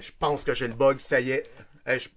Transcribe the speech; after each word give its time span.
je 0.00 0.12
pense 0.18 0.44
que 0.44 0.54
j'ai 0.54 0.68
le 0.68 0.74
bug, 0.74 0.98
ça 0.98 1.20
y 1.20 1.30
est. 1.30 1.50
je, 1.86 2.08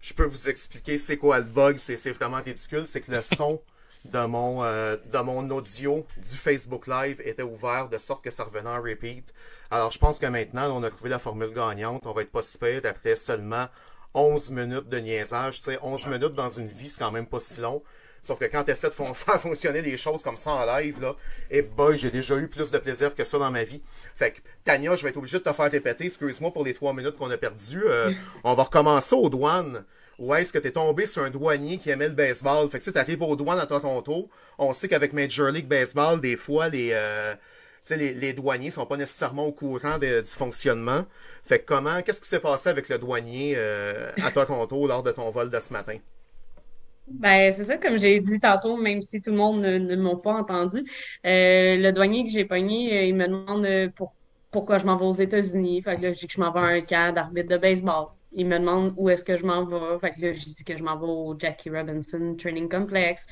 je 0.00 0.14
peux 0.14 0.24
vous 0.24 0.48
expliquer 0.48 0.98
c'est 0.98 1.16
quoi 1.16 1.38
le 1.38 1.44
bug, 1.44 1.76
c'est 1.78 2.12
vraiment 2.12 2.40
ridicule, 2.40 2.86
c'est 2.86 3.00
que 3.00 3.12
le 3.12 3.22
son 3.22 3.60
de 4.12 4.24
mon, 4.26 4.62
euh, 4.62 4.96
de 5.12 5.18
mon 5.18 5.50
audio 5.50 6.06
du 6.16 6.36
Facebook 6.36 6.86
Live 6.86 7.20
était 7.24 7.42
ouvert 7.42 7.88
de 7.88 7.98
sorte 7.98 8.22
que 8.22 8.30
ça 8.30 8.44
revenait 8.44 8.70
en 8.70 8.80
repeat. 8.80 9.32
Alors 9.70 9.90
je 9.90 9.98
pense 9.98 10.18
que 10.18 10.26
maintenant, 10.26 10.70
on 10.76 10.82
a 10.82 10.90
trouvé 10.90 11.10
la 11.10 11.18
formule 11.18 11.52
gagnante, 11.52 12.06
on 12.06 12.12
va 12.12 12.22
être 12.22 12.30
pas 12.30 12.42
si 12.42 12.58
après 12.84 13.16
seulement 13.16 13.66
11 14.14 14.50
minutes 14.50 14.88
de 14.88 14.98
niaisage. 14.98 15.58
Tu 15.58 15.70
sais, 15.70 15.78
11 15.82 16.06
minutes 16.06 16.34
dans 16.34 16.48
une 16.48 16.68
vie, 16.68 16.88
c'est 16.88 16.98
quand 16.98 17.10
même 17.10 17.26
pas 17.26 17.40
si 17.40 17.60
long. 17.60 17.82
Sauf 18.26 18.40
que 18.40 18.46
quand 18.46 18.64
tu 18.64 18.72
essaies 18.72 18.88
de 18.88 18.94
faire 19.14 19.40
fonctionner 19.40 19.82
les 19.82 19.96
choses 19.96 20.22
comme 20.24 20.34
ça 20.34 20.50
en 20.50 20.66
live, 20.66 21.00
là, 21.00 21.14
et 21.48 21.58
eh 21.58 21.62
boy, 21.62 21.96
j'ai 21.96 22.10
déjà 22.10 22.36
eu 22.36 22.48
plus 22.48 22.72
de 22.72 22.78
plaisir 22.78 23.14
que 23.14 23.22
ça 23.22 23.38
dans 23.38 23.52
ma 23.52 23.62
vie. 23.62 23.80
Fait 24.16 24.32
que, 24.32 24.40
Tania, 24.64 24.96
je 24.96 25.04
vais 25.04 25.10
être 25.10 25.16
obligé 25.16 25.38
de 25.38 25.44
te 25.44 25.52
faire 25.52 25.70
répéter. 25.70 26.06
Excuse-moi 26.06 26.52
pour 26.52 26.64
les 26.64 26.74
trois 26.74 26.92
minutes 26.92 27.16
qu'on 27.16 27.30
a 27.30 27.36
perdues. 27.36 27.84
Euh, 27.86 28.10
on 28.44 28.54
va 28.54 28.64
recommencer 28.64 29.14
aux 29.14 29.28
douanes. 29.28 29.84
Où 30.18 30.34
est-ce 30.34 30.52
que 30.52 30.58
tu 30.58 30.68
es 30.68 30.70
tombé 30.72 31.06
sur 31.06 31.22
un 31.22 31.30
douanier 31.30 31.78
qui 31.78 31.90
aimait 31.90 32.08
le 32.08 32.14
baseball? 32.14 32.68
Fait 32.68 32.80
que 32.80 32.90
tu 32.90 32.98
arrives 32.98 33.22
aux 33.22 33.36
douanes 33.36 33.60
à 33.60 33.66
Toronto. 33.66 34.28
On 34.58 34.72
sait 34.72 34.88
qu'avec 34.88 35.12
Major 35.12 35.50
League 35.50 35.68
Baseball, 35.68 36.20
des 36.20 36.36
fois, 36.36 36.68
les, 36.68 36.90
euh, 36.94 37.34
les, 37.90 38.12
les 38.12 38.32
douaniers 38.32 38.72
sont 38.72 38.86
pas 38.86 38.96
nécessairement 38.96 39.46
au 39.46 39.52
courant 39.52 39.98
du 39.98 40.24
fonctionnement. 40.24 41.04
Fait 41.44 41.60
que 41.60 41.66
comment, 41.66 42.02
qu'est-ce 42.02 42.20
qui 42.20 42.28
s'est 42.28 42.40
passé 42.40 42.70
avec 42.70 42.88
le 42.88 42.98
douanier 42.98 43.54
euh, 43.56 44.10
à 44.20 44.32
Toronto 44.32 44.88
lors 44.88 45.04
de 45.04 45.12
ton 45.12 45.30
vol 45.30 45.48
de 45.48 45.60
ce 45.60 45.72
matin? 45.72 45.98
Ben, 47.08 47.52
c'est 47.52 47.64
ça, 47.64 47.76
comme 47.78 47.98
j'ai 47.98 48.18
dit 48.20 48.40
tantôt, 48.40 48.76
même 48.76 49.00
si 49.00 49.22
tout 49.22 49.30
le 49.30 49.36
monde 49.36 49.60
ne, 49.60 49.96
m'a 49.96 50.16
pas 50.16 50.32
entendu. 50.34 50.78
Euh, 51.24 51.76
le 51.76 51.90
douanier 51.92 52.24
que 52.24 52.30
j'ai 52.30 52.44
pogné, 52.44 52.98
euh, 52.98 53.04
il 53.04 53.14
me 53.14 53.26
demande 53.28 53.64
euh, 53.64 53.88
pour, 53.94 54.14
pourquoi 54.50 54.78
je 54.78 54.86
m'en 54.86 54.96
vais 54.96 55.04
aux 55.04 55.12
États-Unis. 55.12 55.82
Fait 55.82 55.96
que 55.96 56.02
là, 56.02 56.12
je 56.12 56.18
dis 56.18 56.26
que 56.26 56.32
je 56.32 56.40
m'en 56.40 56.50
vais 56.50 56.60
à 56.60 56.64
un 56.64 56.80
camp 56.80 57.14
d'arbitre 57.14 57.48
de 57.48 57.58
baseball. 57.58 58.08
Il 58.32 58.46
me 58.46 58.58
demande 58.58 58.92
où 58.96 59.08
est-ce 59.08 59.22
que 59.24 59.36
je 59.36 59.46
m'en 59.46 59.64
vais. 59.64 59.98
Fait 60.00 60.10
que 60.12 60.20
là, 60.20 60.32
je 60.32 60.44
dis 60.44 60.64
que 60.64 60.76
je 60.76 60.82
m'en 60.82 60.96
vais 60.98 61.06
au 61.06 61.36
Jackie 61.38 61.70
Robinson 61.70 62.34
Training 62.38 62.68
Complex. 62.68 63.26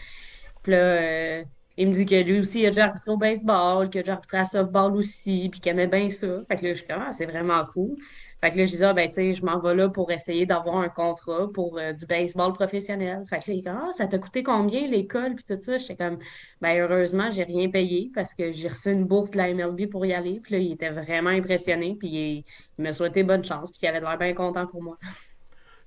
Puis 0.62 0.72
là, 0.72 1.42
il 1.76 1.88
me 1.88 1.92
dit 1.92 2.06
que 2.06 2.14
lui 2.14 2.38
aussi, 2.40 2.60
il 2.60 2.66
a 2.66 2.70
déjà 2.70 2.84
arbitré 2.84 3.10
au 3.10 3.16
baseball, 3.16 3.90
qu'il 3.90 4.00
a 4.00 4.02
déjà 4.02 4.12
arbitré 4.14 4.38
à 4.38 4.44
softball 4.44 4.94
aussi, 4.96 5.48
puis 5.50 5.60
qu'il 5.60 5.72
aimait 5.72 5.88
bien 5.88 6.08
ça. 6.10 6.28
Fait 6.48 6.56
que 6.56 6.64
là, 6.64 6.74
je 6.74 6.78
suis 6.78 6.86
comme, 6.86 7.02
ah, 7.04 7.12
c'est 7.12 7.26
vraiment 7.26 7.64
cool. 7.72 7.96
Fait 8.44 8.50
que 8.50 8.58
là, 8.58 8.66
je 8.66 8.72
disais, 8.72 8.84
ah, 8.84 8.92
ben, 8.92 9.10
je 9.10 9.42
m'en 9.42 9.58
vais 9.58 9.74
là 9.74 9.88
pour 9.88 10.12
essayer 10.12 10.44
d'avoir 10.44 10.76
un 10.76 10.90
contrat 10.90 11.48
pour 11.54 11.78
euh, 11.78 11.94
du 11.94 12.04
baseball 12.04 12.52
professionnel. 12.52 13.24
Fait 13.30 13.40
que 13.40 13.50
là, 13.50 13.56
il 13.56 13.62
dit, 13.62 13.68
ah, 13.70 13.88
ça 13.96 14.06
t'a 14.06 14.18
coûté 14.18 14.42
combien 14.42 14.86
l'école, 14.86 15.34
puis 15.34 15.44
tout 15.48 15.62
ça? 15.62 15.78
J'étais 15.78 15.96
comme, 15.96 16.18
ben, 16.60 16.78
heureusement, 16.78 17.30
j'ai 17.30 17.44
rien 17.44 17.70
payé 17.70 18.10
parce 18.14 18.34
que 18.34 18.52
j'ai 18.52 18.68
reçu 18.68 18.92
une 18.92 19.06
bourse 19.06 19.30
de 19.30 19.38
la 19.38 19.54
MLB 19.54 19.88
pour 19.88 20.04
y 20.04 20.12
aller. 20.12 20.40
Puis 20.42 20.52
là, 20.52 20.58
il 20.58 20.72
était 20.72 20.90
vraiment 20.90 21.30
impressionné, 21.30 21.96
puis 21.98 22.08
il, 22.08 22.44
il 22.78 22.84
me 22.84 22.92
souhaitait 22.92 23.22
bonne 23.22 23.42
chance, 23.42 23.70
puis 23.70 23.80
il 23.82 23.86
avait 23.86 24.00
l'air 24.00 24.18
bien 24.18 24.34
content 24.34 24.66
pour 24.66 24.82
moi. 24.82 24.98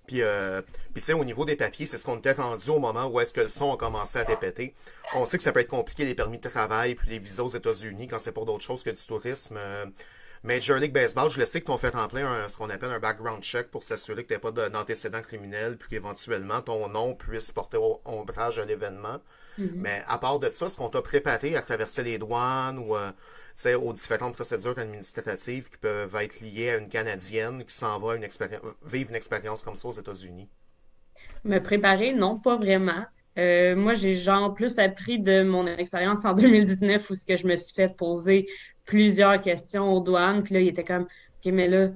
Puis, 0.08 0.24
euh, 0.24 0.64
puis 0.64 0.96
tu 0.96 1.02
sais, 1.02 1.14
au 1.14 1.26
niveau 1.26 1.46
des 1.46 1.58
papiers, 1.58 1.86
c'est 1.86 1.98
ce 1.98 2.06
qu'on 2.06 2.18
était 2.18 2.32
rendu 2.32 2.72
au 2.72 2.80
moment 2.80 3.06
où 3.06 3.20
est-ce 3.20 3.36
que 3.36 3.42
le 3.42 3.50
son 3.50 3.76
a 3.76 3.78
commencé 3.78 4.18
à 4.18 4.24
répéter. 4.24 4.74
On 5.14 5.28
sait 5.28 5.38
que 5.38 5.44
ça 5.44 5.52
peut 5.52 5.60
être 5.60 5.68
compliqué, 5.68 6.06
les 6.06 6.16
permis 6.16 6.40
de 6.40 6.50
travail, 6.50 6.96
puis 6.96 7.08
les 7.08 7.20
visas 7.20 7.44
aux 7.44 7.50
États-Unis, 7.50 8.08
quand 8.08 8.18
c'est 8.18 8.32
pour 8.32 8.48
d'autres 8.48 8.64
choses 8.64 8.82
que 8.82 8.90
du 8.90 9.06
tourisme. 9.06 9.58
Euh, 9.60 9.86
Major 10.44 10.78
League 10.78 10.94
Baseball, 10.94 11.30
je 11.30 11.40
le 11.40 11.46
sais 11.46 11.62
qu'on 11.62 11.78
fait 11.78 11.90
remplir 11.90 12.28
un, 12.28 12.48
ce 12.48 12.58
qu'on 12.58 12.70
appelle 12.70 12.92
un 12.92 13.00
background 13.00 13.44
check 13.44 13.70
pour 13.70 13.84
s'assurer 13.84 14.24
que 14.24 14.28
tu 14.30 14.34
n'as 14.34 14.52
pas 14.52 14.70
d'antécédents 14.70 15.22
criminels, 15.22 15.78
puis 15.78 15.90
qu'éventuellement 15.90 16.62
ton 16.62 16.88
nom 16.90 17.16
puisse 17.16 17.52
porter 17.52 17.80
ombrage 18.06 18.60
à 18.60 18.66
l'événement. 18.66 19.18
Mm-hmm. 19.60 19.70
Mais 19.76 20.04
à 20.08 20.18
part 20.18 20.40
de 20.40 20.50
ça, 20.52 20.68
est-ce 20.68 20.78
qu'on 20.78 20.90
t'a 20.90 21.02
préparé 21.02 21.56
à 21.56 21.62
traverser 21.62 22.04
les 22.04 22.18
douanes 22.18 22.78
ou 22.78 22.96
euh, 22.96 23.12
aux 23.82 23.94
différentes 23.94 24.36
procédures 24.36 24.78
administratives 24.78 25.70
qui 25.70 25.78
peuvent 25.78 26.16
être 26.16 26.40
liées 26.42 26.70
à 26.70 26.78
une 26.78 26.90
Canadienne 26.90 27.64
qui 27.66 27.74
s'en 27.74 28.00
va 28.00 28.16
une 28.16 28.28
vivre 28.86 29.10
une 29.10 29.16
expérience 29.16 29.64
comme 29.64 29.76
ça 29.76 29.88
aux 29.88 29.94
États-Unis? 29.94 30.48
Me 31.44 31.60
préparer, 31.60 32.14
non, 32.14 32.38
pas 32.38 32.58
vraiment. 32.58 33.06
Euh, 33.38 33.76
moi, 33.76 33.94
j'ai 33.94 34.16
genre 34.16 34.54
plus 34.54 34.80
appris 34.80 35.20
de 35.20 35.44
mon 35.44 35.68
expérience 35.68 36.26
en 36.26 36.34
2019 36.34 37.10
où 37.10 37.16
ce 37.16 37.26
que 37.26 37.36
je 37.36 37.46
me 37.46 37.56
suis 37.56 37.74
fait 37.74 37.96
poser 37.96 38.48
plusieurs 38.88 39.42
questions 39.42 39.94
aux 39.94 40.02
douanes. 40.02 40.44
Puis 40.44 40.56
là, 40.56 40.62
il 40.62 40.68
était 40.70 40.84
comme, 40.84 41.04
OK, 41.04 41.52
mais 41.54 41.68
là, 41.68 41.90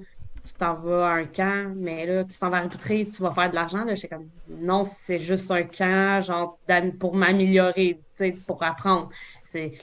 tu 0.44 0.53
t'en 0.56 0.75
vas 0.75 1.07
à 1.07 1.13
un 1.13 1.25
camp, 1.25 1.74
mais 1.75 2.06
là, 2.06 2.24
tu 2.25 2.38
t'en 2.38 2.50
vas 2.50 2.57
arbitrer, 2.57 3.07
tu 3.07 3.22
vas 3.24 3.31
faire 3.34 3.50
de 3.50 3.56
l'argent. 3.56 3.84
Là, 3.85 3.96
j'étais 3.96 4.16
comme, 4.16 4.29
non, 4.47 4.84
c'est 4.84 5.19
juste 5.19 5.50
un 5.52 5.63
camp, 5.63 6.22
genre, 6.22 6.59
pour 7.00 7.16
m'améliorer, 7.16 8.00
pour 8.46 8.62
apprendre. 8.63 9.09
C'est, 9.46 9.74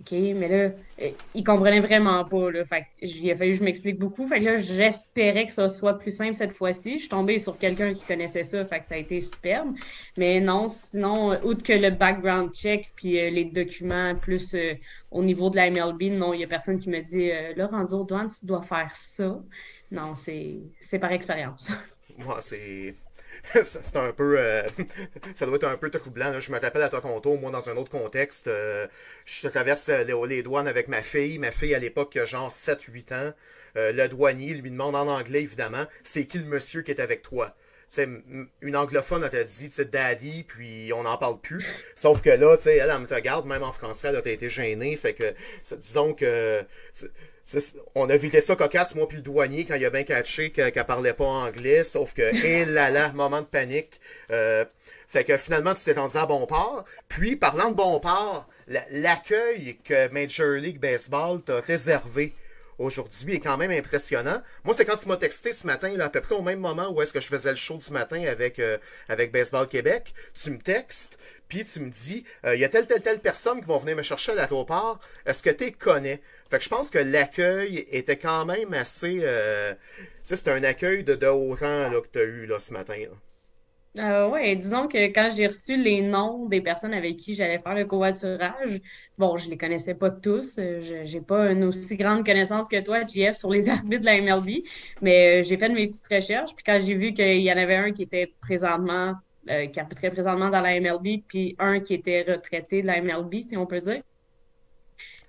OK, 0.00 0.12
mais 0.12 0.48
là, 0.48 0.72
euh, 1.02 1.10
il 1.34 1.44
comprenait 1.44 1.80
vraiment 1.80 2.24
pas. 2.24 2.50
Là, 2.50 2.64
fait 2.64 2.86
il 3.02 3.30
a 3.30 3.36
fallu 3.36 3.50
que 3.50 3.58
je 3.58 3.64
m'explique 3.64 3.98
beaucoup. 3.98 4.26
Fait 4.26 4.40
que 4.40 4.46
là, 4.46 4.58
j'espérais 4.58 5.46
que 5.46 5.52
ça 5.52 5.68
soit 5.68 5.98
plus 5.98 6.10
simple 6.10 6.34
cette 6.34 6.52
fois-ci. 6.52 6.94
Je 6.94 7.00
suis 7.00 7.08
tombée 7.08 7.38
sur 7.38 7.58
quelqu'un 7.58 7.92
qui 7.92 8.06
connaissait 8.06 8.44
ça, 8.44 8.64
fait 8.64 8.80
que 8.80 8.86
ça 8.86 8.94
a 8.94 8.98
été 8.98 9.20
superbe. 9.20 9.74
Mais 10.16 10.40
non, 10.40 10.68
sinon, 10.68 11.32
outre 11.44 11.62
que 11.62 11.74
le 11.74 11.90
background 11.90 12.54
check 12.54 12.90
puis 12.96 13.20
euh, 13.20 13.28
les 13.28 13.44
documents 13.44 14.14
plus 14.14 14.54
euh, 14.54 14.74
au 15.10 15.22
niveau 15.22 15.50
de 15.50 15.56
la 15.56 15.70
MLB, 15.70 16.04
non, 16.12 16.32
il 16.32 16.38
n'y 16.38 16.44
a 16.44 16.48
personne 16.48 16.78
qui 16.78 16.88
me 16.88 17.00
dit 17.00 17.30
là, 17.56 17.66
rendu 17.66 17.94
aux 17.94 18.04
douanes, 18.04 18.28
tu 18.28 18.46
dois 18.46 18.62
faire 18.62 18.90
ça. 18.94 19.38
Non, 19.90 20.14
c'est 20.14 20.98
par 20.98 21.12
expérience. 21.12 21.70
Moi, 22.18 22.38
c'est 22.40 22.94
c'est 23.62 23.96
un 23.96 24.12
peu. 24.12 24.38
Euh, 24.38 24.62
ça 25.34 25.46
doit 25.46 25.56
être 25.56 25.64
un 25.64 25.76
peu 25.76 25.90
troublant. 25.90 26.38
Je 26.38 26.52
me 26.52 26.58
rappelle 26.58 26.82
à 26.82 26.88
Toronto, 26.88 27.36
moi, 27.36 27.50
dans 27.50 27.68
un 27.68 27.76
autre 27.76 27.90
contexte. 27.90 28.48
Euh, 28.48 28.86
je 29.24 29.48
traverse 29.48 29.88
euh, 29.88 30.04
les, 30.04 30.36
les, 30.36 30.42
douanes 30.42 30.68
avec 30.68 30.88
ma 30.88 31.02
fille. 31.02 31.38
Ma 31.38 31.50
fille, 31.50 31.74
à 31.74 31.78
l'époque, 31.78 32.18
genre 32.24 32.50
7-8 32.50 33.14
ans. 33.14 33.32
le 33.76 34.06
douanier 34.08 34.54
lui 34.54 34.70
demande 34.70 34.94
en 34.96 35.06
anglais, 35.08 35.42
évidemment, 35.42 35.84
c'est 36.02 36.26
qui 36.26 36.38
le 36.38 36.44
monsieur 36.44 36.82
qui 36.82 36.90
est 36.90 37.00
avec 37.00 37.22
toi? 37.22 37.56
Une 37.98 38.76
anglophone, 38.76 39.28
t'a 39.28 39.44
dit, 39.44 39.70
daddy, 39.90 40.44
puis 40.44 40.92
on 40.94 41.02
n'en 41.02 41.16
parle 41.16 41.40
plus. 41.40 41.64
Sauf 41.94 42.22
que 42.22 42.30
là, 42.30 42.56
tu 42.56 42.68
elle, 42.68 42.90
elle 42.90 43.00
me 43.00 43.06
regarde, 43.06 43.46
même 43.46 43.62
en 43.62 43.72
français, 43.72 44.08
elle 44.08 44.16
a 44.16 44.30
été 44.30 44.48
gênée. 44.48 44.96
Fait 44.96 45.14
que, 45.14 45.34
disons 45.76 46.14
que, 46.14 46.64
on 47.94 48.08
a 48.08 48.16
vu 48.16 48.30
ça 48.40 48.54
cocasse, 48.54 48.94
moi 48.94 49.08
puis 49.08 49.16
le 49.16 49.22
douanier, 49.22 49.64
quand 49.64 49.74
il 49.74 49.84
a 49.84 49.90
bien 49.90 50.04
catché 50.04 50.50
qu'elle 50.50 50.72
parlait 50.84 51.14
pas 51.14 51.24
anglais, 51.24 51.82
sauf 51.82 52.14
que, 52.14 52.22
hé 52.22 52.64
là 52.64 52.90
là, 52.90 53.12
moment 53.12 53.40
de 53.40 53.46
panique. 53.46 54.00
Euh, 54.30 54.64
fait 55.08 55.24
que 55.24 55.36
finalement, 55.36 55.74
tu 55.74 55.84
t'es 55.84 55.92
rendu 55.92 56.16
à 56.16 56.26
bon 56.26 56.46
port. 56.46 56.84
Puis, 57.08 57.34
parlant 57.34 57.70
de 57.70 57.74
bon 57.74 57.98
port, 57.98 58.48
l'accueil 58.90 59.78
que 59.82 60.08
Major 60.12 60.52
League 60.52 60.78
Baseball 60.78 61.42
t'a 61.42 61.58
réservé 61.58 62.34
aujourd'hui 62.80 63.34
est 63.34 63.40
quand 63.40 63.56
même 63.56 63.70
impressionnant. 63.70 64.42
Moi, 64.64 64.74
c'est 64.76 64.84
quand 64.84 64.96
tu 64.96 65.06
m'as 65.06 65.16
texté 65.16 65.52
ce 65.52 65.66
matin, 65.66 65.94
à 66.00 66.08
peu 66.08 66.20
près 66.20 66.34
au 66.34 66.42
même 66.42 66.58
moment 66.58 66.90
où 66.90 67.02
est-ce 67.02 67.12
que 67.12 67.20
je 67.20 67.26
faisais 67.26 67.50
le 67.50 67.56
show 67.56 67.76
du 67.76 67.90
matin 67.92 68.22
avec, 68.24 68.58
euh, 68.58 68.78
avec 69.08 69.30
Baseball 69.32 69.68
Québec. 69.68 70.14
Tu 70.34 70.50
me 70.50 70.58
textes, 70.58 71.18
puis 71.48 71.64
tu 71.64 71.80
me 71.80 71.90
dis, 71.90 72.24
euh, 72.46 72.54
il 72.54 72.60
y 72.60 72.64
a 72.64 72.68
telle, 72.68 72.86
telle, 72.86 73.02
telle 73.02 73.20
personne 73.20 73.60
qui 73.60 73.66
vont 73.66 73.78
venir 73.78 73.96
me 73.96 74.02
chercher 74.02 74.32
à 74.32 74.34
l'aéroport. 74.34 74.98
Est-ce 75.26 75.42
que 75.42 75.50
tu 75.50 75.72
connais? 75.72 76.22
Fait 76.50 76.58
que 76.58 76.64
je 76.64 76.68
pense 76.68 76.90
que 76.90 76.98
l'accueil 76.98 77.86
était 77.90 78.16
quand 78.16 78.46
même 78.46 78.72
assez... 78.72 79.18
Euh, 79.22 79.74
tu 79.98 80.06
sais, 80.24 80.36
c'est 80.36 80.48
un 80.48 80.64
accueil 80.64 81.04
de, 81.04 81.26
haut 81.26 81.54
rang 81.54 81.90
que 81.90 82.08
tu 82.12 82.18
as 82.18 82.22
eu 82.22 82.46
là, 82.46 82.58
ce 82.58 82.72
matin. 82.72 82.96
Là. 82.96 83.16
Euh, 83.98 84.28
oui, 84.30 84.56
disons 84.56 84.86
que 84.86 85.06
quand 85.08 85.30
j'ai 85.34 85.48
reçu 85.48 85.76
les 85.76 86.00
noms 86.00 86.46
des 86.46 86.60
personnes 86.60 86.94
avec 86.94 87.16
qui 87.16 87.34
j'allais 87.34 87.58
faire 87.58 87.74
le 87.74 87.84
covoiturage, 87.86 88.80
bon, 89.18 89.36
je 89.36 89.50
les 89.50 89.58
connaissais 89.58 89.94
pas 89.96 90.12
tous. 90.12 90.58
Euh, 90.58 90.80
je 90.80 91.12
n'ai 91.12 91.20
pas 91.20 91.50
une 91.50 91.64
aussi 91.64 91.96
grande 91.96 92.24
connaissance 92.24 92.68
que 92.68 92.80
toi, 92.80 93.04
JF, 93.04 93.36
sur 93.36 93.50
les 93.50 93.68
arbitres 93.68 94.02
de 94.02 94.06
la 94.06 94.20
MLB, 94.20 94.62
mais 95.02 95.40
euh, 95.40 95.42
j'ai 95.42 95.56
fait 95.56 95.68
mes 95.68 95.88
petites 95.88 96.06
recherches. 96.06 96.54
Puis 96.54 96.64
quand 96.64 96.78
j'ai 96.80 96.94
vu 96.94 97.12
qu'il 97.14 97.40
y 97.40 97.52
en 97.52 97.56
avait 97.56 97.76
un 97.76 97.92
qui 97.92 98.04
était 98.04 98.32
présentement, 98.40 99.14
qui 99.72 99.80
arbitrait 99.80 100.10
présentement 100.12 100.50
dans 100.50 100.60
la 100.60 100.78
MLB, 100.80 101.24
puis 101.26 101.56
un 101.58 101.80
qui 101.80 101.94
était 101.94 102.22
retraité 102.22 102.82
de 102.82 102.86
la 102.86 103.00
MLB, 103.00 103.42
si 103.42 103.56
on 103.56 103.66
peut 103.66 103.80
dire, 103.80 104.02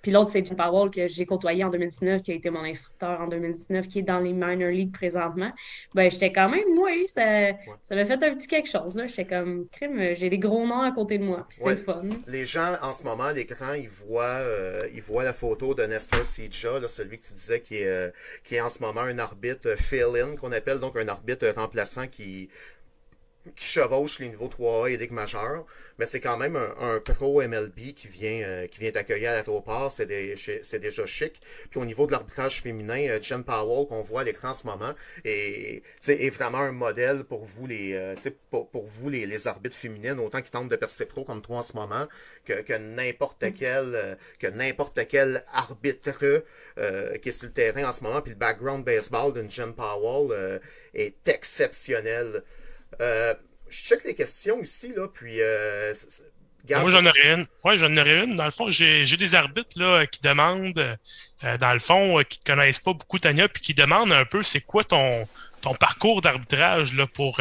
puis 0.02 0.10
l'autre, 0.10 0.30
c'est 0.30 0.44
Jim 0.44 0.56
Powell 0.56 0.90
que 0.90 1.06
j'ai 1.06 1.24
côtoyé 1.24 1.62
en 1.62 1.70
2019, 1.70 2.22
qui 2.22 2.32
a 2.32 2.34
été 2.34 2.50
mon 2.50 2.64
instructeur 2.64 3.20
en 3.20 3.28
2019, 3.28 3.86
qui 3.86 4.00
est 4.00 4.02
dans 4.02 4.18
les 4.18 4.32
minor 4.32 4.70
leagues 4.70 4.92
présentement. 4.92 5.52
Ben, 5.94 6.10
j'étais 6.10 6.32
quand 6.32 6.48
même, 6.48 6.74
moi, 6.74 6.90
ça, 7.06 7.52
ça 7.84 7.94
m'a 7.94 8.04
fait 8.04 8.14
un 8.14 8.34
petit 8.34 8.48
quelque 8.48 8.68
chose. 8.68 8.96
Là. 8.96 9.06
J'étais 9.06 9.24
comme, 9.24 9.68
crime, 9.70 10.14
j'ai 10.14 10.28
des 10.28 10.38
gros 10.38 10.66
noms 10.66 10.80
à 10.82 10.90
côté 10.90 11.18
de 11.18 11.24
moi. 11.24 11.46
Puis 11.48 11.58
c'est 11.62 11.76
fun. 11.76 12.02
Les 12.26 12.44
gens, 12.46 12.74
en 12.82 12.92
ce 12.92 13.04
moment, 13.04 13.24
à 13.24 13.32
l'écran, 13.32 13.74
ils 13.74 13.88
voient, 13.88 14.24
euh, 14.24 14.88
ils 14.92 15.02
voient 15.02 15.24
la 15.24 15.32
photo 15.32 15.72
de 15.74 15.84
Nestor 15.84 16.26
Sija, 16.26 16.80
là, 16.80 16.88
celui 16.88 17.18
que 17.18 17.24
tu 17.24 17.34
disais 17.34 17.60
qui 17.60 17.76
est, 17.76 17.86
euh, 17.86 18.10
qui 18.42 18.56
est 18.56 18.60
en 18.60 18.68
ce 18.68 18.82
moment 18.82 19.02
un 19.02 19.18
arbitre 19.18 19.76
fill-in, 19.78 20.34
qu'on 20.36 20.50
appelle 20.50 20.80
donc 20.80 20.96
un 20.96 21.06
arbitre 21.06 21.46
remplaçant 21.54 22.08
qui 22.08 22.48
qui 23.56 23.64
chevauche 23.64 24.18
les 24.20 24.28
niveaux 24.28 24.48
3A 24.48 24.92
et 24.92 24.96
Ligue 24.96 25.10
majeure, 25.10 25.66
mais 25.98 26.06
c'est 26.06 26.20
quand 26.20 26.36
même 26.36 26.56
un, 26.56 27.00
pro 27.00 27.42
MLB 27.42 27.92
qui 27.94 28.08
vient, 28.08 28.42
euh, 28.42 28.66
qui 28.66 28.80
vient 28.80 28.92
t'accueillir 28.92 29.30
à 29.30 29.34
l'aéroport, 29.34 29.90
c'est 29.90 30.06
déjà 30.06 31.06
chic. 31.06 31.40
Puis 31.70 31.80
au 31.80 31.84
niveau 31.84 32.06
de 32.06 32.12
l'arbitrage 32.12 32.62
féminin, 32.62 33.08
euh, 33.08 33.20
Jen 33.20 33.42
Powell, 33.42 33.86
qu'on 33.86 34.02
voit 34.02 34.20
à 34.20 34.24
l'écran 34.24 34.50
en 34.50 34.54
ce 34.54 34.66
moment, 34.66 34.94
est, 35.24 35.82
est 36.08 36.30
vraiment 36.30 36.58
un 36.58 36.72
modèle 36.72 37.24
pour 37.24 37.44
vous, 37.44 37.66
les, 37.66 37.94
euh, 37.94 38.14
pour, 38.50 38.70
pour, 38.70 38.86
vous 38.86 39.08
les, 39.10 39.26
les, 39.26 39.46
arbitres 39.48 39.76
féminines, 39.76 40.20
autant 40.20 40.40
qu'ils 40.40 40.50
tentent 40.50 40.70
de 40.70 40.76
percer 40.76 41.06
pro 41.06 41.24
comme 41.24 41.42
toi 41.42 41.58
en 41.58 41.62
ce 41.62 41.74
moment, 41.74 42.06
que, 42.44 42.62
que 42.62 42.74
n'importe 42.74 43.42
mm. 43.42 43.52
quel, 43.52 44.18
que 44.38 44.46
n'importe 44.46 45.00
quel 45.08 45.44
arbitre 45.52 46.44
qui 47.20 47.28
est 47.28 47.32
sur 47.32 47.48
le 47.48 47.52
terrain 47.52 47.84
en 47.84 47.92
ce 47.92 48.04
moment. 48.04 48.20
Puis 48.22 48.30
le 48.30 48.38
background 48.38 48.84
baseball 48.84 49.32
d'une 49.32 49.50
Jen 49.50 49.74
Powell 49.74 50.60
est 50.94 51.28
exceptionnel. 51.28 52.44
Euh, 53.00 53.34
je 53.68 53.76
check 53.76 54.04
les 54.04 54.14
questions 54.14 54.60
ici, 54.60 54.92
là, 54.94 55.08
puis. 55.12 55.40
Euh, 55.40 55.94
moi, 56.70 56.90
j'en 56.90 57.04
aurais 57.04 57.34
une. 57.34 57.46
Ouais, 57.64 57.76
j'en 57.76 57.96
aurais 57.96 58.24
une. 58.24 58.36
Dans 58.36 58.44
le 58.44 58.50
fond, 58.50 58.70
j'ai 58.70 59.04
des 59.04 59.34
arbitres 59.34 59.76
là, 59.76 60.06
qui 60.06 60.20
demandent, 60.20 60.78
euh, 61.44 61.58
dans 61.58 61.72
le 61.72 61.80
fond, 61.80 62.22
qui 62.28 62.38
ne 62.46 62.54
connaissent 62.54 62.78
pas 62.78 62.92
beaucoup 62.92 63.18
Tania, 63.18 63.48
puis 63.48 63.62
qui 63.62 63.74
demandent 63.74 64.12
un 64.12 64.24
peu 64.24 64.42
c'est 64.42 64.60
quoi 64.60 64.84
ton, 64.84 65.26
ton 65.60 65.74
parcours 65.74 66.20
d'arbitrage 66.20 66.94
là, 66.94 67.06
pour, 67.08 67.40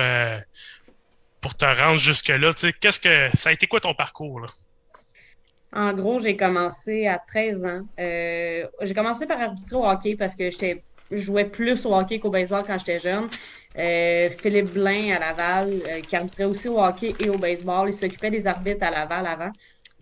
pour 1.39 1.56
te 1.56 1.65
rendre 1.65 2.00
jusque-là? 2.00 2.54
Qu'est-ce 2.80 3.00
que 3.00 3.38
ça 3.38 3.50
a 3.50 3.54
été 3.54 3.68
quoi 3.68 3.80
ton 3.80 3.94
parcours? 3.94 4.39
Là? 4.39 4.47
En 5.74 5.94
gros, 5.94 6.19
j'ai 6.19 6.36
commencé 6.36 7.06
à 7.06 7.19
13 7.19 7.65
ans. 7.65 7.86
j'ai 7.97 8.94
commencé 8.95 9.27
par 9.27 9.39
arbitrer 9.39 9.75
au 9.75 9.86
hockey 9.86 10.15
parce 10.15 10.33
que 10.33 10.50
j'étais 10.50 10.83
je 11.12 11.18
jouais 11.18 11.45
plus 11.45 11.86
au 11.86 11.94
hockey 11.94 12.19
qu'au 12.19 12.30
baseball 12.30 12.63
quand 12.65 12.77
j'étais 12.77 13.00
jeune. 13.00 13.27
Euh, 13.77 14.29
Philippe 14.29 14.73
Blain 14.73 15.13
à 15.15 15.19
Laval, 15.19 15.69
euh, 15.89 16.01
qui 16.01 16.15
arbitrait 16.15 16.44
aussi 16.44 16.68
au 16.68 16.79
hockey 16.79 17.13
et 17.23 17.29
au 17.29 17.38
baseball. 17.38 17.89
Il 17.89 17.94
s'occupait 17.94 18.29
des 18.29 18.45
arbitres 18.45 18.83
à 18.83 18.91
Laval 18.91 19.25
avant. 19.25 19.51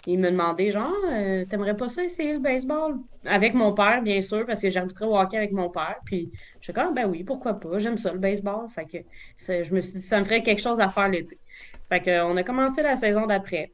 Il 0.07 0.19
me 0.19 0.31
demandait, 0.31 0.71
genre, 0.71 0.91
euh, 1.11 1.45
t'aimerais 1.45 1.75
pas 1.75 1.87
ça 1.87 2.03
essayer 2.03 2.33
le 2.33 2.39
baseball? 2.39 2.95
Avec 3.25 3.53
mon 3.53 3.73
père, 3.73 4.01
bien 4.01 4.21
sûr, 4.21 4.45
parce 4.45 4.61
que 4.61 4.69
j'arbitrais 4.69 5.05
au 5.05 5.15
hockey 5.17 5.37
avec 5.37 5.51
mon 5.51 5.69
père. 5.69 5.97
Puis, 6.05 6.31
je 6.59 6.65
suis 6.65 6.73
comme, 6.73 6.93
ben 6.95 7.05
oui, 7.05 7.23
pourquoi 7.23 7.59
pas? 7.59 7.77
J'aime 7.79 7.97
ça, 7.97 8.11
le 8.11 8.19
baseball. 8.19 8.67
Fait 8.73 8.85
que 8.85 8.97
je 9.63 9.73
me 9.73 9.81
suis 9.81 9.99
dit, 9.99 10.01
ça 10.01 10.19
me 10.19 10.23
ferait 10.23 10.41
quelque 10.41 10.61
chose 10.61 10.79
à 10.79 10.89
faire 10.89 11.09
l'été. 11.09 11.37
Fait 11.89 12.01
que, 12.01 12.23
on 12.23 12.37
a 12.37 12.43
commencé 12.43 12.81
la 12.81 12.95
saison 12.95 13.27
d'après. 13.27 13.71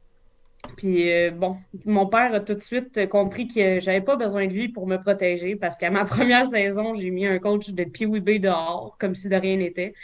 Puis 0.76 1.10
euh, 1.12 1.30
bon, 1.30 1.56
mon 1.84 2.06
père 2.06 2.34
a 2.34 2.40
tout 2.40 2.54
de 2.54 2.60
suite 2.60 3.08
compris 3.08 3.46
que 3.48 3.80
j'avais 3.80 4.00
pas 4.00 4.16
besoin 4.16 4.46
de 4.46 4.52
lui 4.52 4.68
pour 4.68 4.86
me 4.86 4.96
protéger 4.96 5.56
parce 5.56 5.76
qu'à 5.78 5.90
ma 5.90 6.04
première 6.06 6.46
saison, 6.46 6.94
j'ai 6.94 7.10
mis 7.10 7.26
un 7.26 7.38
coach 7.38 7.70
de 7.70 7.84
Pee 7.84 8.40
dehors, 8.40 8.96
comme 8.98 9.14
si 9.14 9.28
de 9.28 9.36
rien 9.36 9.56
n'était. 9.56 9.94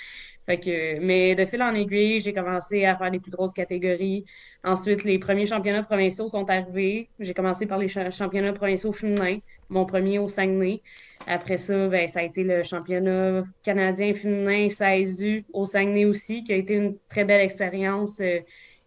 Fait 0.47 0.59
que, 0.59 0.99
mais 0.99 1.37
de 1.37 1.44
fil 1.44 1.62
en 1.62 1.73
aiguille, 1.75 2.19
j'ai 2.19 2.32
commencé 2.32 2.85
à 2.85 2.97
faire 2.97 3.11
les 3.11 3.20
plus 3.20 3.31
grosses 3.31 3.53
catégories. 3.53 4.25
Ensuite, 4.64 5.05
les 5.05 5.19
premiers 5.19 5.47
championnats 5.47 5.85
provinciaux 5.85 6.26
sont 6.26 6.50
arrivés. 6.50 7.09
J'ai 7.20 7.32
commencé 7.32 7.67
par 7.67 7.79
les 7.79 7.87
championnats 7.88 8.53
provinciaux 8.53 8.93
féminins, 8.93 9.38
mon 9.69 9.87
premier 9.87 10.19
au 10.19 10.29
Saguenay. 10.29 10.82
Après 11.29 11.59
ça, 11.59 11.87
ben, 11.87 12.09
ça 12.09 12.20
a 12.20 12.23
été 12.25 12.43
le 12.43 12.64
championnat 12.64 13.44
canadien 13.62 14.12
féminin 14.14 14.67
16U 14.67 15.44
au 15.53 15.64
Saguenay 15.64 16.06
aussi, 16.06 16.43
qui 16.43 16.53
a 16.53 16.56
été 16.56 16.75
une 16.75 16.97
très 17.09 17.25
belle 17.25 17.41
expérience. 17.41 18.20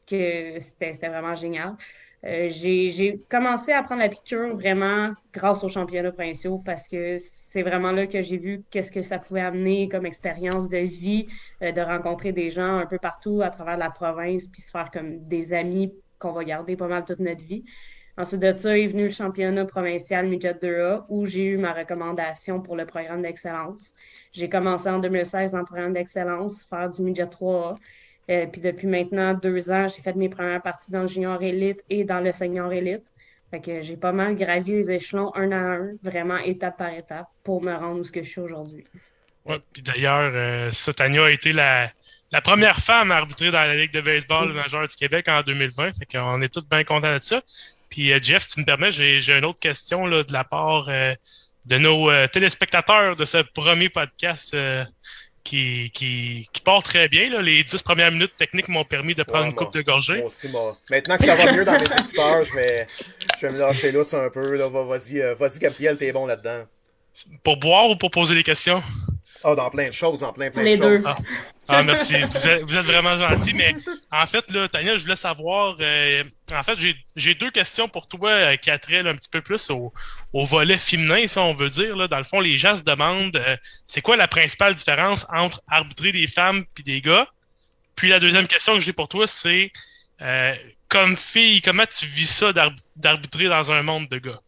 Que 0.07 0.59
c'était 0.59 1.09
vraiment 1.09 1.35
génial. 1.35 1.75
Euh, 2.25 2.49
j'ai 2.49 3.21
commencé 3.29 3.71
à 3.71 3.83
prendre 3.83 4.01
la 4.01 4.09
piqûre 4.09 4.55
vraiment 4.55 5.13
grâce 5.31 5.63
aux 5.63 5.69
championnats 5.69 6.11
provinciaux 6.11 6.57
parce 6.57 6.87
que 6.87 7.17
c'est 7.19 7.61
vraiment 7.61 7.91
là 7.91 8.07
que 8.07 8.21
j'ai 8.23 8.37
vu 8.37 8.63
qu'est-ce 8.71 8.91
que 8.91 9.03
ça 9.03 9.19
pouvait 9.19 9.41
amener 9.41 9.89
comme 9.89 10.07
expérience 10.07 10.67
de 10.69 10.79
vie, 10.79 11.27
euh, 11.61 11.71
de 11.71 11.81
rencontrer 11.81 12.31
des 12.31 12.49
gens 12.49 12.77
un 12.77 12.87
peu 12.87 12.97
partout 12.97 13.41
à 13.43 13.51
travers 13.51 13.77
la 13.77 13.91
province, 13.91 14.47
puis 14.47 14.61
se 14.61 14.71
faire 14.71 14.89
comme 14.91 15.27
des 15.27 15.53
amis 15.53 15.93
qu'on 16.17 16.31
va 16.31 16.43
garder 16.43 16.75
pas 16.75 16.87
mal 16.87 17.05
toute 17.05 17.19
notre 17.19 17.43
vie. 17.43 17.63
Ensuite 18.17 18.41
de 18.41 18.55
ça 18.55 18.75
est 18.75 18.87
venu 18.87 19.05
le 19.05 19.11
championnat 19.11 19.65
provincial 19.65 20.27
Midget 20.27 20.53
2A 20.53 21.05
où 21.09 21.25
j'ai 21.25 21.43
eu 21.43 21.57
ma 21.57 21.73
recommandation 21.73 22.59
pour 22.61 22.75
le 22.75 22.85
programme 22.87 23.21
d'excellence. 23.21 23.93
J'ai 24.31 24.49
commencé 24.49 24.89
en 24.89 24.99
2016 24.99 25.51
dans 25.51 25.59
le 25.59 25.65
programme 25.65 25.93
d'excellence, 25.93 26.63
faire 26.63 26.89
du 26.89 27.03
Midget 27.03 27.25
3A. 27.25 27.75
Euh, 28.29 28.47
puis 28.47 28.61
depuis 28.61 28.87
maintenant 28.87 29.33
deux 29.33 29.71
ans, 29.71 29.87
j'ai 29.87 30.01
fait 30.01 30.15
mes 30.15 30.29
premières 30.29 30.61
parties 30.61 30.91
dans 30.91 31.03
le 31.03 31.07
junior 31.07 31.41
élite 31.43 31.83
et 31.89 32.03
dans 32.03 32.19
le 32.19 32.31
senior 32.31 32.73
élite. 32.73 33.05
Fait 33.51 33.61
que 33.61 33.81
j'ai 33.81 33.97
pas 33.97 34.11
mal 34.11 34.35
gravi 34.35 34.71
les 34.71 34.91
échelons 34.91 35.31
un 35.35 35.51
à 35.51 35.57
un, 35.57 35.91
vraiment 36.01 36.37
étape 36.37 36.77
par 36.77 36.93
étape, 36.93 37.27
pour 37.43 37.61
me 37.61 37.73
rendre 37.73 37.99
où 37.99 38.03
ce 38.03 38.11
que 38.11 38.23
je 38.23 38.29
suis 38.29 38.41
aujourd'hui. 38.41 38.83
Ouais, 39.45 39.59
puis 39.71 39.83
d'ailleurs, 39.83 40.31
euh, 40.33 40.71
Satania 40.71 41.25
a 41.25 41.29
été 41.29 41.53
la, 41.53 41.91
la 42.31 42.41
première 42.41 42.77
femme 42.77 43.11
à 43.11 43.17
arbitrer 43.17 43.51
dans 43.51 43.59
la 43.59 43.75
Ligue 43.75 43.93
de 43.93 44.01
baseball 44.01 44.51
majeure 44.53 44.87
du 44.87 44.95
Québec 44.95 45.27
en 45.29 45.43
2020. 45.43 45.91
Fait 45.99 46.17
qu'on 46.17 46.41
est 46.41 46.51
tous 46.51 46.67
bien 46.67 46.83
contents 46.83 47.15
de 47.15 47.21
ça. 47.21 47.43
Puis 47.89 48.11
euh, 48.11 48.19
Jeff, 48.19 48.41
si 48.41 48.55
tu 48.55 48.61
me 48.61 48.65
permets, 48.65 48.91
j'ai 48.91 49.37
une 49.37 49.45
autre 49.45 49.59
question 49.59 50.07
là, 50.07 50.23
de 50.23 50.33
la 50.33 50.43
part 50.43 50.87
de 50.87 51.77
nos 51.77 52.09
téléspectateurs 52.27 53.15
de 53.15 53.25
ce 53.25 53.37
premier 53.53 53.89
podcast 53.89 54.55
qui, 55.45 55.91
qui, 55.93 56.49
qui 56.51 56.61
part 56.61 56.83
très 56.83 57.07
bien. 57.07 57.29
Là. 57.29 57.41
Les 57.41 57.63
dix 57.63 57.81
premières 57.81 58.11
minutes 58.11 58.33
techniques 58.35 58.67
m'ont 58.67 58.83
permis 58.83 59.15
de 59.15 59.23
prendre 59.23 59.45
une 59.45 59.55
coupe 59.55 59.71
de 59.71 59.81
gorgée. 59.81 60.17
Moi 60.17 60.27
aussi, 60.27 60.49
moi. 60.49 60.75
Maintenant 60.89 61.15
que 61.15 61.23
ça 61.23 61.35
va 61.35 61.53
mieux 61.53 61.63
dans 61.63 61.73
mes 61.73 61.85
écouteurs, 61.85 62.43
je 62.43 62.55
vais, 62.55 62.87
je 63.39 63.47
vais 63.47 63.53
me 63.53 63.59
lâcher 63.59 63.91
là 63.93 64.01
un 64.13 64.29
peu. 64.29 64.57
Vas-y, 64.57 65.21
euh, 65.21 65.35
vas-y, 65.35 65.59
Gabriel, 65.59 65.97
t'es 65.97 66.11
bon 66.11 66.25
là-dedans. 66.25 66.65
Pour 67.43 67.55
boire 67.57 67.89
ou 67.89 67.95
pour 67.95 68.11
poser 68.11 68.35
des 68.35 68.43
questions? 68.43 68.83
Ah, 69.43 69.55
dans 69.55 69.69
plein 69.69 69.87
de 69.87 69.93
choses, 69.93 70.19
dans 70.21 70.33
plein, 70.33 70.49
plein 70.49 70.63
de 70.63 70.75
choses. 70.75 71.03
Ah. 71.05 71.17
Ah, 71.67 71.83
merci. 71.83 72.15
Vous 72.21 72.77
êtes, 72.77 72.85
vraiment 72.85 73.17
gentil. 73.17 73.53
Mais 73.53 73.75
en 74.11 74.25
fait, 74.25 74.49
là, 74.51 74.67
Tania, 74.67 74.97
je 74.97 75.03
voulais 75.03 75.15
savoir. 75.15 75.77
Euh, 75.79 76.23
en 76.53 76.63
fait, 76.63 76.77
j'ai 77.15 77.35
deux 77.35 77.51
questions 77.51 77.87
pour 77.87 78.07
toi 78.07 78.31
euh, 78.31 78.55
qui 78.55 78.69
attraient 78.69 78.99
un 78.99 79.15
petit 79.15 79.29
peu 79.29 79.41
plus 79.41 79.69
au, 79.69 79.91
au, 80.33 80.45
volet 80.45 80.77
féminin, 80.77 81.25
si 81.25 81.37
on 81.39 81.53
veut 81.53 81.69
dire. 81.69 81.95
Là. 81.95 82.07
Dans 82.07 82.17
le 82.17 82.23
fond, 82.23 82.39
les 82.39 82.57
gens 82.57 82.77
se 82.77 82.83
demandent 82.83 83.35
euh, 83.35 83.57
c'est 83.87 84.01
quoi 84.01 84.15
la 84.15 84.27
principale 84.27 84.75
différence 84.75 85.25
entre 85.33 85.61
arbitrer 85.67 86.11
des 86.11 86.27
femmes 86.27 86.65
et 86.79 86.83
des 86.83 87.01
gars? 87.01 87.27
Puis 87.95 88.09
la 88.09 88.19
deuxième 88.19 88.47
question 88.47 88.73
que 88.75 88.81
j'ai 88.81 88.93
pour 88.93 89.07
toi, 89.07 89.25
c'est 89.25 89.71
comme 90.87 91.15
fille, 91.15 91.61
comment 91.61 91.85
tu 91.85 92.05
vis 92.05 92.29
ça 92.29 92.53
d'arbitrer 92.95 93.47
dans 93.47 93.71
un 93.71 93.81
monde 93.81 94.07
de 94.09 94.17
gars? 94.17 94.39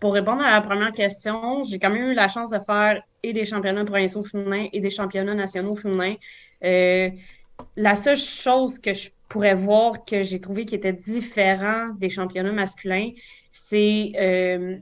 Pour 0.00 0.14
répondre 0.14 0.42
à 0.42 0.52
la 0.52 0.60
première 0.60 0.92
question, 0.92 1.64
j'ai 1.64 1.78
quand 1.78 1.90
même 1.90 2.10
eu 2.10 2.14
la 2.14 2.28
chance 2.28 2.50
de 2.50 2.58
faire 2.60 3.02
des 3.32 3.44
championnats 3.44 3.84
provinciaux 3.84 4.22
féminins 4.22 4.68
et 4.72 4.80
des 4.80 4.90
championnats 4.90 5.34
nationaux 5.34 5.76
féminins. 5.76 6.16
Euh, 6.64 7.10
la 7.76 7.94
seule 7.94 8.16
chose 8.16 8.78
que 8.78 8.92
je 8.92 9.10
pourrais 9.28 9.54
voir 9.54 10.04
que 10.04 10.22
j'ai 10.22 10.40
trouvé 10.40 10.64
qui 10.64 10.74
était 10.74 10.92
différent 10.92 11.88
des 11.98 12.10
championnats 12.10 12.52
masculins, 12.52 13.10
c'est 13.50 14.12
euh, 14.18 14.76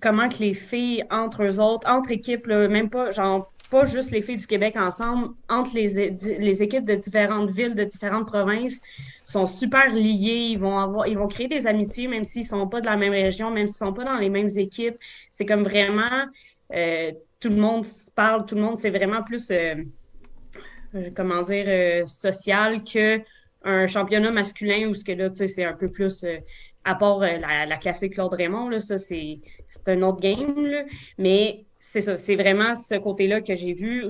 comment 0.00 0.28
que 0.28 0.38
les 0.38 0.54
filles 0.54 1.04
entre 1.10 1.44
eux 1.44 1.60
autres, 1.60 1.88
entre 1.88 2.10
équipes, 2.10 2.46
même 2.46 2.90
pas 2.90 3.10
genre 3.12 3.52
pas 3.70 3.84
juste 3.84 4.10
les 4.10 4.22
filles 4.22 4.36
du 4.38 4.46
Québec 4.46 4.76
ensemble, 4.76 5.34
entre 5.48 5.74
les, 5.74 6.10
les 6.38 6.62
équipes 6.62 6.84
de 6.84 6.94
différentes 6.94 7.50
villes, 7.50 7.74
de 7.74 7.84
différentes 7.84 8.26
provinces, 8.26 8.80
sont 9.24 9.46
super 9.46 9.92
liées. 9.92 10.48
Ils 10.52 10.58
vont 10.58 10.78
avoir, 10.78 11.06
ils 11.06 11.18
vont 11.18 11.28
créer 11.28 11.48
des 11.48 11.66
amitiés, 11.66 12.08
même 12.08 12.24
s'ils 12.24 12.46
sont 12.46 12.66
pas 12.68 12.80
de 12.80 12.86
la 12.86 12.96
même 12.96 13.12
région, 13.12 13.50
même 13.50 13.68
s'ils 13.68 13.76
sont 13.76 13.92
pas 13.92 14.04
dans 14.04 14.16
les 14.16 14.30
mêmes 14.30 14.48
équipes. 14.56 14.96
C'est 15.30 15.44
comme 15.44 15.64
vraiment 15.64 16.24
euh, 16.72 17.12
tout 17.40 17.48
le 17.48 17.56
monde 17.56 17.86
se 17.86 18.10
parle, 18.10 18.46
tout 18.46 18.54
le 18.54 18.62
monde, 18.62 18.78
c'est 18.78 18.90
vraiment 18.90 19.22
plus, 19.22 19.50
euh, 19.50 19.74
euh, 20.94 21.10
comment 21.14 21.42
dire, 21.42 22.08
social 22.08 22.84
que 22.84 23.20
un 23.64 23.86
championnat 23.86 24.30
masculin 24.30 24.88
où 24.88 24.94
ce 24.94 25.04
que 25.04 25.12
là, 25.12 25.30
tu 25.30 25.36
sais, 25.36 25.46
c'est 25.46 25.64
un 25.64 25.74
peu 25.74 25.90
plus, 25.90 26.24
à 26.84 26.94
part 26.94 27.18
la, 27.18 27.66
la, 27.66 27.76
classique 27.76 28.14
Claude 28.14 28.32
Raymond, 28.32 28.68
là, 28.68 28.80
ça, 28.80 28.98
c'est 28.98 29.40
un 29.86 30.02
autre 30.02 30.20
game, 30.20 30.64
là. 30.66 30.84
mais 31.18 31.64
c'est 31.80 32.00
ça, 32.02 32.16
c'est 32.16 32.36
vraiment 32.36 32.74
ce 32.74 32.96
côté-là 32.96 33.40
que 33.40 33.54
j'ai 33.54 33.72
vu. 33.72 34.06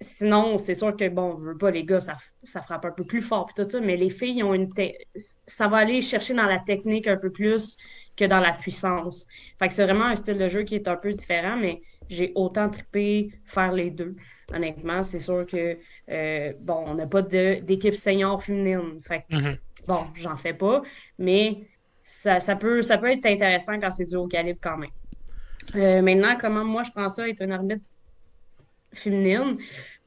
Sinon, 0.00 0.58
c'est 0.58 0.74
sûr 0.74 0.96
que, 0.96 1.08
bon, 1.08 1.32
on 1.32 1.34
veut 1.36 1.56
pas, 1.56 1.70
les 1.70 1.84
gars, 1.84 2.00
ça, 2.00 2.16
ça 2.42 2.62
frappe 2.62 2.84
un 2.84 2.90
peu 2.90 3.04
plus 3.04 3.22
fort, 3.22 3.46
puis 3.46 3.62
tout 3.62 3.68
ça, 3.68 3.80
mais 3.80 3.96
les 3.96 4.10
filles 4.10 4.42
ont 4.42 4.54
une. 4.54 4.68
Ça 5.46 5.68
va 5.68 5.78
aller 5.78 6.00
chercher 6.00 6.34
dans 6.34 6.44
la 6.44 6.58
technique 6.58 7.06
un 7.06 7.16
peu 7.16 7.30
plus 7.30 7.76
que 8.16 8.24
dans 8.24 8.40
la 8.40 8.52
puissance. 8.52 9.26
Fait 9.58 9.68
que 9.68 9.74
c'est 9.74 9.84
vraiment 9.84 10.06
un 10.06 10.16
style 10.16 10.38
de 10.38 10.48
jeu 10.48 10.62
qui 10.62 10.74
est 10.74 10.88
un 10.88 10.96
peu 10.96 11.12
différent, 11.12 11.56
mais 11.56 11.82
j'ai 12.08 12.32
autant 12.34 12.68
trippé 12.68 13.30
faire 13.44 13.72
les 13.72 13.90
deux. 13.90 14.16
Honnêtement, 14.52 15.02
c'est 15.02 15.18
sûr 15.18 15.46
que, 15.46 15.76
euh, 16.10 16.52
bon, 16.60 16.84
on 16.86 16.94
n'a 16.94 17.06
pas 17.06 17.22
d'équipe 17.22 17.96
senior 17.96 18.42
féminine. 18.42 19.00
Fait 19.06 19.24
que, 19.28 19.36
mm-hmm. 19.36 19.58
bon, 19.88 20.04
j'en 20.14 20.36
fais 20.36 20.54
pas, 20.54 20.82
mais 21.18 21.66
ça, 22.02 22.38
ça, 22.38 22.54
peut, 22.54 22.82
ça 22.82 22.98
peut 22.98 23.10
être 23.10 23.26
intéressant 23.26 23.80
quand 23.80 23.90
c'est 23.90 24.04
du 24.04 24.16
haut 24.16 24.28
calibre 24.28 24.60
quand 24.62 24.76
même. 24.76 24.90
Euh, 25.74 26.00
maintenant, 26.02 26.36
comment 26.40 26.64
moi 26.64 26.84
je 26.84 26.92
prends 26.92 27.08
ça 27.08 27.28
être 27.28 27.42
une 27.42 27.52
arbitre 27.52 27.84
féminine? 28.92 29.58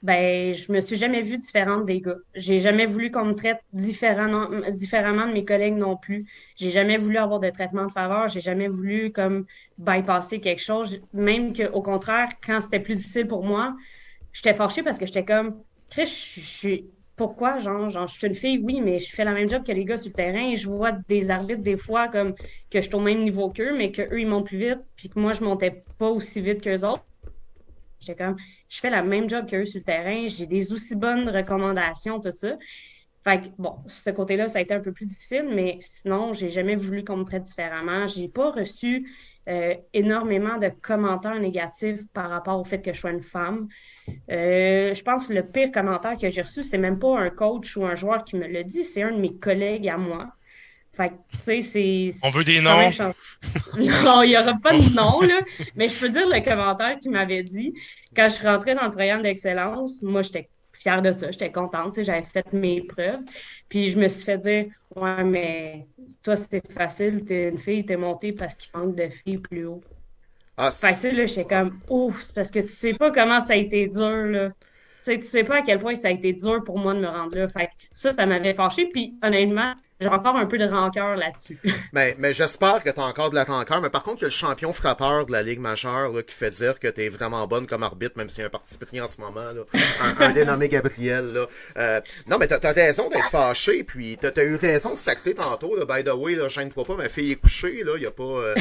Ben, 0.02 0.54
je 0.54 0.72
me 0.72 0.80
suis 0.80 0.96
jamais 0.96 1.22
vue 1.22 1.38
différente 1.38 1.86
des 1.86 2.00
gars. 2.00 2.16
J'ai 2.34 2.60
jamais 2.60 2.86
voulu 2.86 3.12
qu'on 3.12 3.26
me 3.26 3.34
traite 3.34 3.60
différemment 3.74 4.48
de 4.48 5.34
mes 5.34 5.44
collègues 5.44 5.76
non 5.76 5.98
plus. 5.98 6.26
J'ai 6.56 6.72
jamais 6.72 6.98
voulu 6.98 7.18
avoir 7.18 7.42
de 7.42 7.50
traitement 7.50 7.86
de 7.86 7.92
faveur. 7.92 8.30
J'ai 8.30 8.40
jamais 8.40 8.70
voulu 8.70 9.12
comme 9.12 9.46
bypasser 9.78 10.40
quelque 10.40 10.62
chose. 10.62 11.02
Même 11.14 11.54
qu'au 11.54 11.82
contraire, 11.82 12.30
quand 12.46 12.62
c'était 12.62 12.80
plus 12.80 12.96
difficile 12.96 13.28
pour 13.28 13.44
moi, 13.44 13.76
j'étais 14.34 14.54
fâchée 14.54 14.84
parce 14.84 14.98
que 14.98 15.06
j'étais 15.06 15.26
comme, 15.26 15.64
Chris, 15.90 16.06
je 16.38 16.42
suis 16.42 16.92
pourquoi, 17.18 17.60
genre, 17.60 17.90
genre, 17.90 18.08
je 18.08 18.14
suis 18.18 18.28
une 18.28 18.36
fille, 18.36 18.60
oui, 18.60 18.80
mais 18.82 19.00
je 19.00 19.14
fais 19.14 19.26
la 19.26 19.34
même 19.34 19.50
job 19.50 19.64
que 19.66 19.74
les 19.74 19.84
gars 19.86 19.98
sur 19.98 20.10
le 20.10 20.14
terrain. 20.16 20.56
Je 20.56 20.68
vois 20.70 20.94
des 21.10 21.30
arbitres 21.30 21.62
des 21.64 21.78
fois 21.78 22.08
comme 22.08 22.36
que 22.72 22.80
je 22.82 22.88
suis 22.88 22.96
au 22.96 23.02
même 23.02 23.24
niveau 23.24 23.52
qu'eux, 23.52 23.76
mais 23.78 23.92
qu'eux, 23.92 24.20
ils 24.22 24.28
montent 24.28 24.48
plus 24.48 24.60
vite, 24.60 24.80
puis 24.96 25.10
que 25.10 25.20
moi, 25.20 25.34
je 25.34 25.44
montais 25.44 25.84
pas 25.98 26.10
aussi 26.10 26.42
vite 26.42 26.62
qu'eux 26.62 26.86
autres. 26.86 27.06
J'étais 28.00 28.16
comme, 28.24 28.38
je 28.70 28.80
fais 28.80 28.90
la 28.90 29.04
même 29.04 29.30
job 29.30 29.50
qu'eux 29.50 29.66
sur 29.66 29.80
le 29.80 29.84
terrain, 29.84 30.28
j'ai 30.28 30.46
des 30.46 30.74
aussi 30.74 30.96
bonnes 30.96 31.30
recommandations, 31.30 32.20
tout 32.20 32.32
ça. 32.32 32.58
Fait 33.24 33.42
que, 33.42 33.48
bon, 33.58 33.76
ce 33.88 34.10
côté-là, 34.12 34.48
ça 34.48 34.60
a 34.60 34.62
été 34.62 34.74
un 34.74 34.80
peu 34.80 34.94
plus 34.94 35.06
difficile, 35.06 35.50
mais 35.54 35.78
sinon, 35.82 36.34
j'ai 36.34 36.50
jamais 36.50 36.76
voulu 36.76 37.04
qu'on 37.04 37.18
me 37.18 37.26
traite 37.26 37.44
différemment. 37.44 38.08
J'ai 38.08 38.30
pas 38.30 38.52
reçu 38.52 39.10
euh, 39.50 39.76
énormément 39.94 40.58
de 40.58 40.70
commentaires 40.70 41.40
négatifs 41.40 42.00
par 42.14 42.30
rapport 42.30 42.60
au 42.60 42.64
fait 42.64 42.82
que 42.82 42.94
je 42.94 43.00
sois 43.00 43.12
une 43.12 43.22
femme. 43.22 43.68
Euh, 44.32 44.94
je 44.94 45.04
pense 45.04 45.28
que 45.28 45.34
le 45.34 45.44
pire 45.46 45.72
commentaire 45.72 46.18
que 46.18 46.30
j'ai 46.30 46.42
reçu, 46.42 46.64
c'est 46.64 46.78
même 46.78 47.00
pas 47.00 47.20
un 47.20 47.30
coach 47.30 47.76
ou 47.76 47.86
un 47.86 47.96
joueur 47.96 48.24
qui 48.24 48.38
me 48.38 48.48
l'a 48.48 48.64
dit, 48.64 48.84
c'est 48.84 49.04
un 49.04 49.12
de 49.12 49.20
mes 49.20 49.38
collègues 49.38 49.88
à 49.90 49.98
moi. 49.98 50.32
Fait 51.00 51.12
que, 51.12 51.14
tu 51.32 51.40
sais, 51.40 51.62
c'est. 51.62 52.14
On 52.24 52.30
veut 52.30 52.44
des 52.44 52.60
noms. 52.60 52.90
non, 54.04 54.22
il 54.22 54.32
n'y 54.32 54.38
aura 54.38 54.54
pas 54.56 54.74
de 54.74 54.94
nom, 54.94 55.22
là. 55.22 55.40
Mais 55.78 55.88
je 55.88 55.98
peux 55.98 56.10
dire 56.10 56.28
le 56.28 56.44
commentaire 56.44 57.00
qu'il 57.00 57.12
m'avait 57.12 57.42
dit. 57.42 57.74
Quand 58.14 58.28
je 58.28 58.36
suis 58.36 58.46
rentrée 58.46 58.76
dans 58.76 58.84
le 58.84 58.92
programme 58.92 59.22
d'excellence, 59.22 60.02
moi, 60.02 60.24
j'étais 60.24 60.50
fière 60.74 61.02
de 61.02 61.14
ça. 61.14 61.32
J'étais 61.32 61.54
contente, 61.54 62.04
j'avais 62.04 62.24
fait 62.24 62.52
mes 62.52 62.82
preuves. 62.82 63.22
Puis 63.70 63.92
je 63.92 63.98
me 63.98 64.10
suis 64.10 64.26
fait 64.26 64.40
dire 64.40 64.66
Ouais, 64.94 65.24
mais 65.24 65.88
toi, 66.22 66.36
c'est 66.36 66.70
facile, 66.74 67.24
t'es 67.24 67.48
une 67.48 67.58
fille, 67.58 67.86
t'es 67.86 67.96
montée 67.96 68.34
parce 68.34 68.56
qu'il 68.56 68.70
manque 68.78 68.96
de 68.96 69.08
filles 69.08 69.38
plus 69.38 69.68
haut. 69.68 69.82
Ah, 70.58 70.70
fait 70.70 71.00
que 71.02 71.16
là, 71.16 71.26
j'étais 71.28 71.46
comme 71.46 71.80
Ouf, 71.90 72.22
c'est 72.24 72.36
parce 72.36 72.52
que 72.52 72.60
tu 72.60 72.68
sais 72.68 72.94
pas 72.94 73.12
comment 73.12 73.40
ça 73.40 73.54
a 73.54 73.56
été 73.56 73.88
dur, 73.88 74.26
là. 74.26 74.50
Tu 74.50 74.56
sais, 75.04 75.18
tu 75.18 75.28
sais 75.28 75.46
pas 75.46 75.60
à 75.60 75.62
quel 75.62 75.80
point 75.80 75.96
ça 75.96 76.10
a 76.10 76.12
été 76.12 76.34
dur 76.34 76.62
pour 76.66 76.78
moi 76.78 76.94
de 76.94 77.00
me 77.00 77.08
rendre 77.08 77.38
là. 77.38 77.48
Fait 77.48 77.68
que 77.68 77.72
ça, 77.94 78.12
ça 78.12 78.26
m'avait 78.26 78.54
fâché. 78.54 78.90
Puis 78.92 79.16
honnêtement, 79.24 79.76
j'ai 80.02 80.08
encore 80.08 80.38
un 80.38 80.46
peu 80.46 80.58
de 80.58 80.66
rancœur 80.66 81.18
là-dessus. 81.18 81.58
mais 81.94 82.16
mais 82.18 82.32
j'espère 82.32 82.82
que 82.82 82.90
tu 82.90 83.00
as 83.02 83.04
encore 83.04 83.32
de 83.32 83.36
la 83.36 83.44
rancœur. 83.44 83.82
Mais 83.82 83.90
par 83.90 84.04
contre, 84.04 84.20
il 84.20 84.22
y 84.22 84.26
a 84.26 84.28
le 84.28 84.32
champion 84.32 84.72
frappeur 84.72 85.26
de 85.26 85.34
la 85.34 85.44
Ligue 85.44 85.60
majeure 85.60 86.14
là, 86.14 86.24
qui 86.24 86.34
fait 86.34 86.52
dire 86.52 86.80
que 86.80 86.88
tu 86.88 87.02
es 87.02 87.10
vraiment 87.10 87.46
bonne 87.48 87.68
comme 87.68 87.84
arbitre, 87.84 88.18
même 88.18 88.30
s'il 88.30 88.40
y 88.40 88.44
a 88.44 88.48
un 88.48 88.50
parti 88.50 88.78
pris 88.78 89.02
en 89.02 89.08
ce 89.08 89.20
moment. 89.20 89.52
Là. 89.52 89.64
Un, 90.20 90.30
dénommé 90.34 90.70
Gabriel. 90.70 91.34
Là. 91.34 91.48
Euh, 91.78 92.02
non, 92.28 92.38
mais 92.38 92.48
tu 92.48 92.54
as, 92.54 92.72
raison 92.72 93.10
d'être 93.10 93.30
fâché. 93.30 93.84
Puis 93.84 94.18
tu 94.22 94.28
as, 94.28 94.44
eu 94.44 94.56
raison 94.56 94.92
de 94.92 94.98
sacrer 94.98 95.34
tantôt. 95.34 95.76
Là. 95.76 95.84
By 95.84 96.06
the 96.06 96.14
way, 96.14 96.36
là, 96.36 96.48
je 96.48 96.62
ne 96.62 96.70
crois 96.70 96.86
pas, 96.86 96.96
ma 96.96 97.10
fille 97.10 97.34
est 97.34 97.36
couchée. 97.36 97.84
Il 97.86 98.00
n'y 98.00 98.06
a, 98.06 98.12
pas, 98.12 98.24
euh, 98.24 98.56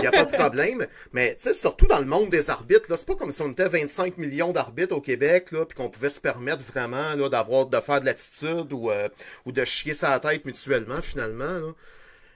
y 0.00 0.06
a 0.06 0.12
pas 0.12 0.26
de 0.26 0.30
problème. 0.36 0.86
Mais 1.12 1.34
tu 1.34 1.42
sais, 1.42 1.54
surtout 1.54 1.86
dans 1.86 1.98
le 1.98 2.06
monde 2.06 2.30
des 2.30 2.50
arbitres, 2.50 2.88
là, 2.88 2.96
c'est 2.96 3.06
pas 3.08 3.16
comme 3.16 3.32
si 3.32 3.42
on 3.42 3.50
était 3.50 3.68
25 3.68 4.16
millions 4.16 4.52
d'arbitres 4.52 4.94
au 4.94 5.00
Québec, 5.00 5.50
là, 5.50 5.64
puis 5.64 5.76
qu'on 5.76 5.88
pouvait 5.88 6.08
se 6.08 6.20
permettre 6.20 6.62
vraiment 6.62 7.14
là, 7.16 7.28
d'avoir 7.28 7.66
de 7.66 7.80
faire 7.80 8.00
de 8.00 8.06
l'attitude 8.06 8.72
ou, 8.72 8.92
euh, 8.92 9.08
ou 9.44 9.50
de 9.50 9.64
chier 9.64 9.92
sa 9.92 10.20
tête 10.20 10.44
mutuellement 10.44 10.83
finalement. 11.00 11.74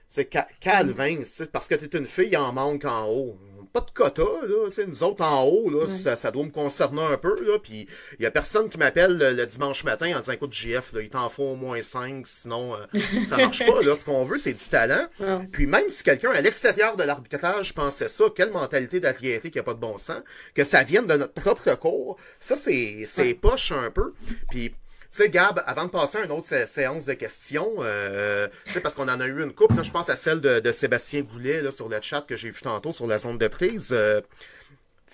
C'est 0.09 0.25
Calvin, 0.61 1.21
c'est 1.25 1.53
parce 1.53 1.69
que 1.69 1.75
tu 1.75 1.85
es 1.85 1.99
une 1.99 2.07
fille, 2.07 2.35
en 2.37 2.53
manque 2.53 2.87
en 2.87 3.07
haut. 3.07 3.39
Pas 3.75 3.83
de 3.83 3.91
quota, 3.91 4.23
là. 4.23 4.71
Nous 4.87 5.03
autres 5.03 5.23
en 5.23 5.45
haut, 5.45 5.69
là, 5.69 5.87
ça, 6.17 6.31
doit 6.31 6.45
me 6.45 6.51
concerner 6.51 7.03
un 7.03 7.19
peu. 7.19 7.39
Là, 7.45 7.59
puis 7.59 7.87
il 8.19 8.23
y 8.23 8.27
a 8.27 8.31
personne 8.31 8.71
qui 8.71 8.79
m'appelle 8.79 9.19
le, 9.19 9.45
dimanche 9.45 9.85
matin 9.85 10.17
en 10.17 10.21
disant 10.21 10.33
écoute, 10.33 10.55
JF, 10.55 10.95
là, 10.95 11.03
il 11.03 11.11
t'en 11.11 11.29
faut 11.29 11.43
au 11.43 11.55
moins 11.57 11.83
5, 11.83 12.27
sinon 12.27 12.75
euh, 12.75 13.25
ça 13.25 13.37
marche 13.37 13.67
pas. 13.67 13.83
Là. 13.83 13.95
Ce 13.95 14.07
qu'on 14.07 14.25
veut, 14.25 14.39
c'est 14.39 14.55
du 14.55 14.65
talent. 14.65 15.07
Puis 15.53 15.67
même 15.67 15.91
si 15.91 16.03
quelqu'un 16.03 16.31
à 16.31 16.41
l'extérieur 16.41 16.97
de 16.97 17.03
l'arbitrage 17.03 17.75
pensait 17.75 18.09
ça, 18.09 18.25
quelle 18.35 18.51
mentalité 18.51 19.01
d'athlétique 19.01 19.53
qui 19.53 19.59
a 19.59 19.63
pas 19.63 19.75
de 19.75 19.81
bon 19.81 19.99
sens, 19.99 20.23
que 20.55 20.65
ça 20.65 20.83
vienne 20.83 21.07
de 21.07 21.15
notre 21.15 21.35
propre 21.35 21.75
cours, 21.75 22.17
ça 22.41 22.57
c'est 22.57 23.39
poche 23.43 23.73
un 23.73 23.91
peu. 23.91 24.15
Puis 24.49 24.73
tu 25.11 25.17
sais, 25.17 25.31
Gab, 25.31 25.63
avant 25.67 25.87
de 25.87 25.91
passer 25.91 26.19
à 26.19 26.25
une 26.25 26.33
autre 26.33 26.47
séance 26.67 27.07
de 27.07 27.15
questions, 27.15 27.77
euh, 27.79 28.47
parce 28.83 28.95
qu'on 28.95 29.09
en 29.09 29.21
a 29.21 29.27
eu 29.27 29.43
une 29.43 29.55
coupe, 29.55 29.73
je 29.83 29.91
pense 29.91 30.11
à 30.11 30.17
celle 30.17 30.43
de, 30.43 30.71
Sébastien 30.71 31.23
Goulet 31.23 31.63
là, 31.63 31.71
sur 31.71 31.89
le 31.89 31.99
chat 32.03 32.21
que 32.23 32.37
j'ai 32.37 32.51
vu 32.51 32.61
tantôt 32.61 32.93
sur 32.93 33.07
la 33.07 33.19
zone 33.19 33.39
de 33.39 33.49
prise. 33.49 33.89
Euh, 33.93 34.21
tu 34.21 34.27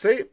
sais, 0.00 0.30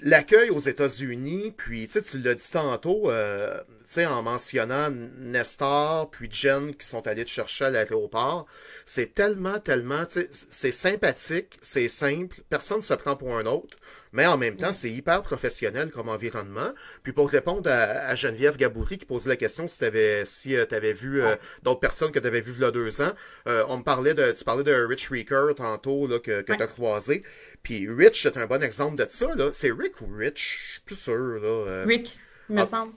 l'accueil 0.00 0.48
aux 0.48 0.60
États-Unis, 0.60 1.52
puis 1.54 1.88
tu 1.88 2.18
l'as 2.20 2.34
dit 2.34 2.50
tantôt, 2.50 3.10
euh, 3.10 3.60
en 3.98 4.22
mentionnant 4.22 4.90
Nestor, 4.90 6.10
puis 6.10 6.28
Jen 6.30 6.74
qui 6.74 6.86
sont 6.86 7.06
allés 7.06 7.24
te 7.24 7.30
chercher 7.30 7.66
à 7.66 7.70
l'aéroport, 7.70 8.46
c'est 8.84 9.14
tellement, 9.14 9.58
tellement, 9.58 10.04
c'est 10.08 10.72
sympathique, 10.72 11.56
c'est 11.60 11.88
simple, 11.88 12.40
personne 12.48 12.78
ne 12.78 12.82
se 12.82 12.94
prend 12.94 13.16
pour 13.16 13.36
un 13.36 13.46
autre. 13.46 13.76
Mais 14.12 14.26
en 14.26 14.36
même 14.36 14.56
temps, 14.56 14.72
c'est 14.72 14.90
hyper 14.90 15.22
professionnel 15.22 15.90
comme 15.90 16.10
environnement. 16.10 16.72
Puis 17.02 17.12
pour 17.12 17.30
répondre 17.30 17.70
à, 17.70 18.14
Geneviève 18.14 18.58
Gaboury 18.58 18.98
qui 18.98 19.06
posait 19.06 19.30
la 19.30 19.36
question 19.36 19.66
si 19.66 19.78
tu 19.78 19.84
avais, 19.86 20.24
si, 20.26 20.54
euh, 20.54 20.66
avais 20.70 20.92
vu 20.92 21.22
euh, 21.22 21.34
d'autres 21.62 21.80
personnes 21.80 22.12
que 22.12 22.18
tu 22.18 22.26
avais 22.26 22.42
vues 22.42 22.52
il 22.56 22.62
y 22.62 22.64
a 22.64 22.70
deux 22.70 23.00
ans, 23.00 23.12
euh, 23.48 23.64
on 23.68 23.78
me 23.78 23.82
parlait 23.82 24.12
de, 24.12 24.32
tu 24.32 24.44
parlais 24.44 24.64
de 24.64 24.72
Rich 24.72 25.08
Reeker 25.08 25.54
tantôt 25.54 26.06
là, 26.06 26.18
que, 26.18 26.42
que 26.42 26.52
tu 26.52 26.62
as 26.62 26.66
croisé. 26.66 27.22
Puis 27.62 27.88
Rich, 27.88 28.22
c'est 28.22 28.36
un 28.36 28.46
bon 28.46 28.62
exemple 28.62 28.96
de 28.96 29.06
ça. 29.08 29.28
C'est 29.54 29.72
Rick 29.72 30.02
ou 30.02 30.14
Rich? 30.14 30.60
Je 30.66 30.72
suis 30.72 30.80
plus 30.82 31.00
sûr. 31.00 31.40
Là. 31.40 31.84
Rick, 31.86 32.18
il 32.50 32.56
me 32.56 32.60
ah, 32.60 32.66
semble. 32.66 32.92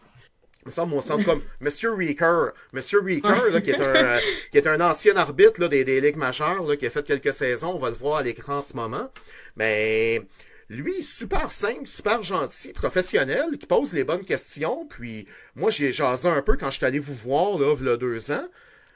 Me 0.65 0.71
semble, 0.71 0.95
on 0.95 1.23
comme 1.23 1.41
Monsieur 1.61 1.93
Reeker. 1.93 2.53
Monsieur 2.73 2.99
Reeker, 2.99 3.51
là, 3.51 3.61
qui, 3.61 3.69
est 3.69 3.79
un, 3.79 4.19
qui 4.51 4.57
est 4.57 4.67
un 4.67 4.81
ancien 4.81 5.15
arbitre 5.15 5.61
là, 5.61 5.67
des, 5.67 5.85
des 5.85 6.01
ligues 6.01 6.15
majeures, 6.17 6.65
là, 6.65 6.75
qui 6.75 6.87
a 6.87 6.89
fait 6.89 7.05
quelques 7.05 7.33
saisons. 7.33 7.75
On 7.75 7.79
va 7.79 7.89
le 7.89 7.95
voir 7.95 8.17
à 8.17 8.23
l'écran 8.23 8.57
en 8.57 8.61
ce 8.61 8.75
moment. 8.75 9.11
Mais 9.55 10.23
lui, 10.69 11.03
super 11.03 11.51
simple, 11.51 11.85
super 11.85 12.23
gentil, 12.23 12.73
professionnel, 12.73 13.57
qui 13.59 13.67
pose 13.67 13.93
les 13.93 14.03
bonnes 14.03 14.25
questions. 14.25 14.87
Puis 14.87 15.27
moi, 15.53 15.69
j'ai 15.69 15.91
jasé 15.91 16.29
un 16.29 16.41
peu 16.41 16.57
quand 16.57 16.71
je 16.71 16.77
suis 16.77 16.85
allé 16.85 16.97
vous 16.97 17.13
voir, 17.13 17.59
là, 17.59 17.75
il 17.79 17.85
y 17.85 17.89
a 17.89 17.97
deux 17.97 18.31
ans. 18.31 18.47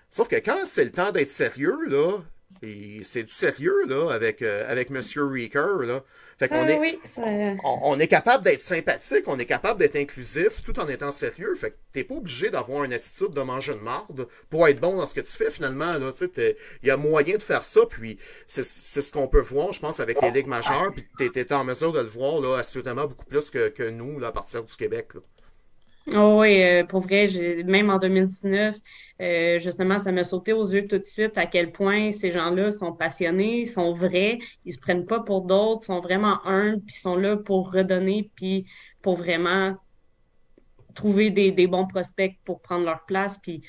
Sauf 0.10 0.28
que 0.28 0.38
quand 0.38 0.66
c'est 0.66 0.86
le 0.86 0.92
temps 0.92 1.12
d'être 1.12 1.30
sérieux, 1.30 1.78
là, 1.88 2.18
et 2.64 3.02
c'est 3.04 3.24
du 3.24 3.32
sérieux, 3.32 3.86
là, 3.88 4.12
avec, 4.12 4.42
euh, 4.42 4.70
avec 4.70 4.90
Monsieur 4.90 5.26
Reeker, 5.26 5.84
là. 5.84 6.04
Fait 6.40 6.48
qu'on 6.48 6.66
ah 6.66 6.72
est, 6.72 7.58
on, 7.66 8.00
est 8.00 8.08
capable 8.08 8.46
d'être 8.46 8.62
sympathique, 8.62 9.26
on 9.28 9.38
est 9.38 9.46
capable 9.46 9.78
d'être 9.78 9.98
inclusif 9.98 10.64
tout 10.64 10.80
en 10.80 10.88
étant 10.88 11.12
sérieux. 11.12 11.54
Fait 11.56 11.72
que 11.72 11.76
t'es 11.92 12.06
pas 12.06 12.16
obligé 12.16 12.50
d'avoir 12.50 12.86
une 12.86 12.94
attitude 12.94 13.32
de 13.32 13.42
manger 13.42 13.74
de 13.74 13.80
marde 13.80 14.26
pour 14.50 14.66
être 14.70 14.80
bon 14.80 14.96
dans 14.96 15.06
ce 15.06 15.14
que 15.14 15.20
tu 15.20 15.34
fais 15.34 15.52
finalement. 15.52 15.98
Là, 15.98 16.14
il 16.38 16.56
y 16.88 16.92
a 16.92 16.96
moyen 16.96 17.36
de 17.36 17.44
faire 17.44 17.66
ça, 17.66 17.82
puis 17.90 18.18
c'est 18.48 18.64
ce 18.64 19.12
qu'on 19.12 19.28
peut 19.28 19.42
voir, 19.42 19.74
je 19.74 19.82
pense, 19.82 20.00
avec 20.00 20.22
les 20.22 20.32
ligues 20.32 20.48
majeures. 20.48 20.94
Puis 20.94 21.30
t'es 21.30 21.52
en 21.52 21.66
mesure 21.66 21.92
de 21.92 22.00
le 22.00 22.08
voir 22.08 22.40
là, 22.40 22.58
assurément 22.60 23.06
beaucoup 23.06 23.26
plus 23.26 23.50
que, 23.50 23.68
que 23.68 23.90
nous 23.90 24.18
là, 24.18 24.28
à 24.28 24.32
partir 24.32 24.64
du 24.64 24.74
Québec. 24.74 25.16
Là. 25.16 25.22
Oh 26.08 26.38
oui, 26.40 26.64
euh, 26.64 26.84
pour 26.86 27.02
vrai, 27.02 27.28
même 27.66 27.90
en 27.90 28.00
2019, 28.00 28.76
euh, 29.22 29.60
justement, 29.60 30.00
ça 30.00 30.12
m'a 30.12 30.24
sauté 30.24 30.54
aux 30.54 30.66
yeux 30.66 30.88
tout 30.88 30.98
de 30.98 31.04
suite 31.04 31.38
à 31.38 31.46
quel 31.46 31.72
point 31.72 32.12
ces 32.12 32.32
gens-là 32.32 32.72
sont 32.72 32.94
passionnés, 32.94 33.66
sont 33.66 33.94
vrais, 33.94 34.40
ils 34.66 34.74
se 34.74 34.80
prennent 34.80 35.06
pas 35.06 35.20
pour 35.20 35.44
d'autres, 35.44 35.84
sont 35.84 36.00
vraiment 36.00 36.44
humbles, 36.46 36.82
puis 36.82 36.96
sont 36.96 37.16
là 37.16 37.38
pour 37.38 37.72
redonner, 37.72 38.32
puis 38.36 38.66
pour 39.02 39.18
vraiment 39.18 39.76
trouver 40.96 41.30
des, 41.30 41.52
des, 41.52 41.68
bons 41.68 41.86
prospects 41.86 42.38
pour 42.44 42.62
prendre 42.62 42.86
leur 42.86 43.06
place, 43.06 43.38
puis 43.38 43.62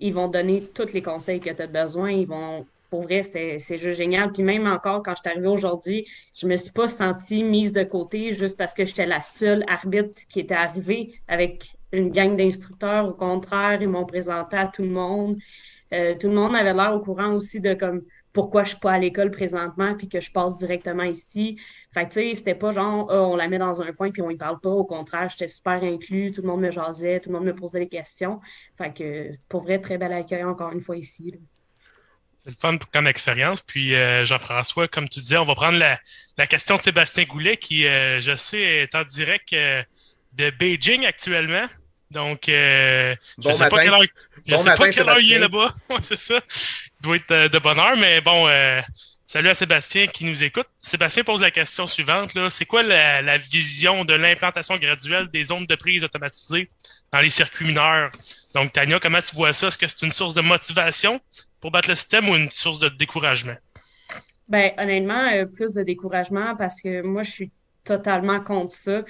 ils 0.00 0.14
vont 0.14 0.28
donner 0.28 0.62
tous 0.62 0.92
les 0.92 1.02
conseils 1.02 1.40
que 1.40 1.50
tu 1.50 1.62
as 1.62 1.66
besoin, 1.66 2.10
ils 2.10 2.26
vont 2.26 2.66
pour 2.92 3.04
vrai, 3.04 3.22
c'est 3.22 3.78
juste 3.78 3.96
génial. 3.96 4.32
Puis 4.32 4.42
même 4.42 4.66
encore, 4.66 5.02
quand 5.02 5.14
je 5.14 5.22
suis 5.22 5.30
arrivée 5.30 5.48
aujourd'hui, 5.48 6.06
je 6.34 6.46
me 6.46 6.56
suis 6.56 6.72
pas 6.72 6.88
sentie 6.88 7.42
mise 7.42 7.72
de 7.72 7.84
côté 7.84 8.32
juste 8.32 8.58
parce 8.58 8.74
que 8.74 8.84
j'étais 8.84 9.06
la 9.06 9.22
seule 9.22 9.64
arbitre 9.66 10.20
qui 10.28 10.40
était 10.40 10.54
arrivée 10.54 11.14
avec 11.26 11.74
une 11.92 12.10
gang 12.10 12.36
d'instructeurs. 12.36 13.08
Au 13.08 13.14
contraire, 13.14 13.80
ils 13.80 13.88
m'ont 13.88 14.04
présenté 14.04 14.58
à 14.58 14.66
tout 14.66 14.82
le 14.82 14.90
monde. 14.90 15.38
Euh, 15.94 16.14
tout 16.18 16.28
le 16.28 16.34
monde 16.34 16.54
avait 16.54 16.74
l'air 16.74 16.92
au 16.94 17.00
courant 17.00 17.32
aussi 17.32 17.62
de 17.62 17.72
comme 17.72 18.02
pourquoi 18.34 18.62
je 18.64 18.70
suis 18.70 18.78
pas 18.78 18.92
à 18.92 18.98
l'école 18.98 19.30
présentement 19.30 19.94
puis 19.96 20.10
que 20.10 20.20
je 20.20 20.30
passe 20.30 20.58
directement 20.58 21.04
ici. 21.04 21.58
Fait 21.94 22.06
tu 22.10 22.20
sais, 22.20 22.34
c'était 22.34 22.54
pas 22.54 22.72
genre 22.72 23.10
ah, 23.10 23.22
on 23.22 23.36
la 23.36 23.48
met 23.48 23.58
dans 23.58 23.80
un 23.80 23.92
coin 23.92 24.10
puis 24.10 24.20
on 24.20 24.28
y 24.28 24.36
parle 24.36 24.60
pas. 24.60 24.68
Au 24.68 24.84
contraire, 24.84 25.30
j'étais 25.30 25.48
super 25.48 25.82
inclus, 25.82 26.32
tout 26.32 26.42
le 26.42 26.48
monde 26.48 26.60
me 26.60 26.70
jasait, 26.70 27.20
tout 27.20 27.30
le 27.30 27.36
monde 27.36 27.46
me 27.46 27.54
posait 27.54 27.78
des 27.78 27.88
questions. 27.88 28.38
Fait 28.76 28.92
que 28.92 29.30
pour 29.48 29.62
vrai, 29.62 29.80
très 29.80 29.96
bel 29.96 30.12
accueil 30.12 30.44
encore 30.44 30.72
une 30.72 30.82
fois 30.82 30.98
ici. 30.98 31.32
C'est 32.42 32.50
le 32.50 32.56
fun 32.58 32.78
comme 32.92 33.06
expérience. 33.06 33.62
Puis 33.62 33.94
euh, 33.94 34.24
Jean-François, 34.24 34.88
comme 34.88 35.08
tu 35.08 35.20
disais, 35.20 35.36
on 35.36 35.44
va 35.44 35.54
prendre 35.54 35.78
la, 35.78 35.98
la 36.38 36.46
question 36.46 36.76
de 36.76 36.80
Sébastien 36.80 37.24
Goulet 37.24 37.56
qui, 37.56 37.86
euh, 37.86 38.20
je 38.20 38.34
sais, 38.34 38.60
est 38.60 38.94
en 38.94 39.04
direct 39.04 39.52
de 39.52 40.50
Beijing 40.50 41.06
actuellement. 41.06 41.66
Donc, 42.12 42.48
euh, 42.48 43.14
je 43.42 43.48
ne 43.48 43.54
sais 43.54 43.68
pas 43.68 43.82
quelle 43.82 43.94
heure, 43.94 44.02
je 44.46 44.56
sais 44.56 44.74
pas 44.74 44.90
quelle 44.90 45.08
heure 45.08 45.18
il 45.18 45.32
est 45.32 45.38
là-bas. 45.38 45.74
c'est 46.02 46.16
ça. 46.16 46.40
Il 47.00 47.02
doit 47.02 47.16
être 47.16 47.30
euh, 47.30 47.48
de 47.48 47.58
bonne 47.58 47.78
heure, 47.78 47.96
mais 47.96 48.20
bon, 48.20 48.46
euh, 48.48 48.82
salut 49.24 49.48
à 49.48 49.54
Sébastien 49.54 50.06
qui 50.06 50.26
nous 50.26 50.44
écoute. 50.44 50.66
Sébastien 50.78 51.24
pose 51.24 51.40
la 51.40 51.50
question 51.50 51.86
suivante. 51.86 52.34
Là. 52.34 52.50
C'est 52.50 52.66
quoi 52.66 52.82
la, 52.82 53.22
la, 53.22 53.38
vision 53.38 54.04
de 54.04 54.12
l'implantation 54.12 54.76
graduelle 54.76 55.28
des 55.28 55.44
zones 55.44 55.64
de 55.64 55.74
prise 55.74 56.04
automatisées 56.04 56.68
dans 57.12 57.20
les 57.20 57.30
circuits 57.30 57.66
mineurs? 57.66 58.10
Donc, 58.54 58.72
Tania, 58.72 59.00
comment 59.00 59.20
tu 59.20 59.34
vois 59.34 59.54
ça? 59.54 59.68
Est-ce 59.68 59.78
que 59.78 59.86
c'est 59.86 60.02
une 60.02 60.12
source 60.12 60.34
de 60.34 60.42
motivation 60.42 61.18
pour 61.62 61.70
battre 61.70 61.88
le 61.88 61.94
système 61.94 62.28
ou 62.28 62.36
une 62.36 62.50
source 62.50 62.78
de 62.78 62.90
découragement? 62.90 63.56
Ben, 64.48 64.72
honnêtement, 64.78 65.46
plus 65.54 65.72
de 65.72 65.82
découragement 65.82 66.54
parce 66.56 66.82
que 66.82 67.00
moi, 67.00 67.22
je 67.22 67.30
suis 67.30 67.52
totalement 67.84 68.40
contre 68.40 68.74
ça. 68.74 69.02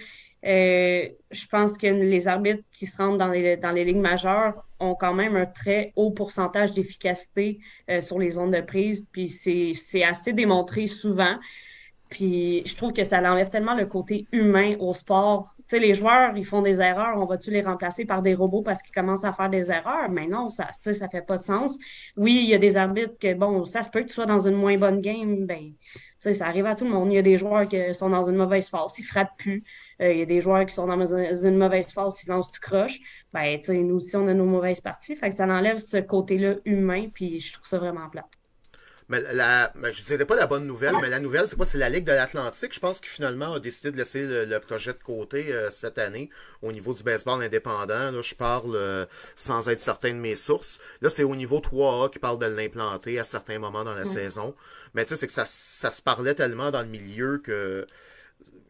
euh, 0.45 1.09
je 1.31 1.47
pense 1.47 1.79
que 1.79 1.87
les 1.87 2.27
arbitres 2.29 2.63
qui 2.73 2.87
se 2.87 2.97
rendent 2.97 3.19
dans 3.19 3.29
les, 3.29 3.57
dans 3.57 3.71
les 3.71 3.85
ligues 3.85 3.97
majeures 3.97 4.65
ont 4.81 4.95
quand 4.95 5.15
même 5.15 5.37
un 5.37 5.47
très 5.47 5.93
haut 5.97 6.11
pourcentage 6.11 6.73
d'efficacité 6.73 7.61
euh, 7.89 8.01
sur 8.01 8.19
les 8.19 8.31
zones 8.31 8.51
de 8.51 8.61
prise, 8.61 9.05
puis 9.13 9.29
c'est 9.29 10.05
assez 10.05 10.33
démontré 10.33 10.89
souvent. 10.89 11.37
Puis 12.09 12.63
je 12.67 12.77
trouve 12.77 12.93
que 12.93 13.05
ça 13.05 13.19
enlève 13.19 13.51
tellement 13.51 13.75
le 13.75 13.87
côté 13.87 14.27
humain 14.33 14.77
au 14.81 14.95
sport. 14.95 15.55
Tu 15.73 15.79
sais, 15.79 15.87
les 15.87 15.95
joueurs, 15.95 16.37
ils 16.37 16.45
font 16.45 16.61
des 16.61 16.83
erreurs, 16.83 17.17
on 17.17 17.25
va-tu 17.25 17.51
les 17.51 17.63
remplacer 17.63 18.05
par 18.05 18.21
des 18.21 18.35
robots 18.35 18.61
parce 18.61 18.83
qu'ils 18.83 18.95
commencent 18.95 19.25
à 19.25 19.33
faire 19.33 19.49
des 19.49 19.71
erreurs? 19.71 20.11
Mais 20.11 20.27
non, 20.27 20.51
ça, 20.51 20.67
tu 20.67 20.73
sais, 20.83 20.93
ça 20.93 21.09
fait 21.09 21.23
pas 21.23 21.39
de 21.39 21.43
sens. 21.43 21.79
Oui, 22.19 22.43
il 22.45 22.51
y 22.51 22.55
a 22.55 22.59
des 22.59 22.77
arbitres 22.77 23.19
que, 23.19 23.33
bon, 23.33 23.65
ça 23.65 23.81
se 23.83 23.89
peut 23.89 24.03
que 24.03 24.09
tu 24.09 24.13
sois 24.13 24.27
dans 24.27 24.47
une 24.47 24.55
moins 24.55 24.77
bonne 24.77 25.01
game, 25.01 25.47
ben, 25.47 25.73
sais, 26.21 26.35
ça 26.35 26.47
arrive 26.47 26.67
à 26.67 26.75
tout 26.75 26.85
le 26.85 26.91
monde. 26.91 27.11
Il 27.11 27.15
y 27.15 27.19
a 27.19 27.23
des 27.23 27.39
joueurs 27.39 27.67
qui 27.67 27.95
sont 27.95 28.11
dans 28.11 28.29
une 28.29 28.37
mauvaise 28.37 28.69
phase, 28.69 28.99
ils 28.99 29.05
frappent 29.05 29.37
plus. 29.39 29.65
Euh, 30.03 30.13
il 30.13 30.19
y 30.19 30.23
a 30.23 30.27
des 30.27 30.43
joueurs 30.43 30.67
qui 30.67 30.75
sont 30.75 30.87
dans 30.87 31.15
une, 31.15 31.57
mauvaise 31.57 31.91
phase, 31.91 32.23
ils 32.23 32.29
lancent 32.29 32.53
tout 32.53 32.61
croche. 32.61 33.01
Ben, 33.33 33.59
nous 33.69 33.97
aussi, 33.97 34.15
on 34.17 34.29
a 34.29 34.35
nos 34.35 34.45
mauvaises 34.45 34.83
parties. 34.83 35.17
Fait 35.17 35.31
que 35.31 35.35
ça 35.35 35.47
enlève 35.47 35.79
ce 35.79 35.97
côté-là 35.97 36.57
humain, 36.67 37.09
puis 37.15 37.41
je 37.41 37.55
trouve 37.55 37.67
ça 37.67 37.79
vraiment 37.79 38.11
plat. 38.11 38.27
Mais 39.13 39.21
la, 39.35 39.71
je 39.93 40.03
dirais 40.05 40.25
pas 40.25 40.37
la 40.37 40.47
bonne 40.47 40.67
nouvelle, 40.67 40.95
mais 41.03 41.11
la 41.11 41.21
nouvelle, 41.21 41.47
c'est 41.47 41.55
quoi? 41.55 41.67
C'est 41.67 41.77
la 41.77 41.91
Ligue 41.91 42.07
de 42.07 42.13
l'Atlantique, 42.13 42.73
je 42.73 42.81
pense, 42.81 42.99
qui 42.99 43.11
finalement 43.11 43.53
a 43.53 43.61
décidé 43.61 43.91
de 43.91 43.99
laisser 43.99 44.25
le, 44.25 44.59
projet 44.59 44.95
de 44.95 45.03
côté 45.03 45.53
euh, 45.53 45.69
cette 45.69 45.99
année 45.99 46.31
au 46.63 46.73
niveau 46.73 46.95
du 46.95 47.03
baseball 47.03 47.43
indépendant. 47.43 48.11
Là, 48.11 48.23
je 48.23 48.35
parle 48.35 48.75
euh, 48.75 49.05
sans 49.37 49.69
être 49.69 49.81
certain 49.81 50.15
de 50.15 50.19
mes 50.19 50.35
sources. 50.35 50.79
Là, 51.03 51.11
c'est 51.11 51.25
au 51.25 51.37
niveau 51.37 51.59
3A 51.59 52.09
qui 52.09 52.21
parle 52.21 52.39
de 52.39 52.47
l'implanter 52.47 53.19
à 53.19 53.25
certains 53.25 53.59
moments 53.59 53.85
dans 53.85 53.93
la 53.93 54.07
saison. 54.07 54.55
Mais 54.95 55.03
tu 55.03 55.11
sais, 55.11 55.17
c'est 55.17 55.27
que 55.27 55.33
ça, 55.35 55.45
ça 55.45 55.91
se 55.91 56.01
parlait 56.01 56.35
tellement 56.35 56.71
dans 56.71 56.81
le 56.81 56.89
milieu 56.89 57.37
que 57.37 57.85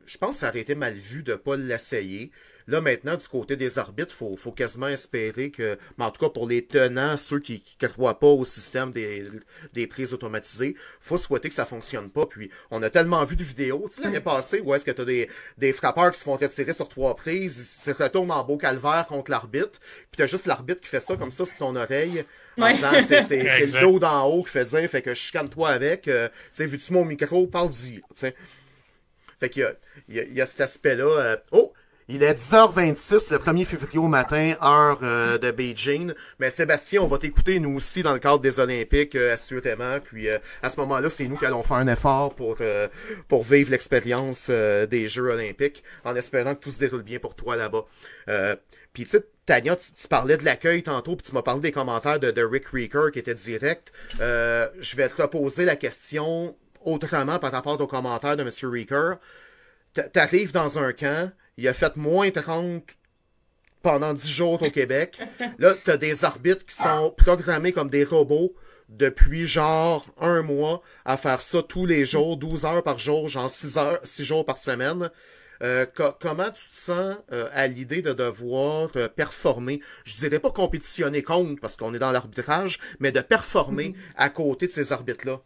je 0.06 0.18
pense 0.18 0.34
que 0.34 0.40
ça 0.40 0.48
aurait 0.48 0.58
été 0.58 0.74
mal 0.74 0.94
vu 0.94 1.22
de 1.22 1.32
ne 1.32 1.36
pas 1.36 1.56
l'essayer. 1.56 2.32
Là, 2.66 2.80
maintenant, 2.80 3.16
du 3.16 3.26
côté 3.28 3.56
des 3.56 3.78
arbitres, 3.78 4.14
il 4.20 4.36
faut, 4.36 4.52
quasiment 4.52 4.88
espérer 4.88 5.50
que, 5.50 5.78
mais 5.98 6.04
en 6.04 6.10
tout 6.10 6.24
cas 6.24 6.30
pour 6.30 6.46
les 6.46 6.64
tenants, 6.64 7.16
ceux 7.16 7.40
qui 7.40 7.62
ne 7.80 7.88
croient 7.88 8.18
pas 8.18 8.28
au 8.28 8.44
système 8.44 8.92
des, 8.92 9.26
des 9.72 9.86
prises 9.86 10.14
automatisées, 10.14 10.76
faut 11.00 11.16
souhaiter 11.16 11.48
que 11.48 11.54
ça 11.54 11.66
fonctionne 11.66 12.10
pas. 12.10 12.26
Puis, 12.26 12.50
on 12.70 12.82
a 12.82 12.90
tellement 12.90 13.24
vu 13.24 13.36
de 13.36 13.44
vidéos, 13.44 13.86
tu 13.88 13.96
sais, 13.96 14.02
l'année 14.02 14.20
passée, 14.20 14.60
où 14.60 14.74
est-ce 14.74 14.84
que 14.84 14.90
tu 14.90 15.00
as 15.00 15.04
des, 15.04 15.28
des 15.58 15.72
frappeurs 15.72 16.10
qui 16.12 16.18
se 16.18 16.24
font 16.24 16.36
retirer 16.36 16.72
sur 16.72 16.88
trois 16.88 17.16
prises, 17.16 17.56
ils 17.58 17.92
se 17.92 18.02
retournent 18.02 18.30
en 18.30 18.44
beau 18.44 18.56
calvaire 18.56 19.06
contre 19.08 19.30
l'arbitre, 19.30 19.80
puis 19.80 20.16
tu 20.16 20.22
as 20.22 20.26
juste 20.26 20.46
l'arbitre 20.46 20.80
qui 20.80 20.88
fait 20.88 21.00
ça 21.00 21.16
comme 21.16 21.30
ça 21.30 21.44
sur 21.44 21.54
son 21.54 21.76
oreille, 21.76 22.24
en 22.58 22.72
disant, 22.72 22.92
c'est 23.06 23.38
le 23.38 23.80
dos 23.80 23.98
d'en 23.98 24.26
haut 24.26 24.42
qui 24.42 24.50
fait 24.50 24.64
dire, 24.64 24.88
fait 24.88 25.02
que 25.02 25.14
je 25.14 25.20
chicane 25.20 25.48
toi 25.48 25.70
avec, 25.70 26.08
euh, 26.08 26.28
tu 26.28 26.34
sais, 26.52 26.66
vu-tu 26.66 26.92
mon 26.92 27.04
micro, 27.04 27.46
parle-y, 27.46 27.96
tu 27.96 28.02
sais. 28.14 28.34
Fait 29.40 29.50
qu'il 29.50 29.62
y 29.62 29.64
a, 29.64 29.74
il 30.08 30.34
y, 30.34 30.40
a, 30.40 30.46
cet 30.46 30.60
aspect-là. 30.60 31.04
Euh, 31.04 31.36
oh! 31.50 31.72
Il 32.14 32.22
est 32.22 32.34
10h26 32.34 33.32
le 33.32 33.38
1er 33.38 33.64
février 33.64 33.98
au 33.98 34.06
matin, 34.06 34.52
heure 34.62 34.98
euh, 35.02 35.38
de 35.38 35.50
Beijing. 35.50 36.12
Mais 36.38 36.50
Sébastien, 36.50 37.00
on 37.00 37.06
va 37.06 37.16
t'écouter 37.16 37.58
nous 37.58 37.74
aussi 37.74 38.02
dans 38.02 38.12
le 38.12 38.18
cadre 38.18 38.40
des 38.40 38.60
Olympiques, 38.60 39.14
euh, 39.14 39.32
assurément. 39.32 39.98
Puis 39.98 40.28
à 40.28 40.68
ce 40.68 40.78
moment-là, 40.80 41.08
c'est 41.08 41.26
nous 41.26 41.38
qui 41.38 41.46
allons 41.46 41.62
faire 41.62 41.78
un 41.78 41.88
effort 41.88 42.34
pour, 42.34 42.58
pour 43.28 43.44
vivre 43.44 43.70
l'expérience 43.70 44.50
des 44.50 45.08
Jeux 45.08 45.30
Olympiques, 45.30 45.82
en 46.04 46.14
espérant 46.14 46.54
que 46.54 46.60
tout 46.60 46.70
se 46.70 46.80
déroule 46.80 47.02
bien 47.02 47.18
pour 47.18 47.34
toi 47.34 47.56
là-bas. 47.56 47.86
puis 48.92 49.04
tu 49.04 49.10
sais, 49.10 49.24
Tania, 49.46 49.74
tu, 49.76 50.08
parlais 50.08 50.36
de 50.36 50.44
l'accueil 50.44 50.82
tantôt, 50.82 51.16
puis 51.16 51.26
tu 51.26 51.34
m'as 51.34 51.40
parlé 51.40 51.62
des 51.62 51.72
commentaires 51.72 52.20
de, 52.20 52.30
de 52.30 52.44
Rick 52.44 52.66
Reeker 52.68 53.10
qui 53.10 53.20
était 53.20 53.34
direct. 53.34 53.90
je 54.18 54.96
vais 54.96 55.08
te 55.08 55.22
reposer 55.22 55.64
la 55.64 55.76
question 55.76 56.54
autrement 56.84 57.38
par 57.38 57.52
rapport 57.52 57.80
aux 57.80 57.86
commentaires 57.86 58.36
de 58.36 58.42
M. 58.42 58.50
Reeker 58.70 59.16
t'arrives 60.12 60.52
dans 60.52 60.78
un 60.78 60.92
camp, 60.92 61.30
il 61.56 61.68
a 61.68 61.74
fait 61.74 61.96
moins 61.96 62.30
30 62.30 62.82
pendant 63.82 64.12
10 64.12 64.28
jours 64.28 64.62
au 64.62 64.70
Québec. 64.70 65.20
Là, 65.58 65.74
t'as 65.84 65.96
des 65.96 66.24
arbitres 66.24 66.64
qui 66.64 66.76
sont 66.76 67.12
programmés 67.16 67.72
comme 67.72 67.90
des 67.90 68.04
robots 68.04 68.54
depuis 68.88 69.46
genre 69.46 70.06
un 70.20 70.42
mois 70.42 70.82
à 71.04 71.16
faire 71.16 71.40
ça 71.40 71.62
tous 71.62 71.86
les 71.86 72.04
jours, 72.04 72.36
12 72.36 72.64
heures 72.64 72.82
par 72.82 72.98
jour, 72.98 73.28
genre 73.28 73.50
6 73.50 73.78
heures, 73.78 74.00
6 74.02 74.24
jours 74.24 74.44
par 74.44 74.58
semaine. 74.58 75.10
Euh, 75.62 75.86
comment 76.20 76.50
tu 76.50 76.68
te 76.68 76.74
sens 76.74 77.16
euh, 77.30 77.48
à 77.52 77.68
l'idée 77.68 78.02
de 78.02 78.12
devoir 78.12 78.88
euh, 78.96 79.08
performer, 79.08 79.80
je 80.04 80.16
dirais 80.16 80.40
pas 80.40 80.50
compétitionner 80.50 81.22
contre 81.22 81.60
parce 81.60 81.76
qu'on 81.76 81.94
est 81.94 82.00
dans 82.00 82.10
l'arbitrage, 82.10 82.80
mais 82.98 83.12
de 83.12 83.20
performer 83.20 83.90
mm-hmm. 83.90 84.14
à 84.16 84.28
côté 84.28 84.66
de 84.66 84.72
ces 84.72 84.92
arbitres-là? 84.92 85.40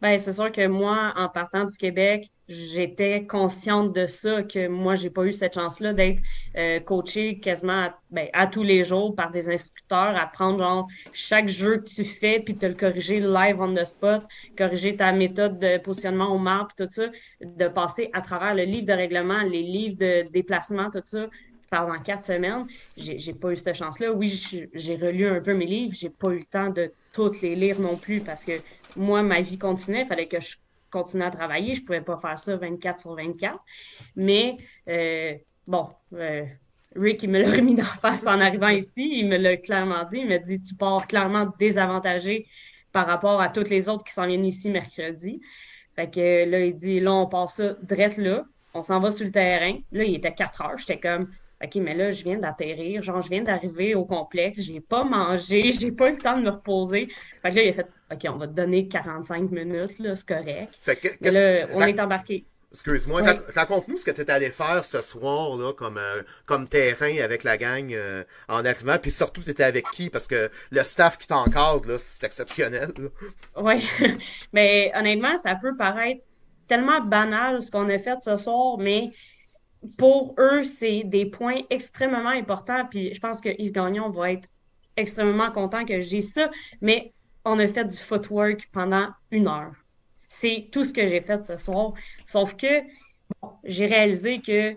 Ben, 0.00 0.18
c'est 0.18 0.32
sûr 0.32 0.50
que 0.50 0.66
moi, 0.66 1.12
en 1.16 1.28
partant 1.28 1.66
du 1.66 1.76
Québec, 1.76 2.30
j'étais 2.50 3.26
consciente 3.26 3.94
de 3.94 4.06
ça, 4.08 4.42
que 4.42 4.66
moi, 4.66 4.96
j'ai 4.96 5.08
pas 5.08 5.24
eu 5.24 5.32
cette 5.32 5.54
chance-là 5.54 5.92
d'être 5.92 6.20
euh, 6.56 6.80
coachée 6.80 7.38
quasiment 7.38 7.84
à, 7.84 7.98
ben, 8.10 8.28
à, 8.32 8.48
tous 8.48 8.64
les 8.64 8.82
jours 8.82 9.14
par 9.14 9.30
des 9.30 9.48
instructeurs, 9.48 10.16
apprendre 10.16 10.58
genre 10.58 10.88
chaque 11.12 11.48
jeu 11.48 11.78
que 11.78 11.88
tu 11.88 12.04
fais, 12.04 12.40
puis 12.40 12.56
te 12.56 12.66
le 12.66 12.74
corriger 12.74 13.20
live 13.20 13.60
on 13.60 13.72
the 13.72 13.84
spot, 13.84 14.24
corriger 14.58 14.96
ta 14.96 15.12
méthode 15.12 15.60
de 15.60 15.78
positionnement 15.78 16.34
au 16.34 16.38
marbre, 16.38 16.72
tout 16.76 16.88
ça, 16.90 17.06
de 17.40 17.68
passer 17.68 18.10
à 18.12 18.20
travers 18.20 18.56
le 18.56 18.64
livre 18.64 18.86
de 18.86 18.94
règlement, 18.94 19.42
les 19.42 19.62
livres 19.62 19.96
de 19.96 20.28
déplacement, 20.32 20.90
tout 20.90 21.02
ça, 21.04 21.28
pendant 21.70 22.00
quatre 22.02 22.24
semaines. 22.24 22.66
J'ai 22.96 23.32
pas 23.32 23.52
eu 23.52 23.56
cette 23.56 23.76
chance-là. 23.76 24.10
Oui, 24.10 24.28
j'ai 24.74 24.96
relu 24.96 25.28
un 25.28 25.40
peu 25.40 25.54
mes 25.54 25.66
livres, 25.66 25.94
j'ai 25.94 26.10
pas 26.10 26.30
eu 26.30 26.40
le 26.40 26.44
temps 26.44 26.70
de 26.70 26.92
toutes 27.12 27.40
les 27.42 27.54
lire 27.54 27.78
non 27.78 27.96
plus 27.96 28.20
parce 28.20 28.44
que 28.44 28.52
moi, 28.96 29.22
ma 29.22 29.40
vie 29.40 29.56
continuait, 29.58 30.02
il 30.02 30.08
fallait 30.08 30.26
que 30.26 30.40
je 30.40 30.56
continue 30.90 31.22
à 31.22 31.30
travailler. 31.30 31.74
Je 31.74 31.84
pouvais 31.84 32.00
pas 32.00 32.18
faire 32.18 32.38
ça 32.38 32.56
24 32.56 33.00
sur 33.00 33.14
24. 33.14 33.58
Mais 34.16 34.56
euh, 34.88 35.34
bon, 35.66 35.88
euh, 36.14 36.44
Rick, 36.96 37.22
il 37.22 37.30
me 37.30 37.40
l'a 37.40 37.50
remis 37.50 37.74
dans 37.74 37.84
face 37.84 38.26
en 38.26 38.40
arrivant 38.40 38.68
ici. 38.68 39.10
Il 39.18 39.28
me 39.28 39.36
l'a 39.36 39.56
clairement 39.56 40.04
dit. 40.04 40.18
Il 40.18 40.28
m'a 40.28 40.38
dit 40.38 40.60
Tu 40.60 40.74
pars 40.74 41.06
clairement 41.06 41.52
désavantagé 41.58 42.46
par 42.92 43.06
rapport 43.06 43.40
à 43.40 43.48
toutes 43.48 43.70
les 43.70 43.88
autres 43.88 44.04
qui 44.04 44.12
s'en 44.12 44.26
viennent 44.26 44.46
ici 44.46 44.70
mercredi. 44.70 45.40
Fait 45.96 46.10
que 46.10 46.48
là, 46.48 46.60
il 46.64 46.74
dit 46.74 47.00
Là, 47.00 47.12
on 47.12 47.26
part 47.26 47.50
ça 47.50 47.74
drette 47.82 48.16
là. 48.16 48.44
On 48.74 48.82
s'en 48.82 49.00
va 49.00 49.10
sur 49.10 49.26
le 49.26 49.32
terrain. 49.32 49.78
Là, 49.92 50.04
il 50.04 50.14
était 50.14 50.32
4 50.32 50.62
heures. 50.62 50.78
J'étais 50.78 51.00
comme 51.00 51.28
OK, 51.62 51.74
mais 51.76 51.94
là, 51.94 52.10
je 52.10 52.24
viens 52.24 52.38
d'atterrir, 52.38 53.02
genre, 53.02 53.20
je 53.20 53.28
viens 53.28 53.42
d'arriver 53.42 53.94
au 53.94 54.06
complexe, 54.06 54.62
j'ai 54.62 54.80
pas 54.80 55.04
mangé, 55.04 55.72
j'ai 55.78 55.92
pas 55.92 56.08
eu 56.08 56.12
le 56.12 56.18
temps 56.18 56.36
de 56.38 56.42
me 56.42 56.50
reposer. 56.50 57.08
Fait 57.42 57.50
que 57.50 57.56
là, 57.56 57.62
il 57.62 57.68
a 57.68 57.72
fait, 57.74 57.86
OK, 58.12 58.26
on 58.28 58.36
va 58.36 58.48
te 58.48 58.52
donner 58.52 58.88
45 58.88 59.50
minutes, 59.50 59.98
là, 59.98 60.16
c'est 60.16 60.26
correct. 60.26 60.74
Fait 60.80 60.96
que, 60.96 61.08
mais 61.20 61.30
là, 61.30 61.66
on 61.74 61.80
est 61.82 62.00
embarqué. 62.00 62.44
Excuse-moi, 62.72 63.22
raconte-nous 63.52 63.96
ce 63.96 64.04
que 64.04 64.12
tu 64.12 64.20
es 64.20 64.30
allé 64.30 64.48
faire 64.48 64.84
ce 64.84 65.00
soir 65.00 65.56
là, 65.56 65.72
comme, 65.72 65.98
euh, 65.98 66.22
comme 66.46 66.68
terrain 66.68 67.16
avec 67.20 67.42
la 67.42 67.56
gang 67.56 67.92
euh, 67.92 68.22
en 68.48 68.64
arrivant, 68.64 68.96
puis 68.96 69.10
surtout 69.10 69.42
tu 69.42 69.50
étais 69.50 69.64
avec 69.64 69.84
qui, 69.90 70.08
parce 70.08 70.28
que 70.28 70.50
le 70.70 70.82
staff 70.84 71.18
qui 71.18 71.26
t'encadre, 71.26 71.98
c'est 71.98 72.24
exceptionnel. 72.24 72.92
Oui, 73.56 73.84
mais 74.52 74.92
honnêtement, 74.94 75.36
ça 75.36 75.56
peut 75.56 75.76
paraître 75.76 76.24
tellement 76.68 77.00
banal 77.00 77.60
ce 77.60 77.72
qu'on 77.72 77.88
a 77.88 77.98
fait 77.98 78.20
ce 78.20 78.36
soir, 78.36 78.78
mais 78.78 79.10
pour 79.96 80.36
eux, 80.38 80.62
c'est 80.62 81.02
des 81.04 81.26
points 81.26 81.62
extrêmement 81.70 82.28
importants. 82.28 82.86
Puis 82.88 83.12
je 83.14 83.20
pense 83.20 83.40
que 83.40 83.48
Yves 83.60 83.72
Gagnon 83.72 84.10
va 84.10 84.32
être 84.32 84.48
extrêmement 84.96 85.50
content 85.50 85.84
que 85.84 86.00
j'ai 86.00 86.22
ça. 86.22 86.50
Mais 86.80 87.12
on 87.44 87.58
a 87.58 87.66
fait 87.68 87.84
du 87.84 87.96
footwork 87.96 88.68
pendant 88.72 89.08
une 89.30 89.48
heure. 89.48 89.72
C'est 90.28 90.68
tout 90.72 90.84
ce 90.84 90.92
que 90.92 91.06
j'ai 91.06 91.20
fait 91.20 91.42
ce 91.42 91.56
soir. 91.56 91.92
Sauf 92.26 92.56
que 92.56 92.82
j'ai 93.64 93.86
réalisé 93.86 94.40
que 94.40 94.76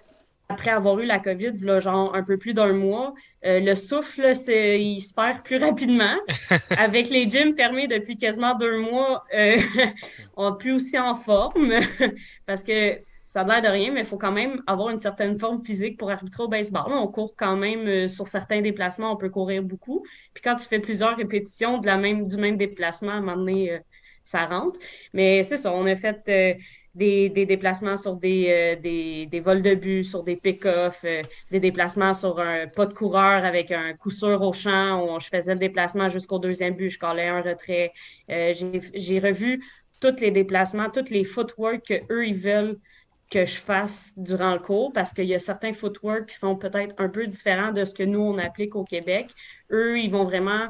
après 0.50 0.72
avoir 0.72 1.00
eu 1.00 1.06
la 1.06 1.20
COVID, 1.20 1.54
là, 1.62 1.80
genre 1.80 2.16
un 2.16 2.24
peu 2.24 2.38
plus 2.38 2.54
d'un 2.54 2.74
mois, 2.74 3.14
euh, 3.46 3.60
le 3.60 3.76
souffle, 3.76 4.34
il 4.48 5.02
se 5.02 5.14
perd 5.14 5.42
plus 5.44 5.58
rapidement. 5.58 6.16
Avec 6.78 7.10
les 7.10 7.30
gyms 7.30 7.56
fermés 7.56 7.88
depuis 7.88 8.18
quasiment 8.18 8.56
deux 8.56 8.78
mois, 8.78 9.24
euh, 9.34 9.58
on 10.38 10.52
n'est 10.52 10.58
plus 10.58 10.74
aussi 10.74 10.98
en 10.98 11.16
forme 11.16 11.74
parce 12.46 12.64
que 12.64 13.00
ça 13.34 13.42
a 13.42 13.46
l'air 13.46 13.64
de 13.64 13.68
rien, 13.68 13.92
mais 13.92 14.02
il 14.02 14.06
faut 14.06 14.20
quand 14.20 14.32
même 14.32 14.62
avoir 14.68 14.92
une 14.92 15.00
certaine 15.00 15.40
forme 15.40 15.66
physique 15.66 15.98
pour 15.98 16.12
arbitrer 16.12 16.44
au 16.44 16.48
baseball. 16.48 16.84
On 16.90 17.08
court 17.08 17.34
quand 17.36 17.56
même 17.56 17.88
euh, 17.88 18.08
sur 18.08 18.28
certains 18.28 18.62
déplacements, 18.62 19.12
on 19.12 19.18
peut 19.18 19.32
courir 19.32 19.64
beaucoup. 19.64 20.06
Puis 20.36 20.44
quand 20.44 20.54
tu 20.56 20.68
fais 20.68 20.78
plusieurs 20.78 21.18
répétitions 21.18 21.80
de 21.80 21.88
la 21.88 21.98
même, 21.98 22.28
du 22.28 22.38
même 22.38 22.58
déplacement, 22.58 23.10
à 23.10 23.16
un 23.16 23.22
moment 23.22 23.38
donné, 23.38 23.72
euh, 23.72 23.80
ça 24.24 24.46
rentre. 24.46 24.80
Mais 25.14 25.42
c'est 25.42 25.58
ça, 25.58 25.74
on 25.74 25.88
a 25.88 25.96
fait 25.96 26.22
euh, 26.30 26.54
des, 26.94 27.30
déplacements 27.48 27.96
sur 27.98 28.18
des, 28.18 28.78
des, 29.32 29.40
vols 29.40 29.64
de 29.64 29.74
but, 29.74 30.04
sur 30.04 30.22
des 30.22 30.36
pick-offs, 30.36 31.04
des 31.50 31.60
déplacements 31.60 32.14
sur 32.14 32.40
un 32.40 32.68
pas 32.68 32.86
de 32.86 32.94
coureur 32.94 33.44
avec 33.46 33.72
un 33.72 33.96
coup 33.96 34.12
sûr 34.12 34.44
au 34.44 34.54
champ 34.54 35.04
où 35.04 35.20
je 35.20 35.30
faisais 35.30 35.54
le 35.54 35.60
déplacement 35.60 36.08
jusqu'au 36.08 36.38
deuxième 36.38 36.76
but, 36.76 36.92
je 36.92 37.00
collais 37.00 37.30
un 37.30 37.42
retrait. 37.42 37.94
J'ai 38.30 39.20
revu 39.20 39.64
tous 40.00 40.22
les 40.22 40.30
déplacements, 40.30 40.92
tous 40.92 41.10
les 41.10 41.24
footwork 41.24 41.82
qu'eux, 41.88 42.28
ils 42.28 42.36
veulent 42.36 42.78
que 43.34 43.46
je 43.46 43.56
fasse 43.56 44.14
durant 44.16 44.54
le 44.54 44.60
cours 44.60 44.94
parce 44.94 45.12
qu'il 45.12 45.26
y 45.26 45.34
a 45.34 45.40
certains 45.40 45.74
footwork 45.74 46.28
qui 46.28 46.36
sont 46.36 46.56
peut-être 46.56 46.94
un 47.00 47.10
peu 47.10 47.26
différents 47.26 47.72
de 47.72 47.84
ce 47.84 47.94
que 47.94 48.04
nous, 48.04 48.22
on 48.22 48.38
applique 48.38 48.76
au 48.76 48.84
Québec. 48.84 49.32
Eux, 49.72 50.00
ils 50.00 50.12
vont 50.12 50.24
vraiment 50.24 50.68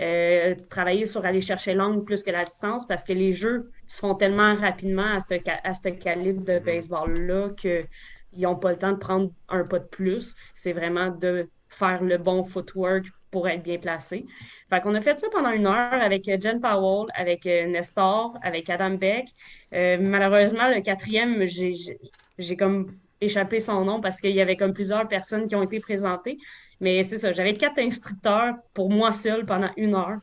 euh, 0.00 0.54
travailler 0.70 1.04
sur 1.04 1.26
aller 1.26 1.42
chercher 1.42 1.74
l'angle 1.74 2.04
plus 2.04 2.22
que 2.22 2.30
la 2.30 2.44
distance 2.44 2.86
parce 2.86 3.04
que 3.04 3.12
les 3.12 3.34
jeux 3.34 3.70
se 3.86 3.98
font 3.98 4.14
tellement 4.14 4.54
rapidement 4.54 5.16
à 5.16 5.20
ce, 5.20 5.34
à 5.64 5.74
ce 5.74 5.90
calibre 5.90 6.42
de 6.44 6.58
baseball-là 6.58 7.50
que 7.50 7.84
ils 8.32 8.42
n'ont 8.42 8.56
pas 8.56 8.70
le 8.70 8.78
temps 8.78 8.92
de 8.92 8.98
prendre 8.98 9.30
un 9.50 9.64
pas 9.64 9.78
de 9.78 9.86
plus. 9.86 10.34
C'est 10.54 10.72
vraiment 10.72 11.10
de 11.10 11.48
faire 11.68 12.02
le 12.02 12.16
bon 12.16 12.42
footwork 12.44 13.04
pour 13.30 13.48
être 13.48 13.62
bien 13.62 13.78
placé. 13.78 14.26
Fait 14.70 14.80
qu'on 14.80 14.94
a 14.94 15.00
fait 15.00 15.18
ça 15.18 15.28
pendant 15.30 15.50
une 15.50 15.66
heure 15.66 15.92
avec 15.92 16.24
Jen 16.40 16.60
Powell, 16.60 17.06
avec 17.14 17.44
Nestor, 17.44 18.36
avec 18.42 18.68
Adam 18.70 18.90
Beck. 18.90 19.28
malheureusement, 19.72 20.68
le 20.68 20.80
quatrième, 20.80 21.44
j'ai 21.46 22.56
comme 22.56 22.94
échappé 23.20 23.60
son 23.60 23.84
nom 23.84 24.00
parce 24.00 24.20
qu'il 24.20 24.34
y 24.34 24.40
avait 24.40 24.56
comme 24.56 24.72
plusieurs 24.72 25.08
personnes 25.08 25.46
qui 25.46 25.56
ont 25.56 25.62
été 25.62 25.80
présentées. 25.80 26.38
Mais 26.80 27.02
c'est 27.02 27.18
ça, 27.18 27.32
j'avais 27.32 27.54
quatre 27.54 27.78
instructeurs 27.78 28.54
pour 28.74 28.90
moi 28.90 29.12
seul 29.12 29.44
pendant 29.44 29.70
une 29.76 29.94
heure. 29.94 30.18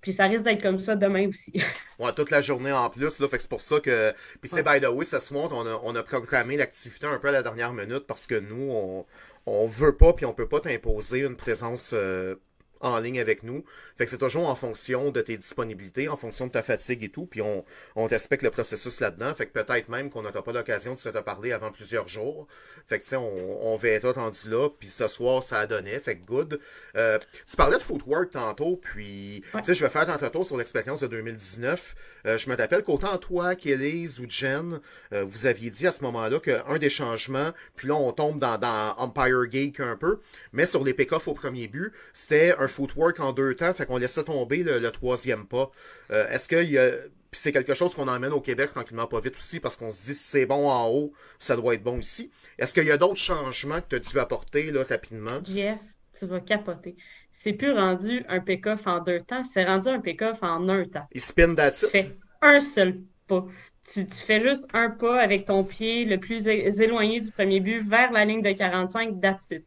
Puis 0.00 0.12
ça 0.12 0.24
risque 0.24 0.44
d'être 0.44 0.62
comme 0.62 0.78
ça 0.78 0.96
demain 0.96 1.28
aussi. 1.28 1.52
ouais, 1.98 2.12
toute 2.14 2.30
la 2.30 2.40
journée 2.40 2.72
en 2.72 2.88
plus, 2.88 3.20
là. 3.20 3.28
Fait 3.28 3.36
que 3.36 3.42
c'est 3.42 3.50
pour 3.50 3.60
ça 3.60 3.80
que. 3.80 4.12
Puis 4.40 4.50
c'est 4.50 4.62
by 4.62 4.80
the 4.80 4.88
way, 4.88 5.04
ce 5.04 5.18
soir, 5.18 5.50
on 5.52 5.66
a, 5.66 5.78
on 5.82 5.94
a 5.94 6.02
programmé 6.02 6.56
l'activité 6.56 7.06
un 7.06 7.18
peu 7.18 7.28
à 7.28 7.32
la 7.32 7.42
dernière 7.42 7.74
minute 7.74 8.06
parce 8.06 8.26
que 8.26 8.34
nous, 8.40 8.70
on, 8.70 9.04
on 9.44 9.66
veut 9.66 9.96
pas 9.96 10.14
puis 10.14 10.24
on 10.24 10.32
peut 10.32 10.48
pas 10.48 10.60
t'imposer 10.60 11.20
une 11.20 11.36
présence 11.36 11.90
euh, 11.92 12.36
en 12.80 12.98
ligne 12.98 13.20
avec 13.20 13.42
nous. 13.42 13.64
Fait 13.96 14.04
que 14.04 14.10
c'est 14.10 14.18
toujours 14.18 14.48
en 14.48 14.54
fonction 14.54 15.10
de 15.10 15.20
tes 15.20 15.36
disponibilités, 15.36 16.08
en 16.08 16.16
fonction 16.16 16.46
de 16.46 16.52
ta 16.52 16.62
fatigue 16.62 17.04
et 17.04 17.08
tout, 17.10 17.26
puis 17.26 17.42
on, 17.42 17.64
on 17.96 18.06
respecte 18.06 18.42
le 18.42 18.50
processus 18.50 19.00
là-dedans. 19.00 19.34
Fait 19.34 19.46
que 19.46 19.52
peut-être 19.52 19.88
même 19.88 20.10
qu'on 20.10 20.22
n'aura 20.22 20.42
pas 20.42 20.52
l'occasion 20.52 20.94
de 20.94 20.98
se 20.98 21.08
reparler 21.08 21.52
avant 21.52 21.70
plusieurs 21.70 22.08
jours. 22.08 22.46
Fait 22.86 22.98
que 22.98 23.04
tu 23.04 23.10
sais, 23.10 23.16
on, 23.16 23.72
on 23.72 23.76
verra 23.76 24.12
rendu 24.12 24.48
là, 24.48 24.68
puis 24.68 24.88
ce 24.88 25.06
soir, 25.06 25.42
ça 25.42 25.60
a 25.60 25.66
donné. 25.66 25.98
Fait 25.98 26.16
que 26.16 26.24
good. 26.24 26.60
Euh, 26.96 27.18
tu 27.46 27.56
parlais 27.56 27.76
de 27.76 27.82
footwork 27.82 28.30
tantôt, 28.30 28.76
puis 28.76 29.44
tu 29.52 29.62
sais, 29.62 29.74
je 29.74 29.84
vais 29.84 29.90
faire 29.90 30.08
un 30.08 30.16
retour 30.16 30.46
sur 30.46 30.56
l'expérience 30.56 31.00
de 31.00 31.06
2019. 31.06 31.94
Euh, 32.26 32.38
je 32.38 32.48
me 32.48 32.56
rappelle 32.56 32.82
qu'autant 32.82 33.18
toi 33.18 33.54
qu'Elise 33.54 34.20
ou 34.20 34.26
Jen, 34.28 34.80
euh, 35.12 35.24
vous 35.24 35.46
aviez 35.46 35.70
dit 35.70 35.86
à 35.86 35.92
ce 35.92 36.02
moment-là 36.04 36.40
qu'un 36.40 36.78
des 36.78 36.90
changements, 36.90 37.52
puis 37.76 37.88
là, 37.88 37.94
on 37.94 38.12
tombe 38.12 38.38
dans, 38.38 38.58
dans 38.58 38.94
Empire 38.98 39.50
Geek 39.50 39.80
un 39.80 39.96
peu, 39.96 40.20
mais 40.52 40.66
sur 40.66 40.84
les 40.84 40.94
pick-off 40.94 41.28
au 41.28 41.34
premier 41.34 41.68
but, 41.68 41.92
c'était 42.12 42.54
un 42.58 42.68
footwork 42.70 43.20
en 43.20 43.32
deux 43.32 43.54
temps, 43.54 43.72
fait 43.74 43.86
qu'on 43.86 43.98
laissait 43.98 44.24
tomber 44.24 44.62
le, 44.62 44.90
troisième 44.90 45.46
pas. 45.46 45.70
Euh, 46.10 46.28
est-ce 46.30 46.48
qu'il 46.48 46.70
y 46.70 46.78
a. 46.78 46.90
c'est 47.32 47.52
quelque 47.52 47.74
chose 47.74 47.94
qu'on 47.94 48.08
emmène 48.08 48.32
au 48.32 48.40
Québec 48.40 48.70
tranquillement 48.70 49.06
pas 49.06 49.20
vite 49.20 49.36
aussi, 49.36 49.60
parce 49.60 49.76
qu'on 49.76 49.90
se 49.90 50.06
dit 50.06 50.14
si 50.14 50.24
c'est 50.24 50.46
bon 50.46 50.68
en 50.68 50.88
haut, 50.88 51.12
ça 51.38 51.56
doit 51.56 51.74
être 51.74 51.82
bon 51.82 51.98
ici. 51.98 52.30
Est-ce 52.58 52.74
qu'il 52.74 52.84
y 52.84 52.90
a 52.90 52.96
d'autres 52.96 53.16
changements 53.16 53.80
que 53.80 53.88
tu 53.90 53.96
as 53.96 53.98
dû 53.98 54.18
apporter 54.18 54.70
là, 54.70 54.84
rapidement? 54.88 55.40
Jeff, 55.44 55.78
tu 56.18 56.26
vas 56.26 56.40
capoter. 56.40 56.96
C'est 57.32 57.52
plus 57.52 57.72
rendu 57.72 58.24
un 58.28 58.40
pick-off 58.40 58.86
en 58.86 59.00
deux 59.00 59.20
temps, 59.20 59.44
c'est 59.44 59.64
rendu 59.64 59.88
un 59.88 60.00
pick-off 60.00 60.42
en 60.42 60.68
un 60.68 60.84
temps. 60.84 61.06
Il 61.12 61.20
spin 61.20 61.54
Tu 61.54 61.86
fais 61.86 62.16
un 62.42 62.60
seul 62.60 63.00
pas. 63.26 63.46
Tu, 63.92 64.04
fais 64.04 64.40
juste 64.40 64.66
un 64.72 64.90
pas 64.90 65.20
avec 65.20 65.46
ton 65.46 65.64
pied 65.64 66.04
le 66.04 66.18
plus 66.18 66.46
éloigné 66.46 67.20
du 67.20 67.30
premier 67.32 67.60
but 67.60 67.80
vers 67.80 68.12
la 68.12 68.24
ligne 68.24 68.42
de 68.42 68.52
45, 68.52 69.20
that's 69.20 69.50
it 69.50 69.64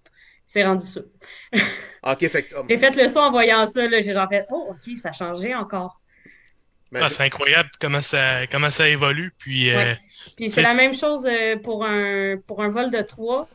c'est 0.54 0.64
rendu 0.64 0.86
ça. 0.86 1.02
OK, 2.12 2.28
fait 2.28 2.54
J'ai 2.70 2.78
fait 2.78 2.96
le 2.96 3.08
son 3.08 3.22
en 3.22 3.32
voyant 3.32 3.66
ça, 3.66 3.88
là, 3.88 4.02
j'ai 4.02 4.14
genre 4.14 4.30
fait 4.30 4.46
Oh, 4.52 4.68
OK, 4.70 4.98
ça 4.98 5.10
a 5.10 5.12
changé 5.12 5.56
encore. 5.56 6.00
Ah, 6.94 7.10
c'est 7.10 7.24
incroyable 7.24 7.72
comment 7.82 8.02
ça, 8.02 8.46
comment 8.46 8.70
ça 8.70 8.88
évolue. 8.88 9.34
Puis, 9.40 9.72
euh, 9.72 9.96
puis 10.38 10.52
c'est 10.52 10.62
la 10.62 10.76
même 10.76 10.94
chose 10.94 11.26
euh, 11.26 11.58
pour 11.58 11.84
un, 11.84 12.38
pour 12.46 12.62
un 12.62 12.70
vol 12.70 12.92
de 12.92 13.02
3. 13.02 13.50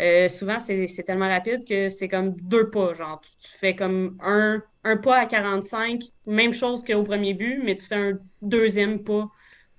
Euh, 0.00 0.26
souvent, 0.26 0.58
c'est 0.58 1.04
tellement 1.06 1.28
rapide 1.28 1.64
que 1.68 1.88
c'est 1.88 2.08
comme 2.08 2.34
deux 2.40 2.68
pas. 2.68 2.94
Genre, 2.94 3.20
tu, 3.20 3.48
tu, 3.48 3.58
fais 3.60 3.76
comme 3.76 4.18
un, 4.20 4.60
un 4.82 4.96
pas 4.96 5.18
à 5.18 5.26
45, 5.26 6.02
même 6.26 6.52
chose 6.52 6.82
qu'au 6.84 7.04
premier 7.04 7.34
but, 7.34 7.60
mais 7.62 7.76
tu 7.76 7.86
fais 7.86 7.94
un 7.94 8.18
deuxième 8.42 9.04
pas 9.04 9.30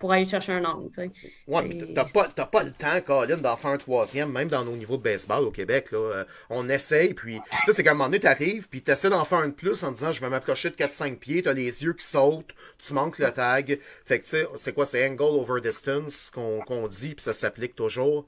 pour 0.01 0.11
aller 0.11 0.25
chercher 0.25 0.53
un 0.53 0.65
angle. 0.65 0.89
Tu 0.89 0.95
sais. 0.95 1.11
Ouais, 1.47 1.69
t'as 1.93 2.05
pas, 2.05 2.27
pas 2.27 2.63
le 2.63 2.71
temps, 2.71 2.99
Colin, 3.05 3.37
d'en 3.37 3.55
faire 3.55 3.71
un 3.71 3.77
troisième, 3.77 4.31
même 4.31 4.49
dans 4.49 4.65
nos 4.65 4.75
niveaux 4.75 4.97
de 4.97 5.03
baseball 5.03 5.43
au 5.43 5.51
Québec. 5.51 5.91
Là, 5.91 5.99
euh, 5.99 6.23
on 6.49 6.67
essaye, 6.67 7.13
puis 7.13 7.39
tu 7.39 7.65
sais, 7.65 7.73
c'est 7.73 7.83
qu'à 7.83 7.91
un 7.91 7.93
moment 7.93 8.05
donné, 8.05 8.19
t'arrives, 8.19 8.67
puis 8.67 8.81
t'essaies 8.81 9.11
d'en 9.11 9.23
faire 9.23 9.37
un 9.37 9.49
de 9.49 9.53
plus 9.53 9.83
en 9.83 9.91
disant 9.91 10.11
je 10.11 10.19
vais 10.19 10.29
m'approcher 10.29 10.71
de 10.71 10.75
4-5 10.75 11.17
pieds, 11.17 11.43
t'as 11.43 11.53
les 11.53 11.83
yeux 11.83 11.93
qui 11.93 12.05
sautent, 12.05 12.55
tu 12.79 12.93
manques 12.93 13.19
le 13.19 13.31
tag. 13.31 13.79
Fait 14.03 14.19
que 14.19 14.23
tu 14.23 14.31
sais, 14.31 14.47
c'est 14.55 14.73
quoi, 14.73 14.87
c'est 14.87 15.07
angle 15.07 15.21
over 15.21 15.61
distance 15.61 16.31
qu'on 16.33 16.87
dit, 16.87 17.13
puis 17.13 17.23
ça 17.23 17.33
s'applique 17.33 17.75
toujours. 17.75 18.25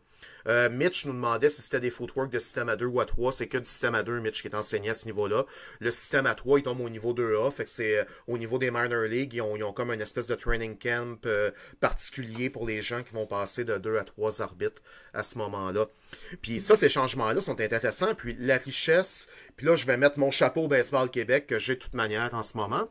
Euh, 0.47 0.69
Mitch 0.69 1.05
nous 1.05 1.13
demandait 1.13 1.49
si 1.49 1.61
c'était 1.61 1.79
des 1.79 1.89
footwork 1.89 2.31
de 2.31 2.39
système 2.39 2.69
à 2.69 2.75
2 2.75 2.85
ou 2.85 2.99
à 2.99 3.05
3. 3.05 3.31
C'est 3.31 3.47
que 3.47 3.57
du 3.57 3.65
système 3.65 3.95
à 3.95 4.03
2, 4.03 4.19
Mitch, 4.19 4.41
qui 4.41 4.47
est 4.47 4.55
enseigné 4.55 4.89
à 4.89 4.93
ce 4.93 5.05
niveau-là. 5.05 5.45
Le 5.79 5.91
système 5.91 6.25
à 6.25 6.35
3, 6.35 6.59
il 6.59 6.63
tombe 6.63 6.81
au 6.81 6.89
niveau 6.89 7.13
2A. 7.13 7.51
Fait 7.51 7.63
que 7.63 7.69
c'est 7.69 7.99
euh, 7.99 8.03
au 8.27 8.37
niveau 8.37 8.57
des 8.57 8.71
minor 8.71 9.03
leagues. 9.03 9.33
Ils 9.33 9.41
ont, 9.41 9.55
ils 9.55 9.63
ont, 9.63 9.73
comme 9.73 9.91
une 9.91 10.01
espèce 10.01 10.27
de 10.27 10.35
training 10.35 10.77
camp 10.77 11.25
euh, 11.25 11.51
particulier 11.79 12.49
pour 12.49 12.67
les 12.67 12.81
gens 12.81 13.03
qui 13.03 13.13
vont 13.13 13.25
passer 13.25 13.63
de 13.63 13.77
2 13.77 13.97
à 13.97 14.03
3 14.03 14.41
arbitres 14.41 14.81
à 15.13 15.23
ce 15.23 15.37
moment-là. 15.37 15.87
Puis 16.41 16.61
ça, 16.61 16.75
ces 16.75 16.89
changements-là 16.89 17.41
sont 17.41 17.59
intéressants. 17.59 18.15
Puis 18.15 18.35
la 18.39 18.57
richesse, 18.57 19.27
puis 19.55 19.65
là, 19.65 19.75
je 19.75 19.85
vais 19.85 19.97
mettre 19.97 20.19
mon 20.19 20.31
chapeau 20.31 20.67
Baseball 20.67 21.09
Québec 21.09 21.47
que 21.47 21.57
j'ai 21.57 21.75
de 21.75 21.79
toute 21.79 21.93
manière 21.93 22.33
en 22.33 22.43
ce 22.43 22.57
moment. 22.57 22.89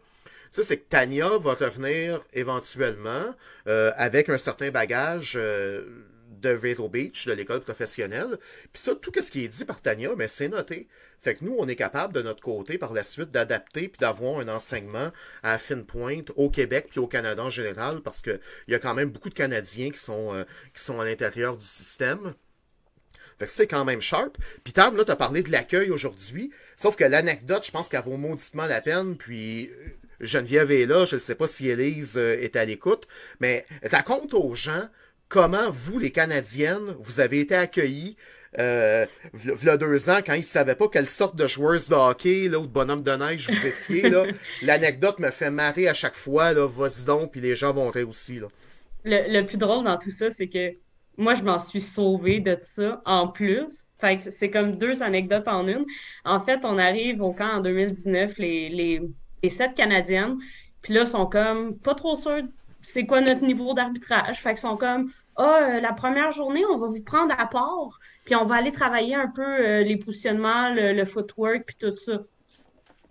Ça, 0.50 0.62
c'est 0.62 0.76
que 0.76 0.88
Tania 0.88 1.38
va 1.38 1.54
revenir 1.54 2.20
éventuellement 2.34 3.34
avec 3.64 4.28
un 4.28 4.36
certain 4.36 4.70
bagage 4.70 5.38
de 6.42 6.50
Vero 6.50 6.88
Beach, 6.88 7.26
de 7.26 7.32
l'école 7.32 7.60
professionnelle. 7.60 8.38
Puis 8.72 8.82
ça, 8.82 8.94
tout 8.94 9.12
ce 9.18 9.30
qui 9.30 9.44
est 9.44 9.48
dit 9.48 9.64
par 9.64 9.80
Tania, 9.80 10.10
mais 10.16 10.28
c'est 10.28 10.48
noté. 10.48 10.88
Fait 11.20 11.36
que 11.36 11.44
nous, 11.44 11.54
on 11.58 11.68
est 11.68 11.76
capable 11.76 12.12
de 12.12 12.20
notre 12.20 12.42
côté, 12.42 12.78
par 12.78 12.92
la 12.92 13.04
suite, 13.04 13.30
d'adapter 13.30 13.88
puis 13.88 13.98
d'avoir 14.00 14.40
un 14.40 14.48
enseignement 14.48 15.12
à 15.44 15.56
fine 15.56 15.84
pointe 15.84 16.32
au 16.36 16.50
Québec 16.50 16.88
puis 16.90 16.98
au 16.98 17.06
Canada 17.06 17.44
en 17.44 17.50
général, 17.50 18.00
parce 18.00 18.22
qu'il 18.22 18.40
y 18.68 18.74
a 18.74 18.78
quand 18.78 18.94
même 18.94 19.10
beaucoup 19.10 19.28
de 19.28 19.34
Canadiens 19.34 19.90
qui 19.90 20.00
sont, 20.00 20.34
euh, 20.34 20.44
qui 20.74 20.82
sont 20.82 21.00
à 21.00 21.04
l'intérieur 21.04 21.56
du 21.56 21.66
système. 21.66 22.34
Fait 23.38 23.46
que 23.46 23.52
c'est 23.52 23.66
quand 23.66 23.84
même 23.84 24.00
sharp. 24.00 24.36
Puis 24.64 24.72
Tam, 24.72 24.96
là, 24.96 25.04
t'as 25.04 25.16
parlé 25.16 25.42
de 25.42 25.50
l'accueil 25.50 25.90
aujourd'hui. 25.90 26.50
Sauf 26.76 26.96
que 26.96 27.04
l'anecdote, 27.04 27.64
je 27.64 27.70
pense 27.70 27.88
qu'elle 27.88 28.02
vaut 28.02 28.16
mauditement 28.16 28.66
la 28.66 28.80
peine. 28.80 29.16
Puis 29.16 29.68
euh, 29.68 29.88
Geneviève 30.20 30.70
est 30.70 30.86
là. 30.86 31.04
Je 31.04 31.16
ne 31.16 31.20
sais 31.20 31.34
pas 31.34 31.46
si 31.46 31.68
Elise 31.68 32.16
euh, 32.16 32.40
est 32.40 32.56
à 32.56 32.64
l'écoute. 32.64 33.06
Mais 33.40 33.66
raconte 33.84 34.34
aux 34.34 34.54
gens 34.54 34.88
comment 35.32 35.70
vous, 35.70 35.98
les 35.98 36.10
Canadiennes, 36.10 36.94
vous 37.00 37.20
avez 37.20 37.40
été 37.40 37.54
accueillis 37.54 38.16
euh, 38.58 39.06
il 39.32 39.64
y 39.64 39.68
a 39.70 39.78
deux 39.78 40.10
ans, 40.10 40.18
quand 40.24 40.34
ils 40.34 40.40
ne 40.40 40.42
savaient 40.42 40.74
pas 40.74 40.86
quelle 40.88 41.06
sorte 41.06 41.36
de 41.36 41.46
joueuse 41.46 41.88
de 41.88 41.94
hockey 41.94 42.48
là, 42.50 42.58
ou 42.58 42.66
de 42.66 42.72
bonhomme 42.72 43.00
de 43.00 43.12
neige 43.12 43.48
vous 43.48 43.66
étiez. 43.66 44.12
L'anecdote 44.62 45.20
me 45.20 45.30
fait 45.30 45.50
marrer 45.50 45.88
à 45.88 45.94
chaque 45.94 46.14
fois. 46.14 46.52
Vas-y 46.52 47.06
donc, 47.06 47.32
puis 47.32 47.40
les 47.40 47.56
gens 47.56 47.72
vont 47.72 47.88
rire 47.88 48.10
aussi. 48.10 48.40
Là. 48.40 48.48
Le, 49.04 49.32
le 49.32 49.46
plus 49.46 49.56
drôle 49.56 49.86
dans 49.86 49.96
tout 49.96 50.10
ça, 50.10 50.30
c'est 50.30 50.48
que 50.48 50.74
moi, 51.16 51.32
je 51.32 51.42
m'en 51.42 51.58
suis 51.58 51.80
sauvée 51.80 52.40
de 52.40 52.58
ça 52.60 53.00
en 53.06 53.26
plus. 53.26 53.86
Fait 54.02 54.20
c'est 54.20 54.50
comme 54.50 54.76
deux 54.76 55.02
anecdotes 55.02 55.48
en 55.48 55.66
une. 55.66 55.86
En 56.26 56.40
fait, 56.40 56.60
on 56.64 56.76
arrive 56.76 57.22
au 57.22 57.32
camp 57.32 57.54
en 57.54 57.60
2019, 57.60 58.36
les, 58.36 58.68
les, 58.68 59.00
les 59.42 59.48
sept 59.48 59.74
Canadiennes, 59.74 60.36
puis 60.82 60.92
là, 60.92 61.06
sont 61.06 61.24
comme 61.24 61.78
pas 61.78 61.94
trop 61.94 62.16
sûrs 62.16 62.42
c'est 62.82 63.06
quoi 63.06 63.20
notre 63.20 63.42
niveau 63.42 63.74
d'arbitrage. 63.74 64.40
Fait 64.40 64.50
qu'ils 64.50 64.58
sont 64.58 64.76
comme 64.76 65.12
ah, 65.36 65.76
euh, 65.76 65.80
la 65.80 65.92
première 65.92 66.30
journée, 66.32 66.64
on 66.66 66.78
va 66.78 66.88
vous 66.88 67.02
prendre 67.02 67.34
à 67.38 67.46
part, 67.46 67.98
puis 68.24 68.34
on 68.34 68.44
va 68.44 68.56
aller 68.56 68.72
travailler 68.72 69.14
un 69.14 69.28
peu 69.28 69.42
euh, 69.42 69.82
les 69.82 69.96
positionnements, 69.96 70.70
le, 70.70 71.04
footwork, 71.04 71.64
puis 71.66 71.76
tout 71.78 71.96
ça. 71.96 72.20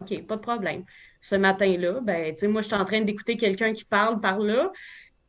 OK, 0.01 0.25
pas 0.27 0.35
de 0.35 0.41
problème. 0.41 0.83
Ce 1.21 1.35
matin-là, 1.35 1.99
ben, 2.01 2.33
tu 2.33 2.41
sais, 2.41 2.47
moi, 2.47 2.61
je 2.61 2.67
suis 2.67 2.75
en 2.75 2.85
train 2.85 3.01
d'écouter 3.01 3.37
quelqu'un 3.37 3.73
qui 3.73 3.85
parle 3.85 4.19
par 4.19 4.39
là. 4.39 4.71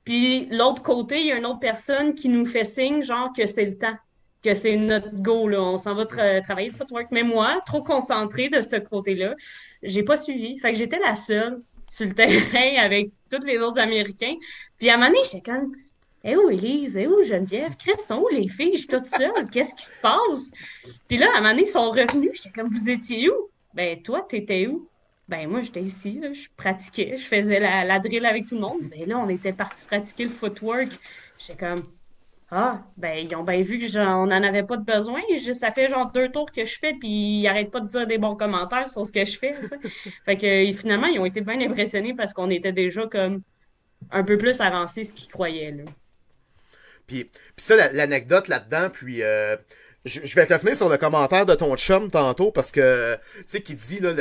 Puis, 0.04 0.46
l'autre 0.50 0.82
côté, 0.82 1.20
il 1.20 1.26
y 1.26 1.32
a 1.32 1.36
une 1.36 1.46
autre 1.46 1.60
personne 1.60 2.14
qui 2.14 2.28
nous 2.28 2.44
fait 2.44 2.64
signe, 2.64 3.02
genre, 3.02 3.32
que 3.36 3.46
c'est 3.46 3.64
le 3.64 3.78
temps, 3.78 3.96
que 4.42 4.54
c'est 4.54 4.76
notre 4.76 5.10
go, 5.14 5.48
là. 5.48 5.60
On 5.60 5.76
s'en 5.76 5.94
va 5.94 6.06
travailler 6.06 6.70
le 6.70 6.76
footwork. 6.76 7.08
Mais 7.10 7.22
moi, 7.22 7.60
trop 7.66 7.82
concentrée 7.82 8.48
de 8.48 8.60
ce 8.62 8.76
côté-là, 8.76 9.34
j'ai 9.82 10.02
pas 10.02 10.16
suivi. 10.16 10.58
Fait 10.58 10.72
que 10.72 10.78
j'étais 10.78 10.98
la 10.98 11.14
seule 11.14 11.62
sur 11.90 12.06
le 12.06 12.14
terrain 12.14 12.82
avec 12.82 13.10
tous 13.30 13.44
les 13.46 13.60
autres 13.60 13.80
Américains. 13.80 14.34
Puis, 14.78 14.90
à 14.90 14.94
un 14.94 14.96
moment 14.96 15.10
donné, 15.10 15.20
j'étais 15.24 15.50
comme 15.50 15.72
eh 16.24 16.36
où 16.36 16.50
Élise? 16.50 16.96
Eh 16.96 17.06
où 17.06 17.22
Geneviève? 17.24 17.76
Qu'est-ce 17.76 18.06
sont 18.06 18.20
où 18.20 18.28
les 18.28 18.48
filles? 18.48 18.72
Je 18.74 18.78
suis 18.78 18.86
toute 18.86 19.06
seule. 19.06 19.48
Qu'est-ce 19.50 19.74
qui 19.74 19.84
se 19.84 20.00
passe? 20.00 20.52
Puis 21.08 21.18
là, 21.18 21.26
à 21.34 21.38
un 21.38 21.40
moment 21.40 21.50
donné, 21.50 21.62
ils 21.62 21.66
sont 21.66 21.90
revenus. 21.90 22.30
J'étais 22.34 22.50
comme, 22.50 22.68
vous 22.68 22.88
étiez 22.88 23.28
où? 23.28 23.48
Ben, 23.74 24.00
toi, 24.02 24.24
t'étais 24.28 24.66
où? 24.66 24.88
Ben, 25.28 25.48
moi, 25.48 25.62
j'étais 25.62 25.80
ici. 25.80 26.20
Je 26.32 26.48
pratiquais. 26.56 27.16
Je 27.16 27.24
faisais 27.24 27.58
la, 27.58 27.84
la, 27.84 27.98
drill 27.98 28.24
avec 28.26 28.46
tout 28.46 28.54
le 28.54 28.60
monde. 28.60 28.82
Ben 28.82 29.08
là, 29.08 29.18
on 29.18 29.28
était 29.28 29.52
parti 29.52 29.84
pratiquer 29.84 30.24
le 30.24 30.30
footwork. 30.30 30.90
J'étais 31.38 31.58
comme, 31.58 31.82
ah, 32.54 32.82
ben, 32.98 33.26
ils 33.26 33.34
ont 33.34 33.44
bien 33.44 33.62
vu 33.62 33.80
qu'on 33.90 34.26
n'en 34.26 34.42
avait 34.42 34.62
pas 34.62 34.76
de 34.76 34.84
besoin. 34.84 35.20
ça 35.54 35.72
fait 35.72 35.88
genre 35.88 36.12
deux 36.12 36.28
tours 36.28 36.52
que 36.52 36.66
je 36.66 36.78
fais, 36.78 36.92
puis 36.92 37.08
ils 37.08 37.42
n'arrêtent 37.44 37.70
pas 37.70 37.80
de 37.80 37.88
dire 37.88 38.06
des 38.06 38.18
bons 38.18 38.36
commentaires 38.36 38.90
sur 38.90 39.06
ce 39.06 39.10
que 39.10 39.24
je 39.24 39.38
fais. 39.38 39.54
fait 40.26 40.36
que 40.36 40.78
finalement, 40.78 41.06
ils 41.06 41.18
ont 41.18 41.24
été 41.24 41.40
bien 41.40 41.58
impressionnés 41.62 42.14
parce 42.14 42.34
qu'on 42.34 42.50
était 42.50 42.72
déjà 42.72 43.06
comme 43.06 43.40
un 44.10 44.22
peu 44.22 44.36
plus 44.36 44.60
avancés 44.60 45.04
ce 45.04 45.14
qu'ils 45.14 45.30
croyaient. 45.30 45.72
Là. 45.72 45.84
Puis, 47.06 47.30
ça, 47.56 47.92
l'anecdote 47.92 48.48
là-dedans, 48.48 48.90
puis 48.90 49.22
euh, 49.22 49.56
je, 50.04 50.34
vais 50.34 50.44
revenir 50.44 50.76
sur 50.76 50.88
le 50.88 50.96
commentaire 50.96 51.46
de 51.46 51.54
ton 51.54 51.76
chum 51.76 52.10
tantôt 52.10 52.50
parce 52.50 52.72
que, 52.72 53.14
tu 53.36 53.44
sais, 53.46 53.60
qui 53.60 53.74
dit, 53.74 54.00
là, 54.00 54.12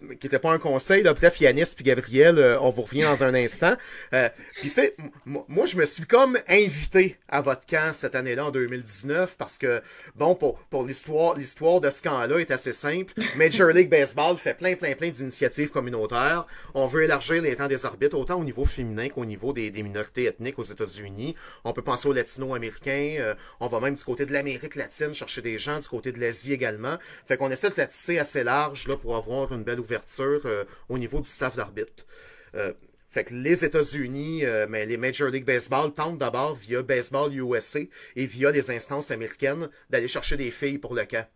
le, 0.00 0.14
qui 0.14 0.26
était 0.26 0.40
pas 0.40 0.50
un 0.50 0.58
conseil, 0.58 1.02
là, 1.04 1.14
bref, 1.14 1.40
Yanis 1.40 1.74
puis 1.76 1.84
Gabriel, 1.84 2.38
euh, 2.38 2.58
on 2.60 2.70
vous 2.70 2.82
revient 2.82 3.02
dans 3.02 3.22
un 3.22 3.34
instant. 3.34 3.74
Euh, 4.14 4.28
puis 4.60 4.68
tu 4.68 4.74
sais, 4.74 4.96
moi, 5.24 5.64
je 5.64 5.76
me 5.76 5.84
suis 5.84 6.04
comme 6.04 6.38
invité 6.48 7.18
à 7.28 7.40
votre 7.40 7.66
camp 7.66 7.92
cette 7.92 8.16
année-là, 8.16 8.46
en 8.46 8.50
2019, 8.50 9.36
parce 9.36 9.58
que, 9.58 9.80
bon, 10.16 10.34
pour, 10.34 10.58
pour 10.64 10.84
l'histoire, 10.84 11.36
l'histoire 11.36 11.80
de 11.80 11.90
ce 11.90 12.02
camp-là 12.02 12.38
est 12.38 12.50
assez 12.50 12.72
simple. 12.72 13.14
Major 13.36 13.68
League 13.68 13.88
Baseball 13.88 14.36
fait 14.38 14.54
plein, 14.54 14.74
plein, 14.74 14.94
plein 14.94 15.10
d'initiatives 15.10 15.68
communautaires. 15.68 16.46
On 16.74 16.88
veut 16.88 17.04
élargir 17.04 17.42
les 17.42 17.54
temps 17.54 17.68
des 17.68 17.86
arbitres, 17.86 18.18
autant 18.18 18.40
au 18.40 18.44
niveau 18.44 18.64
féminin 18.64 19.08
qu'au 19.08 19.24
niveau 19.24 19.52
des, 19.52 19.70
des 19.70 19.84
minorités 19.84 20.24
ethniques 20.24 20.58
aux 20.58 20.64
États-Unis. 20.64 21.36
On 21.64 21.72
peut 21.72 21.82
penser 21.82 22.08
aux 22.08 22.12
latino-américains. 22.12 23.16
Euh, 23.20 23.34
on 23.60 23.68
va 23.68 23.78
même 23.78 23.94
du 23.94 24.02
côté 24.02 24.26
de 24.26 24.32
l'Amérique 24.32 24.74
latine 24.74 25.14
des 25.36 25.58
gens, 25.58 25.78
du 25.78 25.88
côté 25.88 26.12
de 26.12 26.18
l'Asie 26.20 26.52
également. 26.52 26.96
Fait 27.26 27.36
qu'on 27.36 27.50
essaie 27.50 27.70
de 27.70 27.74
la 27.76 27.86
tisser 27.86 28.18
assez 28.18 28.42
large 28.42 28.88
là, 28.88 28.96
pour 28.96 29.16
avoir 29.16 29.52
une 29.52 29.62
belle 29.62 29.80
ouverture 29.80 30.42
euh, 30.44 30.64
au 30.88 30.98
niveau 30.98 31.20
du 31.20 31.28
staff 31.28 31.56
d'arbitre. 31.56 32.06
Euh, 32.54 32.72
fait 33.10 33.24
que 33.24 33.34
les 33.34 33.64
États-Unis, 33.64 34.44
mais 34.68 34.84
les 34.84 34.98
Major 34.98 35.30
League 35.30 35.46
Baseball 35.46 35.94
tentent 35.94 36.18
d'abord 36.18 36.54
via 36.54 36.82
Baseball 36.82 37.34
USA 37.34 37.80
et 38.16 38.26
via 38.26 38.50
les 38.50 38.70
instances 38.70 39.10
américaines 39.10 39.70
d'aller 39.88 40.08
chercher 40.08 40.36
des 40.36 40.50
filles 40.50 40.76
pour 40.76 40.94
le 40.94 41.06
camp. 41.06 41.26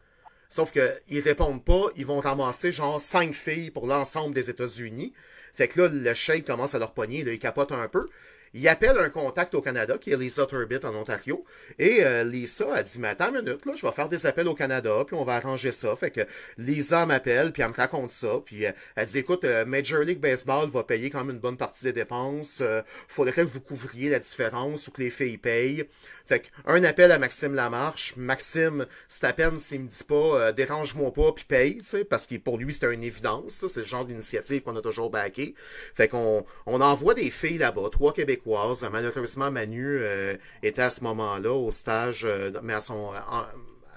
Sauf 0.51 0.71
qu'ils 0.71 1.21
répondent 1.21 1.65
pas, 1.65 1.87
ils 1.97 2.05
vont 2.05 2.21
ramasser 2.21 2.73
genre 2.73 3.01
cinq 3.01 3.33
filles 3.33 3.71
pour 3.71 3.87
l'ensemble 3.87 4.35
des 4.35 4.51
États-Unis. 4.51 5.15
Fait 5.55 5.67
que 5.67 5.81
là, 5.81 5.89
le 5.89 6.13
chèque 6.13 6.47
commence 6.47 6.75
à 6.75 6.79
leur 6.79 6.93
poigner, 6.93 7.25
là, 7.25 7.33
il 7.33 7.39
capote 7.39 7.73
un 7.73 7.89
peu. 7.89 8.11
Il 8.55 8.69
appelle 8.69 8.99
un 8.99 9.09
contact 9.09 9.55
au 9.55 9.63
Canada, 9.63 9.97
qui 9.99 10.13
est 10.13 10.17
Lisa 10.17 10.45
Turbit 10.45 10.85
en 10.85 10.95
Ontario. 10.95 11.43
Et 11.79 12.05
euh, 12.05 12.23
Lisa 12.23 12.75
a 12.75 12.83
dit, 12.83 12.99
mais 13.01 13.09
attends 13.09 13.35
une 13.35 13.43
minute, 13.43 13.65
là, 13.65 13.73
je 13.75 13.87
vais 13.87 13.93
faire 13.93 14.11
des 14.11 14.27
appels 14.27 14.47
au 14.47 14.55
Canada, 14.55 15.05
puis 15.07 15.17
on 15.17 15.25
va 15.25 15.37
arranger 15.37 15.73
ça. 15.73 15.97
Fait 15.97 16.11
que 16.11 16.21
Lisa 16.59 17.07
m'appelle, 17.07 17.53
puis 17.53 17.63
elle 17.63 17.71
me 17.71 17.75
raconte 17.75 18.11
ça. 18.11 18.41
Puis 18.45 18.67
euh, 18.67 18.73
elle 18.95 19.07
dit, 19.07 19.19
écoute, 19.19 19.45
euh, 19.45 19.65
Major 19.65 20.03
League 20.03 20.21
Baseball 20.21 20.69
va 20.69 20.85
payer 20.85 21.09
quand 21.09 21.25
même 21.25 21.37
une 21.37 21.41
bonne 21.41 21.57
partie 21.57 21.85
des 21.85 21.95
dépenses. 21.95 22.63
faudrait 23.09 23.33
que 23.33 23.41
vous 23.41 23.61
couvriez 23.61 24.11
la 24.11 24.19
différence 24.19 24.87
ou 24.89 24.91
que 24.91 25.01
les 25.01 25.11
filles 25.11 25.39
payent. 25.39 25.87
Fait 26.27 26.51
un 26.67 26.83
appel 26.85 27.13
à 27.13 27.19
Maxime 27.19 27.55
Lamarche. 27.55 28.15
Maxime, 28.17 28.87
c'est 29.09 29.27
à 29.27 29.33
peine 29.33 29.59
s'il 29.59 29.83
me 29.83 29.89
dit 29.89 30.05
pas 30.05 30.15
euh, 30.15 30.53
dérange-moi 30.53 31.13
pas 31.13 31.33
puis 31.33 31.45
paye, 31.45 31.83
parce 32.09 32.27
que 32.27 32.37
pour 32.37 32.59
lui 32.59 32.73
c'est 32.73 32.93
une 32.93 33.03
évidence. 33.03 33.65
C'est 33.67 33.81
le 33.81 33.87
genre 33.87 34.05
d'initiative 34.05 34.63
qu'on 34.63 34.77
a 34.77 34.83
toujours 34.83 35.11
backé. 35.11 35.55
Fait 35.95 36.09
qu'on 36.09 36.45
on 36.67 36.81
envoie 36.81 37.15
des 37.15 37.31
filles 37.31 37.59
là-bas, 37.59 37.89
trois 37.91 38.13
Québécoises. 38.13 38.89
Malheureusement, 38.91 39.51
Manu 39.51 39.99
euh, 40.01 40.37
était 40.63 40.83
à 40.83 40.91
ce 40.91 41.03
moment-là 41.05 41.53
au 41.53 41.71
stage, 41.71 42.25
euh, 42.25 42.51
mais 42.63 42.75
à 42.75 42.81
son 42.81 43.13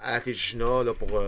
à 0.02 0.18
Regina 0.18 0.82
pour, 0.98 1.22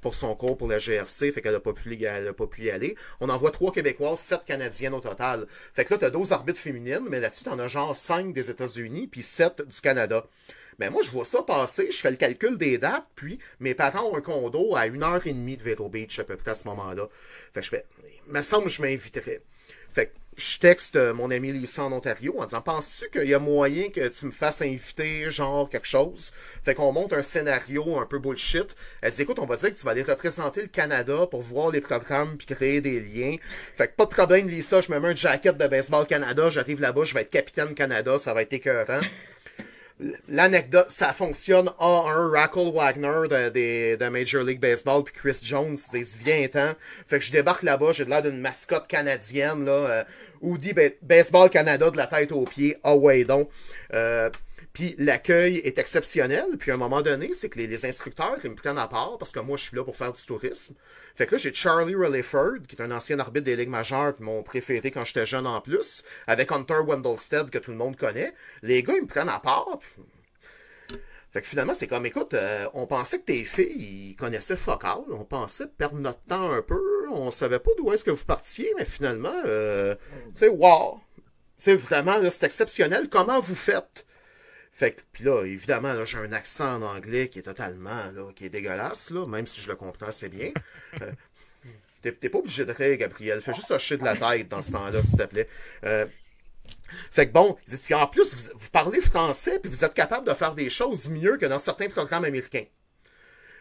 pour 0.00 0.14
son 0.14 0.34
cours 0.34 0.56
pour 0.56 0.68
la 0.68 0.78
GRC, 0.78 1.32
fait 1.32 1.40
qu'elle 1.40 1.52
n'a 1.52 1.60
pas, 1.60 1.72
pu, 1.72 1.96
pas 2.36 2.46
pu 2.46 2.62
y 2.62 2.70
aller. 2.70 2.96
On 3.20 3.28
envoie 3.28 3.50
trois 3.50 3.72
Québécoises, 3.72 4.20
sept 4.20 4.44
Canadiennes 4.44 4.94
au 4.94 5.00
total. 5.00 5.46
Fait 5.74 5.84
que 5.84 5.94
là, 5.94 5.98
tu 5.98 6.04
as 6.04 6.10
12 6.10 6.32
arbitres 6.32 6.60
féminines, 6.60 7.06
mais 7.08 7.20
là-dessus, 7.20 7.44
tu 7.44 7.50
en 7.50 7.58
as 7.58 7.68
genre 7.68 7.94
5 7.94 8.32
des 8.32 8.50
États-Unis, 8.50 9.08
puis 9.08 9.22
7 9.22 9.62
du 9.66 9.80
Canada. 9.80 10.26
Mais 10.78 10.90
moi, 10.90 11.02
je 11.02 11.10
vois 11.10 11.24
ça 11.24 11.42
passer, 11.42 11.90
je 11.90 11.98
fais 11.98 12.10
le 12.10 12.16
calcul 12.16 12.56
des 12.56 12.78
dates, 12.78 13.06
puis 13.14 13.38
mes 13.60 13.74
parents 13.74 14.10
ont 14.10 14.16
un 14.16 14.20
condo 14.20 14.74
à 14.74 14.86
une 14.86 15.02
heure 15.02 15.24
et 15.26 15.32
demie 15.32 15.56
de 15.56 15.62
Vero 15.62 15.88
Beach 15.88 16.18
à 16.18 16.24
peu 16.24 16.36
près 16.36 16.52
à 16.52 16.54
ce 16.54 16.66
moment-là. 16.68 17.08
Fait 17.52 17.60
que 17.60 17.66
je 17.66 17.70
fais, 17.70 17.84
il 18.26 18.32
me 18.32 18.42
semble 18.42 18.64
que 18.64 18.70
je 18.70 18.82
m'inviterais. 18.82 19.42
Fait 19.92 20.06
que 20.06 20.12
je 20.36 20.58
texte 20.58 20.96
euh, 20.96 21.12
mon 21.12 21.30
ami 21.30 21.52
Lisa 21.52 21.84
en 21.84 21.92
Ontario 21.92 22.34
en 22.38 22.44
disant 22.44 22.62
Penses-tu 22.62 23.10
qu'il 23.10 23.28
y 23.28 23.34
a 23.34 23.38
moyen 23.38 23.90
que 23.90 24.08
tu 24.08 24.26
me 24.26 24.30
fasses 24.30 24.62
inviter, 24.62 25.30
genre 25.30 25.68
quelque 25.68 25.86
chose? 25.86 26.32
Fait 26.62 26.74
qu'on 26.74 26.92
monte 26.92 27.12
un 27.12 27.22
scénario 27.22 27.98
un 27.98 28.06
peu 28.06 28.18
bullshit. 28.18 28.74
Elle 29.02 29.12
dit 29.12 29.22
Écoute, 29.22 29.38
on 29.38 29.46
va 29.46 29.56
dire 29.56 29.70
que 29.70 29.78
tu 29.78 29.84
vas 29.84 29.90
aller 29.90 30.02
représenter 30.02 30.62
le 30.62 30.68
Canada 30.68 31.26
pour 31.26 31.42
voir 31.42 31.70
les 31.70 31.80
programmes 31.80 32.36
puis 32.36 32.46
créer 32.46 32.80
des 32.80 33.00
liens. 33.00 33.36
Fait 33.74 33.88
que 33.88 33.92
pas 33.94 34.06
de 34.06 34.10
problème, 34.10 34.48
Lisa, 34.48 34.80
je 34.80 34.90
me 34.90 34.98
mets 34.98 35.08
un 35.08 35.14
jacket 35.14 35.56
de 35.56 35.66
baseball 35.66 36.06
Canada, 36.06 36.48
j'arrive 36.50 36.80
là-bas, 36.80 37.04
je 37.04 37.14
vais 37.14 37.22
être 37.22 37.30
capitaine 37.30 37.74
Canada, 37.74 38.18
ça 38.18 38.32
va 38.32 38.42
être 38.42 38.52
écœurant 38.52 39.00
l'anecdote, 40.28 40.86
ça 40.90 41.12
fonctionne 41.12 41.70
A1, 41.78 42.30
Rackle 42.30 42.72
Wagner 42.72 43.28
de, 43.28 43.96
de, 43.96 44.08
Major 44.08 44.42
League 44.42 44.60
Baseball, 44.60 45.04
puis 45.04 45.14
Chris 45.14 45.38
Jones 45.42 45.76
disent 45.92 46.16
viens-t'en. 46.16 46.72
Fait 47.06 47.18
que 47.18 47.24
je 47.24 47.32
débarque 47.32 47.62
là-bas, 47.62 47.92
j'ai 47.92 48.04
l'air 48.04 48.22
d'une 48.22 48.40
mascotte 48.40 48.86
canadienne, 48.86 49.64
là, 49.64 49.72
euh, 49.72 50.04
ou 50.40 50.58
dit 50.58 50.72
Baseball 51.02 51.50
Canada 51.50 51.90
de 51.90 51.96
la 51.96 52.06
tête 52.06 52.32
aux 52.32 52.44
pieds, 52.44 52.76
ah 52.82 52.94
ouais 52.94 53.24
donc. 53.24 53.48
Euh, 53.94 54.30
puis 54.72 54.94
l'accueil 54.98 55.58
est 55.58 55.78
exceptionnel. 55.78 56.56
Puis 56.58 56.70
à 56.70 56.74
un 56.74 56.78
moment 56.78 57.02
donné, 57.02 57.34
c'est 57.34 57.48
que 57.48 57.58
les, 57.58 57.86
instructeurs, 57.86 58.38
ils 58.42 58.50
me 58.50 58.54
prennent 58.54 58.78
à 58.78 58.88
part 58.88 59.18
parce 59.18 59.32
que 59.32 59.40
moi, 59.40 59.56
je 59.56 59.64
suis 59.64 59.76
là 59.76 59.84
pour 59.84 59.96
faire 59.96 60.12
du 60.12 60.24
tourisme. 60.24 60.74
Fait 61.14 61.26
que 61.26 61.34
là, 61.34 61.38
j'ai 61.38 61.52
Charlie 61.52 61.94
Rutherford, 61.94 62.62
qui 62.68 62.76
est 62.76 62.82
un 62.82 62.90
ancien 62.90 63.18
arbitre 63.18 63.44
des 63.44 63.56
Ligues 63.56 63.68
majeures, 63.68 64.14
puis 64.14 64.24
mon 64.24 64.42
préféré 64.42 64.90
quand 64.90 65.04
j'étais 65.04 65.26
jeune 65.26 65.46
en 65.46 65.60
plus, 65.60 66.02
avec 66.26 66.50
Hunter 66.50 66.80
Wendelstead, 66.86 67.50
que 67.50 67.58
tout 67.58 67.70
le 67.70 67.76
monde 67.76 67.96
connaît. 67.96 68.32
Les 68.62 68.82
gars, 68.82 68.94
ils 68.96 69.02
me 69.02 69.06
prennent 69.06 69.28
à 69.28 69.40
part. 69.40 69.78
Fait 71.32 71.40
que 71.40 71.46
finalement, 71.46 71.72
c'est 71.72 71.86
comme, 71.86 72.04
écoute, 72.04 72.34
euh, 72.34 72.66
on 72.74 72.86
pensait 72.86 73.18
que 73.18 73.24
tes 73.24 73.44
filles, 73.44 74.10
ils 74.12 74.16
connaissaient 74.16 74.56
Focal. 74.56 75.00
On 75.10 75.24
pensait 75.24 75.66
perdre 75.66 75.96
notre 75.96 76.20
temps 76.20 76.50
un 76.50 76.60
peu. 76.60 77.08
On 77.10 77.30
savait 77.30 77.58
pas 77.58 77.70
d'où 77.78 77.90
est-ce 77.92 78.04
que 78.04 78.10
vous 78.10 78.24
partiez, 78.24 78.70
mais 78.76 78.84
finalement, 78.84 79.32
euh, 79.46 79.94
tu 80.26 80.30
sais, 80.34 80.48
wow! 80.48 81.00
C'est 81.56 81.74
vraiment, 81.74 82.18
c'est 82.28 82.44
exceptionnel. 82.44 83.08
Comment 83.08 83.40
vous 83.40 83.54
faites? 83.54 84.04
Fait 84.72 84.92
que, 84.92 85.02
puis 85.12 85.24
là, 85.24 85.44
évidemment, 85.44 86.04
j'ai 86.04 86.18
un 86.18 86.32
accent 86.32 86.76
en 86.76 86.82
anglais 86.82 87.28
qui 87.28 87.38
est 87.38 87.42
totalement, 87.42 88.10
là, 88.14 88.32
qui 88.34 88.46
est 88.46 88.48
dégueulasse, 88.48 89.10
là, 89.10 89.26
même 89.26 89.46
si 89.46 89.60
je 89.60 89.68
le 89.68 89.76
comprends 89.76 90.06
assez 90.06 90.28
bien. 90.28 90.52
Euh, 92.04 92.10
t'es, 92.10 92.28
pas 92.28 92.38
obligé 92.38 92.64
de 92.64 92.72
rire, 92.72 92.96
Gabriel. 92.96 93.40
Fais 93.40 93.54
juste 93.54 93.70
hocher 93.70 93.96
de 93.96 94.04
la 94.04 94.16
tête 94.16 94.48
dans 94.48 94.60
ce 94.60 94.72
temps-là, 94.72 95.00
s'il 95.02 95.18
te 95.18 95.22
plaît. 95.22 95.48
Euh, 95.84 96.04
fait 97.10 97.28
que 97.28 97.32
bon, 97.32 97.56
puis 97.84 97.94
en 97.94 98.06
plus, 98.06 98.50
vous, 98.54 98.70
parlez 98.70 99.00
français, 99.00 99.58
puis 99.60 99.70
vous 99.70 99.84
êtes 99.84 99.94
capable 99.94 100.26
de 100.26 100.34
faire 100.34 100.54
des 100.54 100.68
choses 100.68 101.08
mieux 101.08 101.36
que 101.36 101.46
dans 101.46 101.58
certains 101.58 101.88
programmes 101.88 102.24
américains. 102.24 102.64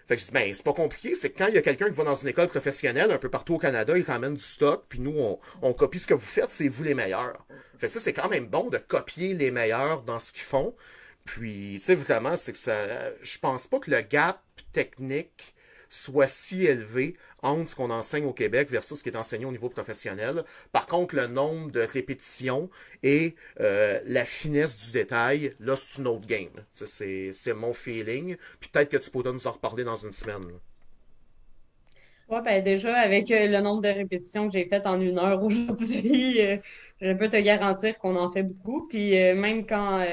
Fait 0.08 0.16
que 0.16 0.22
je 0.22 0.26
dis, 0.26 0.32
ben, 0.34 0.52
c'est 0.54 0.66
pas 0.66 0.74
compliqué, 0.74 1.16
c'est 1.16 1.30
que 1.30 1.38
quand 1.38 1.48
il 1.48 1.56
y 1.56 1.58
a 1.58 1.62
quelqu'un 1.62 1.86
qui 1.86 1.94
va 1.94 2.04
dans 2.04 2.16
une 2.16 2.28
école 2.28 2.48
professionnelle, 2.48 3.12
un 3.12 3.18
peu 3.18 3.30
partout 3.30 3.56
au 3.56 3.60
Canada, 3.60 3.98
il 3.98 4.04
ramène 4.04 4.34
du 4.34 4.44
stock, 4.44 4.86
puis 4.90 5.00
nous, 5.00 5.16
on, 5.18 5.40
on 5.62 5.74
copie 5.74 6.00
ce 6.00 6.08
que 6.08 6.14
vous 6.14 6.20
faites, 6.20 6.50
c'est 6.50 6.68
vous 6.68 6.84
les 6.84 6.96
meilleurs. 6.96 7.46
Fait 7.78 7.88
que 7.88 7.94
ça, 7.94 8.00
c'est 8.00 8.14
quand 8.14 8.30
même 8.30 8.48
bon 8.48 8.70
de 8.70 8.78
copier 8.78 9.34
les 9.34 9.52
meilleurs 9.52 10.02
dans 10.02 10.20
ce 10.20 10.34
qu'ils 10.34 10.42
font. 10.44 10.76
Puis, 11.32 11.76
tu 11.76 11.86
sais, 11.86 11.96
vraiment, 11.96 12.36
c'est 12.36 12.52
que 12.52 12.58
ça. 12.58 12.76
Je 13.22 13.38
pense 13.38 13.66
pas 13.66 13.80
que 13.80 13.90
le 13.90 14.02
gap 14.02 14.44
technique 14.74 15.56
soit 15.88 16.28
si 16.28 16.66
élevé 16.66 17.16
entre 17.42 17.70
ce 17.70 17.76
qu'on 17.76 17.90
enseigne 17.90 18.26
au 18.26 18.34
Québec 18.34 18.70
versus 18.70 18.98
ce 18.98 19.04
qui 19.04 19.08
est 19.08 19.16
enseigné 19.16 19.46
au 19.46 19.52
niveau 19.54 19.70
professionnel. 19.70 20.44
Par 20.74 20.88
contre, 20.88 21.16
le 21.16 21.28
nombre 21.28 21.72
de 21.72 21.80
répétitions 21.80 22.70
et 23.02 23.36
euh, 23.62 24.02
la 24.08 24.26
finesse 24.26 24.78
du 24.78 24.92
détail, 24.92 25.56
là, 25.62 25.78
c'est 25.78 26.02
une 26.02 26.08
autre 26.10 26.28
game. 26.28 26.52
C'est 26.74 27.54
mon 27.56 27.72
feeling. 27.72 28.36
Puis 28.60 28.70
peut-être 28.70 28.90
que 28.90 28.98
tu 28.98 29.10
pourras 29.10 29.32
nous 29.32 29.48
en 29.48 29.52
reparler 29.54 29.86
dans 29.86 29.96
une 29.96 30.12
semaine. 30.12 30.60
Ben 32.40 32.64
déjà, 32.64 32.98
avec 32.98 33.30
euh, 33.30 33.48
le 33.48 33.60
nombre 33.60 33.82
de 33.82 33.90
répétitions 33.90 34.48
que 34.48 34.54
j'ai 34.54 34.66
faites 34.66 34.88
en 34.88 35.02
une 35.02 35.20
heure 35.20 35.44
aujourd'hui, 35.44 36.40
euh, 36.42 36.58
je 37.02 37.12
peux 37.12 37.28
te 37.28 37.36
garantir 37.36 37.98
qu'on 37.98 38.16
en 38.16 38.32
fait 38.32 38.44
beaucoup. 38.44 38.88
Puis 38.88 39.20
euh, 39.20 39.36
même 39.36 39.66
quand, 39.66 40.06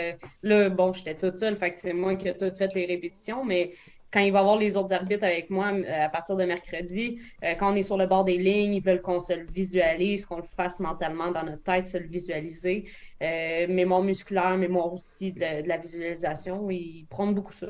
là, 0.42 0.68
bon, 0.68 0.92
j'étais 0.92 1.14
toute 1.14 1.38
seule, 1.38 1.56
fait 1.56 1.70
que 1.70 1.76
c'est 1.76 1.92
moi 1.92 2.16
qui 2.16 2.26
ai 2.26 2.36
tout 2.36 2.50
fait 2.56 2.74
les 2.74 2.86
répétitions, 2.86 3.44
mais 3.44 3.72
quand 4.10 4.20
il 4.20 4.32
va 4.32 4.38
y 4.38 4.40
avoir 4.40 4.56
les 4.56 4.76
autres 4.76 4.94
arbitres 4.94 5.24
avec 5.24 5.50
moi 5.50 5.70
à 5.86 6.08
partir 6.08 6.34
de 6.34 6.44
mercredi, 6.44 7.18
quand 7.58 7.74
on 7.74 7.76
est 7.76 7.82
sur 7.82 7.98
le 7.98 8.06
bord 8.06 8.24
des 8.24 8.38
lignes, 8.38 8.74
ils 8.74 8.82
veulent 8.82 9.02
qu'on 9.02 9.20
se 9.20 9.34
le 9.34 9.44
visualise, 9.44 10.24
qu'on 10.24 10.38
le 10.38 10.44
fasse 10.56 10.80
mentalement 10.80 11.30
dans 11.30 11.42
notre 11.42 11.62
tête, 11.62 11.88
se 11.88 11.98
le 11.98 12.06
visualiser. 12.06 12.86
mémoire 13.20 14.00
musculaire, 14.00 14.56
mémoire 14.56 14.90
aussi 14.94 15.32
de 15.32 15.68
la, 15.68 15.76
visualisation, 15.76 16.70
ils 16.70 17.04
prennent 17.10 17.34
beaucoup 17.34 17.52
ça. 17.52 17.66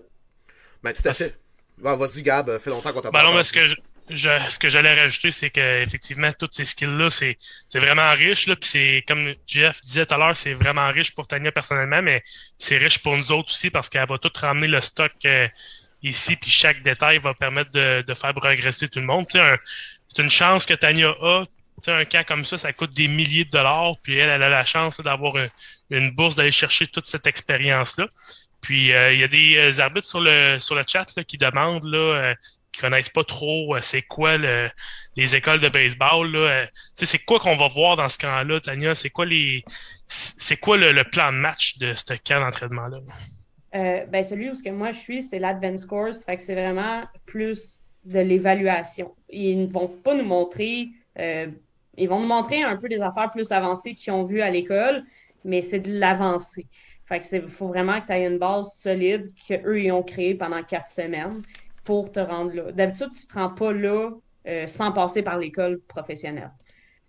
Ben, 0.84 0.92
tout 0.92 1.08
à 1.08 1.12
fait. 1.12 1.36
Vas-y, 1.78 2.22
Gab, 2.22 2.56
fait 2.58 2.70
longtemps 2.70 2.92
qu'on 2.92 3.00
t'a 3.00 3.10
ben 3.10 3.24
non, 3.24 3.32
parce 3.32 3.50
que 3.50 3.60
ce 4.10 4.58
que 4.58 4.68
j'allais 4.68 5.00
rajouter, 5.00 5.30
c'est 5.30 5.50
qu'effectivement, 5.50 6.32
toutes 6.32 6.54
ces 6.54 6.64
skills-là, 6.64 7.10
c'est 7.10 7.36
vraiment 7.74 8.10
riche. 8.12 8.46
Là, 8.46 8.56
puis 8.56 8.68
c'est, 8.68 9.04
comme 9.06 9.34
Jeff 9.46 9.80
disait 9.82 10.06
tout 10.06 10.14
à 10.14 10.18
l'heure, 10.18 10.36
c'est 10.36 10.54
vraiment 10.54 10.88
riche 10.88 11.14
pour 11.14 11.26
Tania 11.26 11.52
personnellement, 11.52 12.02
mais 12.02 12.22
c'est 12.56 12.76
riche 12.76 12.98
pour 12.98 13.16
nous 13.16 13.32
autres 13.32 13.52
aussi 13.52 13.70
parce 13.70 13.88
qu'elle 13.88 14.08
va 14.08 14.18
tout 14.18 14.32
ramener 14.40 14.68
le 14.68 14.80
stock 14.80 15.12
euh, 15.24 15.48
ici, 16.02 16.36
puis 16.36 16.50
chaque 16.50 16.82
détail 16.82 17.18
va 17.18 17.34
permettre 17.34 17.70
de, 17.70 18.04
de 18.06 18.14
faire 18.14 18.34
progresser 18.34 18.88
tout 18.88 19.00
le 19.00 19.06
monde. 19.06 19.26
C'est 19.28 20.22
une 20.22 20.30
chance 20.30 20.64
que 20.64 20.74
Tania 20.74 21.10
a. 21.20 21.44
un 21.88 22.04
camp 22.04 22.26
comme 22.26 22.44
ça, 22.44 22.56
ça 22.56 22.72
coûte 22.72 22.92
des 22.92 23.08
milliers 23.08 23.44
de 23.44 23.50
dollars, 23.50 23.94
puis 24.02 24.16
elle, 24.16 24.30
elle 24.30 24.42
a 24.42 24.48
la 24.48 24.64
chance 24.64 25.00
d'avoir 25.00 25.34
une, 25.90 26.10
bourse 26.10 26.34
d'aller 26.34 26.50
chercher 26.50 26.86
toute 26.86 27.06
cette 27.06 27.26
expérience-là. 27.26 28.06
Puis 28.60 28.92
euh, 28.92 29.12
il 29.12 29.20
y 29.20 29.24
a 29.24 29.28
des 29.28 29.56
euh, 29.56 29.80
arbitres 29.80 30.06
sur 30.06 30.20
le 30.20 30.58
sur 30.58 30.74
le 30.74 30.82
chat 30.84 31.06
là, 31.16 31.22
qui 31.22 31.38
demandent 31.38 31.84
là, 31.84 32.34
connaissent 32.80 33.10
pas 33.10 33.24
trop 33.24 33.74
euh, 33.74 33.80
c'est 33.80 34.02
quoi 34.02 34.36
les 35.16 35.36
écoles 35.36 35.60
de 35.60 35.68
baseball. 35.68 36.34
Euh, 36.34 36.64
c'est 36.94 37.24
quoi 37.24 37.40
qu'on 37.40 37.56
va 37.56 37.68
voir 37.68 37.96
dans 37.96 38.08
ce 38.08 38.18
camp-là, 38.18 38.60
Tania? 38.60 38.94
C'est 38.94 39.10
quoi 39.10 39.26
les 39.26 39.64
c'est 40.06 40.56
quoi 40.56 40.76
le, 40.78 41.04
plan 41.04 41.32
de 41.32 41.38
match 41.38 41.78
de 41.78 41.94
ce 41.94 42.14
camp 42.14 42.40
d'entraînement-là? 42.40 42.98
Euh, 43.74 44.06
ben 44.06 44.22
celui 44.22 44.48
où 44.48 44.54
ce 44.54 44.62
que 44.62 44.70
moi 44.70 44.92
je 44.92 44.98
suis, 44.98 45.22
c'est 45.22 45.38
l'Advance 45.38 45.84
Course. 45.84 46.24
Fait 46.24 46.36
que 46.36 46.42
c'est 46.42 46.54
vraiment 46.54 47.02
plus 47.26 47.78
de 48.04 48.20
l'évaluation. 48.20 49.14
Ils 49.28 49.62
ne 49.62 49.66
vont 49.66 49.88
pas 49.88 50.14
nous 50.14 50.24
montrer, 50.24 50.88
euh, 51.18 51.48
ils 51.96 52.08
vont 52.08 52.20
nous 52.20 52.26
montrer 52.26 52.62
un 52.62 52.76
peu 52.76 52.88
des 52.88 53.02
affaires 53.02 53.30
plus 53.30 53.52
avancées 53.52 53.94
qu'ils 53.94 54.12
ont 54.12 54.24
vues 54.24 54.40
à 54.40 54.50
l'école, 54.50 55.04
mais 55.44 55.60
c'est 55.60 55.80
de 55.80 55.92
l'avancée. 55.92 56.66
Fait 57.06 57.18
que 57.18 57.24
c'est 57.24 57.46
faut 57.48 57.68
vraiment 57.68 58.00
que 58.00 58.06
tu 58.06 58.12
aies 58.12 58.26
une 58.26 58.38
base 58.38 58.72
solide 58.72 59.32
qu'eux 59.46 59.80
ils 59.80 59.92
ont 59.92 60.02
créée 60.02 60.34
pendant 60.34 60.62
quatre 60.62 60.88
semaines 60.88 61.42
pour 61.88 62.12
te 62.12 62.20
rendre 62.20 62.52
là. 62.54 62.70
D'habitude, 62.70 63.12
tu 63.14 63.22
ne 63.22 63.28
te 63.28 63.38
rends 63.38 63.48
pas 63.48 63.72
là 63.72 64.10
euh, 64.46 64.66
sans 64.66 64.92
passer 64.92 65.22
par 65.22 65.38
l'école 65.38 65.80
professionnelle. 65.88 66.50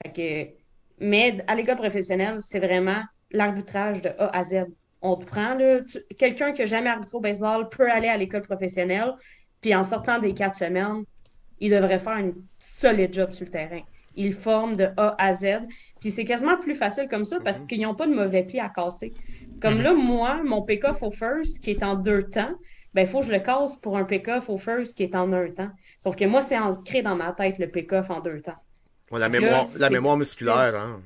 Fait 0.02 0.14
que, 0.14 1.06
mais 1.06 1.44
à 1.48 1.56
l'école 1.56 1.76
professionnelle, 1.76 2.38
c'est 2.40 2.60
vraiment 2.60 3.02
l'arbitrage 3.32 4.02
de 4.02 4.08
A 4.18 4.30
à 4.34 4.42
Z. 4.42 4.68
On 5.02 5.18
te 5.18 5.26
prend, 5.26 5.56
là, 5.56 5.82
quelqu'un 6.18 6.54
qui 6.54 6.62
n'a 6.62 6.66
jamais 6.66 6.90
arbitré 6.90 7.18
au 7.18 7.20
baseball 7.20 7.68
peut 7.68 7.92
aller 7.92 8.08
à 8.08 8.16
l'école 8.16 8.44
professionnelle, 8.44 9.16
puis 9.60 9.76
en 9.76 9.84
sortant 9.84 10.18
des 10.18 10.34
quatre 10.34 10.56
semaines, 10.56 11.04
il 11.60 11.72
devrait 11.72 12.00
faire 12.00 12.16
une 12.16 12.36
solide 12.58 13.14
job 13.14 13.32
sur 13.32 13.48
le 13.48 13.52
terrain. 13.52 13.82
Il 14.16 14.32
forme 14.32 14.78
de 14.78 14.88
A 14.96 15.14
à 15.18 15.34
Z. 15.34 15.68
Puis 16.00 16.10
c'est 16.10 16.24
quasiment 16.24 16.56
plus 16.56 16.76
facile 16.76 17.10
comme 17.10 17.26
ça 17.26 17.38
parce 17.44 17.60
mhm. 17.60 17.68
qu'ils 17.68 17.82
n'ont 17.82 17.96
pas 17.96 18.08
de 18.08 18.16
mauvais 18.16 18.44
pieds 18.44 18.62
à 18.62 18.70
casser. 18.70 19.12
Comme 19.62 19.80
mhm. 19.80 19.84
là, 19.84 19.94
moi, 19.94 20.42
mon 20.42 20.62
pick-off 20.62 21.04
au 21.04 21.12
first, 21.12 21.60
qui 21.60 21.72
est 21.72 21.84
en 21.84 21.96
deux 21.96 22.24
temps, 22.30 22.54
ben, 22.94 23.02
il 23.02 23.08
faut 23.08 23.20
que 23.20 23.28
je 23.28 23.32
le 23.32 23.40
casse 23.40 23.76
pour 23.76 23.98
un 23.98 24.04
pick-off 24.04 24.50
au 24.50 24.58
first 24.58 24.98
qui 24.98 25.04
est 25.04 25.16
en 25.16 25.32
un 25.34 25.50
temps. 25.52 25.70
Sauf 26.00 26.16
que 26.16 26.26
moi, 26.26 26.42
c'est 26.42 26.58
ancré 26.58 27.02
dans 27.02 27.16
ma 27.16 27.34
tête, 27.34 27.60
le 27.60 27.68
pick-off 27.68 28.10
en 28.10 28.20
deux 28.20 28.42
temps. 28.42 28.58
la, 29.12 29.30
mémoire, 29.30 29.66
la 29.78 29.90
mémoire 29.90 30.18
musculaire, 30.18 30.76
hein. 30.76 31.02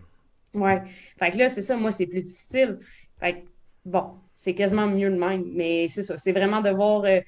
Ouais. 0.53 0.81
Fait 1.17 1.31
que 1.31 1.37
là, 1.37 1.49
c'est 1.49 1.61
ça, 1.61 1.75
moi, 1.75 1.91
c'est 1.91 2.05
plus 2.05 2.21
difficile. 2.21 2.79
Fait 3.19 3.33
que, 3.33 3.39
bon, 3.85 4.11
c'est 4.35 4.53
quasiment 4.53 4.87
mieux 4.87 5.09
de 5.09 5.17
même. 5.17 5.45
Mais 5.53 5.87
c'est 5.87 6.03
ça, 6.03 6.17
c'est 6.17 6.31
vraiment 6.31 6.61
de 6.61 6.69
voir 6.69 7.05
euh, 7.05 7.19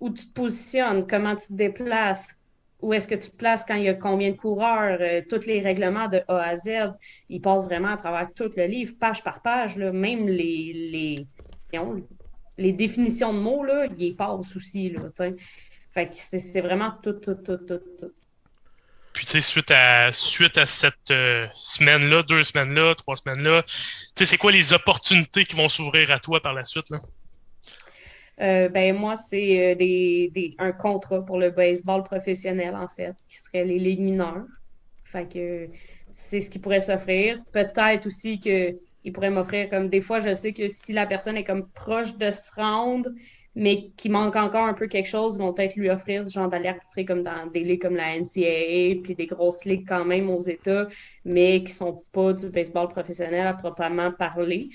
où 0.00 0.10
tu 0.10 0.26
te 0.26 0.32
positionnes, 0.32 1.06
comment 1.06 1.34
tu 1.34 1.48
te 1.48 1.52
déplaces, 1.54 2.28
où 2.80 2.92
est-ce 2.92 3.08
que 3.08 3.14
tu 3.14 3.30
te 3.30 3.36
places 3.36 3.64
quand 3.64 3.76
il 3.76 3.84
y 3.84 3.88
a 3.88 3.94
combien 3.94 4.30
de 4.30 4.36
coureurs, 4.36 4.98
euh, 5.00 5.22
tous 5.28 5.46
les 5.46 5.60
règlements 5.60 6.08
de 6.08 6.22
A 6.28 6.42
à 6.42 6.56
Z. 6.56 6.92
Ils 7.30 7.40
passent 7.40 7.64
vraiment 7.64 7.88
à 7.88 7.96
travers 7.96 8.32
tout 8.34 8.50
le 8.56 8.66
livre, 8.66 8.94
page 9.00 9.24
par 9.24 9.40
page, 9.40 9.78
là, 9.78 9.90
même 9.92 10.28
les, 10.28 10.72
les, 10.92 11.26
les 12.58 12.72
définitions 12.72 13.32
de 13.32 13.38
mots, 13.38 13.64
là, 13.64 13.86
ils 13.86 14.02
y 14.02 14.12
passent 14.12 14.56
aussi. 14.56 14.90
Là, 14.90 15.02
fait 15.92 16.08
que 16.08 16.14
c'est 16.16 16.60
vraiment 16.60 16.92
tout, 17.02 17.14
tout, 17.14 17.34
tout, 17.34 17.56
tout, 17.56 17.80
tout. 17.98 18.12
Puis, 19.12 19.26
tu 19.26 19.32
sais, 19.32 19.40
suite 19.40 19.70
à, 19.70 20.10
suite 20.10 20.58
à 20.58 20.66
cette 20.66 21.12
euh, 21.12 21.46
semaine-là, 21.52 22.24
deux 22.24 22.42
semaines-là, 22.42 22.96
trois 22.96 23.14
semaines-là, 23.14 23.62
tu 23.62 23.72
sais, 23.72 24.24
c'est 24.24 24.36
quoi 24.36 24.50
les 24.50 24.72
opportunités 24.72 25.44
qui 25.44 25.54
vont 25.54 25.68
s'ouvrir 25.68 26.10
à 26.10 26.18
toi 26.18 26.42
par 26.42 26.52
la 26.52 26.64
suite, 26.64 26.90
là? 26.90 26.98
Euh, 28.40 28.68
ben 28.68 28.96
moi, 28.96 29.14
c'est 29.14 29.72
euh, 29.72 29.74
des, 29.76 30.32
des, 30.34 30.56
un 30.58 30.72
contrat 30.72 31.24
pour 31.24 31.38
le 31.38 31.50
baseball 31.50 32.02
professionnel, 32.02 32.74
en 32.74 32.88
fait, 32.88 33.14
qui 33.28 33.36
serait 33.36 33.64
les 33.64 33.78
ligues 33.78 34.00
mineures. 34.00 34.46
Fait 35.04 35.32
que 35.32 35.68
c'est 36.12 36.40
ce 36.40 36.50
qui 36.50 36.58
pourrait 36.58 36.80
s'offrir. 36.80 37.38
Peut-être 37.52 38.06
aussi 38.06 38.40
qu'il 39.04 39.12
pourrait 39.12 39.30
m'offrir 39.30 39.68
comme 39.68 39.88
des 39.90 40.00
fois, 40.00 40.18
je 40.18 40.32
sais 40.32 40.52
que 40.52 40.66
si 40.66 40.94
la 40.94 41.04
personne 41.04 41.36
est 41.36 41.44
comme 41.44 41.68
proche 41.68 42.16
de 42.16 42.30
se 42.30 42.50
rendre, 42.54 43.10
mais 43.54 43.90
qui 43.96 44.08
manque 44.08 44.34
encore 44.34 44.64
un 44.64 44.72
peu 44.72 44.86
quelque 44.88 45.08
chose, 45.08 45.36
ils 45.36 45.40
vont 45.40 45.52
peut-être 45.52 45.76
lui 45.76 45.90
offrir 45.90 46.26
genre 46.26 46.48
d'aller 46.48 46.70
arbitrer 46.70 47.04
comme 47.04 47.22
dans 47.22 47.46
des 47.52 47.60
ligues 47.60 47.82
comme 47.82 47.96
la 47.96 48.18
NCAA, 48.18 49.02
puis 49.02 49.14
des 49.14 49.26
grosses 49.26 49.64
ligues 49.66 49.86
quand 49.86 50.06
même 50.06 50.30
aux 50.30 50.40
États, 50.40 50.88
mais 51.26 51.62
qui 51.62 51.72
sont 51.72 52.02
pas 52.12 52.32
du 52.32 52.48
baseball 52.48 52.88
professionnel 52.88 53.46
à 53.46 53.52
proprement 53.52 54.10
parler, 54.10 54.70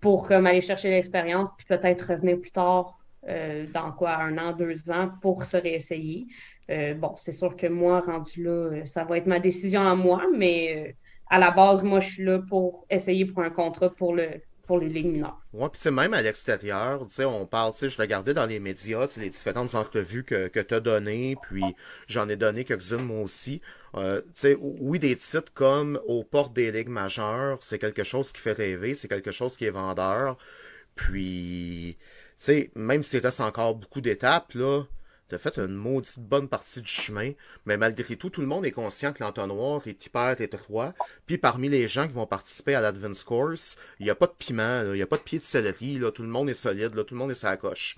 pour 0.00 0.28
comme 0.28 0.46
aller 0.46 0.60
chercher 0.60 0.90
l'expérience, 0.90 1.50
puis 1.56 1.66
peut-être 1.66 2.12
revenir 2.12 2.40
plus 2.40 2.52
tard 2.52 2.98
euh, 3.28 3.66
dans 3.74 3.90
quoi, 3.90 4.16
un 4.16 4.38
an, 4.38 4.52
deux 4.52 4.90
ans, 4.92 5.10
pour 5.20 5.44
se 5.44 5.56
réessayer. 5.56 6.26
Euh, 6.70 6.94
bon, 6.94 7.14
c'est 7.16 7.32
sûr 7.32 7.56
que 7.56 7.66
moi, 7.66 8.00
rendu 8.00 8.44
là, 8.44 8.50
euh, 8.50 8.86
ça 8.86 9.04
va 9.04 9.18
être 9.18 9.26
ma 9.26 9.40
décision 9.40 9.82
à 9.82 9.94
moi, 9.96 10.24
mais 10.34 10.96
à 11.32 11.38
la 11.38 11.50
base, 11.50 11.82
moi, 11.82 11.98
je 11.98 12.10
suis 12.10 12.24
là 12.24 12.40
pour 12.40 12.86
essayer 12.90 13.24
pour 13.24 13.42
un 13.42 13.48
contrat 13.48 13.88
pour 13.88 14.14
le 14.14 14.28
pour 14.66 14.78
les 14.78 14.88
ligues 14.88 15.06
mineures. 15.06 15.40
Ouais, 15.52 15.68
puis 15.72 15.90
même 15.90 16.14
à 16.14 16.22
l'extérieur, 16.22 17.04
on 17.18 17.46
parle, 17.46 17.72
je 17.74 17.98
regardais 17.98 18.32
dans 18.32 18.46
les 18.46 18.60
médias, 18.60 19.08
les 19.16 19.28
différentes 19.28 19.74
entrevues 19.74 20.22
que, 20.22 20.46
que 20.46 20.60
tu 20.60 20.74
as 20.74 20.78
données, 20.78 21.36
puis 21.42 21.64
j'en 22.06 22.28
ai 22.28 22.36
donné 22.36 22.64
quelques-unes 22.64 23.02
moi 23.02 23.22
aussi. 23.22 23.60
Euh, 23.96 24.20
oui, 24.60 25.00
des 25.00 25.16
titres 25.16 25.52
comme 25.52 26.00
aux 26.06 26.22
portes 26.22 26.54
des 26.54 26.70
ligues 26.70 26.88
majeures, 26.88 27.58
c'est 27.60 27.80
quelque 27.80 28.04
chose 28.04 28.30
qui 28.30 28.40
fait 28.40 28.52
rêver, 28.52 28.94
c'est 28.94 29.08
quelque 29.08 29.32
chose 29.32 29.56
qui 29.56 29.64
est 29.64 29.70
vendeur. 29.70 30.38
Puis, 30.94 31.96
même 32.76 33.02
s'il 33.02 33.20
reste 33.20 33.40
encore 33.40 33.74
beaucoup 33.74 34.00
d'étapes, 34.00 34.52
là, 34.54 34.84
T'as 35.32 35.38
fait 35.38 35.56
une 35.56 35.74
maudite 35.74 36.18
bonne 36.18 36.46
partie 36.46 36.82
du 36.82 36.90
chemin, 36.90 37.32
mais 37.64 37.78
malgré 37.78 38.16
tout, 38.16 38.28
tout 38.28 38.42
le 38.42 38.46
monde 38.46 38.66
est 38.66 38.70
conscient 38.70 39.14
que 39.14 39.24
l'entonnoir 39.24 39.80
est 39.86 40.04
hyper 40.04 40.38
étroit. 40.38 40.92
Puis 41.24 41.38
parmi 41.38 41.70
les 41.70 41.88
gens 41.88 42.06
qui 42.06 42.12
vont 42.12 42.26
participer 42.26 42.74
à 42.74 42.82
l'Advance 42.82 43.24
Course, 43.24 43.78
il 43.98 44.04
n'y 44.04 44.10
a 44.10 44.14
pas 44.14 44.26
de 44.26 44.34
piment, 44.38 44.82
il 44.84 44.92
n'y 44.92 45.00
a 45.00 45.06
pas 45.06 45.16
de 45.16 45.22
pied 45.22 45.38
de 45.38 45.42
céleri, 45.44 45.98
là, 45.98 46.12
tout 46.12 46.20
le 46.20 46.28
monde 46.28 46.50
est 46.50 46.52
solide, 46.52 46.94
là, 46.94 47.02
tout 47.02 47.14
le 47.14 47.18
monde 47.18 47.30
est 47.30 47.34
sa 47.34 47.56
coche. 47.56 47.96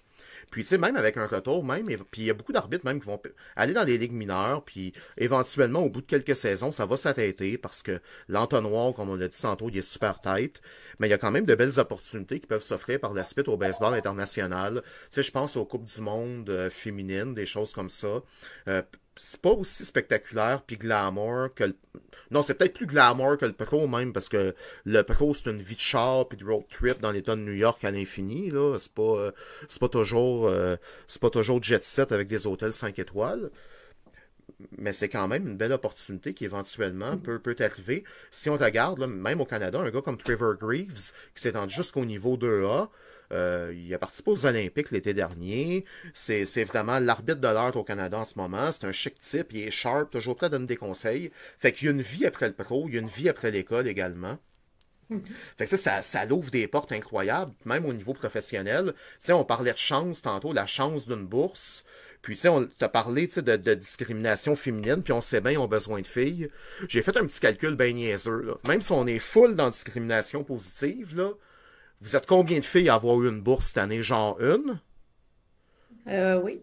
Puis, 0.50 0.62
tu 0.62 0.68
sais, 0.68 0.78
même 0.78 0.96
avec 0.96 1.16
un 1.16 1.26
retour, 1.26 1.64
même, 1.64 1.86
puis 2.10 2.22
il 2.22 2.24
y 2.26 2.30
a 2.30 2.34
beaucoup 2.34 2.52
d'arbitres 2.52 2.84
même 2.84 3.00
qui 3.00 3.06
vont 3.06 3.20
aller 3.56 3.72
dans 3.72 3.84
des 3.84 3.98
ligues 3.98 4.12
mineures, 4.12 4.64
puis 4.64 4.92
éventuellement, 5.16 5.80
au 5.80 5.90
bout 5.90 6.00
de 6.00 6.06
quelques 6.06 6.36
saisons, 6.36 6.70
ça 6.70 6.86
va 6.86 6.96
s'arrêter 6.96 7.58
parce 7.58 7.82
que 7.82 8.00
l'entonnoir, 8.28 8.94
comme 8.94 9.10
on 9.10 9.16
l'a 9.16 9.28
dit 9.28 9.40
tantôt, 9.40 9.68
il 9.68 9.78
est 9.78 9.82
super 9.82 10.20
tête. 10.20 10.60
Mais 10.98 11.08
il 11.08 11.10
y 11.10 11.14
a 11.14 11.18
quand 11.18 11.30
même 11.30 11.46
de 11.46 11.54
belles 11.54 11.78
opportunités 11.78 12.40
qui 12.40 12.46
peuvent 12.46 12.62
s'offrir 12.62 13.00
par 13.00 13.14
la 13.14 13.24
suite 13.24 13.48
au 13.48 13.56
baseball 13.56 13.94
international. 13.94 14.82
Tu 14.84 14.90
sais, 15.10 15.22
je 15.22 15.32
pense 15.32 15.56
aux 15.56 15.64
Coupes 15.64 15.84
du 15.84 16.00
Monde 16.00 16.48
euh, 16.50 16.70
féminines, 16.70 17.34
des 17.34 17.46
choses 17.46 17.72
comme 17.72 17.90
ça. 17.90 18.22
Euh, 18.68 18.82
c'est 19.16 19.40
pas 19.40 19.50
aussi 19.50 19.84
spectaculaire 19.84 20.62
puis 20.62 20.76
glamour 20.76 21.54
que 21.54 21.64
le... 21.64 21.76
Non, 22.30 22.42
c'est 22.42 22.54
peut-être 22.54 22.74
plus 22.74 22.86
glamour 22.86 23.38
que 23.38 23.46
le 23.46 23.52
pro 23.52 23.86
même 23.86 24.12
parce 24.12 24.28
que 24.28 24.54
le 24.84 25.02
pro 25.02 25.34
c'est 25.34 25.50
une 25.50 25.62
vie 25.62 25.76
de 25.76 25.80
char 25.80 26.28
puis 26.28 26.38
de 26.38 26.44
road 26.44 26.64
trip 26.68 27.00
dans 27.00 27.12
l'état 27.12 27.36
de 27.36 27.40
New 27.40 27.52
York 27.52 27.84
à 27.84 27.90
l'infini 27.90 28.50
là, 28.50 28.76
c'est 28.78 28.92
pas 28.92 29.02
euh, 29.02 29.30
c'est 29.68 29.80
pas 29.80 29.88
toujours 29.88 30.48
euh, 30.48 30.76
c'est 31.06 31.20
pas 31.20 31.30
toujours 31.30 31.62
jet 31.62 31.84
set 31.84 32.12
avec 32.12 32.28
des 32.28 32.46
hôtels 32.46 32.72
5 32.72 32.98
étoiles. 32.98 33.50
Mais 34.78 34.92
c'est 34.92 35.08
quand 35.08 35.28
même 35.28 35.48
une 35.48 35.56
belle 35.56 35.72
opportunité 35.72 36.32
qui 36.32 36.44
éventuellement 36.44 37.18
peut, 37.18 37.38
peut 37.38 37.56
arriver. 37.58 38.04
Si 38.30 38.48
on 38.48 38.56
regarde, 38.56 38.98
là, 38.98 39.06
même 39.06 39.40
au 39.40 39.44
Canada, 39.44 39.80
un 39.80 39.90
gars 39.90 40.00
comme 40.00 40.16
Trevor 40.16 40.54
Greaves, 40.54 41.12
qui 41.34 41.42
s'est 41.42 41.50
rendu 41.50 41.74
jusqu'au 41.74 42.04
niveau 42.04 42.36
2A, 42.36 42.88
euh, 43.34 43.74
il 43.74 43.92
a 43.92 43.98
participé 43.98 44.30
aux 44.30 44.46
Olympiques 44.46 44.90
l'été 44.90 45.12
dernier. 45.12 45.84
C'est, 46.12 46.64
vraiment 46.64 46.98
l'arbitre 46.98 47.40
de 47.40 47.48
l'art 47.48 47.76
au 47.76 47.84
Canada 47.84 48.18
en 48.18 48.24
ce 48.24 48.38
moment. 48.38 48.70
C'est 48.72 48.86
un 48.86 48.92
chic 48.92 49.18
type, 49.18 49.48
il 49.52 49.62
est 49.66 49.70
sharp, 49.70 50.10
toujours 50.10 50.36
prêt 50.36 50.46
à 50.46 50.50
donner 50.50 50.66
des 50.66 50.76
conseils. 50.76 51.30
Fait 51.58 51.72
qu'il 51.72 51.86
y 51.86 51.88
a 51.88 51.92
une 51.92 52.02
vie 52.02 52.26
après 52.26 52.46
le 52.48 52.54
pro, 52.54 52.86
il 52.88 52.94
y 52.94 52.96
a 52.96 53.00
une 53.00 53.08
vie 53.08 53.28
après 53.28 53.50
l'école 53.50 53.88
également. 53.88 54.38
Fait 55.58 55.66
que 55.66 55.76
ça, 55.76 56.00
ça, 56.02 56.24
l'ouvre 56.24 56.50
des 56.50 56.66
portes 56.66 56.92
incroyables, 56.92 57.52
même 57.64 57.84
au 57.84 57.92
niveau 57.92 58.14
professionnel. 58.14 58.94
Tu 59.22 59.32
on 59.32 59.44
parlait 59.44 59.72
de 59.72 59.78
chance 59.78 60.22
tantôt, 60.22 60.52
la 60.52 60.66
chance 60.66 61.08
d'une 61.08 61.26
bourse. 61.26 61.84
Puis, 62.22 62.36
tu 62.36 62.42
sais, 62.42 62.48
on 62.48 62.64
t'a 62.64 62.88
parlé 62.88 63.26
de, 63.26 63.56
de 63.56 63.74
discrimination 63.74 64.56
féminine, 64.56 65.02
puis 65.02 65.12
on 65.12 65.20
sait 65.20 65.42
bien, 65.42 65.52
ils 65.52 65.58
ont 65.58 65.68
besoin 65.68 66.00
de 66.00 66.06
filles. 66.06 66.48
J'ai 66.88 67.02
fait 67.02 67.14
un 67.18 67.26
petit 67.26 67.38
calcul 67.38 67.76
bien 67.76 67.92
niaiseux. 67.92 68.40
Là. 68.40 68.54
Même 68.66 68.80
si 68.80 68.92
on 68.92 69.06
est 69.06 69.18
full 69.18 69.54
dans 69.56 69.68
discrimination 69.68 70.42
positive, 70.42 71.18
là, 71.18 71.32
vous 72.04 72.16
êtes 72.16 72.26
combien 72.26 72.58
de 72.58 72.64
filles 72.64 72.90
à 72.90 72.94
avoir 72.94 73.20
eu 73.22 73.28
une 73.28 73.40
bourse 73.40 73.68
cette 73.68 73.78
année? 73.78 74.02
Genre 74.02 74.38
une? 74.40 74.78
Euh, 76.06 76.38
oui. 76.42 76.60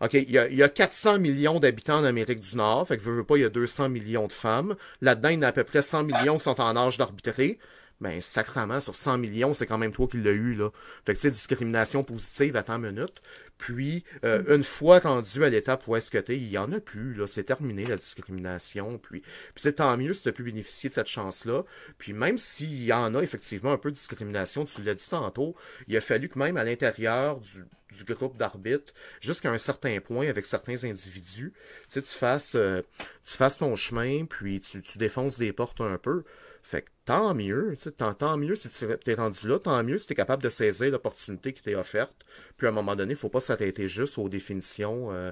OK, 0.00 0.14
il 0.14 0.30
y, 0.30 0.38
a, 0.38 0.48
il 0.48 0.56
y 0.56 0.62
a 0.64 0.68
400 0.68 1.20
millions 1.20 1.60
d'habitants 1.60 2.00
en 2.00 2.04
Amérique 2.04 2.40
du 2.40 2.56
Nord, 2.56 2.88
fait 2.88 2.96
que 2.96 3.02
je 3.02 3.10
veux 3.10 3.24
pas, 3.24 3.36
il 3.36 3.42
y 3.42 3.44
a 3.44 3.48
200 3.48 3.88
millions 3.88 4.26
de 4.26 4.32
femmes. 4.32 4.74
Là-dedans, 5.00 5.28
il 5.28 5.34
y 5.36 5.38
en 5.38 5.42
a 5.42 5.48
à 5.48 5.52
peu 5.52 5.62
près 5.62 5.82
100 5.82 6.02
millions 6.02 6.36
qui 6.36 6.44
sont 6.44 6.60
en 6.60 6.76
âge 6.76 6.98
d'arbitrer 6.98 7.58
ben 8.00 8.20
sacrement, 8.20 8.80
sur 8.80 8.94
100 8.94 9.18
millions, 9.18 9.54
c'est 9.54 9.66
quand 9.66 9.78
même 9.78 9.92
toi 9.92 10.06
qui 10.06 10.18
l'as 10.18 10.32
eu, 10.32 10.54
là. 10.54 10.70
Fait 11.04 11.14
que, 11.14 11.18
tu 11.18 11.22
sais, 11.22 11.30
discrimination 11.30 12.04
positive 12.04 12.56
à 12.56 12.62
temps 12.62 12.78
minute. 12.78 13.22
Puis, 13.58 14.04
euh, 14.24 14.54
une 14.54 14.64
fois 14.64 14.98
rendu 14.98 15.42
à 15.42 15.48
l'étape 15.48 15.88
où 15.88 15.96
est-ce 15.96 16.10
que 16.10 16.18
t'es, 16.18 16.36
il 16.36 16.48
y 16.48 16.58
en 16.58 16.72
a 16.72 16.80
plus, 16.80 17.14
là. 17.14 17.26
C'est 17.26 17.44
terminé, 17.44 17.86
la 17.86 17.96
discrimination. 17.96 18.98
Puis, 18.98 19.20
puis 19.20 19.30
c'est 19.56 19.74
tant 19.74 19.96
mieux 19.96 20.12
si 20.12 20.24
tu 20.24 20.28
as 20.28 20.32
pu 20.32 20.42
bénéficier 20.42 20.90
de 20.90 20.94
cette 20.94 21.06
chance-là. 21.06 21.64
Puis, 21.96 22.12
même 22.12 22.36
s'il 22.36 22.84
y 22.84 22.92
en 22.92 23.14
a 23.14 23.22
effectivement 23.22 23.72
un 23.72 23.78
peu 23.78 23.90
de 23.90 23.96
discrimination, 23.96 24.66
tu 24.66 24.82
l'as 24.82 24.94
dit 24.94 25.08
tantôt, 25.08 25.54
il 25.88 25.96
a 25.96 26.02
fallu 26.02 26.28
que 26.28 26.38
même 26.38 26.58
à 26.58 26.64
l'intérieur 26.64 27.40
du, 27.40 27.64
du 27.96 28.04
groupe 28.04 28.36
d'arbitres, 28.36 28.92
jusqu'à 29.20 29.50
un 29.50 29.58
certain 29.58 30.00
point 30.00 30.28
avec 30.28 30.44
certains 30.44 30.84
individus, 30.84 31.52
tu 31.54 31.84
sais, 31.88 32.02
tu 32.02 32.12
fasses, 32.12 32.56
euh, 32.56 32.82
tu 33.24 33.36
fasses 33.36 33.58
ton 33.58 33.74
chemin, 33.74 34.26
puis 34.26 34.60
tu, 34.60 34.82
tu 34.82 34.98
défonces 34.98 35.38
des 35.38 35.52
portes 35.52 35.80
un 35.80 35.96
peu. 35.98 36.24
Fait 36.66 36.82
que 36.82 36.88
tant 37.04 37.32
mieux, 37.32 37.76
tant, 37.96 38.12
tant 38.12 38.36
mieux 38.36 38.56
si 38.56 38.68
tu 38.68 38.86
es 39.08 39.14
rendu 39.14 39.46
là, 39.46 39.60
tant 39.60 39.84
mieux 39.84 39.98
si 39.98 40.08
tu 40.08 40.14
es 40.14 40.16
capable 40.16 40.42
de 40.42 40.48
saisir 40.48 40.90
l'opportunité 40.90 41.52
qui 41.52 41.62
t'est 41.62 41.76
offerte. 41.76 42.16
Puis 42.56 42.66
à 42.66 42.70
un 42.70 42.72
moment 42.72 42.96
donné, 42.96 43.12
il 43.12 43.16
faut 43.16 43.28
pas 43.28 43.38
s'arrêter 43.38 43.86
juste 43.86 44.18
aux 44.18 44.28
définitions 44.28 45.12
euh, 45.12 45.30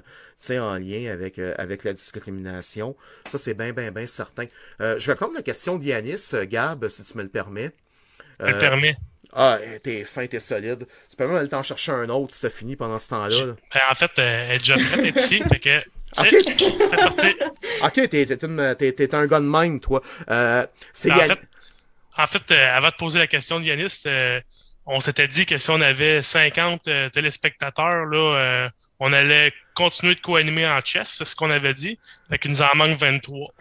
en 0.51 0.77
lien 0.77 1.11
avec, 1.11 1.37
euh, 1.37 1.53
avec 1.57 1.83
la 1.83 1.91
discrimination. 1.91 2.95
Ça, 3.29 3.37
c'est 3.37 3.53
bien, 3.53 3.73
bien, 3.73 3.91
bien 3.91 4.05
certain. 4.05 4.45
Euh, 4.79 4.97
je 4.97 5.11
vais 5.11 5.15
prendre 5.15 5.33
la 5.33 5.41
question 5.41 5.77
d'Yanis, 5.77 6.31
euh, 6.35 6.45
Gab, 6.45 6.87
si 6.87 7.03
tu 7.03 7.17
me 7.17 7.23
le 7.23 7.29
permets. 7.29 7.73
Je 8.39 8.45
me 8.45 8.57
permets. 8.57 8.95
Ah, 9.33 9.59
t'es 9.83 10.05
fin, 10.05 10.25
t'es 10.27 10.39
solide. 10.39 10.87
Tu 11.09 11.17
peux 11.17 11.27
même 11.27 11.35
aller 11.35 11.49
t'en 11.49 11.63
chercher 11.63 11.91
un 11.91 12.07
autre 12.07 12.33
si 12.33 12.43
t'as 12.43 12.49
fini 12.49 12.77
pendant 12.77 12.97
ce 12.97 13.09
temps-là. 13.09 13.45
là. 13.45 13.55
Ben, 13.73 13.81
en 13.91 13.93
fait, 13.93 14.11
elle 14.19 14.51
est 14.51 14.59
déjà 14.59 14.77
prête 14.77 15.17
ici. 15.17 15.43
Fait 15.49 15.59
que 15.59 15.81
c'est 16.15 16.97
parti. 16.97 17.27
Ok, 17.83 18.09
t'es, 18.09 19.15
un 19.15 19.27
gars 19.27 19.39
de 19.39 19.45
même, 19.45 19.79
toi. 19.79 20.01
Euh, 20.29 20.65
c'est 20.93 21.11
En 21.11 21.17
fait, 21.17 21.39
en 22.17 22.27
fait 22.27 22.51
euh, 22.51 22.75
avant 22.75 22.89
de 22.89 22.95
poser 22.95 23.19
la 23.19 23.27
question 23.27 23.59
de 23.59 23.65
Yanis, 23.65 24.03
euh, 24.05 24.39
on 24.85 24.99
s'était 24.99 25.27
dit 25.27 25.45
que 25.45 25.57
si 25.57 25.69
on 25.69 25.81
avait 25.81 26.21
50 26.21 26.87
euh, 26.87 27.09
téléspectateurs, 27.09 28.05
là, 28.05 28.69
on 28.99 29.11
allait 29.11 29.51
continuer 29.73 30.15
de 30.15 30.21
co-animer 30.21 30.65
en 30.65 30.79
chess, 30.79 31.15
c'est 31.17 31.25
ce 31.25 31.35
qu'on 31.35 31.49
avait 31.49 31.73
dit. 31.73 31.99
Fait 32.29 32.37
qu'il 32.37 32.51
nous 32.51 32.61
en 32.61 32.75
manque 32.75 32.97
23. 32.97 33.53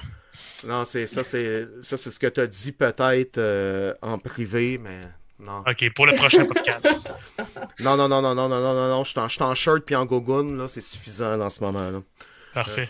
Non, 0.69 0.85
c'est 0.85 1.07
ça, 1.07 1.25
c'est 1.25 1.67
ça, 1.83 1.97
c'est 1.97 2.11
ce 2.11 2.19
que 2.19 2.27
t'as 2.27 2.47
dit 2.47 2.73
peut-être 2.73 3.97
en 4.03 4.19
privé, 4.19 4.79
mais 4.79 5.01
non. 5.41 5.65
OK, 5.67 5.93
pour 5.95 6.07
le 6.07 6.15
prochain 6.15 6.45
podcast. 6.45 7.11
Non, 7.81 7.97
non, 7.97 8.09
non, 8.09 8.23
non, 8.23 8.35
non, 8.35 8.49
non, 8.49 8.61
non, 8.61 8.75
non, 8.75 8.89
non, 8.89 9.05
je 9.05 9.11
suis 9.11 9.43
en, 9.43 9.55
shirt 9.55 9.85
puis 9.85 9.97
en 9.97 10.07
gogoon, 10.07 10.57
là, 10.57 10.69
c'est 10.69 10.81
suffisant 10.81 11.41
en 11.41 11.51
ce 11.51 11.61
moment, 11.63 11.91
là. 11.91 12.01
Parfait. 12.55 12.89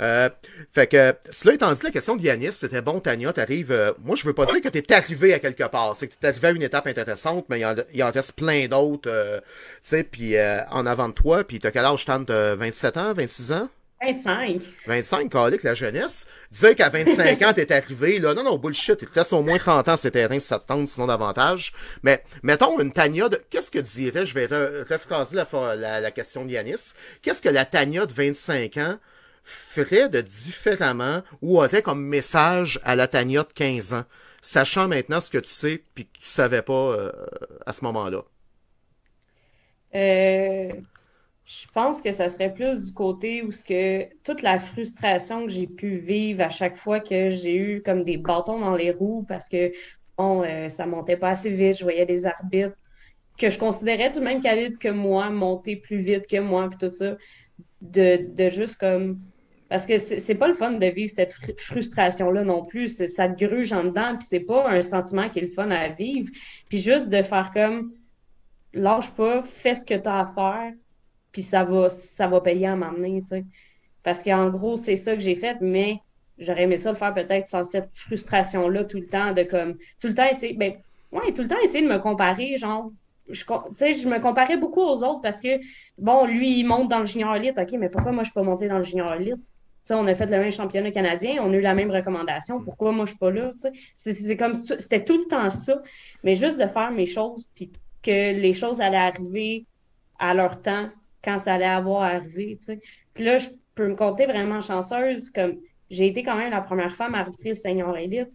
Euh, 0.00 0.28
fait 0.72 0.86
que, 0.86 1.14
cela 1.30 1.54
étant 1.54 1.72
dit, 1.72 1.82
la 1.82 1.90
question 1.90 2.16
de 2.16 2.22
Yanis, 2.22 2.52
c'était 2.52 2.82
bon, 2.82 3.00
Tania, 3.00 3.32
t'arrives. 3.32 3.72
euh, 3.72 3.92
moi, 3.98 4.14
je 4.16 4.24
veux 4.24 4.34
pas 4.34 4.46
dire 4.46 4.60
que 4.60 4.68
t'es 4.68 4.92
arrivé 4.92 5.32
à 5.32 5.38
quelque 5.38 5.64
part. 5.64 5.96
C'est 5.96 6.08
que 6.08 6.14
t'es 6.20 6.28
arrivé 6.28 6.48
à 6.48 6.50
une 6.50 6.62
étape 6.62 6.86
intéressante, 6.86 7.46
mais 7.48 7.58
il 7.58 7.62
y 7.62 7.66
en, 7.66 7.74
il 7.94 8.02
en 8.02 8.10
reste 8.10 8.34
plein 8.34 8.66
d'autres, 8.68 9.10
euh, 9.10 9.38
tu 9.40 9.46
sais, 9.82 10.04
puis 10.04 10.36
euh, 10.36 10.60
en 10.70 10.84
avant 10.86 11.08
de 11.08 11.14
toi. 11.14 11.44
Puis 11.44 11.58
t'as 11.60 11.70
quel 11.70 11.84
âge, 11.84 12.04
Tante? 12.04 12.26
T'as 12.26 12.54
27 12.56 12.96
ans, 12.98 13.14
26 13.14 13.52
ans? 13.52 13.68
25. 14.00 14.62
25, 14.86 15.28
calique, 15.30 15.64
la 15.64 15.74
jeunesse. 15.74 16.26
Dire 16.52 16.76
qu'à 16.76 16.88
25 16.88 17.42
ans, 17.42 17.52
t'es 17.52 17.72
arrivé, 17.72 18.20
là, 18.20 18.32
non, 18.32 18.44
non, 18.44 18.56
bullshit, 18.56 18.96
il 19.02 19.08
te 19.08 19.14
reste 19.14 19.32
au 19.32 19.42
moins 19.42 19.58
30 19.58 19.88
ans 19.88 19.96
ces 19.96 20.12
terrains, 20.12 20.38
si 20.38 20.46
ça 20.46 20.60
te 20.60 20.68
tente, 20.68 20.86
sinon 20.86 21.06
davantage. 21.08 21.72
Mais, 22.04 22.22
mettons, 22.44 22.78
une 22.78 22.92
Tania 22.92 23.28
de, 23.28 23.42
qu'est-ce 23.50 23.72
que 23.72 23.80
dirais, 23.80 24.24
je 24.24 24.34
vais 24.34 24.46
re- 24.46 24.88
rephraser 24.88 25.34
la, 25.34 25.44
fa- 25.44 25.74
la, 25.74 26.00
la 26.00 26.10
question 26.12 26.44
de 26.44 26.50
Yanis, 26.52 26.94
qu'est-ce 27.22 27.42
que 27.42 27.48
la 27.48 27.64
Tania 27.64 28.06
de 28.06 28.12
25 28.12 28.76
ans 28.76 28.98
ferait 29.42 30.08
de 30.08 30.20
différemment 30.20 31.22
ou 31.42 31.58
aurait 31.58 31.82
comme 31.82 32.02
message 32.04 32.78
à 32.84 32.94
la 32.94 33.08
Tania 33.08 33.42
de 33.42 33.52
15 33.52 33.94
ans, 33.94 34.04
sachant 34.42 34.86
maintenant 34.86 35.20
ce 35.20 35.30
que 35.30 35.38
tu 35.38 35.50
sais 35.50 35.82
puis 35.94 36.04
que 36.06 36.18
tu 36.18 36.24
savais 36.28 36.62
pas 36.62 36.72
euh, 36.72 37.10
à 37.66 37.72
ce 37.72 37.82
moment-là? 37.84 38.22
Euh, 39.94 40.70
je 41.48 41.66
pense 41.72 42.02
que 42.02 42.12
ça 42.12 42.28
serait 42.28 42.52
plus 42.52 42.86
du 42.86 42.92
côté 42.92 43.42
où 43.42 43.50
ce 43.50 43.64
que 43.64 44.06
toute 44.22 44.42
la 44.42 44.58
frustration 44.58 45.46
que 45.46 45.50
j'ai 45.50 45.66
pu 45.66 45.96
vivre 45.96 46.42
à 46.42 46.50
chaque 46.50 46.76
fois 46.76 47.00
que 47.00 47.30
j'ai 47.30 47.56
eu 47.56 47.82
comme 47.82 48.02
des 48.02 48.18
bâtons 48.18 48.60
dans 48.60 48.76
les 48.76 48.90
roues 48.90 49.24
parce 49.26 49.48
que 49.48 49.72
bon, 50.18 50.42
euh, 50.44 50.68
ça 50.68 50.84
montait 50.84 51.16
pas 51.16 51.30
assez 51.30 51.50
vite, 51.50 51.78
je 51.78 51.84
voyais 51.84 52.04
des 52.04 52.26
arbitres 52.26 52.76
que 53.38 53.48
je 53.48 53.58
considérais 53.58 54.10
du 54.10 54.20
même 54.20 54.42
calibre 54.42 54.78
que 54.78 54.88
moi, 54.88 55.30
monter 55.30 55.76
plus 55.76 55.98
vite 55.98 56.26
que 56.26 56.38
moi, 56.38 56.68
puis 56.68 56.78
tout 56.86 56.92
ça, 56.92 57.16
de, 57.80 58.28
de 58.34 58.48
juste 58.50 58.76
comme 58.76 59.18
parce 59.70 59.86
que 59.86 59.98
c'est 59.98 60.34
pas 60.34 60.48
le 60.48 60.54
fun 60.54 60.72
de 60.72 60.86
vivre 60.86 61.10
cette 61.14 61.32
fr- 61.34 61.58
frustration-là 61.58 62.42
non 62.42 62.64
plus. 62.64 62.88
Ça 63.06 63.28
te 63.28 63.44
gruge 63.44 63.70
en 63.72 63.84
dedans, 63.84 64.16
puis 64.18 64.26
c'est 64.28 64.40
pas 64.40 64.68
un 64.70 64.80
sentiment 64.80 65.28
qui 65.28 65.40
est 65.40 65.42
le 65.42 65.48
fun 65.48 65.70
à 65.70 65.88
vivre. 65.88 66.30
Puis 66.70 66.78
juste 66.78 67.10
de 67.10 67.22
faire 67.22 67.50
comme 67.52 67.92
lâche 68.72 69.10
pas, 69.10 69.42
fais 69.42 69.74
ce 69.74 69.84
que 69.84 69.94
tu 69.94 70.08
as 70.08 70.20
à 70.20 70.26
faire, 70.26 70.72
puis 71.32 71.42
ça 71.42 71.64
va, 71.64 71.88
ça 71.88 72.26
va 72.26 72.40
payer 72.40 72.66
à 72.66 72.76
m'emmener, 72.76 73.22
tu 73.22 73.28
sais. 73.28 73.44
Parce 74.02 74.22
qu'en 74.22 74.48
gros, 74.48 74.76
c'est 74.76 74.96
ça 74.96 75.14
que 75.14 75.20
j'ai 75.20 75.36
fait, 75.36 75.58
mais 75.60 76.00
j'aurais 76.38 76.62
aimé 76.62 76.76
ça 76.76 76.92
le 76.92 76.96
faire 76.96 77.14
peut-être 77.14 77.48
sans 77.48 77.62
cette 77.62 77.90
frustration-là 77.94 78.84
tout 78.84 78.98
le 78.98 79.06
temps, 79.06 79.32
de 79.32 79.42
comme, 79.42 79.74
tout 80.00 80.08
le 80.08 80.14
temps 80.14 80.26
essayer, 80.26 80.54
ben, 80.54 80.72
ouais, 81.12 81.32
tout 81.32 81.42
le 81.42 81.48
temps 81.48 81.58
essayer 81.62 81.84
de 81.84 81.92
me 81.92 81.98
comparer, 81.98 82.56
genre, 82.56 82.90
je, 83.28 83.44
je 83.44 84.08
me 84.08 84.20
comparais 84.20 84.56
beaucoup 84.56 84.80
aux 84.80 85.04
autres 85.04 85.20
parce 85.20 85.40
que, 85.40 85.60
bon, 85.98 86.26
lui, 86.26 86.58
il 86.58 86.64
monte 86.64 86.88
dans 86.88 87.00
le 87.00 87.06
junior 87.06 87.34
elite, 87.36 87.58
ok, 87.58 87.72
mais 87.72 87.88
pourquoi 87.88 88.12
moi, 88.12 88.24
je 88.24 88.30
peux 88.30 88.40
pas 88.40 88.46
monter 88.46 88.68
dans 88.68 88.78
le 88.78 88.84
junior 88.84 89.12
elite? 89.14 89.44
Tu 89.44 89.94
sais, 89.94 89.94
on 89.94 90.06
a 90.06 90.14
fait 90.14 90.26
le 90.26 90.38
même 90.38 90.52
championnat 90.52 90.90
canadien, 90.90 91.42
on 91.42 91.52
a 91.52 91.56
eu 91.56 91.60
la 91.60 91.74
même 91.74 91.90
recommandation, 91.90 92.62
pourquoi 92.62 92.92
moi, 92.92 93.04
je 93.04 93.10
suis 93.10 93.18
pas 93.18 93.30
là, 93.30 93.52
C'est 93.96 94.36
comme, 94.36 94.54
c'était 94.54 95.04
tout 95.04 95.18
le 95.18 95.24
temps 95.24 95.50
ça, 95.50 95.82
mais 96.22 96.34
juste 96.34 96.58
de 96.58 96.66
faire 96.66 96.90
mes 96.90 97.06
choses, 97.06 97.48
puis 97.54 97.70
que 98.02 98.32
les 98.32 98.54
choses 98.54 98.80
allaient 98.80 98.96
arriver 98.96 99.66
à 100.18 100.34
leur 100.34 100.60
temps 100.62 100.88
quand 101.24 101.38
ça 101.38 101.54
allait 101.54 101.64
avoir 101.64 102.02
arrivé, 102.02 102.56
tu 102.60 102.66
sais. 102.66 102.80
Puis 103.14 103.24
là, 103.24 103.38
je 103.38 103.48
peux 103.74 103.88
me 103.88 103.94
compter 103.94 104.26
vraiment 104.26 104.60
chanceuse, 104.60 105.30
comme 105.30 105.56
j'ai 105.90 106.06
été 106.06 106.22
quand 106.22 106.36
même 106.36 106.50
la 106.50 106.60
première 106.60 106.94
femme 106.94 107.14
arbitrice 107.14 107.62
senior 107.62 107.96
élite. 107.96 108.28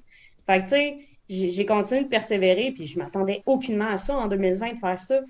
Fait 0.46 0.60
que, 0.60 0.64
tu 0.64 0.70
sais, 0.70 0.98
j'ai 1.30 1.50
j'ai 1.50 1.66
continué 1.66 2.04
de 2.04 2.10
persévérer, 2.10 2.72
puis 2.72 2.88
je 2.88 3.00
m'attendais 3.00 3.42
aucunement 3.46 3.90
à 3.90 3.98
ça 3.98 4.18
en 4.18 4.28
2020 4.28 4.74
de 4.74 4.80
faire 4.80 5.00
ça. 5.00 5.22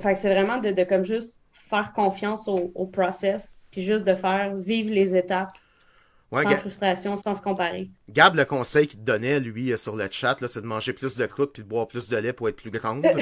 Fait 0.00 0.12
que 0.12 0.18
c'est 0.18 0.32
vraiment 0.32 0.58
de, 0.58 0.70
de 0.70 0.84
comme 0.84 1.04
juste 1.04 1.40
faire 1.52 1.92
confiance 1.92 2.48
au, 2.48 2.70
au 2.74 2.86
process, 2.86 3.60
puis 3.70 3.82
juste 3.82 4.04
de 4.04 4.14
faire 4.14 4.56
vivre 4.56 4.90
les 4.90 5.16
étapes 5.16 5.52
Ouais, 6.32 6.42
sans 6.42 6.56
frustration, 6.56 7.14
sans 7.14 7.34
se 7.34 7.40
comparer. 7.40 7.88
Gab, 8.10 8.34
le 8.34 8.44
conseil 8.44 8.88
qu'il 8.88 8.98
te 8.98 9.04
donnait, 9.04 9.38
lui, 9.38 9.72
euh, 9.72 9.76
sur 9.76 9.94
le 9.94 10.08
chat, 10.10 10.36
c'est 10.48 10.60
de 10.60 10.66
manger 10.66 10.92
plus 10.92 11.16
de 11.16 11.24
croûte 11.26 11.52
puis 11.52 11.62
de 11.62 11.68
boire 11.68 11.86
plus 11.86 12.08
de 12.08 12.16
lait 12.16 12.32
pour 12.32 12.48
être 12.48 12.56
plus 12.56 12.70
grande. 12.70 13.06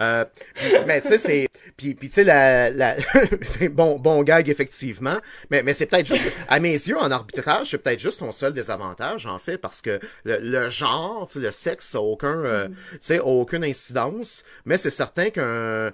Euh, 0.00 0.24
puis- 0.54 0.72
mais 0.86 1.02
tu 1.02 1.08
sais, 1.08 1.18
c'est... 1.18 1.48
Puis, 1.76 1.94
puis 1.94 2.08
tu 2.08 2.14
sais, 2.14 2.24
la... 2.24 2.70
la... 2.70 2.96
bon, 3.70 3.98
bon 3.98 4.22
gag, 4.22 4.48
effectivement. 4.48 5.16
Mais, 5.50 5.62
mais 5.62 5.74
c'est 5.74 5.84
peut-être 5.84 6.06
juste... 6.06 6.32
À 6.48 6.58
mes 6.58 6.72
yeux, 6.72 6.96
en 6.96 7.10
arbitrage, 7.10 7.70
c'est 7.70 7.76
peut-être 7.76 7.98
juste 7.98 8.20
ton 8.20 8.32
seul 8.32 8.54
désavantage, 8.54 9.26
en 9.26 9.38
fait, 9.38 9.58
parce 9.58 9.82
que 9.82 10.00
le, 10.24 10.38
le 10.38 10.70
genre, 10.70 11.26
tu 11.26 11.34
sais, 11.34 11.44
le 11.44 11.50
sexe, 11.50 11.94
a 11.94 12.00
aucun... 12.00 12.44
euh, 12.44 12.68
tu 12.92 12.98
sais, 13.00 13.18
a 13.18 13.26
aucune 13.26 13.62
incidence. 13.62 14.42
Mais 14.64 14.78
c'est 14.78 14.88
certain 14.88 15.28
qu'un 15.28 15.92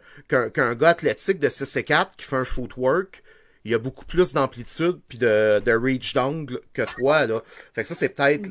gars 0.77 0.89
athlétique 0.91 1.41
de 1.41 1.49
6 1.49 1.77
et 1.79 1.83
4 1.85 2.14
qui 2.17 2.27
fait 2.27 2.37
un 2.37 2.45
footwork 2.45 3.25
il 3.67 3.73
y 3.73 3.75
a 3.75 3.79
beaucoup 3.79 4.05
plus 4.07 4.33
d'amplitude 4.33 5.01
puis 5.09 5.19
de, 5.19 5.61
de 5.64 5.73
reach 5.73 6.14
d'angle 6.14 6.61
que 6.73 6.83
toi 6.83 7.27
là. 7.27 7.43
Fait 7.75 7.83
que 7.83 7.89
ça 7.89 7.95
c'est 7.95 8.11
peut-être 8.11 8.49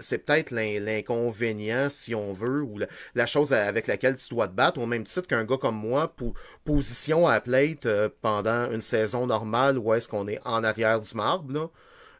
c'est 0.00 0.18
peut-être 0.24 0.50
l'in- 0.50 0.80
l'inconvénient 0.80 1.88
si 1.88 2.14
on 2.14 2.32
veut 2.32 2.62
ou 2.62 2.78
la, 2.78 2.86
la 3.14 3.26
chose 3.26 3.52
avec 3.52 3.86
laquelle 3.86 4.16
tu 4.16 4.28
dois 4.30 4.48
te 4.48 4.52
battre 4.52 4.80
au 4.80 4.86
même 4.86 5.04
titre 5.04 5.26
qu'un 5.26 5.44
gars 5.44 5.56
comme 5.58 5.76
moi 5.76 6.08
pour 6.14 6.34
position 6.64 7.26
à 7.26 7.40
plate 7.40 7.86
euh, 7.86 8.08
pendant 8.22 8.70
une 8.70 8.80
saison 8.80 9.26
normale 9.26 9.78
où 9.78 9.92
est-ce 9.94 10.08
qu'on 10.08 10.28
est 10.28 10.40
en 10.44 10.62
arrière 10.64 11.00
du 11.00 11.14
marbre 11.14 11.52
là. 11.52 11.68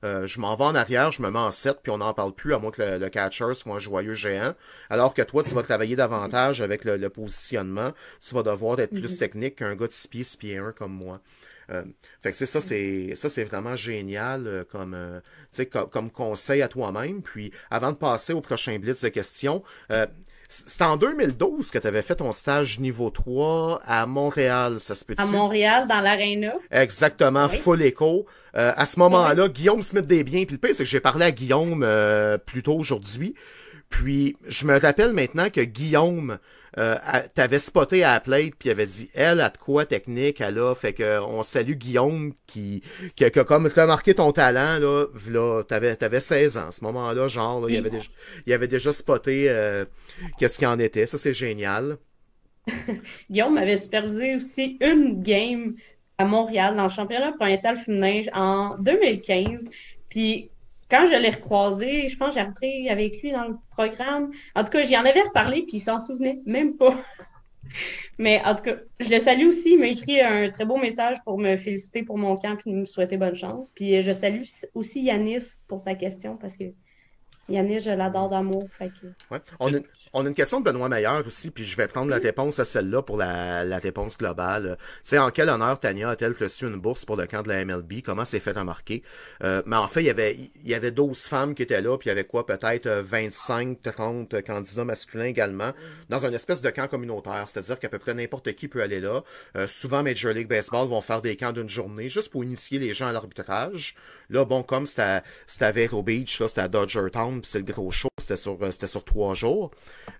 Euh, 0.04 0.28
je 0.28 0.38
m'en 0.38 0.54
vais 0.54 0.62
en 0.64 0.76
arrière, 0.76 1.10
je 1.10 1.20
me 1.22 1.28
mets 1.30 1.40
en 1.40 1.50
7, 1.50 1.78
puis 1.82 1.90
on 1.90 1.98
n'en 1.98 2.14
parle 2.14 2.32
plus, 2.32 2.54
à 2.54 2.60
moins 2.60 2.70
que 2.70 2.80
le, 2.80 2.98
le 2.98 3.08
catcher 3.08 3.52
soit 3.54 3.74
un 3.74 3.78
joyeux 3.80 4.14
géant. 4.14 4.54
Alors 4.90 5.12
que 5.12 5.22
toi, 5.22 5.42
tu 5.42 5.54
vas 5.56 5.64
travailler 5.64 5.96
davantage 5.96 6.60
avec 6.60 6.84
le, 6.84 6.96
le 6.96 7.10
positionnement. 7.10 7.90
Tu 8.24 8.32
vas 8.32 8.44
devoir 8.44 8.78
être 8.78 8.92
plus 8.92 9.18
technique 9.18 9.56
qu'un 9.56 9.74
gars 9.74 9.88
de 9.88 9.92
6 9.92 10.06
pieds, 10.06 10.22
6 10.22 10.36
pieds 10.36 10.56
1 10.58 10.70
comme 10.70 10.92
moi. 10.92 11.20
Euh, 11.70 11.82
fait 12.22 12.30
que 12.30 12.36
c'est 12.36 12.46
ça, 12.46 12.60
c'est 12.60 13.14
ça, 13.14 13.28
c'est 13.28 13.44
vraiment 13.44 13.76
génial 13.76 14.46
euh, 14.46 14.64
comme, 14.64 14.94
euh, 14.94 15.20
tu 15.20 15.26
sais, 15.52 15.66
comme, 15.66 15.88
comme 15.90 16.10
conseil 16.10 16.62
à 16.62 16.68
toi-même. 16.68 17.22
Puis 17.22 17.52
avant 17.70 17.92
de 17.92 17.96
passer 17.96 18.32
au 18.32 18.40
prochain 18.40 18.78
blitz 18.78 19.02
de 19.02 19.08
questions, 19.10 19.62
euh, 19.92 20.06
c'est 20.50 20.80
en 20.80 20.96
2012 20.96 21.70
que 21.70 21.78
tu 21.78 21.86
avais 21.86 22.00
fait 22.00 22.14
ton 22.16 22.32
stage 22.32 22.80
niveau 22.80 23.10
3 23.10 23.82
à 23.84 24.06
Montréal, 24.06 24.80
ça 24.80 24.94
se 24.94 25.04
peut-tu? 25.04 25.20
À 25.20 25.26
Montréal, 25.26 25.86
dans 25.86 26.00
l'aréna, 26.00 26.52
Exactement, 26.70 27.48
Oui. 27.50 27.58
full 27.58 27.82
écho. 27.82 28.24
Euh, 28.56 28.72
à 28.74 28.86
ce 28.86 28.98
moment-là, 28.98 29.48
Guillaume 29.48 29.82
Smith 29.82 30.06
des 30.06 30.24
biens. 30.24 30.44
Puis 30.44 30.54
le 30.54 30.58
pire, 30.58 30.74
c'est 30.74 30.84
que 30.84 30.88
j'ai 30.88 31.00
parlé 31.00 31.26
à 31.26 31.32
Guillaume 31.32 31.82
euh, 31.84 32.38
plus 32.38 32.62
tôt 32.62 32.78
aujourd'hui. 32.78 33.34
Puis 33.88 34.36
je 34.46 34.66
me 34.66 34.78
rappelle 34.78 35.12
maintenant 35.12 35.50
que 35.50 35.60
Guillaume 35.60 36.38
euh, 36.76 36.96
t'avait 37.34 37.58
spoté 37.58 38.04
à 38.04 38.14
la 38.14 38.20
plate 38.20 38.54
puis 38.58 38.68
il 38.68 38.70
avait 38.70 38.86
dit 38.86 39.10
elle 39.14 39.40
a 39.40 39.48
de 39.48 39.56
quoi 39.56 39.86
technique 39.86 40.42
elle 40.42 40.58
a 40.58 40.74
fait 40.74 40.92
que 40.92 41.18
on 41.20 41.42
salue 41.42 41.72
Guillaume 41.72 42.34
qui 42.46 42.82
qui 43.16 43.24
a, 43.24 43.30
qui 43.30 43.38
a 43.40 43.44
comme 43.44 43.66
remarqué 43.66 44.14
ton 44.14 44.32
talent 44.32 44.78
là 44.78 45.06
là 45.30 45.62
t'avais 45.64 45.96
t'avais 45.96 46.20
16 46.20 46.58
ans 46.58 46.68
à 46.68 46.70
ce 46.70 46.84
moment-là 46.84 47.26
genre 47.26 47.62
là, 47.62 47.68
il 47.70 47.76
avait 47.78 47.88
déjà 47.88 48.10
il 48.46 48.52
avait 48.52 48.68
déjà 48.68 48.92
spoté 48.92 49.46
euh, 49.48 49.86
qu'est-ce 50.38 50.58
qu'il 50.58 50.68
en 50.68 50.78
était 50.78 51.06
ça 51.06 51.16
c'est 51.16 51.32
génial 51.32 51.96
Guillaume 53.30 53.54
m'avait 53.54 53.78
supervisé 53.78 54.36
aussi 54.36 54.76
une 54.80 55.22
game 55.22 55.74
à 56.18 56.24
Montréal 56.24 56.76
dans 56.76 56.84
le 56.84 56.90
championnat 56.90 57.32
provincial 57.32 57.76
féminin 57.76 58.22
en 58.34 58.76
2015. 58.78 59.68
Puis 60.08 60.50
quand 60.90 61.06
je 61.06 61.14
l'ai 61.14 61.30
recroisé, 61.30 62.08
je 62.08 62.16
pense 62.16 62.28
que 62.28 62.34
j'ai 62.34 62.40
arbitré 62.40 62.88
avec 62.88 63.22
lui 63.22 63.32
dans 63.32 63.48
le 63.48 63.56
programme. 63.70 64.30
En 64.54 64.64
tout 64.64 64.70
cas, 64.70 64.82
j'y 64.82 64.96
en 64.96 65.04
avais 65.04 65.22
reparlé, 65.22 65.62
puis 65.62 65.76
il 65.76 65.80
s'en 65.80 66.00
souvenait 66.00 66.40
même 66.46 66.76
pas. 66.76 66.96
Mais 68.18 68.42
en 68.44 68.54
tout 68.54 68.64
cas, 68.64 68.76
je 68.98 69.10
le 69.10 69.20
salue 69.20 69.46
aussi. 69.46 69.72
Il 69.72 69.78
m'a 69.78 69.88
écrit 69.88 70.20
un 70.20 70.50
très 70.50 70.64
beau 70.64 70.76
message 70.78 71.18
pour 71.24 71.38
me 71.38 71.56
féliciter 71.56 72.02
pour 72.02 72.16
mon 72.16 72.36
camp 72.36 72.56
et 72.64 72.72
me 72.72 72.86
souhaiter 72.86 73.16
bonne 73.16 73.34
chance. 73.34 73.72
Puis 73.72 74.02
je 74.02 74.12
salue 74.12 74.42
aussi 74.74 75.02
Yanis 75.02 75.56
pour 75.66 75.80
sa 75.80 75.94
question 75.94 76.36
parce 76.36 76.56
que 76.56 76.64
Yanis, 77.48 77.80
je 77.80 77.90
l'adore 77.90 78.30
d'amour. 78.30 78.68
On 80.12 80.24
a 80.24 80.28
une 80.28 80.34
question 80.34 80.60
de 80.60 80.64
Benoît 80.64 80.88
Meilleur 80.88 81.26
aussi, 81.26 81.50
puis 81.50 81.64
je 81.64 81.76
vais 81.76 81.88
prendre 81.88 82.08
la 82.08 82.18
réponse 82.18 82.58
à 82.58 82.64
celle-là 82.64 83.02
pour 83.02 83.16
la, 83.16 83.64
la 83.64 83.78
réponse 83.78 84.16
globale. 84.16 84.78
C'est 85.02 85.18
en 85.18 85.30
quel 85.30 85.48
honneur 85.48 85.78
Tania 85.78 86.10
a-t-elle 86.10 86.34
reçu 86.38 86.66
une 86.66 86.80
bourse 86.80 87.04
pour 87.04 87.16
le 87.16 87.26
camp 87.26 87.42
de 87.42 87.48
la 87.48 87.64
MLB? 87.64 88.02
Comment 88.04 88.24
c'est 88.24 88.40
fait 88.40 88.52
remarquer? 88.52 89.02
Euh, 89.44 89.62
mais 89.66 89.76
en 89.76 89.88
fait, 89.88 90.02
il 90.02 90.06
y 90.06 90.10
avait 90.10 90.34
il 90.34 90.68
y 90.68 90.74
avait 90.74 90.90
12 90.90 91.18
femmes 91.18 91.54
qui 91.54 91.62
étaient 91.62 91.80
là, 91.80 91.96
puis 91.98 92.06
il 92.06 92.10
y 92.10 92.12
avait 92.12 92.24
quoi, 92.24 92.46
peut-être 92.46 92.88
25, 92.88 93.82
30 93.82 94.42
candidats 94.42 94.84
masculins 94.84 95.24
également, 95.24 95.72
dans 96.08 96.24
une 96.24 96.34
espèce 96.34 96.62
de 96.62 96.70
camp 96.70 96.88
communautaire. 96.88 97.44
C'est-à-dire 97.46 97.78
qu'à 97.78 97.88
peu 97.88 97.98
près 97.98 98.14
n'importe 98.14 98.52
qui 98.54 98.68
peut 98.68 98.82
aller 98.82 99.00
là. 99.00 99.22
Euh, 99.56 99.66
souvent, 99.66 100.02
Major 100.02 100.32
League 100.32 100.48
Baseball 100.48 100.88
vont 100.88 101.00
faire 101.00 101.22
des 101.22 101.36
camps 101.36 101.52
d'une 101.52 101.68
journée, 101.68 102.08
juste 102.08 102.30
pour 102.30 102.44
initier 102.44 102.78
les 102.78 102.94
gens 102.94 103.08
à 103.08 103.12
l'arbitrage. 103.12 103.94
Là, 104.30 104.44
bon, 104.44 104.62
comme 104.62 104.86
c'était 104.86 105.02
à, 105.02 105.22
à 105.60 105.72
Vero 105.72 106.02
Beach, 106.02 106.40
là, 106.40 106.48
c'était 106.48 106.62
à 106.62 106.68
Dodger 106.68 107.10
Town, 107.12 107.40
puis 107.40 107.50
c'est 107.50 107.58
le 107.58 107.64
gros 107.64 107.90
show, 107.90 108.08
c'était 108.18 108.36
sur, 108.36 108.58
c'était 108.70 108.86
sur 108.86 109.04
trois 109.04 109.34
jours. 109.34 109.70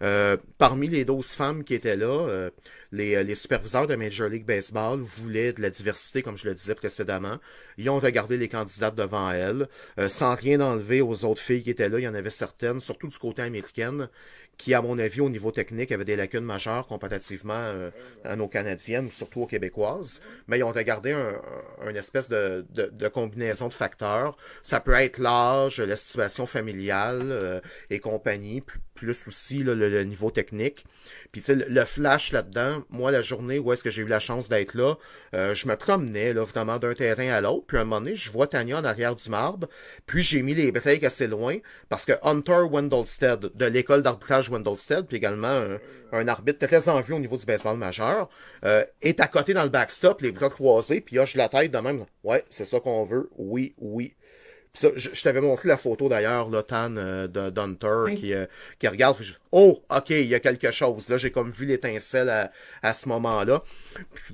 Euh, 0.03 0.37
parmi 0.59 0.89
les 0.89 1.05
12 1.05 1.27
femmes 1.27 1.65
qui 1.65 1.75
étaient 1.75 1.97
là, 1.97 2.07
euh, 2.07 2.51
les, 2.93 3.23
les, 3.23 3.35
superviseurs 3.35 3.87
de 3.87 3.95
Major 3.95 4.29
League 4.29 4.47
Baseball 4.47 5.01
voulaient 5.01 5.53
de 5.53 5.63
la 5.63 5.71
diversité, 5.71 6.23
comme 6.23 6.37
je 6.37 6.47
le 6.49 6.55
disais 6.55 6.75
précédemment. 6.75 7.37
Ils 7.77 7.91
ont 7.91 7.99
regardé 7.99 8.37
les 8.37 8.49
candidates 8.49 8.95
devant 8.95 9.31
elles, 9.31 9.69
euh, 9.99 10.09
sans 10.09 10.35
rien 10.35 10.61
enlever 10.61 11.01
aux 11.01 11.25
autres 11.25 11.41
filles 11.41 11.63
qui 11.63 11.71
étaient 11.71 11.89
là. 11.89 11.99
Il 11.99 12.05
y 12.05 12.09
en 12.09 12.15
avait 12.15 12.31
certaines, 12.31 12.81
surtout 12.81 13.09
du 13.09 13.19
côté 13.19 13.43
américain, 13.43 14.09
qui, 14.59 14.75
à 14.75 14.83
mon 14.83 14.99
avis, 14.99 15.21
au 15.21 15.31
niveau 15.31 15.53
technique, 15.53 15.93
avaient 15.93 16.05
des 16.05 16.17
lacunes 16.17 16.45
majeures 16.45 16.87
comparativement 16.89 17.55
euh, 17.55 17.91
à 18.25 18.35
nos 18.35 18.49
Canadiennes, 18.49 19.11
surtout 19.13 19.43
aux 19.43 19.47
Québécoises. 19.47 20.21
Mais 20.49 20.59
ils 20.59 20.65
ont 20.65 20.73
regardé 20.73 21.13
un, 21.13 21.95
espèce 21.95 22.29
de, 22.29 22.67
combinaison 23.15 23.69
de 23.69 23.75
facteurs. 23.75 24.37
Ça 24.63 24.81
peut 24.81 24.95
être 24.95 25.19
l'âge, 25.19 25.79
la 25.79 25.97
situation 25.97 26.45
familiale 26.45 27.29
euh, 27.31 27.61
et 27.89 28.01
compagnie, 28.01 28.63
plus 28.95 29.29
aussi 29.29 29.63
là, 29.63 29.75
le, 29.75 30.03
niveau 30.03 30.33
technique. 30.33 30.85
Puis 31.33 31.43
tu 31.43 31.47
sais, 31.47 31.55
le 31.55 31.85
flash 31.85 32.33
là-dedans, 32.33 32.83
moi, 32.91 33.11
la 33.11 33.21
journée 33.21 33.59
où 33.59 33.73
est-ce 33.73 33.85
que 33.85 33.91
j'ai 33.91 34.03
eu 34.03 34.07
la 34.07 34.21
chance 34.21 34.49
d'être 34.49 34.75
là, 34.75 34.95
euh, 35.35 35.55
je 35.55 35.69
me 35.69 35.77
promenais 35.77 36.33
là, 36.33 36.45
vraiment 36.45 36.79
d'un 36.79 36.95
terrain 36.95 37.29
à 37.29 37.41
l'autre. 37.41 37.65
Puis 37.67 37.77
à 37.77 37.81
un 37.81 37.85
moment 37.85 38.01
donné, 38.01 38.15
je 38.15 38.31
vois 38.31 38.47
Tania 38.47 38.79
en 38.79 38.85
arrière 38.85 39.15
du 39.15 39.29
marbre. 39.29 39.69
Puis 40.07 40.23
j'ai 40.23 40.43
mis 40.43 40.55
les 40.55 40.73
breaks 40.73 41.05
assez 41.05 41.27
loin 41.27 41.57
parce 41.89 42.05
que 42.05 42.13
Hunter 42.23 42.63
Wendolstead, 42.71 43.51
de 43.55 43.65
l'école 43.67 44.03
d'arbitrage 44.03 44.49
Wendolstead, 44.49 45.07
puis 45.07 45.17
également 45.17 45.49
un, 45.49 45.79
un, 46.13 46.29
arbitre 46.29 46.67
très 46.67 46.89
en 46.89 47.01
vue 47.01 47.15
au 47.15 47.19
niveau 47.19 47.37
du 47.37 47.45
baseball 47.45 47.77
majeur, 47.77 48.29
euh, 48.65 48.85
est 49.03 49.21
à 49.21 49.27
côté 49.27 49.55
dans 49.55 49.65
le 49.65 49.69
backstop, 49.69 50.21
les 50.23 50.33
bras 50.33 50.49
croisés, 50.49 51.01
puis 51.01 51.19
hoche 51.19 51.35
la 51.35 51.49
tête 51.49 51.71
de 51.71 51.79
même. 51.79 52.05
Ouais, 52.25 52.45
c'est 52.49 52.65
ça 52.65 52.81
qu'on 52.81 53.05
veut. 53.05 53.29
Oui, 53.37 53.75
oui, 53.79 54.15
ça, 54.79 54.89
je, 54.95 55.09
je 55.13 55.23
t'avais 55.23 55.41
montré 55.41 55.69
la 55.69 55.77
photo 55.77 56.09
d'ailleurs, 56.09 56.49
là, 56.51 56.63
Tan, 56.63 56.95
euh, 56.97 57.27
de 57.27 58.05
oui. 58.05 58.15
qui, 58.15 58.33
euh, 58.33 58.47
qui 58.79 58.87
regarde. 58.87 59.17
oh, 59.51 59.83
ok, 59.91 60.11
il 60.11 60.27
y 60.27 60.35
a 60.37 60.41
quelque 60.41 60.71
chose. 60.71 61.09
Là, 61.09 61.19
j'ai 61.19 61.33
comme 61.33 61.51
vu 61.51 61.67
l'étincelle 61.67 62.29
à, 62.29 62.53
à 62.83 62.93
ce 62.93 63.09
moment-là. 63.09 63.63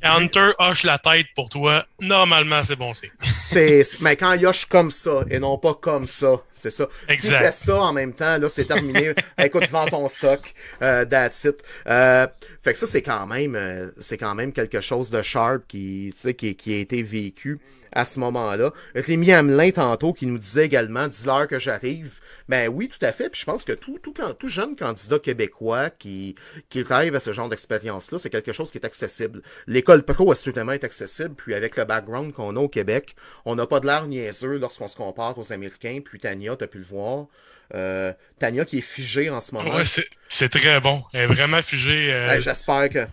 Hunter 0.02 0.50
hoche 0.58 0.82
la 0.82 0.98
tête 0.98 1.26
pour 1.34 1.48
toi. 1.48 1.86
Normalement, 2.00 2.62
c'est 2.62 2.76
bon 2.76 2.92
c'est. 2.92 3.10
c'est, 3.22 4.00
mais 4.02 4.16
quand 4.16 4.34
il 4.34 4.46
hoche 4.46 4.66
comme 4.66 4.90
ça 4.90 5.24
et 5.30 5.38
non 5.38 5.56
pas 5.56 5.74
comme 5.74 6.06
ça, 6.06 6.42
c'est 6.52 6.70
ça. 6.70 6.88
Exact. 7.08 7.38
Si 7.38 7.44
fait 7.44 7.66
ça 7.66 7.80
en 7.80 7.92
même 7.94 8.12
temps, 8.12 8.36
là, 8.36 8.48
c'est 8.50 8.66
terminé. 8.66 9.14
Écoute, 9.38 9.68
vends 9.70 9.86
ton 9.86 10.08
stock. 10.08 10.40
Euh, 10.82 11.06
that's 11.06 11.44
it. 11.44 11.56
Euh, 11.86 12.26
fait 12.62 12.74
que 12.74 12.78
ça, 12.78 12.86
c'est 12.86 13.02
quand 13.02 13.26
même, 13.26 13.54
euh, 13.54 13.88
c'est 13.98 14.18
quand 14.18 14.34
même 14.34 14.52
quelque 14.52 14.82
chose 14.82 15.08
de 15.08 15.22
sharp 15.22 15.62
qui, 15.68 16.10
tu 16.14 16.20
sais, 16.20 16.34
qui, 16.34 16.54
qui 16.54 16.74
a 16.74 16.78
été 16.78 17.02
vécu 17.02 17.60
à 17.94 18.04
ce 18.04 18.20
moment-là. 18.20 18.72
Rémi 18.94 19.32
Hamelin, 19.32 19.70
tantôt, 19.70 20.12
qui 20.12 20.26
nous 20.26 20.38
disait 20.38 20.66
également, 20.66 21.08
dis-leur 21.08 21.48
que 21.48 21.58
j'arrive. 21.58 22.20
Ben 22.48 22.68
oui, 22.68 22.88
tout 22.88 23.04
à 23.04 23.12
fait. 23.12 23.30
Puis 23.30 23.40
je 23.40 23.46
pense 23.46 23.64
que 23.64 23.72
tout, 23.72 23.98
tout, 24.02 24.12
tout 24.38 24.48
jeune 24.48 24.76
candidat 24.76 25.18
québécois 25.18 25.90
qui, 25.90 26.34
qui 26.68 26.82
rêve 26.82 27.14
à 27.14 27.20
ce 27.20 27.32
genre 27.32 27.48
d'expérience-là, 27.48 28.18
c'est 28.18 28.30
quelque 28.30 28.52
chose 28.52 28.70
qui 28.70 28.78
est 28.78 28.84
accessible. 28.84 29.40
L'école 29.66 30.02
pro, 30.02 30.32
assurément, 30.32 30.72
est 30.72 30.84
accessible. 30.84 31.34
Puis 31.34 31.54
avec 31.54 31.76
le 31.76 31.84
background 31.84 32.32
qu'on 32.32 32.56
a 32.56 32.60
au 32.60 32.68
Québec, 32.68 33.14
on 33.44 33.54
n'a 33.54 33.66
pas 33.66 33.80
de 33.80 33.86
l'air 33.86 34.06
niaiseux 34.06 34.58
lorsqu'on 34.58 34.88
se 34.88 34.96
compare 34.96 35.38
aux 35.38 35.52
Américains. 35.52 36.00
Puis 36.04 36.18
Tania, 36.18 36.56
t'as 36.56 36.66
pu 36.66 36.78
le 36.78 36.84
voir. 36.84 37.26
Euh, 37.74 38.12
Tania 38.38 38.64
qui 38.64 38.78
est 38.78 38.82
figée 38.82 39.30
en 39.30 39.40
ce 39.40 39.54
moment. 39.54 39.74
Ouais, 39.76 39.84
c'est 40.28 40.48
très 40.48 40.80
bon. 40.80 41.02
Elle 41.12 41.22
est 41.22 41.26
vraiment 41.26 41.62
figée. 41.62 42.12
Euh, 42.12 42.26
ben, 42.26 42.40
J'espère 42.40 42.88
que. 42.90 43.06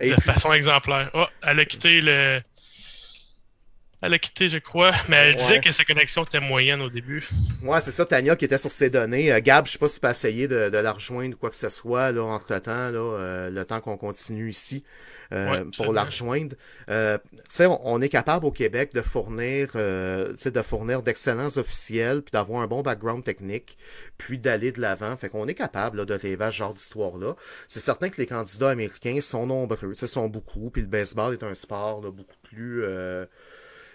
Et 0.00 0.10
de 0.10 0.14
puis... 0.14 0.22
façon 0.22 0.52
exemplaire. 0.52 1.10
Oh, 1.14 1.26
elle 1.46 1.60
a 1.60 1.64
quitté 1.64 2.00
le. 2.00 2.40
Elle 4.04 4.12
a 4.12 4.18
quitté, 4.18 4.50
je 4.50 4.58
crois, 4.58 4.90
mais 5.08 5.16
elle 5.16 5.30
ouais. 5.30 5.36
disait 5.36 5.60
que 5.62 5.72
sa 5.72 5.82
connexion 5.82 6.24
était 6.24 6.38
moyenne 6.38 6.82
au 6.82 6.90
début. 6.90 7.26
Ouais, 7.62 7.80
c'est 7.80 7.90
ça, 7.90 8.04
Tania 8.04 8.36
qui 8.36 8.44
était 8.44 8.58
sur 8.58 8.70
ses 8.70 8.90
données. 8.90 9.32
Euh, 9.32 9.40
Gab, 9.42 9.66
je 9.66 9.72
sais 9.72 9.78
pas 9.78 9.88
si 9.88 9.94
tu 9.94 10.00
peux 10.00 10.10
essayer 10.10 10.46
de, 10.46 10.68
de, 10.68 10.76
la 10.76 10.92
rejoindre 10.92 11.34
ou 11.34 11.38
quoi 11.38 11.48
que 11.48 11.56
ce 11.56 11.70
soit, 11.70 12.12
là, 12.12 12.22
entre-temps, 12.22 12.90
là, 12.90 12.98
euh, 12.98 13.50
le 13.50 13.64
temps 13.64 13.80
qu'on 13.80 13.96
continue 13.96 14.50
ici. 14.50 14.84
Euh, 15.32 15.64
ouais, 15.64 15.70
pour 15.76 15.92
la 15.92 16.04
rejoindre. 16.04 16.54
Euh, 16.90 17.18
on, 17.60 17.80
on 17.84 18.02
est 18.02 18.08
capable 18.08 18.44
au 18.44 18.52
Québec 18.52 18.92
de 18.94 19.00
fournir, 19.00 19.70
euh, 19.74 20.34
de 20.44 20.62
fournir 20.62 21.02
d'excellents 21.02 21.56
officiels, 21.56 22.22
puis 22.22 22.30
d'avoir 22.32 22.62
un 22.62 22.66
bon 22.66 22.82
background 22.82 23.24
technique, 23.24 23.76
puis 24.18 24.38
d'aller 24.38 24.70
de 24.70 24.80
l'avant. 24.80 25.16
Fait 25.16 25.28
qu'on 25.28 25.48
est 25.48 25.54
capable 25.54 25.98
là, 25.98 26.04
de 26.04 26.14
rêver 26.14 26.44
à 26.44 26.50
ce 26.50 26.58
genre 26.58 26.74
d'histoire-là. 26.74 27.36
C'est 27.68 27.80
certain 27.80 28.10
que 28.10 28.20
les 28.20 28.26
candidats 28.26 28.70
américains 28.70 29.20
sont 29.20 29.46
nombreux, 29.46 29.94
sont 29.94 30.28
beaucoup, 30.28 30.70
puis 30.70 30.82
le 30.82 30.88
baseball 30.88 31.32
est 31.32 31.42
un 31.42 31.54
sport 31.54 32.02
là, 32.02 32.10
beaucoup 32.10 32.36
plus 32.42 32.82
euh, 32.84 33.24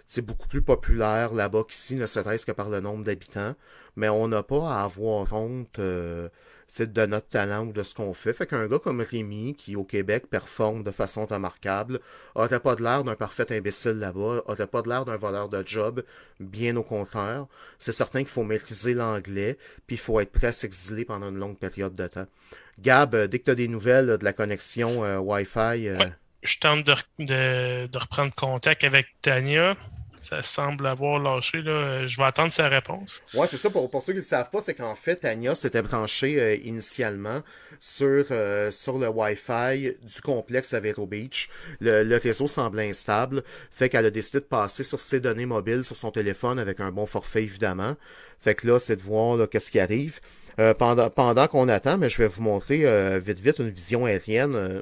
c'est 0.10 0.24
beaucoup 0.24 0.47
plus 0.47 0.64
populaire 0.64 1.36
là-bas 1.36 1.64
qu'ici, 1.70 1.95
ne 1.95 2.07
serait-ce 2.07 2.43
que 2.43 2.51
par 2.51 2.70
le 2.70 2.80
nombre 2.80 3.03
d'habitants. 3.03 3.53
Mais 3.95 4.10
on 4.10 4.28
n'a 4.28 4.41
pas 4.41 4.68
à 4.68 4.84
avoir 4.84 5.32
honte 5.34 5.78
euh, 5.78 6.30
de 6.80 7.05
notre 7.05 7.28
talent 7.28 7.68
ou 7.68 7.74
de 7.74 7.84
ce 7.84 7.93
qu'on 7.93 8.16
fait. 8.16 8.34
Fait 8.34 8.47
qu'un 8.47 8.66
gars 8.66 8.80
comme 8.80 9.01
Rémi, 9.01 9.55
qui 9.55 9.76
au 9.76 9.84
Québec 9.84 10.26
performe 10.28 10.84
de 10.84 10.89
façon 10.89 11.28
remarquable, 11.28 11.99
aurait 12.34 12.60
pas 12.60 12.74
de 12.74 12.82
l'air 12.82 13.03
d'un 13.03 13.16
parfait 13.16 13.55
imbécile 13.55 13.99
là-bas, 13.99 14.41
aurait 14.47 14.66
pas 14.66 14.82
de 14.82 14.89
l'air 14.89 15.05
d'un 15.05 15.16
voleur 15.16 15.47
de 15.47 15.62
job, 15.64 16.03
bien 16.39 16.76
au 16.76 16.84
contraire. 16.84 17.45
C'est 17.78 17.91
certain 17.91 18.22
qu'il 18.22 18.30
faut 18.30 18.43
maîtriser 18.43 18.95
l'anglais, 18.95 19.60
puis 19.86 19.95
il 19.95 19.99
faut 19.99 20.20
être 20.20 20.32
prêt 20.32 20.47
à 20.47 20.51
s'exiler 20.51 21.05
pendant 21.05 21.30
une 21.30 21.38
longue 21.38 21.60
période 21.60 21.93
de 21.93 22.07
temps. 22.07 22.28
Gab, 22.80 23.16
dès 23.16 23.38
que 23.38 23.43
tu 23.43 23.51
as 23.51 23.55
des 23.55 23.68
nouvelles 23.68 24.18
de 24.18 24.26
la 24.26 24.34
connexion 24.34 25.05
euh, 25.05 25.20
Wi-Fi... 25.20 25.88
Euh... 25.88 26.05
Je 26.41 26.57
tente 26.57 26.84
de 27.20 27.97
reprendre 27.97 28.34
contact 28.34 28.84
avec 28.84 29.05
Tania 29.22 29.78
ça 30.20 30.42
semble 30.44 30.88
avoir 30.88 31.20
lâché. 31.20 31.62
Là. 31.62 32.06
Je 32.08 32.18
vais 32.18 32.24
attendre 32.24 32.52
sa 32.52 32.68
réponse. 32.68 33.22
Ouais, 33.34 33.48
c'est 33.48 33.58
ça. 33.58 33.70
Pour, 33.70 33.90
pour 33.90 34.02
ceux 34.02 34.14
qui 34.14 34.20
ne 34.20 34.24
savent 34.24 34.50
pas, 34.50 34.60
c'est 34.60 34.74
qu'en 34.74 34.96
fait, 34.96 35.18
Tania 35.18 35.56
s'était 35.56 35.82
branchée 35.82 36.40
euh, 36.40 36.56
initialement 36.56 37.42
sur, 37.80 38.26
euh, 38.32 38.72
sur 38.72 38.98
le 38.98 39.08
Wi-Fi 39.08 39.96
du 40.02 40.22
complexe 40.22 40.74
à 40.74 40.80
Vero 40.80 41.06
Beach. 41.06 41.50
Le, 41.80 42.04
le 42.04 42.18
réseau 42.18 42.48
semblait 42.48 42.90
instable, 42.90 43.44
fait 43.72 43.90
qu'elle 43.90 44.06
a 44.06 44.12
décidé 44.12 44.40
de 44.40 44.46
passer 44.46 44.84
sur 44.84 45.00
ses 45.00 45.20
données 45.20 45.46
mobiles 45.46 45.84
sur 45.84 45.96
son 45.96 46.12
téléphone 46.12 46.60
avec 46.60 46.80
un 46.80 46.92
bon 46.92 47.06
forfait, 47.06 47.44
évidemment. 47.44 47.96
Fait 48.40 48.56
que 48.56 48.68
là, 48.68 48.80
c'est 48.80 48.96
de 48.96 49.02
voir 49.02 49.50
qu'est-ce 49.50 49.72
qui 49.72 49.80
arrive. 49.80 50.20
Euh, 50.60 50.74
pendant 50.74 51.10
pendant 51.10 51.48
qu'on 51.48 51.70
attend, 51.70 51.98
mais 51.98 52.10
je 52.10 52.18
vais 52.18 52.28
vous 52.28 52.42
montrer 52.42 52.80
vite 53.20 53.40
vite 53.40 53.60
une 53.60 53.70
vision 53.70 54.06
aérienne 54.06 54.82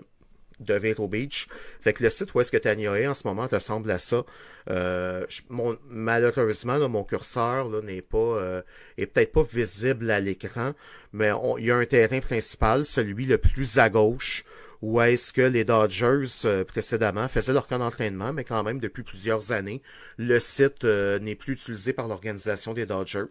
de 0.59 0.73
Vero 0.73 1.07
Beach. 1.07 1.47
Fait 1.79 1.93
que 1.93 2.03
le 2.03 2.09
site 2.09 2.33
où 2.33 2.41
est-ce 2.41 2.51
que 2.51 2.57
Tania 2.57 2.99
est 2.99 3.07
en 3.07 3.13
ce 3.13 3.27
moment 3.27 3.47
ressemble 3.47 3.91
à 3.91 3.97
ça. 3.97 4.23
Euh, 4.69 5.25
mon, 5.49 5.77
malheureusement, 5.89 6.77
là, 6.77 6.87
mon 6.87 7.03
curseur 7.03 7.69
n'est 7.83 8.01
pas 8.01 8.17
euh, 8.17 8.61
est 8.97 9.05
peut-être 9.05 9.31
pas 9.31 9.43
visible 9.43 10.11
à 10.11 10.19
l'écran, 10.19 10.73
mais 11.13 11.31
il 11.59 11.65
y 11.65 11.71
a 11.71 11.77
un 11.77 11.85
terrain 11.85 12.19
principal, 12.19 12.85
celui 12.85 13.25
le 13.25 13.37
plus 13.37 13.77
à 13.77 13.89
gauche, 13.89 14.43
où 14.81 15.01
est-ce 15.01 15.33
que 15.33 15.41
les 15.41 15.63
Dodgers 15.63 16.45
euh, 16.45 16.63
précédemment 16.63 17.27
faisaient 17.27 17.53
leur 17.53 17.67
camp 17.67 17.79
d'entraînement, 17.79 18.33
mais 18.33 18.43
quand 18.43 18.63
même 18.63 18.79
depuis 18.79 19.03
plusieurs 19.03 19.51
années, 19.51 19.81
le 20.17 20.39
site 20.39 20.83
euh, 20.83 21.19
n'est 21.19 21.35
plus 21.35 21.53
utilisé 21.53 21.93
par 21.93 22.07
l'organisation 22.07 22.73
des 22.73 22.85
Dodgers. 22.85 23.25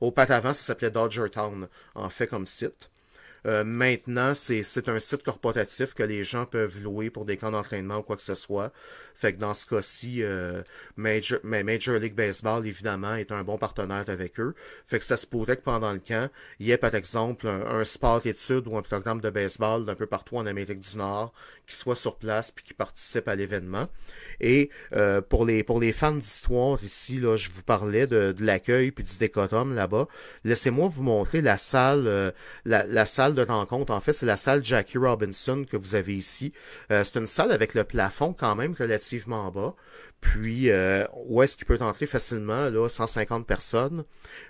Auparavant, 0.00 0.52
ça 0.52 0.64
s'appelait 0.64 0.90
Dodger 0.90 1.30
Town, 1.30 1.68
en 1.94 2.10
fait 2.10 2.26
comme 2.26 2.46
site. 2.46 2.90
Euh, 3.46 3.64
maintenant, 3.64 4.34
c'est 4.34 4.88
un 4.88 4.98
site 4.98 5.22
corporatif 5.22 5.94
que 5.94 6.02
les 6.02 6.24
gens 6.24 6.46
peuvent 6.46 6.80
louer 6.80 7.10
pour 7.10 7.24
des 7.24 7.36
camps 7.36 7.50
d'entraînement 7.50 7.98
ou 7.98 8.02
quoi 8.02 8.16
que 8.16 8.22
ce 8.22 8.34
soit. 8.34 8.72
Fait 9.20 9.34
que 9.34 9.38
dans 9.38 9.52
ce 9.52 9.66
cas-ci, 9.66 10.22
euh, 10.22 10.62
Major, 10.96 11.40
mais 11.44 11.62
Major 11.62 11.98
League 11.98 12.14
Baseball, 12.14 12.66
évidemment, 12.66 13.14
est 13.16 13.32
un 13.32 13.42
bon 13.42 13.58
partenaire 13.58 14.04
avec 14.08 14.40
eux. 14.40 14.54
Fait 14.86 14.98
que 14.98 15.04
ça 15.04 15.18
se 15.18 15.26
pourrait 15.26 15.56
que 15.56 15.62
pendant 15.62 15.92
le 15.92 15.98
camp, 15.98 16.30
il 16.58 16.66
y 16.66 16.70
ait 16.70 16.78
par 16.78 16.94
exemple 16.94 17.46
un, 17.46 17.84
sport 17.84 18.26
étude 18.26 18.66
ou 18.66 18.78
un 18.78 18.82
programme 18.82 19.20
de 19.20 19.28
baseball 19.28 19.84
d'un 19.84 19.94
peu 19.94 20.06
partout 20.06 20.36
en 20.36 20.46
Amérique 20.46 20.80
du 20.80 20.96
Nord 20.96 21.34
qui 21.66 21.76
soit 21.76 21.96
sur 21.96 22.16
place 22.16 22.50
puis 22.50 22.64
qui 22.64 22.74
participe 22.74 23.28
à 23.28 23.34
l'événement. 23.34 23.88
Et 24.40 24.70
euh, 24.92 25.20
pour 25.20 25.44
les 25.44 25.62
pour 25.64 25.80
les 25.80 25.92
fans 25.92 26.12
d'histoire 26.12 26.82
ici, 26.82 27.18
là, 27.18 27.36
je 27.36 27.50
vous 27.50 27.62
parlais 27.62 28.06
de, 28.06 28.32
de 28.32 28.44
l'accueil 28.44 28.90
puis 28.90 29.04
du 29.04 29.18
décorum 29.18 29.74
là-bas. 29.74 30.08
Laissez-moi 30.44 30.88
vous 30.88 31.02
montrer 31.02 31.42
la 31.42 31.58
salle, 31.58 32.06
euh, 32.06 32.30
la, 32.64 32.84
la 32.86 33.06
salle 33.06 33.29
de 33.34 33.42
rencontre. 33.42 33.92
En 33.92 34.00
fait, 34.00 34.12
c'est 34.12 34.26
la 34.26 34.36
salle 34.36 34.64
Jackie 34.64 34.98
Robinson 34.98 35.64
que 35.68 35.76
vous 35.76 35.94
avez 35.94 36.14
ici. 36.14 36.52
Euh, 36.90 37.04
c'est 37.04 37.18
une 37.18 37.26
salle 37.26 37.52
avec 37.52 37.74
le 37.74 37.84
plafond 37.84 38.32
quand 38.32 38.54
même 38.54 38.74
relativement 38.78 39.50
bas. 39.50 39.74
Puis, 40.20 40.70
euh, 40.70 41.06
où 41.26 41.42
est-ce 41.42 41.56
qu'il 41.56 41.66
peut 41.66 41.78
entrer 41.80 42.06
facilement, 42.06 42.68
là, 42.68 42.88
150 42.88 43.46
personnes. 43.46 44.04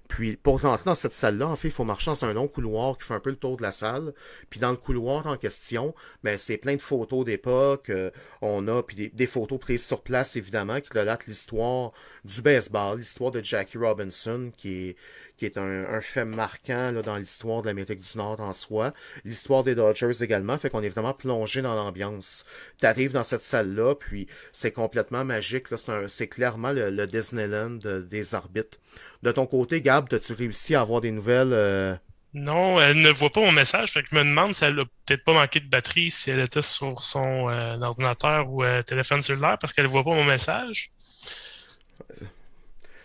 Puis, 0.09 0.37
pour 0.37 0.61
rentrer 0.61 0.87
dans 0.87 0.97
cette 0.97 1.15
salle-là, 1.15 1.47
en 1.47 1.55
fait, 1.55 1.69
il 1.69 1.71
faut 1.71 1.85
marcher 1.85 2.11
dans 2.11 2.25
un 2.25 2.33
long 2.33 2.49
couloir 2.49 2.99
qui 2.99 3.05
fait 3.05 3.15
un 3.15 3.21
peu 3.21 3.31
le 3.31 3.37
tour 3.37 3.57
de 3.57 3.63
la 3.63 3.71
salle. 3.71 4.13
Puis, 4.51 4.59
dans 4.59 4.73
le 4.73 4.77
couloir 4.77 5.27
en 5.29 5.37
question, 5.37 5.95
ben, 6.25 6.37
c'est 6.39 6.57
plein 6.57 6.75
de 6.75 6.83
photos 6.83 7.25
d'époque. 7.25 7.91
Euh, 7.91 8.11
on 8.43 8.67
a, 8.67 8.83
puis 8.83 9.11
des, 9.15 9.27
photos 9.27 9.61
prises 9.61 9.87
sur 9.87 10.03
place, 10.03 10.35
évidemment, 10.35 10.81
qui 10.81 10.91
relatent 10.97 11.27
l'histoire 11.29 11.93
du 12.25 12.43
baseball, 12.43 12.99
l'histoire 12.99 13.31
de 13.31 13.43
Jackie 13.43 13.79
Robinson, 13.79 14.51
qui 14.57 14.89
est, 14.89 14.97
qui 15.37 15.45
est 15.45 15.57
un, 15.57 15.85
un 15.85 16.01
fait 16.01 16.25
marquant 16.25 16.91
là, 16.91 17.01
dans 17.03 17.17
l'histoire 17.17 17.63
de 17.63 17.69
l'Amérique 17.69 18.01
du 18.01 18.19
Nord 18.19 18.41
en 18.41 18.53
soi. 18.53 18.93
L'histoire 19.25 19.63
des 19.63 19.77
Dodgers 19.77 20.23
également, 20.23 20.59
fait 20.59 20.69
qu'on 20.69 20.83
est 20.83 20.89
vraiment 20.89 21.15
plongé 21.15 21.63
dans 21.63 21.77
l'ambiance. 21.77 22.45
Tu 22.81 22.87
arrives 22.87 23.13
dans 23.13 23.23
cette 23.23 23.43
salle-là, 23.43 23.95
puis 23.95 24.27
c'est 24.53 24.73
complètement 24.73 25.25
magique. 25.25 25.60
C'est 26.09 26.29
clairement 26.29 26.73
le, 26.73 27.07
Disneyland 27.07 27.79
des 28.09 28.35
arbitres. 28.35 28.79
De 29.23 29.33
ton 29.33 29.47
côté, 29.47 29.81
Gab, 29.81 30.13
as-tu 30.13 30.33
réussi 30.33 30.75
à 30.75 30.81
avoir 30.81 31.01
des 31.01 31.11
nouvelles 31.11 31.53
euh? 31.53 31.95
Non, 32.33 32.81
elle 32.81 33.01
ne 33.01 33.11
voit 33.11 33.31
pas 33.31 33.41
mon 33.41 33.51
message. 33.51 33.93
Fait 33.93 34.03
que 34.03 34.09
je 34.11 34.15
me 34.15 34.23
demande 34.23 34.55
si 34.55 34.65
elle 34.65 34.79
a 34.79 34.85
peut-être 34.85 35.25
pas 35.25 35.33
manqué 35.33 35.59
de 35.59 35.69
batterie, 35.69 36.11
si 36.11 36.31
elle 36.31 36.41
était 36.41 36.63
sur 36.63 37.03
son 37.03 37.51
euh, 37.51 37.77
ordinateur 37.81 38.49
ou 38.49 38.63
euh, 38.63 38.83
téléphone 38.83 39.21
cellulaire, 39.21 39.59
parce 39.61 39.73
qu'elle 39.73 39.87
ne 39.87 39.91
voit 39.91 40.05
pas 40.05 40.15
mon 40.15 40.25
message. 40.25 40.91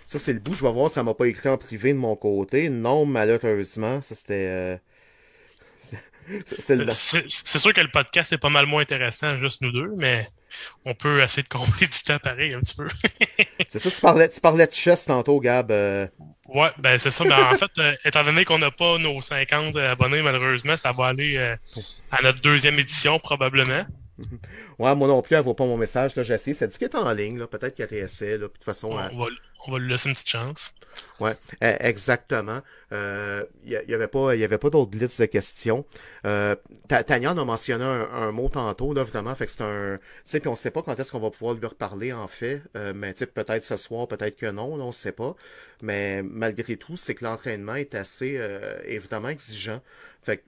Ça, 0.06 0.20
c'est 0.20 0.34
le 0.34 0.39
bout. 0.39 0.53
Je 0.53 0.64
vais 0.64 0.72
voir 0.72 0.89
si 0.89 0.95
ça 0.95 1.03
m'a 1.03 1.16
pas 1.16 1.28
écrit 1.28 1.49
en 1.49 1.58
privé 1.58 1.91
de 1.91 1.97
mon 1.97 2.16
côté. 2.16 2.70
Non, 2.70 3.06
malheureusement. 3.06 4.01
Ça, 4.01 4.14
c'était. 4.14 4.80
Euh, 6.30 6.39
c'est 6.89 7.59
sûr 7.59 7.73
que 7.73 7.82
le 7.82 7.91
podcast 7.91 8.34
est 8.34 8.38
pas 8.38 8.49
mal 8.49 8.65
moins 8.65 8.82
intéressant, 8.82 9.38
juste 9.38 9.61
nous 9.61 9.71
deux, 9.71 9.91
mais 9.97 10.28
on 10.86 10.93
peut 10.93 11.21
essayer 11.21 11.43
de 11.43 11.47
combler 11.47 11.71
du 11.88 11.99
temps 12.03 12.19
pareil 12.19 12.53
un 12.53 12.59
petit 12.59 12.76
peu. 12.76 12.88
c'est 13.67 13.80
ça, 13.80 13.91
tu 13.91 14.01
parlais, 14.01 14.30
tu 14.30 14.41
parlais 14.41 14.67
de 14.67 14.73
chess 14.73 15.05
tantôt, 15.05 15.39
Gab. 15.39 15.71
Euh. 15.71 16.07
Ouais, 16.47 16.69
ben 16.78 16.97
c'est 16.97 17.11
ça. 17.11 17.23
Ben, 17.26 17.51
en 17.51 17.57
fait, 17.57 17.71
euh, 17.80 17.93
étant 18.05 18.23
donné 18.23 18.45
qu'on 18.45 18.59
n'a 18.59 18.71
pas 18.71 18.97
nos 18.97 19.21
50 19.21 19.76
abonnés, 19.76 20.21
malheureusement, 20.21 20.78
ça 20.78 20.91
va 20.91 21.07
aller 21.07 21.38
à 22.11 22.21
notre 22.23 22.41
deuxième 22.41 22.80
édition 22.80 23.19
probablement. 23.19 23.86
ouais, 24.80 24.95
moi 24.95 25.07
non 25.07 25.22
plus, 25.22 25.36
elle 25.36 25.43
voit 25.43 25.55
pas 25.55 25.66
mon 25.66 25.78
message. 25.78 26.16
Là, 26.16 26.24
j'ai 26.24 26.34
essayé. 26.34 26.53
Ça 26.53 26.68
dit 26.68 26.78
qu'elle 26.78 26.89
est 26.89 26.95
en 26.95 27.11
ligne. 27.11 27.45
Peut-être 27.47 27.76
qu'elle 27.76 27.89
réessaie. 27.89 28.38
Là. 28.38 28.38
de 28.38 28.47
toute 28.47 28.63
façon, 28.63 28.89
on, 28.91 28.95
va, 28.95 29.09
on, 29.68 29.72
va, 29.72 29.80
lui 29.80 29.89
laisser 29.89 30.09
une 30.09 30.16
petite 30.16 30.30
chance. 30.30 30.74
Ouais, 31.20 31.34
e, 31.61 31.76
exactement. 31.80 32.61
Il 32.91 32.97
euh, 32.97 33.43
n'y 33.66 33.93
avait 33.93 34.07
pas, 34.07 34.36
y 34.36 34.43
avait 34.43 34.57
pas 34.57 34.70
d'autres 34.70 34.91
blitz 34.91 35.20
de 35.20 35.26
questions. 35.26 35.86
Euh, 36.26 36.55
Tania 36.88 37.34
en 37.34 37.38
a 37.38 37.45
mentionné 37.45 37.84
un, 37.84 38.32
mot 38.32 38.49
tantôt, 38.49 38.93
là, 38.93 39.03
vraiment. 39.03 39.36
Fait 39.36 39.45
que 39.45 39.51
c'est 39.51 39.63
un. 39.63 39.99
Tu 40.26 40.39
puis 40.39 40.47
on 40.47 40.55
sait 40.55 40.72
pas 40.72 40.82
quand 40.82 40.97
est-ce 40.97 41.11
qu'on 41.11 41.20
va 41.20 41.32
pouvoir 41.32 41.55
lui 41.55 41.66
reparler, 41.66 42.13
en 42.13 42.28
fait. 42.28 42.61
Euh, 42.78 42.93
mais 42.95 43.13
peut-être 43.13 43.63
ce 43.63 43.78
soir, 43.78 44.07
peut-être 44.07 44.38
que 44.38 44.49
non, 44.49 44.78
là, 44.78 44.84
on 44.84 44.91
sait 44.91 45.11
pas. 45.11 45.36
Mais 45.82 46.22
malgré 46.24 46.78
tout, 46.78 46.95
c'est 46.95 47.16
que 47.16 47.26
l'entraînement 47.26 47.76
est 47.76 47.95
assez 47.95 48.38
euh, 48.38 48.78
évidemment 48.86 49.30
exigeant. 49.30 49.82
Fait 50.24 50.38
que 50.38 50.43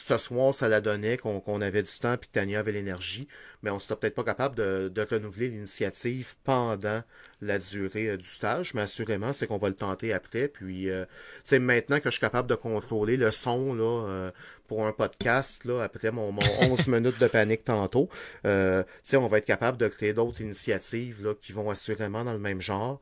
ce 0.00 0.16
soir, 0.16 0.54
ça 0.54 0.68
la 0.68 0.80
donnait 0.80 1.18
qu'on 1.18 1.60
avait 1.60 1.82
du 1.82 1.90
temps 1.90 2.14
et 2.14 2.18
que 2.18 2.26
Tania 2.32 2.60
avait 2.60 2.72
l'énergie, 2.72 3.28
mais 3.62 3.70
on 3.70 3.76
ne 3.76 3.94
peut-être 3.94 4.14
pas 4.14 4.24
capable 4.24 4.56
de, 4.56 5.06
renouveler 5.10 5.48
l'initiative 5.48 6.34
pendant 6.44 7.02
la 7.42 7.58
durée 7.58 8.08
euh, 8.08 8.16
du 8.16 8.26
stage, 8.26 8.74
mais 8.74 8.82
assurément, 8.82 9.32
c'est 9.32 9.46
qu'on 9.46 9.56
va 9.56 9.68
le 9.68 9.74
tenter 9.74 10.12
après. 10.12 10.48
Puis, 10.48 10.90
euh, 10.90 11.04
c'est 11.42 11.58
maintenant 11.58 11.98
que 11.98 12.04
je 12.04 12.12
suis 12.12 12.20
capable 12.20 12.48
de 12.48 12.54
contrôler 12.54 13.16
le 13.16 13.30
son 13.30 13.74
là, 13.74 14.06
euh, 14.08 14.30
pour 14.68 14.86
un 14.86 14.92
podcast, 14.92 15.64
là, 15.64 15.82
après 15.82 16.10
mon, 16.10 16.32
mon 16.32 16.42
11 16.70 16.88
minutes 16.88 17.18
de 17.18 17.26
panique 17.26 17.64
tantôt, 17.64 18.08
on 18.44 19.26
va 19.26 19.38
être 19.38 19.46
capable 19.46 19.76
de 19.78 19.88
créer 19.88 20.12
d'autres 20.14 20.40
initiatives 20.40 21.24
là, 21.24 21.34
qui 21.34 21.52
vont 21.52 21.68
assurément 21.70 22.24
dans 22.24 22.32
le 22.32 22.38
même 22.38 22.60
genre. 22.60 23.00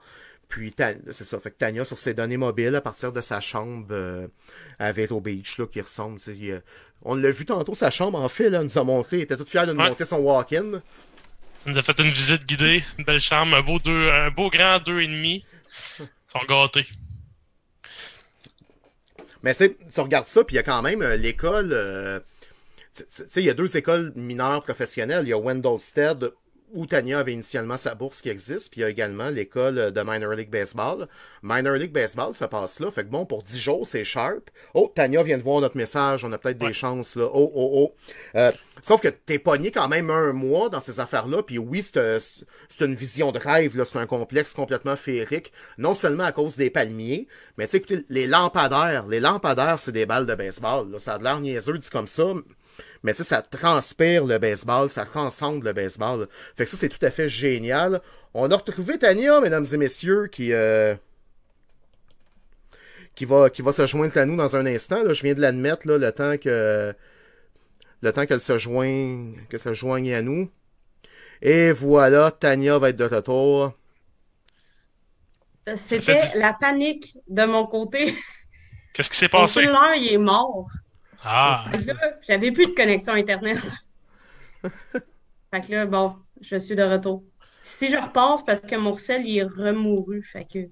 Puis, 0.49 0.74
c'est 1.11 1.24
ça. 1.24 1.38
Fait 1.40 1.51
que 1.51 1.57
Tania, 1.57 1.84
sur 1.84 1.99
ses 1.99 2.14
données 2.14 2.38
mobiles, 2.38 2.74
à 2.74 2.80
partir 2.80 3.12
de 3.12 3.20
sa 3.20 3.40
chambre 3.40 3.88
euh, 3.90 4.26
à 4.78 4.92
Vero 4.92 5.20
Beach, 5.20 5.59
là, 5.59 5.66
qui 5.66 5.80
ressemble. 5.80 6.18
on 7.03 7.14
l'a 7.14 7.30
vu 7.30 7.44
tantôt, 7.44 7.74
sa 7.74 7.90
chambre, 7.90 8.18
en 8.18 8.28
fait, 8.28 8.49
là, 8.49 8.62
nous 8.62 8.78
a 8.78 8.84
montré. 8.84 9.18
Il 9.18 9.22
était 9.22 9.36
tout 9.36 9.44
fier 9.44 9.66
de 9.66 9.72
nous 9.72 9.82
montrer 9.82 10.07
son 10.07 10.18
walk-in. 10.18 10.80
Il 11.66 11.72
nous 11.72 11.78
a 11.78 11.82
fait 11.82 11.99
une 11.99 12.09
visite 12.09 12.46
guidée, 12.46 12.82
une 12.99 13.05
belle 13.05 13.20
chambre, 13.20 13.55
un 13.55 13.62
beau, 13.62 13.78
deux, 13.78 14.11
un 14.11 14.30
beau 14.30 14.49
grand 14.49 14.78
deux 14.78 15.01
et 15.01 15.07
demi. 15.07 15.44
Ils 16.01 16.07
sont 16.24 16.40
gâtés. 16.49 16.86
Mais 19.42 19.55
tu 19.55 20.01
regardes 20.01 20.26
ça, 20.26 20.44
puis 20.44 20.55
il 20.55 20.57
y 20.57 20.61
a 20.61 20.62
quand 20.62 20.82
même 20.82 21.03
euh, 21.03 21.16
l'école. 21.16 21.70
Euh, 21.72 22.20
tu 22.96 23.05
sais, 23.09 23.28
il 23.36 23.44
y 23.44 23.51
a 23.51 23.55
deux 23.55 23.76
écoles 23.76 24.12
mineures 24.16 24.62
professionnelles. 24.62 25.24
Il 25.26 25.28
y 25.28 25.32
a 25.32 25.38
Wendellstead 25.38 26.32
où 26.73 26.87
Tania 26.87 27.21
avait 27.21 27.33
initialement 27.33 27.77
sa 27.77 27.95
bourse 27.95 28.21
qui 28.21 28.29
existe, 28.29 28.71
puis 28.71 28.81
il 28.81 28.83
y 28.83 28.85
a 28.85 28.91
également 28.91 29.31
l'école 29.31 29.93
de 29.93 30.01
Minor 30.03 30.33
League 30.33 30.51
Baseball. 30.51 31.09
Minor 31.43 31.75
League 31.75 31.93
Baseball, 31.93 32.35
ça 32.35 32.49
passe 32.49 32.81
là. 32.81 32.91
Fait 32.91 33.05
que 33.05 33.09
bon, 33.09 33.25
pour 33.27 33.43
10 33.43 33.59
jours, 33.59 33.87
c'est 33.87 34.05
sharp. 34.05 34.51
Oh, 34.75 34.91
Tania 34.95 35.23
vient 35.23 35.39
de 35.39 35.43
voir 35.43 35.61
notre 35.61 35.77
message, 35.77 36.25
on 36.25 36.33
a 36.33 36.39
peut-être 36.39 36.59
des 36.59 36.73
chances 36.73 37.16
là. 37.16 37.29
Oh, 37.33 37.51
oh, 37.55 37.71
oh. 37.75 37.95
Euh, 38.37 38.53
sauf 38.83 39.01
que 39.01 39.09
t'es 39.09 39.39
pogné 39.39 39.71
quand 39.71 39.89
même 39.89 40.11
un 40.11 40.33
mois 40.33 40.69
dans 40.69 40.81
ces 40.81 41.01
affaires-là, 41.01 41.43
puis 41.43 41.59
oui, 41.59 41.83
c'est 41.83 42.85
une 42.85 42.95
vision 42.95 43.33
de 43.33 43.39
rêve, 43.39 43.77
là. 43.77 43.85
C'est 43.85 43.99
un 43.99 44.07
complexe 44.07 44.53
complètement 44.55 44.97
féerique. 44.97 45.53
Non 45.79 45.95
seulement 45.95 46.25
à 46.25 46.33
cause 46.33 46.57
des 46.57 46.71
palmiers, 46.71 47.29
mais 47.57 47.64
tu 47.64 47.73
sais, 47.73 47.77
écoutez, 47.79 48.05
les 48.09 48.27
lampadaires, 48.27 49.07
les 49.07 49.21
lampadaires, 49.21 49.79
c'est 49.79 49.93
des 49.93 50.07
balles 50.07 50.27
de 50.27 50.35
baseball. 50.35 50.91
Là. 50.91 50.99
Ça 50.99 51.14
a 51.14 51.19
de 51.19 51.25
l'air 51.25 51.41
niaiseux 51.41 51.79
dit 51.79 51.91
comme 51.91 52.07
ça, 52.07 52.35
mais 53.03 53.12
tu 53.12 53.18
sais, 53.18 53.24
ça 53.24 53.43
transpire 53.43 54.24
le 54.24 54.39
baseball, 54.39 54.89
ça 54.89 55.05
transcende 55.05 55.64
le 55.64 55.72
baseball. 55.72 56.29
Fait 56.57 56.64
que 56.64 56.70
ça, 56.70 56.76
c'est 56.76 56.89
tout 56.89 57.05
à 57.05 57.11
fait 57.11 57.29
génial. 57.29 58.01
On 58.35 58.51
a 58.51 58.57
retrouvé 58.57 58.99
Tania, 58.99 59.41
mesdames 59.41 59.66
et 59.72 59.76
messieurs, 59.76 60.29
qui, 60.29 60.53
euh, 60.53 60.95
qui, 63.14 63.24
va, 63.24 63.51
qui 63.51 63.62
va 63.62 63.72
se 63.72 63.87
joindre 63.87 64.16
à 64.16 64.24
nous 64.26 64.37
dans 64.37 64.57
un 64.57 64.66
instant. 64.66 65.03
Là. 65.03 65.12
Je 65.12 65.22
viens 65.22 65.35
de 65.35 65.41
l'admettre, 65.41 65.87
là, 65.87 65.99
le 65.99 66.12
temps 66.12 66.37
que 66.37 66.95
le 68.01 68.12
temps 68.12 68.26
qu'elle 68.26 68.41
se 68.41 68.59
joigne, 68.59 69.35
que 69.49 69.59
se 69.59 69.72
joigne 69.72 70.14
à 70.14 70.22
nous. 70.22 70.51
Et 71.43 71.72
voilà, 71.72 72.31
Tania 72.31 72.79
va 72.79 72.91
être 72.91 72.97
de 72.97 73.05
retour. 73.05 73.72
C'était 75.76 76.16
la 76.37 76.55
panique 76.55 77.16
de 77.29 77.45
mon 77.45 77.66
côté. 77.66 78.16
Qu'est-ce 78.95 79.11
qui 79.11 79.16
s'est 79.16 79.29
passé? 79.29 79.66
Mon 79.66 79.93
il 79.93 80.12
est 80.12 80.18
mort. 80.18 80.68
Ah! 81.25 81.66
j'avais 82.27 82.53
plus 82.53 82.66
de 82.66 82.75
connexion 82.75 83.14
Internet. 83.14 83.59
fait 84.62 85.61
que 85.66 85.73
là, 85.73 85.87
bon, 85.87 86.16
je 86.41 86.57
suis 86.57 86.77
de 86.77 86.83
retour. 86.83 87.25
Si 87.62 87.91
je 87.91 87.97
repasse, 87.97 88.43
parce 88.45 88.61
que 88.61 88.77
mon 88.77 88.97
sel, 88.97 89.27
il 89.27 89.39
est 89.39 89.43
remouru. 89.43 90.23
Fait 90.23 90.45
que. 90.45 90.69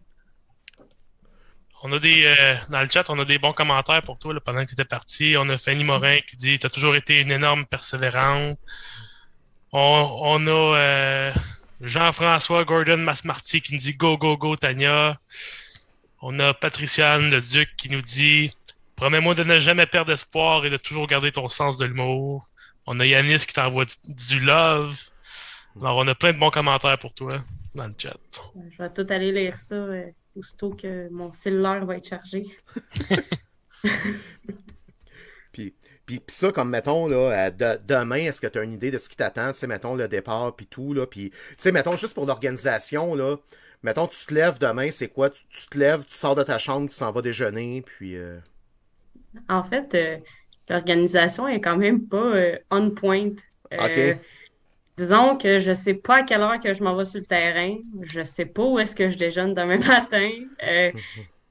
On 1.83 1.93
a 1.93 1.99
des. 1.99 2.25
Euh, 2.25 2.55
dans 2.71 2.81
le 2.81 2.89
chat, 2.89 3.09
on 3.11 3.19
a 3.19 3.25
des 3.25 3.39
bons 3.39 3.53
commentaires 3.53 4.03
pour 4.03 4.19
toi 4.19 4.35
pendant 4.45 4.63
que 4.63 4.69
tu 4.69 4.75
étais 4.75 4.85
parti. 4.85 5.35
On 5.39 5.49
a 5.49 5.59
Fanny 5.59 5.85
Morin 5.85 6.19
qui 6.27 6.37
dit 6.37 6.59
Tu 6.59 6.67
as 6.67 6.71
toujours 6.71 6.97
été 6.97 7.21
une 7.21 7.31
énorme 7.31 7.67
persévérante. 7.67 8.59
On, 9.73 10.47
a 10.47 10.51
euh, 10.51 11.33
Jean-François 11.83 12.65
Gordon 12.65 12.99
Masmarty 12.99 13.61
qui 13.61 13.75
nous 13.75 13.79
dit 13.79 13.95
Go, 13.95 14.17
go, 14.17 14.37
go, 14.37 14.57
Tania. 14.57 15.19
On 16.23 16.39
a 16.41 16.55
Patriciane 16.55 17.31
le 17.31 17.41
Duc 17.41 17.69
qui 17.77 17.91
nous 17.91 18.01
dit 18.01 18.51
Promets-moi 18.97 19.35
de 19.35 19.45
ne 19.45 19.59
jamais 19.59 19.87
perdre 19.87 20.11
espoir 20.13 20.65
et 20.65 20.71
de 20.71 20.79
toujours 20.79 21.07
garder 21.07 21.31
ton 21.31 21.49
sens 21.49 21.77
de 21.77 21.85
l'humour. 21.85 22.51
On 22.87 22.99
a 22.99 23.05
Yanis 23.05 23.45
qui 23.47 23.53
t'envoie 23.53 23.85
du, 24.05 24.41
love. 24.41 24.99
Alors, 25.79 25.99
on 25.99 26.09
a 26.09 26.15
plein 26.15 26.33
de 26.33 26.39
bons 26.39 26.51
commentaires 26.51 26.99
pour 26.99 27.13
toi 27.13 27.45
dans 27.75 27.87
le 27.87 27.95
chat. 27.99 28.17
Je 28.71 28.83
vais 28.83 28.91
tout 28.91 29.07
aller 29.11 29.33
lire 29.33 29.59
ça 29.59 29.75
euh, 29.75 30.07
aussitôt 30.35 30.71
que 30.71 31.11
mon 31.11 31.31
cellulaire 31.35 31.85
va 31.85 31.97
être 31.97 32.09
chargé. 32.09 32.47
puis, 35.53 35.75
puis, 36.07 36.23
ça, 36.29 36.51
comme 36.51 36.71
mettons, 36.71 37.07
là, 37.07 37.51
demain, 37.51 38.17
est-ce 38.17 38.41
que 38.41 38.47
tu 38.47 38.59
as 38.59 38.63
une 38.63 38.73
idée 38.73 38.91
de 38.91 38.97
ce 38.97 39.11
qui 39.11 39.17
t'attend? 39.17 39.53
Tu 39.53 39.59
sais, 39.59 39.67
mettons, 39.67 39.95
le 39.95 40.09
départ, 40.09 40.57
puis 40.57 40.67
tout, 40.67 40.95
là. 40.95 41.07
Puis, 41.07 41.31
tu 41.31 41.37
sais, 41.59 41.73
mettons, 41.73 41.97
juste 41.97 42.15
pour 42.15 42.25
l'organisation, 42.25 43.15
là. 43.15 43.37
Mettons, 43.83 44.07
tu 44.07 44.25
te 44.25 44.33
lèves 44.33 44.59
demain, 44.59 44.91
c'est 44.91 45.09
quoi? 45.09 45.29
Tu, 45.29 45.45
te 45.71 45.77
lèves, 45.77 46.07
tu 46.07 46.15
sors 46.15 46.35
de 46.35 46.43
ta 46.43 46.59
chambre, 46.59 46.89
tu 46.89 46.97
t'en 46.97 47.13
vas 47.13 47.21
déjeuner, 47.21 47.83
puis... 47.83 48.17
Euh, 48.17 48.39
en 49.49 49.65
fait, 49.65 49.95
euh, 49.95 50.19
l'organisation 50.69 51.49
est 51.49 51.61
quand 51.61 51.77
même 51.77 52.07
pas 52.07 52.17
euh, 52.17 52.59
on 52.71 52.91
point. 52.91 53.31
Euh, 53.73 54.15
disons 54.97 55.37
que 55.37 55.59
je 55.59 55.73
sais 55.73 55.95
pas 55.95 56.17
à 56.17 56.23
quelle 56.23 56.41
heure 56.41 56.61
que 56.61 56.73
je 56.73 56.83
m'en 56.83 56.95
vais 56.97 57.05
sur 57.05 57.21
le 57.21 57.27
terrain. 57.27 57.77
Je 58.03 58.23
sais 58.23 58.47
pas 58.47 58.65
où 58.65 58.79
est-ce 58.79 58.95
que 58.95 59.11
je 59.11 59.19
déjeune 59.19 59.55
demain 59.55 59.79
matin. 59.89 60.31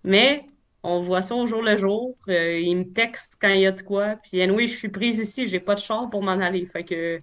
mais 0.04 0.44
on 0.84 1.00
voit 1.00 1.22
ça 1.22 1.36
au 1.36 1.48
jour 1.48 1.62
le 1.62 1.78
jour. 1.78 2.16
il 2.28 2.76
me 2.76 2.94
texte 2.94 3.38
quand 3.42 3.50
il 3.50 3.62
y 3.62 3.66
a 3.66 3.72
de 3.72 3.82
quoi. 3.82 4.16
Puis 4.24 4.50
oui, 4.50 4.68
je 4.68 4.76
suis 4.76 4.90
prise 4.90 5.20
ici, 5.20 5.48
j'ai 5.48 5.60
pas 5.60 5.76
de 5.76 5.80
char 5.80 6.10
pour 6.10 6.22
m'en 6.22 6.32
aller. 6.32 6.66
Fait 6.66 6.84
que 6.84 7.22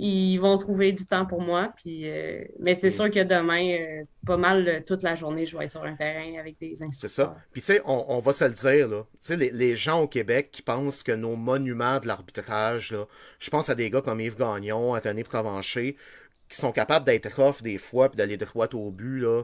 ils 0.00 0.38
vont 0.38 0.56
trouver 0.58 0.92
du 0.92 1.04
temps 1.06 1.26
pour 1.26 1.42
moi. 1.42 1.72
Puis, 1.76 2.08
euh, 2.08 2.44
mais 2.60 2.74
c'est 2.74 2.90
sûr 2.90 3.10
que 3.10 3.24
demain, 3.24 3.72
euh, 3.72 4.04
pas 4.24 4.36
mal 4.36 4.68
euh, 4.68 4.80
toute 4.86 5.02
la 5.02 5.16
journée, 5.16 5.44
je 5.44 5.58
vais 5.58 5.64
être 5.64 5.72
sur 5.72 5.82
un 5.82 5.96
terrain 5.96 6.38
avec 6.38 6.56
des. 6.56 6.76
C'est 6.92 7.08
ça. 7.08 7.36
Puis 7.52 7.60
tu 7.60 7.66
sais, 7.66 7.82
on, 7.84 8.04
on, 8.08 8.20
va 8.20 8.32
se 8.32 8.44
le 8.44 8.54
dire, 8.54 8.86
là. 8.86 9.04
Tu 9.14 9.18
sais, 9.20 9.36
les, 9.36 9.50
les, 9.50 9.74
gens 9.74 10.00
au 10.00 10.06
Québec 10.06 10.50
qui 10.52 10.62
pensent 10.62 11.02
que 11.02 11.10
nos 11.10 11.34
monuments 11.34 11.98
de 11.98 12.06
l'arbitrage, 12.06 12.92
là, 12.92 13.06
je 13.40 13.50
pense 13.50 13.70
à 13.70 13.74
des 13.74 13.90
gars 13.90 14.00
comme 14.00 14.20
Yves 14.20 14.38
Gagnon, 14.38 14.94
Anthony 14.94 15.24
Provencher, 15.24 15.96
qui 16.48 16.56
sont 16.56 16.70
capables 16.70 17.04
d'être 17.04 17.34
rough 17.34 17.60
des 17.60 17.76
fois 17.76 18.08
puis 18.08 18.16
d'aller 18.16 18.36
droit 18.36 18.68
au 18.74 18.92
but, 18.92 19.18
là. 19.18 19.42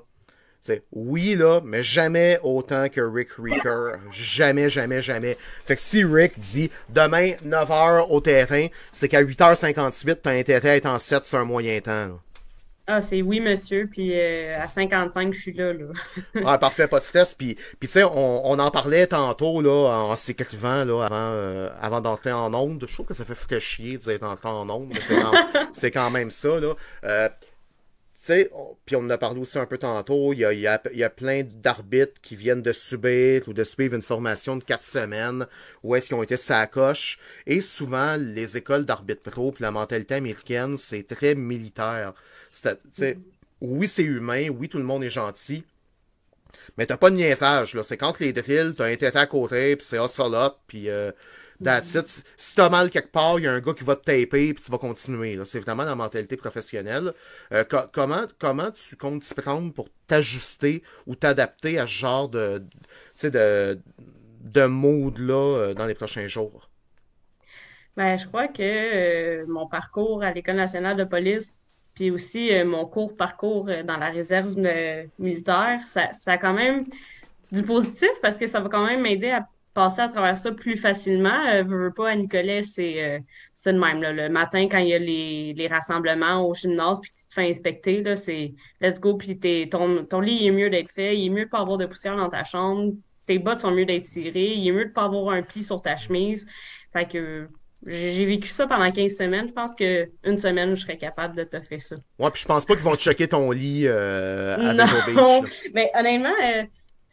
T'sais, 0.65 0.83
oui, 0.93 1.35
là, 1.35 1.61
mais 1.63 1.83
jamais 1.83 2.39
autant 2.43 2.89
que 2.89 3.03
Rick 3.03 3.33
Reeker. 3.33 3.99
Jamais, 4.11 4.71
jamais, 4.71 5.03
jamais. 5.03 5.37
Fait 5.67 5.77
que 5.77 5.81
si 5.83 6.03
Rick 6.03 6.39
dit 6.39 6.71
demain, 6.89 7.33
9h 7.45 8.07
au 8.09 8.23
terrain, 8.23 8.69
c'est 8.91 9.11
qu'à 9.11 9.23
8h58, 9.23 10.21
t'as 10.23 10.31
intérêt 10.31 10.71
à 10.71 10.77
être 10.77 10.87
en 10.87 10.97
7 10.97 11.27
sur 11.27 11.39
un 11.39 11.45
moyen 11.45 11.79
temps. 11.83 11.91
Là. 11.91 12.19
Ah, 12.87 13.03
c'est 13.03 13.21
oui, 13.21 13.41
monsieur, 13.41 13.89
puis 13.91 14.19
euh, 14.19 14.59
à 14.59 14.67
55, 14.67 15.35
je 15.35 15.39
suis 15.39 15.53
là, 15.53 15.75
là. 15.75 15.87
ah, 16.47 16.57
parfait, 16.57 16.89
pas 16.89 16.99
de 16.99 17.05
stress. 17.05 17.35
Puis, 17.35 17.57
puis 17.79 17.89
tu 17.89 17.89
sais, 17.89 18.05
on, 18.05 18.51
on, 18.51 18.59
en 18.59 18.71
parlait 18.71 19.07
tantôt, 19.07 19.61
là, 19.61 19.91
en 19.91 20.17
s'écrivant, 20.17 20.87
là, 20.87 21.03
avant, 21.03 21.31
euh, 21.33 21.69
avant 21.81 22.01
d'entrer 22.01 22.33
en 22.33 22.55
onde. 22.55 22.87
Je 22.89 22.93
trouve 22.95 23.07
que 23.07 23.15
ça 23.15 23.27
fait 23.27 23.35
foutre 23.35 23.59
chier 23.59 23.99
d'être 23.99 24.23
entré 24.23 24.49
en 24.49 24.69
onde, 24.69 24.89
mais 24.93 25.01
c'est 25.01 25.17
quand, 25.91 26.03
quand, 26.05 26.11
même 26.11 26.31
ça, 26.31 26.61
là. 26.61 26.75
Euh, 27.05 27.29
sais, 28.27 28.51
puis 28.87 28.97
on 28.97 29.01
en 29.01 29.11
a 29.11 29.19
parlé 29.19 29.41
aussi 29.41 29.59
un 29.59 29.67
peu 29.67 29.79
tantôt, 29.79 30.33
il 30.33 30.41
y 30.41 30.45
a, 30.45 30.53
il 30.53 30.61
y 30.61 30.67
a, 30.67 30.81
il 30.93 30.99
y 30.99 31.05
a 31.05 31.11
plein 31.11 31.43
d'arbitres 31.45 32.21
qui 32.23 32.37
viennent 32.37 32.63
de 32.63 32.73
subir 32.73 33.49
ou 33.49 33.53
de 33.53 33.65
suivre 33.65 33.95
une 33.95 34.03
formation 34.03 34.57
de 34.57 34.65
quatre 34.65 34.85
semaines 34.85 35.47
où 35.83 35.95
est-ce 35.95 36.09
qu'ils 36.09 36.17
ont 36.17 36.23
été 36.23 36.37
sacoches. 36.37 37.19
Et 37.47 37.61
souvent, 37.61 38.17
les 38.17 38.57
écoles 38.57 38.85
d'arbitre 38.85 39.23
pro 39.23 39.53
puis 39.53 39.63
la 39.63 39.71
mentalité 39.71 40.15
américaine, 40.15 40.77
c'est 40.77 41.05
très 41.07 41.35
militaire. 41.35 42.15
C'est, 42.51 43.19
Oui, 43.61 43.89
c'est 43.89 44.03
humain, 44.05 44.49
oui, 44.49 44.69
tout 44.69 44.79
le 44.79 44.85
monde 44.85 45.05
est 45.05 45.11
gentil, 45.11 45.65
mais 46.77 46.87
t'as 46.87 46.97
pas 46.97 47.11
de 47.11 47.17
niaisage, 47.17 47.75
là. 47.75 47.83
C'est 47.83 47.97
quand 47.97 48.19
les 48.21 48.33
drills, 48.33 48.75
t'as 48.77 48.87
un 48.87 48.97
tête 48.97 49.17
à 49.17 49.27
côté, 49.27 49.77
puis 49.77 49.87
c'est 49.87 50.03
hustle 50.03 50.35
up, 50.35 50.55
puis... 50.67 50.89
Euh, 50.91 51.13
That's 51.63 51.95
it. 51.95 52.25
Si 52.37 52.57
t'as 52.57 52.69
mal 52.69 52.91
quelque 52.91 53.13
part, 53.13 53.39
il 53.39 53.45
y 53.45 53.47
a 53.47 53.53
un 53.53 53.61
gars 53.61 53.75
qui 53.75 53.85
va 53.85 53.97
te 53.97 54.05
taper 54.05 54.55
puis 54.55 54.63
tu 54.63 54.71
vas 54.71 54.79
continuer. 54.79 55.39
C'est 55.45 55.61
vraiment 55.61 55.85
la 55.85 55.95
mentalité 55.95 56.37
professionnelle. 56.37 57.13
Euh, 57.53 57.65
co 57.65 57.79
comment, 57.93 58.25
comment 58.39 58.71
tu 58.71 58.97
comptes 58.97 59.23
t'y 59.23 59.35
prendre 59.35 59.73
pour 59.73 59.89
t'ajuster 60.07 60.83
ou 61.07 61.15
t'adapter 61.15 61.79
à 61.79 61.87
ce 61.87 61.93
genre 61.93 62.29
de, 62.29 62.63
de, 63.23 63.79
de 64.41 64.67
mood-là 64.67 65.59
euh, 65.59 65.75
dans 65.75 65.87
les 65.87 65.95
prochains 65.95 66.27
jours? 66.27 66.69
Ben, 67.97 68.17
je 68.19 68.27
crois 68.27 68.49
que 68.49 68.63
euh, 68.63 69.47
mon 69.47 69.69
parcours 69.69 70.25
à 70.25 70.33
l'École 70.33 70.57
nationale 70.57 70.97
de 70.97 71.05
police, 71.05 71.71
puis 71.95 72.11
aussi 72.11 72.51
mon 72.65 72.87
court 72.87 73.17
parcours 73.17 73.67
dans 73.67 73.97
la 73.97 74.11
réserve 74.11 74.57
militaire, 75.21 75.87
ça, 75.87 76.13
ça 76.13 76.33
a 76.33 76.39
quand 76.39 76.55
même 76.55 76.87
du 77.53 77.63
positif 77.63 78.11
parce 78.21 78.37
que 78.37 78.49
ça 78.49 78.59
va 78.59 78.69
quand 78.69 78.85
même 78.85 79.03
m'aider 79.03 79.31
à 79.31 79.49
passer 79.75 80.01
à 80.01 80.09
travers 80.09 80.39
ça 80.39 80.53
plus 80.53 80.77
facilement. 80.77 81.47
Euh, 81.49 81.63
veux, 81.63 81.85
veux 81.85 81.93
pas, 81.93 82.11
à 82.11 82.17
Nicolet, 82.17 82.63
c'est 82.63 83.03
euh, 83.03 83.19
le 83.67 83.79
même. 83.79 84.01
Là. 84.01 84.13
Le 84.13 84.29
matin, 84.29 84.69
quand 84.71 84.79
il 84.79 84.89
y 84.89 84.95
a 84.95 84.99
les, 84.99 85.53
les 85.55 85.67
rassemblements 85.67 86.49
au 86.49 86.55
gymnase, 86.55 87.01
puis 87.01 87.11
que 87.11 87.21
tu 87.21 87.29
te 87.29 87.35
fais 87.35 87.49
inspecter, 87.49 88.03
là, 88.03 88.17
c'est 88.17 88.55
let's 88.81 89.01
go, 89.01 89.17
puis 89.17 89.39
ton, 89.69 90.05
ton 90.05 90.21
lit 90.21 90.39
il 90.41 90.47
est 90.47 90.53
mieux 90.53 90.71
d'être 90.71 90.91
fait, 90.91 91.19
il 91.19 91.27
est 91.27 91.31
mieux 91.31 91.45
de 91.45 91.51
pas 91.51 91.61
avoir 91.61 91.77
de 91.77 91.87
poussière 91.87 92.17
dans 92.17 92.31
ta 92.31 92.45
chambre, 92.45 92.93
tes 93.27 93.39
bottes 93.39 93.61
sont 93.61 93.73
mieux 93.73 93.87
d'être 93.87 94.05
tirées, 94.05 94.55
il 94.55 94.69
est 94.69 94.73
mieux 94.73 94.87
de 94.87 94.93
pas 94.93 95.05
avoir 95.05 95.35
un 95.35 95.43
pli 95.43 95.63
sur 95.63 95.83
ta 95.83 95.97
chemise. 95.97 96.47
Fait 96.93 97.07
que 97.07 97.49
j'ai 97.87 98.25
vécu 98.25 98.49
ça 98.49 98.67
pendant 98.67 98.91
15 98.91 99.13
semaines. 99.13 99.49
Je 99.49 99.53
pense 99.53 99.75
qu'une 99.75 100.39
semaine, 100.39 100.75
je 100.75 100.83
serais 100.83 100.97
capable 100.97 101.37
de 101.37 101.45
te 101.45 101.61
faire 101.61 101.83
ça. 101.83 101.97
Ouais, 102.19 102.31
puis 102.31 102.43
je 102.43 102.47
pense 102.47 102.65
pas 102.65 102.75
qu'ils 102.75 102.85
vont 102.85 102.97
te 102.97 103.03
choquer 103.03 103.29
ton 103.29 103.51
lit 103.51 103.87
euh, 103.87 104.57
à 104.57 104.73
non, 104.73 104.85
Beach. 105.07 105.71
Mais 105.75 105.91
honnêtement, 105.95 106.35
euh, 106.43 106.63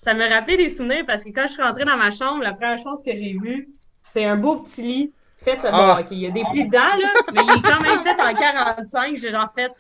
ça 0.02 0.16
me 0.16 0.28
rappelait 0.28 0.58
des 0.58 0.70
souvenirs 0.70 1.04
parce 1.06 1.24
que 1.24 1.30
quand 1.30 1.45
je 1.45 1.54
suis 1.54 1.62
rentrée 1.62 1.86
dans 1.86 1.97
ma 1.97 2.10
chambre, 2.10 2.41
la 2.41 2.54
première 2.54 2.80
chose 2.80 3.04
que 3.06 3.16
j'ai 3.16 3.34
vue, 3.34 3.70
c'est 4.02 4.26
un 4.26 4.36
beau 4.36 4.58
petit 4.58 4.82
lit 4.82 5.14
fait. 5.43 5.60
Ah. 5.64 5.95
Bon, 5.95 6.02
OK, 6.02 6.08
il 6.12 6.20
y 6.20 6.26
a 6.26 6.32
des 6.32 6.43
plis 6.52 6.66
dedans, 6.66 6.80
là, 6.80 7.14
mais 7.34 7.41
il 7.43 7.60
est 7.60 7.62
quand 7.62 7.82
même 7.82 8.02
fait 8.02 8.20
en 8.20 8.34
45. 8.34 9.18
J'ai 9.18 9.30
genre 9.30 9.52
fait, 9.56 9.72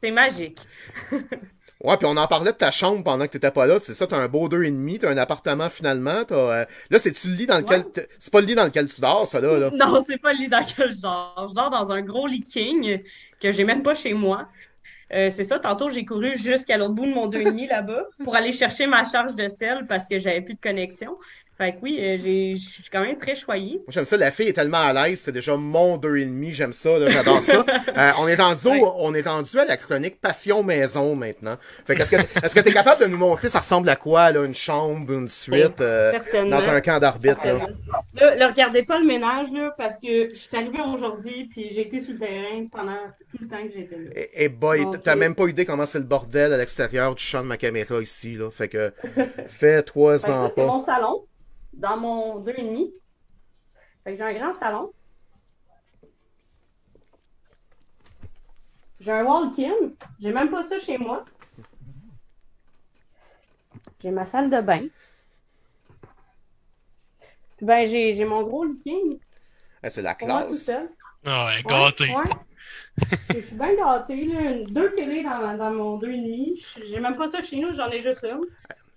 c'est 0.00 0.10
magique. 0.10 0.60
Ouais, 1.84 1.96
puis 1.98 2.06
on 2.06 2.16
en 2.16 2.26
parlait 2.26 2.52
de 2.52 2.56
ta 2.56 2.70
chambre 2.70 3.04
pendant 3.04 3.26
que 3.26 3.32
t'étais 3.32 3.50
pas 3.50 3.66
là. 3.66 3.78
C'est 3.78 3.92
ça, 3.92 4.06
t'as 4.06 4.16
un 4.16 4.28
beau 4.28 4.48
deux 4.48 4.62
et 4.62 4.70
demi, 4.70 4.98
t'as 4.98 5.10
un 5.10 5.18
appartement 5.18 5.68
finalement. 5.68 6.22
As, 6.30 6.32
euh... 6.32 6.64
Là, 6.88 6.98
c'est-tu 6.98 7.28
le 7.28 7.34
lit 7.34 7.46
dans 7.46 7.58
lequel. 7.58 7.82
Ouais. 7.82 8.08
C'est 8.18 8.32
pas 8.32 8.40
le 8.40 8.46
lit 8.46 8.54
dans 8.54 8.64
lequel 8.64 8.88
tu 8.88 9.02
dors, 9.02 9.26
ça 9.26 9.40
là? 9.40 9.58
là? 9.58 9.70
Non, 9.74 10.02
c'est 10.04 10.16
pas 10.16 10.32
le 10.32 10.38
lit 10.38 10.48
dans 10.48 10.60
lequel 10.60 10.92
je 10.92 11.00
dors. 11.02 11.48
Je 11.50 11.54
dors 11.54 11.68
dans 11.68 11.92
un 11.92 12.00
gros 12.00 12.26
lit 12.26 12.40
king 12.40 13.02
que 13.40 13.52
j'ai 13.52 13.64
même 13.64 13.82
pas 13.82 13.94
chez 13.94 14.14
moi. 14.14 14.48
Euh, 15.12 15.30
c'est 15.30 15.44
ça, 15.44 15.58
tantôt 15.58 15.90
j'ai 15.90 16.04
couru 16.04 16.36
jusqu'à 16.36 16.76
l'autre 16.76 16.94
bout 16.94 17.06
de 17.06 17.12
mon 17.12 17.28
2,5 17.28 17.68
là-bas 17.68 18.06
pour 18.24 18.34
aller 18.34 18.52
chercher 18.52 18.86
ma 18.86 19.04
charge 19.04 19.34
de 19.34 19.48
sel 19.48 19.86
parce 19.86 20.08
que 20.08 20.18
j'avais 20.18 20.40
plus 20.40 20.54
de 20.54 20.60
connexion. 20.60 21.16
Fait 21.58 21.72
que 21.72 21.76
oui, 21.80 21.98
euh, 21.98 22.18
je 22.52 22.58
suis 22.58 22.90
quand 22.92 23.00
même 23.00 23.16
très 23.16 23.34
choyée. 23.34 23.80
J'aime 23.88 24.04
ça, 24.04 24.18
la 24.18 24.30
fille 24.30 24.48
est 24.48 24.52
tellement 24.52 24.82
à 24.82 24.92
l'aise, 24.92 25.20
c'est 25.20 25.32
déjà 25.32 25.56
mon 25.56 25.96
deux 25.96 26.18
et 26.18 26.26
demi, 26.26 26.52
j'aime 26.52 26.74
ça, 26.74 26.90
j'adore 27.08 27.42
ça. 27.42 27.64
euh, 27.96 28.10
on 28.18 28.28
est 28.28 28.34
rendu, 28.34 28.68
ouais. 28.68 28.82
on 28.98 29.14
est 29.14 29.26
rendu 29.26 29.58
à 29.58 29.64
la 29.64 29.78
chronique 29.78 30.20
Passion 30.20 30.62
Maison 30.62 31.14
maintenant. 31.14 31.56
Fait 31.86 31.94
que 31.94 32.02
est-ce 32.02 32.10
que 32.10 32.44
est-ce 32.44 32.54
que 32.54 32.60
t'es 32.60 32.74
capable 32.74 33.00
de 33.00 33.06
nous 33.06 33.16
montrer 33.16 33.48
ça 33.48 33.60
ressemble 33.60 33.88
à 33.88 33.96
quoi 33.96 34.32
là, 34.32 34.44
une 34.44 34.54
chambre, 34.54 35.10
une 35.10 35.30
suite 35.30 35.80
euh, 35.80 36.12
dans 36.34 36.68
un 36.68 36.80
camp 36.82 36.98
d'arbitre 36.98 37.46
là? 37.46 37.68
là? 38.20 38.34
Là, 38.34 38.48
regardez 38.48 38.82
pas 38.82 38.98
le 38.98 39.06
ménage 39.06 39.50
là, 39.50 39.74
parce 39.78 39.98
que 39.98 40.28
je 40.28 40.34
suis 40.34 40.54
arrivée 40.54 40.82
aujourd'hui 40.82 41.48
puis 41.50 41.70
j'ai 41.70 41.86
été 41.86 42.00
sur 42.00 42.12
le 42.12 42.18
terrain 42.18 42.66
pendant 42.70 42.98
tout 43.30 43.38
le 43.40 43.48
temps 43.48 43.66
que 43.66 43.72
j'étais 43.72 43.96
là. 43.96 44.10
Et, 44.14 44.44
et 44.44 44.48
boy, 44.50 44.84
t'as 45.02 45.16
même 45.16 45.34
pas 45.34 45.46
idée 45.46 45.64
comment 45.64 45.86
c'est 45.86 46.00
le 46.00 46.04
bordel 46.04 46.52
à 46.52 46.58
l'extérieur 46.58 47.14
du 47.14 47.24
champ 47.24 47.40
de 47.40 47.48
ma 47.48 47.56
caméra 47.56 47.98
ici 48.02 48.34
là. 48.34 48.50
Fait 48.50 48.68
que 48.68 48.92
fais-toi 49.48 50.16
en 50.28 50.44
pas. 50.44 50.48
C'est 50.54 50.66
mon 50.66 50.78
salon 50.78 51.22
dans 51.76 51.96
mon 51.96 52.40
2,5. 52.40 52.90
Fait 54.04 54.12
que 54.12 54.16
j'ai 54.18 54.24
un 54.24 54.34
grand 54.34 54.52
salon. 54.52 54.92
J'ai 59.00 59.12
un 59.12 59.24
walk-in. 59.24 59.90
J'ai 60.20 60.32
même 60.32 60.50
pas 60.50 60.62
ça 60.62 60.78
chez 60.78 60.98
moi. 60.98 61.24
J'ai 64.02 64.10
ma 64.10 64.24
salle 64.24 64.50
de 64.50 64.60
bain. 64.60 64.86
Puis 67.56 67.66
ben, 67.66 67.86
j'ai 67.86 68.24
mon 68.24 68.42
gros 68.42 68.66
king. 68.82 69.18
Ah, 69.82 69.90
c'est 69.90 70.02
la 70.02 70.14
classe. 70.14 70.70
Ah 71.24 71.46
ouais, 71.46 71.62
gâté. 71.62 72.04
Ouais, 72.08 72.16
ouais. 72.16 73.10
je 73.34 73.40
suis 73.40 73.56
bien 73.56 73.74
gâté. 73.74 74.26
Là. 74.26 74.64
Deux 74.68 74.92
télés 74.92 75.22
dans, 75.22 75.56
dans 75.56 75.70
mon 75.72 75.98
2,5. 75.98 76.84
J'ai 76.86 77.00
même 77.00 77.16
pas 77.16 77.28
ça 77.28 77.42
chez 77.42 77.58
nous, 77.58 77.72
j'en 77.74 77.90
ai 77.90 77.98
juste 77.98 78.24
une. 78.24 78.44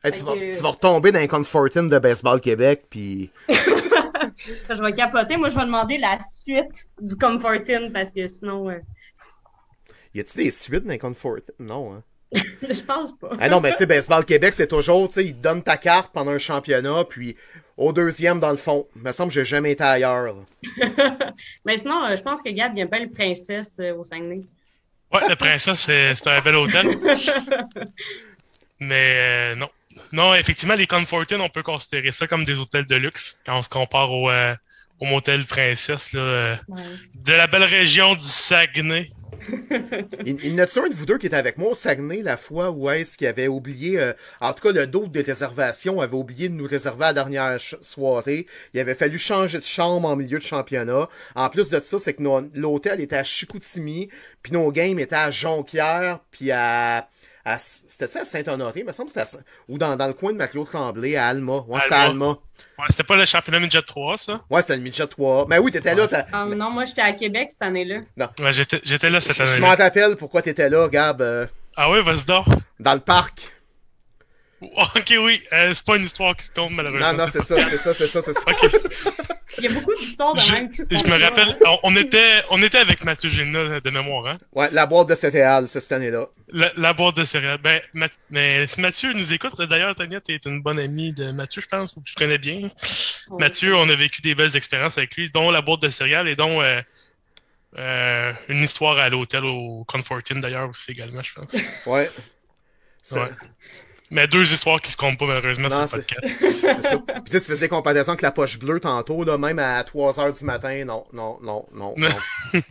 Hey, 0.03 0.13
tu, 0.13 0.23
vas, 0.23 0.33
que... 0.33 0.55
tu, 0.55 0.61
vas, 0.61 0.69
retomber 0.69 1.11
dans 1.11 1.19
un 1.19 1.27
Confortin 1.27 1.83
de 1.83 1.99
Baseball 1.99 2.39
Québec, 2.39 2.85
puis. 2.89 3.31
je 3.49 4.81
vais 4.81 4.93
capoter. 4.93 5.35
Moi, 5.35 5.49
je 5.49 5.55
vais 5.55 5.65
demander 5.65 5.97
la 5.97 6.17
suite 6.19 6.87
du 7.01 7.15
Confortin 7.15 7.89
parce 7.91 8.11
que 8.11 8.27
sinon. 8.27 8.69
Euh... 8.69 8.79
Y 10.13 10.21
a-t-il 10.21 10.45
des 10.45 10.51
suites 10.51 10.85
dans 10.85 10.93
un 10.93 10.97
Confortin 10.97 11.53
Non, 11.59 11.93
hein? 11.93 12.03
je 12.33 12.81
pense 12.81 13.11
pas. 13.17 13.31
ah 13.39 13.49
non, 13.49 13.59
mais 13.59 13.71
tu 13.71 13.77
sais, 13.77 13.85
Baseball 13.87 14.23
Québec, 14.23 14.53
c'est 14.53 14.67
toujours, 14.67 15.07
tu 15.07 15.15
sais, 15.15 15.25
ils 15.25 15.35
te 15.35 15.41
donnent 15.41 15.63
ta 15.63 15.77
carte 15.77 16.13
pendant 16.13 16.31
un 16.31 16.37
championnat, 16.37 17.03
puis 17.09 17.35
au 17.75 17.91
deuxième, 17.91 18.39
dans 18.39 18.51
le 18.51 18.57
fond. 18.57 18.87
Il 18.95 19.01
me 19.01 19.11
semble 19.11 19.29
que 19.29 19.35
j'ai 19.35 19.45
jamais 19.45 19.71
été 19.71 19.83
ailleurs. 19.83 20.35
mais 21.65 21.77
sinon, 21.77 22.05
euh, 22.05 22.15
je 22.15 22.21
pense 22.21 22.41
que 22.41 22.49
Gab 22.49 22.73
vient 22.73 22.87
pas 22.87 22.99
le 22.99 23.09
Princesse 23.09 23.77
euh, 23.79 23.95
au 23.95 24.03
Saguenay. 24.03 24.43
Ouais, 25.11 25.27
le 25.27 25.35
Princesse, 25.35 25.79
c'est 25.79 26.27
un 26.27 26.41
bel 26.41 26.55
hôtel. 26.55 26.99
Mais 28.79 29.15
euh, 29.17 29.55
non. 29.55 29.69
Non, 30.11 30.33
effectivement, 30.33 30.75
les 30.75 30.87
Confortin, 30.87 31.39
on 31.39 31.49
peut 31.49 31.63
considérer 31.63 32.11
ça 32.11 32.27
comme 32.27 32.43
des 32.43 32.57
hôtels 32.57 32.85
de 32.85 32.95
luxe 32.95 33.39
quand 33.45 33.57
on 33.57 33.61
se 33.61 33.69
compare 33.69 34.11
au, 34.11 34.29
euh, 34.29 34.55
au 34.99 35.05
motel 35.05 35.45
Princesse 35.45 36.13
là, 36.13 36.21
euh, 36.21 36.55
ouais. 36.67 36.81
de 37.15 37.33
la 37.33 37.47
belle 37.47 37.63
région 37.63 38.15
du 38.15 38.23
Saguenay. 38.23 39.09
il, 40.25 40.37
il 40.43 40.53
y 40.53 40.61
en 40.61 40.65
a 40.65 40.79
un 40.79 40.89
de 40.89 40.93
vous 40.93 41.05
deux 41.05 41.17
qui 41.17 41.27
était 41.27 41.35
avec 41.35 41.57
moi 41.57 41.71
au 41.71 41.73
Saguenay 41.73 42.21
la 42.21 42.37
fois 42.37 42.71
où 42.71 42.89
est-ce 42.89 43.17
qu'il 43.17 43.27
avait 43.27 43.47
oublié, 43.47 43.99
euh, 43.99 44.13
en 44.41 44.53
tout 44.53 44.61
cas 44.63 44.73
le 44.73 44.85
dos 44.85 45.07
des 45.07 45.21
réservations 45.21 46.01
avait 46.01 46.15
oublié 46.15 46.49
de 46.49 46.53
nous 46.53 46.67
réserver 46.67 47.01
la 47.01 47.13
dernière 47.13 47.57
soirée. 47.81 48.47
Il 48.73 48.79
avait 48.79 48.95
fallu 48.95 49.17
changer 49.17 49.59
de 49.59 49.65
chambre 49.65 50.07
en 50.07 50.15
milieu 50.15 50.39
de 50.39 50.43
championnat. 50.43 51.07
En 51.35 51.49
plus 51.49 51.69
de 51.69 51.79
ça, 51.79 51.97
c'est 51.99 52.13
que 52.13 52.23
l'hôtel 52.53 52.99
était 52.99 53.15
à 53.15 53.23
Chicoutimi, 53.23 54.09
puis 54.43 54.51
nos 54.51 54.71
games 54.71 54.99
étaient 54.99 55.15
à 55.15 55.31
Jonquière, 55.31 56.19
puis 56.31 56.51
à 56.51 57.07
c'était 57.57 58.17
à 58.17 58.25
Saint-Honoré, 58.25 58.83
me 58.83 58.91
semble, 58.91 59.09
c'était 59.09 59.23
ou 59.67 59.77
dans, 59.77 59.95
dans 59.95 60.07
le 60.07 60.13
coin 60.13 60.31
de 60.33 60.37
Maclot 60.37 60.65
Tremblay, 60.65 61.15
à 61.15 61.27
Alma. 61.27 61.63
Ouais, 61.67 61.79
c'était 61.81 61.95
Alma. 61.95 62.37
Ouais, 62.77 62.85
c'était 62.89 63.03
pas 63.03 63.15
le 63.15 63.25
championnat 63.25 63.59
Midget 63.59 63.81
3, 63.81 64.17
ça? 64.17 64.41
Ouais, 64.49 64.61
c'était 64.61 64.77
le 64.77 64.83
Midget 64.83 65.07
3. 65.07 65.47
Mais 65.49 65.57
oui, 65.57 65.71
t'étais 65.71 65.93
ouais. 65.93 66.07
là. 66.07 66.25
Um, 66.33 66.53
non, 66.55 66.69
moi, 66.69 66.85
j'étais 66.85 67.01
à 67.01 67.13
Québec 67.13 67.49
cette 67.51 67.61
année-là. 67.61 68.01
Non. 68.17 68.29
Ouais, 68.39 68.51
j'étais 68.53 69.09
là 69.09 69.19
cette 69.21 69.39
année. 69.39 69.55
Je 69.55 69.61
m'en 69.61 69.75
rappelle 69.75 70.15
pourquoi 70.15 70.41
t'étais 70.41 70.69
là, 70.69 70.87
Gab. 70.89 71.21
Euh... 71.21 71.47
Ah 71.75 71.89
oui, 71.89 72.01
vas-y 72.03 72.25
donc. 72.25 72.45
Dans 72.79 72.93
le 72.93 72.99
parc. 72.99 73.53
Ok, 74.61 75.13
oui, 75.17 75.41
euh, 75.53 75.73
c'est 75.73 75.85
pas 75.85 75.95
une 75.95 76.03
histoire 76.03 76.35
qui 76.35 76.45
se 76.45 76.51
tombe, 76.51 76.73
malheureusement. 76.73 77.13
Non, 77.13 77.25
non, 77.25 77.29
c'est 77.31 77.41
ça, 77.41 77.55
c'est 77.69 77.77
ça, 77.77 77.93
c'est 77.93 78.07
ça, 78.07 78.21
c'est 78.21 78.33
ça. 78.33 78.41
ok. 78.45 78.69
Il 79.59 79.65
y 79.65 79.67
a 79.67 79.73
beaucoup 79.73 79.95
d'histoires 79.95 80.33
de 80.33 80.39
Je, 80.39 80.51
même 80.51 80.71
qui 80.71 80.81
je 80.89 81.09
me 81.09 81.21
rappelle, 81.21 81.55
on, 81.65 81.77
on 81.83 81.95
était, 81.95 82.43
on 82.49 82.61
était 82.63 82.77
avec 82.77 83.03
Mathieu 83.03 83.29
Gélina 83.29 83.79
de 83.79 83.89
mémoire, 83.89 84.27
hein? 84.27 84.37
Ouais, 84.53 84.69
la 84.71 84.85
boîte 84.85 85.09
de 85.09 85.15
céréales, 85.15 85.67
c'est 85.67 85.79
cette 85.79 85.91
année-là. 85.91 86.27
La, 86.51 86.71
la 86.77 86.93
boîte 86.93 87.15
de 87.17 87.23
céréales. 87.23 87.59
Ben, 87.59 87.81
Math- 87.93 88.25
mais 88.29 88.65
si 88.67 88.81
Mathieu 88.81 89.13
nous 89.13 89.33
écoute, 89.33 89.59
d'ailleurs, 89.61 89.93
Tania, 89.95 90.21
t'es 90.21 90.39
une 90.45 90.61
bonne 90.61 90.79
amie 90.79 91.13
de 91.13 91.31
Mathieu, 91.31 91.61
je 91.61 91.67
pense, 91.67 91.95
ou 91.95 92.01
tu 92.01 92.13
connais 92.15 92.37
bien. 92.37 92.69
Ouais. 93.29 93.39
Mathieu, 93.39 93.75
on 93.75 93.87
a 93.89 93.95
vécu 93.95 94.21
des 94.21 94.33
belles 94.35 94.55
expériences 94.55 94.97
avec 94.97 95.15
lui, 95.15 95.29
dont 95.31 95.51
la 95.51 95.61
boîte 95.61 95.81
de 95.81 95.89
céréales 95.89 96.27
et 96.27 96.35
dont 96.35 96.61
euh, 96.61 96.81
euh, 97.77 98.33
une 98.47 98.63
histoire 98.63 98.97
à 98.97 99.09
l'hôtel 99.09 99.45
au 99.45 99.83
Confortin, 99.87 100.39
d'ailleurs, 100.39 100.69
aussi 100.69 100.91
également, 100.91 101.21
je 101.21 101.33
pense. 101.33 101.55
Ouais. 101.85 102.09
Ouais. 103.11 103.29
Mais 104.11 104.27
deux 104.27 104.41
histoires 104.51 104.81
qui 104.81 104.91
se 104.91 104.97
comptent 104.97 105.19
pas, 105.19 105.25
malheureusement, 105.27 105.67
Non, 105.69 105.85
sur 105.87 105.97
le 105.97 106.03
podcast. 106.03 106.35
c'est 106.41 106.81
ça. 106.81 106.97
Puis 106.97 107.23
tu 107.25 107.31
sais, 107.31 107.39
tu 107.39 107.45
faisais 107.45 107.61
des 107.61 107.69
comparaisons 107.69 108.09
avec 108.13 108.21
la 108.23 108.31
poche 108.31 108.57
bleue 108.57 108.79
tantôt, 108.79 109.23
là, 109.23 109.37
même 109.37 109.59
à 109.59 109.83
3 109.83 110.19
heures 110.19 110.33
du 110.33 110.43
matin. 110.45 110.83
Non, 110.85 111.05
non, 111.13 111.37
non, 111.43 111.65
non, 111.73 111.93
non. 111.95 112.07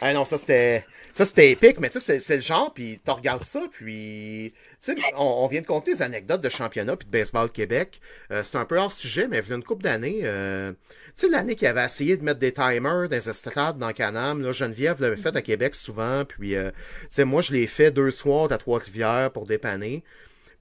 ah 0.00 0.12
non, 0.12 0.24
ça 0.24 0.38
c'était. 0.38 0.84
Ça 1.14 1.26
c'était 1.26 1.50
épique, 1.50 1.78
mais 1.78 1.90
tu 1.90 2.00
sais, 2.00 2.20
c'est- 2.20 2.36
le 2.36 2.40
genre, 2.40 2.72
puis 2.72 2.98
tu 3.04 3.10
regardes 3.10 3.44
ça, 3.44 3.60
puis. 3.70 4.54
Tu 4.82 4.94
sais, 4.94 4.96
on, 5.16 5.24
on 5.44 5.46
vient 5.46 5.60
de 5.60 5.66
compter 5.66 5.92
des 5.92 6.00
anecdotes 6.02 6.40
de 6.40 6.48
championnat 6.48 6.96
puis 6.96 7.06
de 7.06 7.10
baseball 7.12 7.50
Québec. 7.50 8.00
Euh, 8.30 8.42
c'est 8.42 8.56
un 8.56 8.64
peu 8.64 8.78
hors 8.78 8.92
sujet, 8.92 9.28
mais 9.28 9.40
il 9.40 9.48
y 9.48 9.52
a 9.52 9.56
une 9.56 9.62
couple 9.62 9.82
d'années. 9.82 10.20
euh, 10.22 10.72
sais, 11.14 11.28
l'année 11.28 11.56
qui 11.56 11.66
avait 11.66 11.84
essayé 11.84 12.16
de 12.16 12.24
mettre 12.24 12.40
des 12.40 12.52
timers 12.52 13.08
les 13.10 13.28
estrades 13.28 13.78
dans 13.78 13.92
Canam, 13.92 14.42
là, 14.42 14.52
Geneviève 14.52 15.00
l'avait 15.00 15.16
fait 15.16 15.34
à 15.36 15.42
Québec 15.42 15.74
souvent, 15.74 16.24
puis. 16.24 16.56
euh, 16.56 16.70
moi, 17.24 17.42
je 17.42 17.52
l'ai 17.52 17.66
fait 17.66 17.90
deux 17.90 18.10
soirs 18.10 18.50
à 18.52 18.58
Trois-Rivières 18.58 19.30
pour 19.32 19.46
dépanner. 19.46 20.02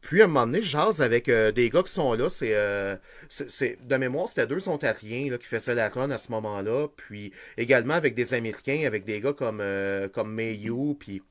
Puis 0.01 0.21
à 0.21 0.25
un 0.25 0.27
moment 0.27 0.47
donné, 0.47 0.61
je 0.61 0.69
jase 0.69 1.01
avec 1.01 1.29
euh, 1.29 1.51
des 1.51 1.69
gars 1.69 1.83
qui 1.83 1.91
sont 1.91 2.13
là. 2.13 2.27
C'est, 2.29 2.55
euh, 2.55 2.95
de 3.29 3.97
mémoire, 3.97 4.27
c'était 4.27 4.47
deux 4.47 4.67
Ontariens 4.67 5.29
là, 5.29 5.37
qui 5.37 5.45
faisaient 5.47 5.75
la 5.75 5.89
run 5.89 6.09
à 6.11 6.17
ce 6.17 6.31
moment-là. 6.31 6.87
Puis 6.95 7.31
également 7.57 7.93
avec 7.93 8.15
des 8.15 8.33
Américains, 8.33 8.83
avec 8.85 9.05
des 9.05 9.21
gars 9.21 9.33
comme, 9.33 9.59
euh, 9.61 10.07
comme 10.09 10.33
Mayu. 10.33 10.95
Puis 10.99 11.21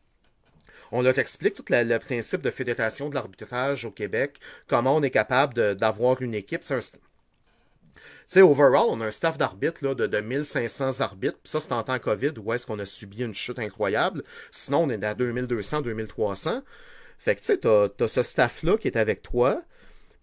on 0.93 1.03
leur 1.03 1.19
explique 1.19 1.55
tout 1.55 1.65
le 1.69 1.99
principe 1.99 2.43
de 2.43 2.51
fédération 2.51 3.09
de 3.09 3.15
l'arbitrage 3.15 3.85
au 3.85 3.91
Québec, 3.91 4.39
comment 4.69 4.97
on 4.97 5.03
est 5.03 5.11
capable 5.11 5.75
d'avoir 5.75 6.23
une 6.23 6.35
équipe. 6.35 6.65
Sais, 8.35 8.43
overall, 8.43 8.87
on 8.89 9.01
a 9.01 9.07
un 9.07 9.11
staff 9.11 9.39
d'arbitres 9.39 9.95
de, 9.95 10.07
de 10.07 10.21
1500 10.21 11.01
arbitres. 11.01 11.39
Puis 11.43 11.51
ça, 11.51 11.61
c'est 11.61 11.73
en 11.73 11.83
temps 11.83 11.99
COVID 11.99 12.33
où 12.39 12.53
est-ce 12.53 12.67
qu'on 12.67 12.79
a 12.79 12.85
subi 12.87 13.23
une 13.23 13.35
chute 13.35 13.59
incroyable. 13.59 14.23
Sinon, 14.51 14.83
on 14.85 14.91
est 14.91 15.05
à 15.05 15.15
2200, 15.15 15.83
2300. 15.83 16.63
Fait 17.19 17.35
que, 17.35 17.41
tu 17.41 17.47
sais, 17.47 17.59
t'as, 17.59 17.89
t'as 17.89 18.09
ce 18.09 18.23
staff-là 18.23 18.77
qui 18.79 18.89
est 18.89 18.97
avec 18.97 19.23
toi. 19.23 19.63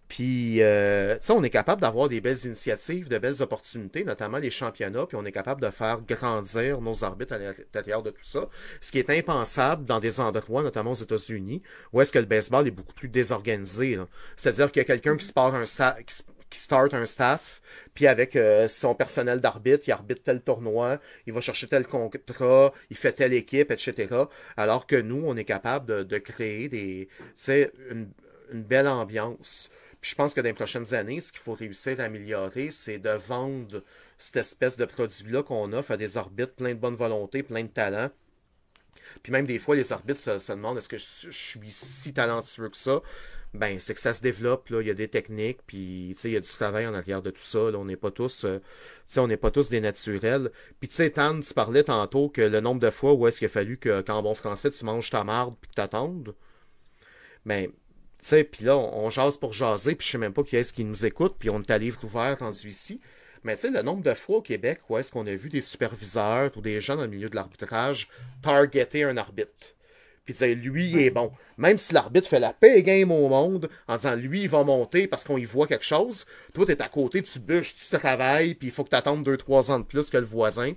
Puis, 0.08 0.62
euh, 0.62 1.16
tu 1.18 1.26
sais, 1.26 1.32
on 1.34 1.42
est 1.42 1.50
capable 1.50 1.82
d'avoir 1.82 2.08
des 2.08 2.22
belles 2.22 2.38
initiatives, 2.46 3.08
de 3.10 3.18
belles 3.18 3.42
opportunités, 3.42 4.04
notamment 4.04 4.38
les 4.38 4.48
championnats, 4.48 5.04
puis 5.04 5.18
on 5.18 5.24
est 5.26 5.32
capable 5.32 5.60
de 5.60 5.68
faire 5.68 6.00
grandir 6.00 6.80
nos 6.80 7.04
arbitres 7.04 7.34
à 7.34 7.38
l'intérieur 7.38 8.02
de 8.02 8.08
tout 8.10 8.24
ça. 8.24 8.48
Ce 8.80 8.90
qui 8.90 8.98
est 8.98 9.10
impensable 9.10 9.84
dans 9.84 10.00
des 10.00 10.18
endroits, 10.18 10.62
notamment 10.62 10.92
aux 10.92 10.94
États-Unis, 10.94 11.62
où 11.92 12.00
est-ce 12.00 12.10
que 12.12 12.18
le 12.18 12.24
baseball 12.24 12.66
est 12.66 12.70
beaucoup 12.70 12.94
plus 12.94 13.10
désorganisé. 13.10 13.98
C'est-à-dire 14.36 14.72
qu'il 14.72 14.80
y 14.80 14.84
a 14.84 14.86
quelqu'un 14.86 15.16
qui 15.18 15.26
se 15.26 15.32
part 15.34 15.54
un 15.54 15.64
sta- 15.64 16.02
qui, 16.02 16.14
se- 16.14 16.22
qui 16.50 16.58
start 16.58 16.94
un 16.94 17.04
staff, 17.04 17.60
puis 17.94 18.06
avec 18.06 18.36
euh, 18.36 18.68
son 18.68 18.94
personnel 18.94 19.40
d'arbitre, 19.40 19.84
il 19.86 19.92
arbitre 19.92 20.22
tel 20.24 20.40
tournoi, 20.40 20.98
il 21.26 21.32
va 21.32 21.40
chercher 21.40 21.66
tel 21.66 21.86
contrat, 21.86 22.72
il 22.90 22.96
fait 22.96 23.12
telle 23.12 23.34
équipe, 23.34 23.70
etc. 23.70 24.08
Alors 24.56 24.86
que 24.86 24.96
nous, 24.96 25.22
on 25.26 25.36
est 25.36 25.44
capable 25.44 26.06
de, 26.06 26.18
créer 26.18 26.68
des, 26.68 27.08
une, 27.90 28.10
une 28.52 28.62
belle 28.62 28.88
ambiance. 28.88 29.70
Puis 30.00 30.12
je 30.12 30.14
pense 30.14 30.32
que 30.32 30.40
dans 30.40 30.48
les 30.48 30.54
prochaines 30.54 30.94
années, 30.94 31.20
ce 31.20 31.32
qu'il 31.32 31.40
faut 31.40 31.54
réussir 31.54 32.00
à 32.00 32.04
améliorer, 32.04 32.70
c'est 32.70 32.98
de 32.98 33.10
vendre 33.10 33.82
cette 34.16 34.36
espèce 34.36 34.76
de 34.76 34.84
produit-là 34.84 35.42
qu'on 35.42 35.72
offre 35.72 35.92
à 35.92 35.96
des 35.96 36.16
arbitres 36.16 36.54
plein 36.54 36.70
de 36.70 36.78
bonne 36.78 36.96
volonté, 36.96 37.42
plein 37.42 37.62
de 37.62 37.68
talent. 37.68 38.10
Puis 39.22 39.32
même 39.32 39.46
des 39.46 39.58
fois, 39.58 39.74
les 39.74 39.92
arbitres 39.92 40.20
se, 40.20 40.52
demandent 40.52 40.78
est-ce 40.78 40.88
que 40.88 40.98
je 40.98 41.30
suis 41.30 41.70
si 41.70 42.12
talentueux 42.12 42.68
que 42.68 42.76
ça? 42.76 43.00
Ben 43.54 43.78
c'est 43.78 43.94
que 43.94 44.00
ça 44.00 44.12
se 44.12 44.20
développe 44.20 44.68
là. 44.68 44.82
Il 44.82 44.88
y 44.88 44.90
a 44.90 44.94
des 44.94 45.08
techniques 45.08 45.60
puis 45.66 46.10
il 46.22 46.30
y 46.30 46.36
a 46.36 46.40
du 46.40 46.48
travail 46.48 46.86
en 46.86 46.94
arrière 46.94 47.22
de 47.22 47.30
tout 47.30 47.42
ça 47.42 47.58
on 47.58 47.84
n'est 47.84 47.96
pas 47.96 48.10
tous 48.10 48.44
euh, 48.44 48.60
on 49.16 49.26
n'est 49.26 49.36
pas 49.36 49.50
tous 49.50 49.70
des 49.70 49.80
naturels. 49.80 50.50
Puis 50.80 50.88
tu 50.88 50.96
sais 50.96 51.10
Tan 51.10 51.40
tu 51.40 51.54
parlais 51.54 51.84
tantôt 51.84 52.28
que 52.28 52.42
le 52.42 52.60
nombre 52.60 52.80
de 52.80 52.90
fois 52.90 53.14
où 53.14 53.26
est-ce 53.26 53.38
qu'il 53.38 53.46
a 53.46 53.50
fallu 53.50 53.78
que 53.78 54.02
qu'en 54.02 54.22
bon 54.22 54.34
français 54.34 54.70
tu 54.70 54.84
manges 54.84 55.10
ta 55.10 55.24
marde 55.24 55.54
puis 55.60 55.70
que 55.74 56.32
mais 57.44 57.68
tu 57.68 57.72
sais 58.20 58.44
puis 58.44 58.64
là 58.64 58.76
on, 58.76 59.06
on 59.06 59.10
jase 59.10 59.38
pour 59.38 59.52
jaser 59.54 59.94
puis 59.94 60.06
je 60.06 60.12
sais 60.12 60.18
même 60.18 60.34
pas 60.34 60.44
qui 60.44 60.56
est-ce 60.56 60.72
qui 60.72 60.84
nous 60.84 61.06
écoute 61.06 61.36
puis 61.38 61.50
on 61.50 61.60
est 61.62 61.70
à 61.70 61.78
livre 61.78 62.04
ouvert 62.04 62.38
rendu 62.38 62.68
ici. 62.68 63.00
Mais 63.44 63.54
tu 63.54 63.62
sais, 63.62 63.70
le 63.70 63.82
nombre 63.82 64.02
de 64.02 64.14
fois 64.14 64.38
au 64.38 64.42
Québec 64.42 64.80
où 64.88 64.98
est-ce 64.98 65.12
qu'on 65.12 65.26
a 65.26 65.34
vu 65.34 65.48
des 65.48 65.60
superviseurs 65.60 66.50
ou 66.56 66.60
des 66.60 66.80
gens 66.80 66.96
dans 66.96 67.02
le 67.02 67.08
milieu 67.08 67.30
de 67.30 67.36
l'arbitrage 67.36 68.08
targeter 68.42 69.04
un 69.04 69.16
arbitre 69.16 69.77
puis 70.28 70.34
dire 70.34 70.56
lui 70.62 70.90
il 70.90 70.98
est 70.98 71.10
bon. 71.10 71.32
Même 71.56 71.78
si 71.78 71.94
l'arbitre 71.94 72.28
fait 72.28 72.38
la 72.38 72.52
paix 72.52 72.82
game 72.82 73.10
au 73.10 73.30
monde 73.30 73.70
en 73.86 73.96
disant 73.96 74.14
lui 74.14 74.42
il 74.42 74.48
va 74.50 74.62
monter 74.62 75.06
parce 75.06 75.24
qu'on 75.24 75.38
y 75.38 75.46
voit 75.46 75.66
quelque 75.66 75.86
chose, 75.86 76.26
toi 76.52 76.66
t'es 76.66 76.82
à 76.82 76.88
côté, 76.88 77.22
tu 77.22 77.38
bûches, 77.38 77.74
tu 77.74 77.96
travailles, 77.96 78.54
puis 78.54 78.68
il 78.68 78.70
faut 78.70 78.84
que 78.84 78.90
tu 78.90 78.96
attendes 78.96 79.26
2-3 79.26 79.72
ans 79.72 79.78
de 79.78 79.84
plus 79.84 80.10
que 80.10 80.18
le 80.18 80.26
voisin. 80.26 80.74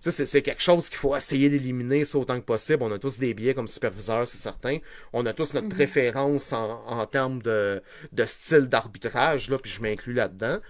Ça, 0.00 0.10
c'est, 0.12 0.26
c'est 0.26 0.42
quelque 0.42 0.62
chose 0.62 0.88
qu'il 0.88 0.96
faut 0.96 1.14
essayer 1.16 1.50
d'éliminer 1.50 2.04
ça 2.04 2.18
autant 2.18 2.36
que 2.36 2.44
possible. 2.44 2.84
On 2.84 2.92
a 2.92 2.98
tous 2.98 3.18
des 3.18 3.34
biais 3.34 3.52
comme 3.52 3.66
superviseurs, 3.66 4.28
c'est 4.28 4.38
certain. 4.38 4.78
On 5.12 5.26
a 5.26 5.32
tous 5.32 5.54
notre 5.54 5.68
préférence 5.68 6.52
en, 6.52 6.86
en 6.86 7.04
termes 7.04 7.42
de, 7.42 7.82
de 8.12 8.24
style 8.24 8.68
d'arbitrage, 8.68 9.50
là, 9.50 9.58
puis 9.58 9.70
je 9.70 9.82
m'inclus 9.82 10.14
là-dedans. 10.14 10.60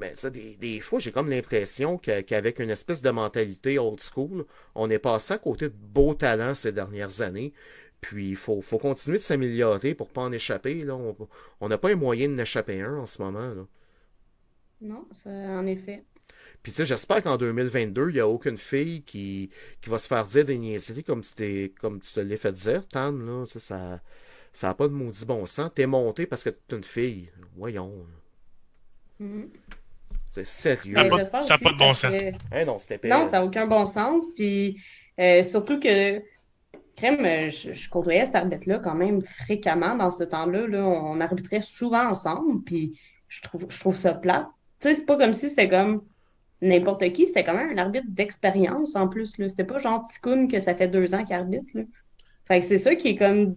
Mais 0.00 0.14
ça, 0.16 0.30
des, 0.30 0.56
des 0.56 0.80
fois, 0.80 0.98
j'ai 0.98 1.12
comme 1.12 1.28
l'impression 1.28 1.98
qu'avec 1.98 2.58
une 2.58 2.70
espèce 2.70 3.02
de 3.02 3.10
mentalité 3.10 3.78
old 3.78 4.00
school, 4.00 4.46
on 4.74 4.88
est 4.90 4.98
passé 4.98 5.34
à 5.34 5.38
côté 5.38 5.68
de 5.68 5.74
beaux 5.74 6.14
talents 6.14 6.54
ces 6.54 6.72
dernières 6.72 7.20
années. 7.20 7.52
Puis 8.00 8.30
il 8.30 8.36
faut, 8.36 8.62
faut 8.62 8.78
continuer 8.78 9.18
de 9.18 9.22
s'améliorer 9.22 9.94
pour 9.94 10.08
pas 10.08 10.22
en 10.22 10.32
échapper. 10.32 10.84
Là. 10.84 10.98
On 11.60 11.68
n'a 11.68 11.78
pas 11.78 11.88
les 11.88 11.94
moyens 11.94 12.34
d'en 12.34 12.42
échapper 12.42 12.80
un 12.80 12.96
en 12.96 13.06
ce 13.06 13.20
moment. 13.20 13.54
Là. 13.54 13.66
Non, 14.80 15.06
ça, 15.12 15.28
en 15.30 15.66
effet. 15.66 16.04
Puis 16.62 16.72
tu 16.72 16.76
sais, 16.76 16.84
j'espère 16.86 17.22
qu'en 17.22 17.36
2022, 17.36 18.08
il 18.10 18.14
n'y 18.14 18.20
a 18.20 18.28
aucune 18.28 18.58
fille 18.58 19.02
qui, 19.02 19.50
qui 19.82 19.90
va 19.90 19.98
se 19.98 20.08
faire 20.08 20.24
dire 20.24 20.44
des 20.44 20.58
niaiseries 20.58 21.04
comme 21.04 21.22
tu 21.22 21.72
comme 21.78 22.00
tu 22.00 22.12
te 22.12 22.20
l'as 22.20 22.36
fait 22.36 22.52
dire, 22.52 22.86
Tan, 22.88 23.12
là. 23.12 23.44
Tu 23.46 23.52
sais, 23.52 23.60
ça 23.60 24.00
ça 24.52 24.68
n'a 24.68 24.74
pas 24.74 24.88
de 24.88 24.92
maudit 24.94 25.24
bon 25.26 25.46
sens. 25.46 25.70
T'es 25.74 25.86
monté 25.86 26.26
parce 26.26 26.44
que 26.44 26.50
t'es 26.50 26.76
une 26.76 26.84
fille. 26.84 27.30
Voyons. 27.56 28.06
C'est 30.32 30.46
sérieux. 30.46 30.94
Ça 30.94 31.00
a 31.00 31.04
Mais 31.04 31.10
pas- 31.10 31.16
j'espère 31.18 31.42
ça 31.42 31.54
a 31.54 31.56
aussi 31.56 31.64
pas 31.64 31.72
de 31.72 31.76
bon 31.78 31.94
sens. 31.94 32.10
que- 32.12 32.32
Hein, 32.52 32.64
non, 32.64 32.78
c'était 32.78 33.08
Non, 33.08 33.26
ça 33.26 33.38
n'a 33.38 33.44
aucun 33.44 33.66
bon 33.66 33.84
sens. 33.86 34.30
Puis 34.36 34.80
euh, 35.18 35.42
surtout 35.42 35.80
que, 35.80 36.22
crème, 36.96 37.24
euh, 37.24 37.50
je, 37.50 37.72
je 37.72 37.88
côtoyais 37.90 38.24
cet 38.24 38.36
arbitre-là 38.36 38.78
quand 38.78 38.94
même 38.94 39.20
fréquemment 39.22 39.96
dans 39.96 40.10
ce 40.10 40.24
temps-là. 40.24 40.66
Là, 40.68 40.84
on 40.84 41.20
arbitrait 41.20 41.60
souvent 41.62 42.08
ensemble. 42.08 42.62
Puis 42.64 42.98
je 43.28 43.42
trouve, 43.42 43.66
je 43.68 43.80
trouve 43.80 43.96
ça 43.96 44.14
plate. 44.14 44.46
Tu 44.80 44.88
sais, 44.88 44.94
c'est 44.94 45.06
pas 45.06 45.16
comme 45.16 45.32
si 45.32 45.48
c'était 45.48 45.68
comme 45.68 46.02
n'importe 46.62 47.10
qui. 47.12 47.26
C'était 47.26 47.42
quand 47.44 47.54
même 47.54 47.70
un 47.76 47.78
arbitre 47.78 48.06
d'expérience 48.08 48.94
en 48.96 49.08
plus. 49.08 49.36
Là. 49.38 49.48
C'était 49.48 49.64
pas 49.64 49.78
genre 49.78 50.04
Ticoun 50.04 50.46
que 50.48 50.60
ça 50.60 50.74
fait 50.74 50.88
deux 50.88 51.12
ans 51.14 51.24
qu'il 51.24 51.34
arbitre. 51.34 51.66
Là. 51.74 51.82
Fait 52.46 52.60
que 52.60 52.66
c'est 52.66 52.78
ça 52.78 52.94
qui 52.94 53.08
est 53.08 53.16
comme 53.16 53.56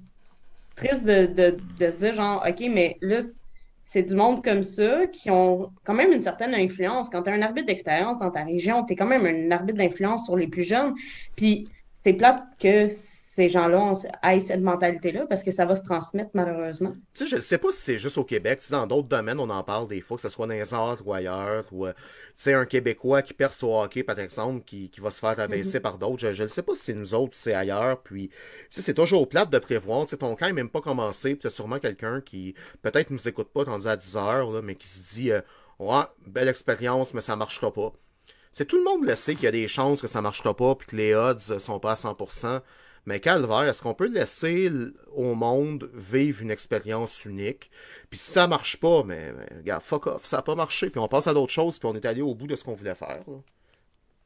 triste 0.76 1.06
de, 1.06 1.26
de, 1.28 1.58
de 1.80 1.90
se 1.90 1.96
dire 1.98 2.14
genre, 2.14 2.44
OK, 2.48 2.60
mais 2.70 2.98
là, 3.02 3.20
c'est 3.84 4.04
du 4.04 4.16
monde 4.16 4.44
comme 4.44 4.64
ça 4.64 5.08
qui 5.08 5.30
ont 5.30 5.72
quand 5.84 5.94
même 5.94 6.12
une 6.12 6.22
certaine 6.22 6.54
influence. 6.54 7.10
Quand 7.10 7.24
tu 7.24 7.30
as 7.30 7.34
un 7.34 7.42
arbitre 7.42 7.68
d'expérience 7.68 8.20
dans 8.20 8.32
ta 8.32 8.44
région, 8.44 8.86
tu 8.86 8.94
es 8.94 8.96
quand 8.96 9.06
même 9.06 9.26
un 9.26 9.52
arbitre 9.52 9.78
d'influence 9.78 10.26
sur 10.26 10.36
les 10.36 10.48
plus 10.48 10.64
jeunes. 10.64 10.94
Puis 11.36 11.68
c'est 12.04 12.14
plate 12.14 12.44
que 12.60 12.88
ces 13.36 13.50
gens-là 13.50 13.94
aient 14.22 14.40
cette 14.40 14.62
mentalité-là 14.62 15.26
parce 15.28 15.42
que 15.42 15.50
ça 15.50 15.66
va 15.66 15.76
se 15.76 15.82
transmettre 15.82 16.30
malheureusement. 16.36 16.94
Tu 17.16 17.24
sais, 17.24 17.26
je 17.26 17.36
ne 17.38 17.42
sais 17.42 17.58
pas 17.58 17.72
si 17.72 17.80
c'est 17.80 17.98
juste 17.98 18.20
au 18.20 18.24
Québec. 18.24 18.60
Tu 18.60 18.68
sais, 18.68 18.74
dans 18.74 18.86
d'autres 18.86 19.08
domaines, 19.08 19.40
on 19.40 19.50
en 19.50 19.64
parle 19.64 19.88
des 19.88 20.02
fois, 20.02 20.18
que 20.18 20.22
ce 20.22 20.30
soit 20.30 20.46
dans 20.46 20.54
les 20.54 20.72
arts 20.72 21.00
ou 21.04 21.14
ailleurs. 21.14 21.66
Ou, 21.72 21.88
euh, 21.88 21.94
tu 21.94 22.34
sais, 22.36 22.54
un 22.54 22.66
Québécois 22.66 23.24
qui 23.24 23.34
perce 23.34 23.64
au 23.64 23.76
hockey, 23.82 24.04
par 24.04 24.20
exemple, 24.20 24.64
qui, 24.64 24.92
qui 24.92 25.02
va 25.02 25.10
se 25.10 25.20
faire 25.20 25.40
abaisser 25.40 25.80
par 25.80 25.98
d'autres. 25.98 26.32
Je 26.32 26.44
ne 26.44 26.48
sais 26.48 26.62
pas 26.62 26.76
si 26.76 26.82
c'est 26.84 26.94
nous 26.94 27.16
autres 27.16 27.34
c'est 27.34 27.56
ailleurs. 27.56 28.04
Puis, 28.04 28.28
tu 28.30 28.36
sais, 28.70 28.82
c'est 28.84 28.94
toujours 28.94 29.28
plate 29.28 29.50
de 29.50 29.58
prévoir. 29.58 30.04
Tu 30.04 30.12
sais, 30.12 30.18
ton 30.18 30.36
camp 30.36 30.46
n'est 30.46 30.54
même 30.54 30.70
pas 30.70 30.82
commencé. 30.82 31.32
Puis, 31.32 31.40
tu 31.40 31.48
as 31.48 31.50
sûrement 31.50 31.80
quelqu'un 31.80 32.22
qui, 32.22 32.54
peut-être, 32.84 33.10
nous 33.10 33.28
écoute 33.28 33.50
pas 33.52 33.64
rendu 33.64 33.88
à 33.88 33.96
10 33.96 34.16
heures, 34.16 34.52
là, 34.52 34.62
mais 34.62 34.76
qui 34.76 34.88
se 34.88 35.16
dit, 35.16 35.32
euh, 35.32 35.42
ouais, 35.80 36.04
belle 36.28 36.50
expérience, 36.50 37.16
mais 37.16 37.22
ça 37.22 37.36
marchera 37.36 37.74
pas. 37.74 37.94
C'est 38.52 38.66
tout 38.66 38.78
le 38.78 38.84
monde 38.84 39.06
le 39.06 39.16
sait 39.16 39.34
qu'il 39.34 39.46
y 39.46 39.48
a 39.48 39.52
des 39.52 39.68
chances 39.68 40.04
que 40.04 40.08
ça 40.08 40.22
marchera 40.22 40.56
pas 40.56 40.76
puis 40.76 40.86
que 40.86 40.96
les 40.96 41.16
odds 41.16 41.40
sont 41.40 41.80
pas 41.80 41.94
à 41.94 41.96
100%. 41.96 42.62
Mais 43.06 43.20
Calvaire, 43.20 43.64
est-ce 43.64 43.82
qu'on 43.82 43.94
peut 43.94 44.08
laisser 44.08 44.70
au 45.14 45.36
monde 45.36 45.90
vivre 45.94 46.42
une 46.42 46.52
expérience 46.52 47.26
unique? 47.26 47.70
Puis 48.10 48.20
si 48.20 48.32
ça 48.32 48.48
marche 48.48 48.78
pas, 48.80 49.04
mais, 49.04 49.32
regarde, 49.58 49.84
fuck 49.84 50.08
off, 50.08 50.26
ça 50.26 50.40
a 50.40 50.42
pas 50.42 50.56
marché, 50.56 50.90
puis 50.90 51.00
on 51.00 51.08
passe 51.08 51.28
à 51.28 51.34
d'autres 51.34 51.52
choses, 51.52 51.80
puis 51.80 51.90
on 51.92 51.96
est 51.96 52.06
allé 52.06 52.22
au 52.22 52.34
bout 52.36 52.48
de 52.48 52.56
ce 52.56 52.64
qu'on 52.64 52.74
voulait 52.74 52.96
faire. 52.96 53.24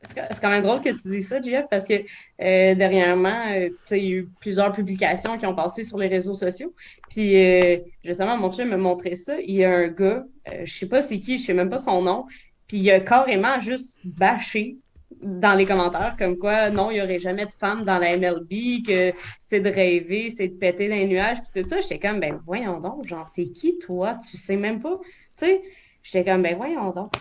C'est 0.04 0.40
quand- 0.42 0.50
même 0.50 0.62
drôle 0.62 0.82
que 0.82 0.90
tu 0.90 1.08
dis 1.10 1.24
ça, 1.24 1.42
Jeff, 1.42 1.66
parce 1.72 1.88
que 1.88 1.94
euh, 1.96 2.76
dernièrement, 2.76 3.48
euh, 3.52 3.70
il 3.92 3.98
y 3.98 4.14
a 4.14 4.16
eu 4.18 4.30
plusieurs 4.40 4.72
publications 4.72 5.38
qui 5.40 5.46
ont 5.48 5.56
passé 5.56 5.84
sur 5.84 5.98
les 5.98 6.08
réseaux 6.08 6.36
sociaux. 6.36 6.74
Puis 7.10 7.36
euh, 7.36 7.78
justement, 8.04 8.38
mon 8.38 8.52
chum 8.52 8.70
m'a 8.70 8.78
montré 8.78 9.16
ça. 9.16 9.40
Il 9.42 9.56
y 9.56 9.64
a 9.66 9.72
un 9.72 9.88
gars, 9.88 10.24
euh, 10.50 10.62
je 10.66 10.72
sais 10.74 10.88
pas 10.88 11.02
c'est 11.02 11.20
qui, 11.20 11.40
je 11.40 11.46
sais 11.46 11.54
même 11.56 11.70
pas 11.70 11.80
son 11.80 12.02
nom, 12.04 12.26
Puis 12.68 12.78
il 12.78 12.92
a 12.92 13.00
carrément 13.00 13.60
juste 13.60 14.00
bâché 14.04 14.78
dans 15.22 15.56
les 15.56 15.66
commentaires 15.66 16.16
comme 16.18 16.38
quoi 16.38 16.70
non, 16.70 16.92
il 16.92 16.96
n'y 16.96 17.02
aurait 17.02 17.20
jamais 17.20 17.46
de 17.46 17.52
femmes 17.52 17.84
dans 17.84 17.98
la 17.98 18.18
MLB, 18.18 18.86
que 18.86 19.14
c'est 19.40 19.60
de 19.60 19.70
rêver, 19.70 20.34
c'est 20.36 20.48
de 20.48 20.54
péter 20.54 20.90
dans 20.90 20.96
les 20.96 21.08
nuages, 21.08 21.38
puis 21.38 21.64
tout 21.64 21.70
ça. 21.70 21.80
J'étais 21.82 22.00
comme, 22.00 22.20
ben 22.20 22.40
voyons 22.46 22.80
donc, 22.80 23.08
genre, 23.08 23.30
t'es 23.34 23.46
qui 23.46 23.78
toi? 23.80 24.18
Tu 24.30 24.38
sais 24.38 24.56
même 24.56 24.82
pas. 24.82 25.00
Tu 25.38 25.46
sais, 25.46 25.62
j'étais 26.04 26.30
comme, 26.30 26.44
ben 26.44 26.56
voyons 26.56 26.92
donc. 26.92 27.14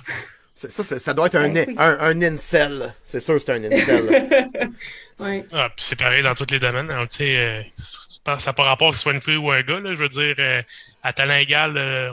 Ça, 0.55 0.71
ça, 0.71 0.99
ça, 0.99 1.13
doit 1.13 1.27
être 1.27 1.35
un, 1.35 1.51
ben 1.51 1.75
un, 1.77 1.99
un, 2.01 2.23
incel. 2.23 2.95
C'est 3.05 3.21
sûr 3.21 3.39
c'est 3.39 3.53
un 3.53 3.65
incel. 3.65 4.07
ouais. 5.21 5.45
ah, 5.53 5.69
c'est 5.77 5.99
pareil 5.99 6.23
dans 6.23 6.35
tous 6.35 6.51
les 6.51 6.59
domaines. 6.59 6.91
Hein, 6.91 7.07
euh, 7.21 7.63
ça 7.77 8.37
n'a 8.47 8.53
pas 8.55 8.63
rapport 8.63 8.91
que 8.91 8.97
ce 8.97 9.03
soit 9.03 9.13
une 9.13 9.21
fille 9.21 9.37
ou 9.37 9.51
un 9.51 9.61
gars. 9.61 9.81
Là, 9.81 9.93
je 9.93 10.03
veux 10.03 10.09
dire, 10.09 10.35
euh, 10.39 10.63
à 11.03 11.13
talent 11.13 11.37
égal, 11.37 11.77
euh, 11.77 12.11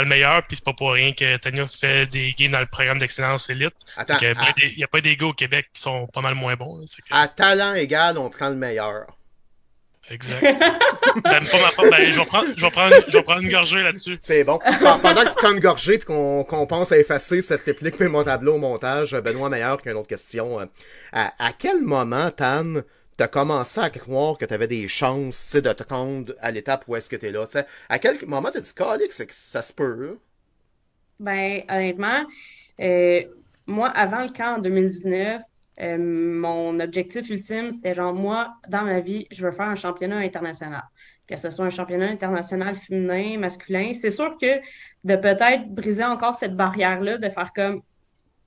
le 0.00 0.06
meilleur, 0.06 0.42
puis 0.46 0.56
c'est 0.56 0.64
pas 0.64 0.72
pour 0.72 0.92
rien 0.92 1.12
que 1.12 1.36
Tania 1.36 1.66
fait 1.66 2.06
des 2.06 2.32
gays 2.32 2.48
dans 2.48 2.60
le 2.60 2.66
programme 2.66 2.98
d'excellence 2.98 3.50
élite. 3.50 3.74
Il 4.20 4.76
n'y 4.76 4.84
a, 4.84 4.88
pas 4.88 5.00
des 5.00 5.16
gars 5.16 5.26
au 5.26 5.32
Québec 5.32 5.66
qui 5.72 5.80
sont 5.80 6.06
pas 6.06 6.20
mal 6.20 6.34
moins 6.34 6.56
bons. 6.56 6.84
À 7.10 7.28
talent 7.28 7.74
égal, 7.74 8.18
on 8.18 8.30
prend 8.30 8.48
le 8.48 8.56
meilleur. 8.56 9.06
Exact. 10.10 10.40
T'aimes 10.40 11.48
pas 11.50 11.58
ma? 11.58 11.90
Ben, 11.90 12.12
je 12.12 12.18
vais 12.18 12.26
prendre, 12.26 12.48
je 12.56 12.60
vais 12.60 12.70
prendre, 12.70 12.94
je 13.06 13.12
vais 13.12 13.22
prendre 13.22 13.40
une 13.40 13.50
gorgée 13.50 13.82
là-dessus. 13.82 14.18
C'est 14.20 14.44
bon. 14.44 14.58
Pendant 14.58 15.22
que 15.22 15.28
tu 15.28 15.34
prends 15.36 15.52
une 15.52 15.60
gorgée 15.60 15.98
puis 15.98 16.06
qu'on 16.06 16.66
pense 16.66 16.90
à 16.92 16.98
effacer 16.98 17.40
cette 17.40 17.62
réplique 17.62 18.00
mais 18.00 18.08
mon 18.08 18.24
tableau 18.24 18.54
au 18.54 18.58
montage, 18.58 19.12
Benoît 19.12 19.48
Meilleur 19.48 19.80
qu'une 19.80 19.92
autre 19.92 20.08
question. 20.08 20.60
Euh, 20.60 20.66
à, 21.12 21.32
à 21.38 21.52
quel 21.52 21.82
moment, 21.82 22.30
Tan, 22.30 22.82
t'as 23.16 23.28
commencé 23.28 23.80
à 23.80 23.90
croire 23.90 24.38
que 24.38 24.44
t'avais 24.44 24.68
des 24.68 24.88
chances 24.88 25.54
de 25.54 25.72
te 25.72 25.82
rendre 25.88 26.34
à 26.40 26.50
l'étape 26.50 26.84
où 26.88 26.96
est-ce 26.96 27.10
que 27.10 27.16
t'es 27.16 27.30
là. 27.30 27.44
À 27.88 27.98
quel 27.98 28.18
moment 28.26 28.50
t'as 28.52 28.60
dit, 28.60 28.74
que 28.74 29.34
ça 29.34 29.62
se 29.62 29.72
peut? 29.72 30.18
Ben, 31.20 31.62
honnêtement, 31.68 32.24
euh, 32.80 33.22
moi, 33.66 33.88
avant 33.90 34.22
le 34.22 34.30
camp 34.30 34.56
en 34.56 34.58
2019, 34.58 35.42
euh, 35.80 35.98
mon 35.98 36.78
objectif 36.80 37.28
ultime, 37.30 37.70
c'était 37.70 37.94
genre, 37.94 38.12
moi, 38.12 38.54
dans 38.68 38.82
ma 38.82 39.00
vie, 39.00 39.26
je 39.30 39.44
veux 39.44 39.52
faire 39.52 39.68
un 39.68 39.76
championnat 39.76 40.18
international. 40.18 40.82
Que 41.26 41.36
ce 41.36 41.50
soit 41.50 41.64
un 41.64 41.70
championnat 41.70 42.08
international 42.08 42.74
féminin, 42.74 43.38
masculin. 43.38 43.92
C'est 43.94 44.10
sûr 44.10 44.36
que 44.40 44.60
de 45.04 45.16
peut-être 45.16 45.68
briser 45.68 46.04
encore 46.04 46.34
cette 46.34 46.56
barrière-là, 46.56 47.18
de 47.18 47.28
faire 47.30 47.52
comme, 47.54 47.82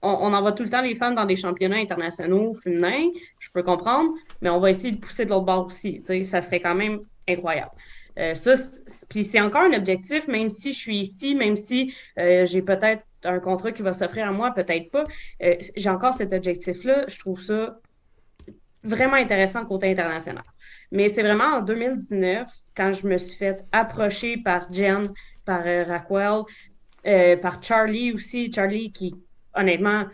on, 0.05 0.33
envoie 0.33 0.51
tout 0.51 0.63
le 0.63 0.69
temps 0.69 0.81
les 0.81 0.95
femmes 0.95 1.15
dans 1.15 1.25
des 1.25 1.35
championnats 1.35 1.77
internationaux 1.77 2.53
féminins, 2.53 3.09
je 3.39 3.49
peux 3.49 3.63
comprendre, 3.63 4.11
mais 4.41 4.49
on 4.49 4.59
va 4.59 4.69
essayer 4.69 4.91
de 4.91 4.99
pousser 4.99 5.25
de 5.25 5.31
l'autre 5.31 5.45
bord 5.45 5.65
aussi. 5.65 6.03
Ça 6.23 6.41
serait 6.41 6.59
quand 6.59 6.75
même 6.75 6.99
incroyable. 7.27 7.71
Euh, 8.17 8.33
ça, 8.33 8.55
c'est 8.55 9.41
encore 9.41 9.63
un 9.63 9.73
objectif, 9.73 10.27
même 10.27 10.49
si 10.49 10.73
je 10.73 10.77
suis 10.77 10.99
ici, 10.99 11.35
même 11.35 11.55
si 11.55 11.93
euh, 12.17 12.45
j'ai 12.45 12.61
peut-être 12.61 13.03
un 13.23 13.39
contrat 13.39 13.71
qui 13.71 13.81
va 13.81 13.91
s'offrir 13.93 14.27
à 14.27 14.31
moi, 14.31 14.51
peut-être 14.51 14.89
pas. 14.91 15.03
Euh, 15.43 15.51
j'ai 15.75 15.89
encore 15.89 16.13
cet 16.13 16.31
objectif-là. 16.31 17.05
Je 17.07 17.19
trouve 17.19 17.41
ça 17.41 17.79
vraiment 18.83 19.15
intéressant 19.15 19.65
côté 19.65 19.89
international. 19.89 20.43
Mais 20.91 21.07
c'est 21.09 21.23
vraiment 21.23 21.57
en 21.57 21.61
2019, 21.61 22.47
quand 22.77 22.91
je 22.91 23.07
me 23.07 23.17
suis 23.17 23.35
fait 23.35 23.65
approcher 23.71 24.37
par 24.37 24.71
Jen, 24.71 25.11
par 25.43 25.63
Raquel, 25.63 26.43
par 27.41 27.61
Charlie 27.61 28.13
aussi, 28.13 28.51
Charlie 28.53 28.91
qui 28.91 29.15
honnêtement, 29.55 30.05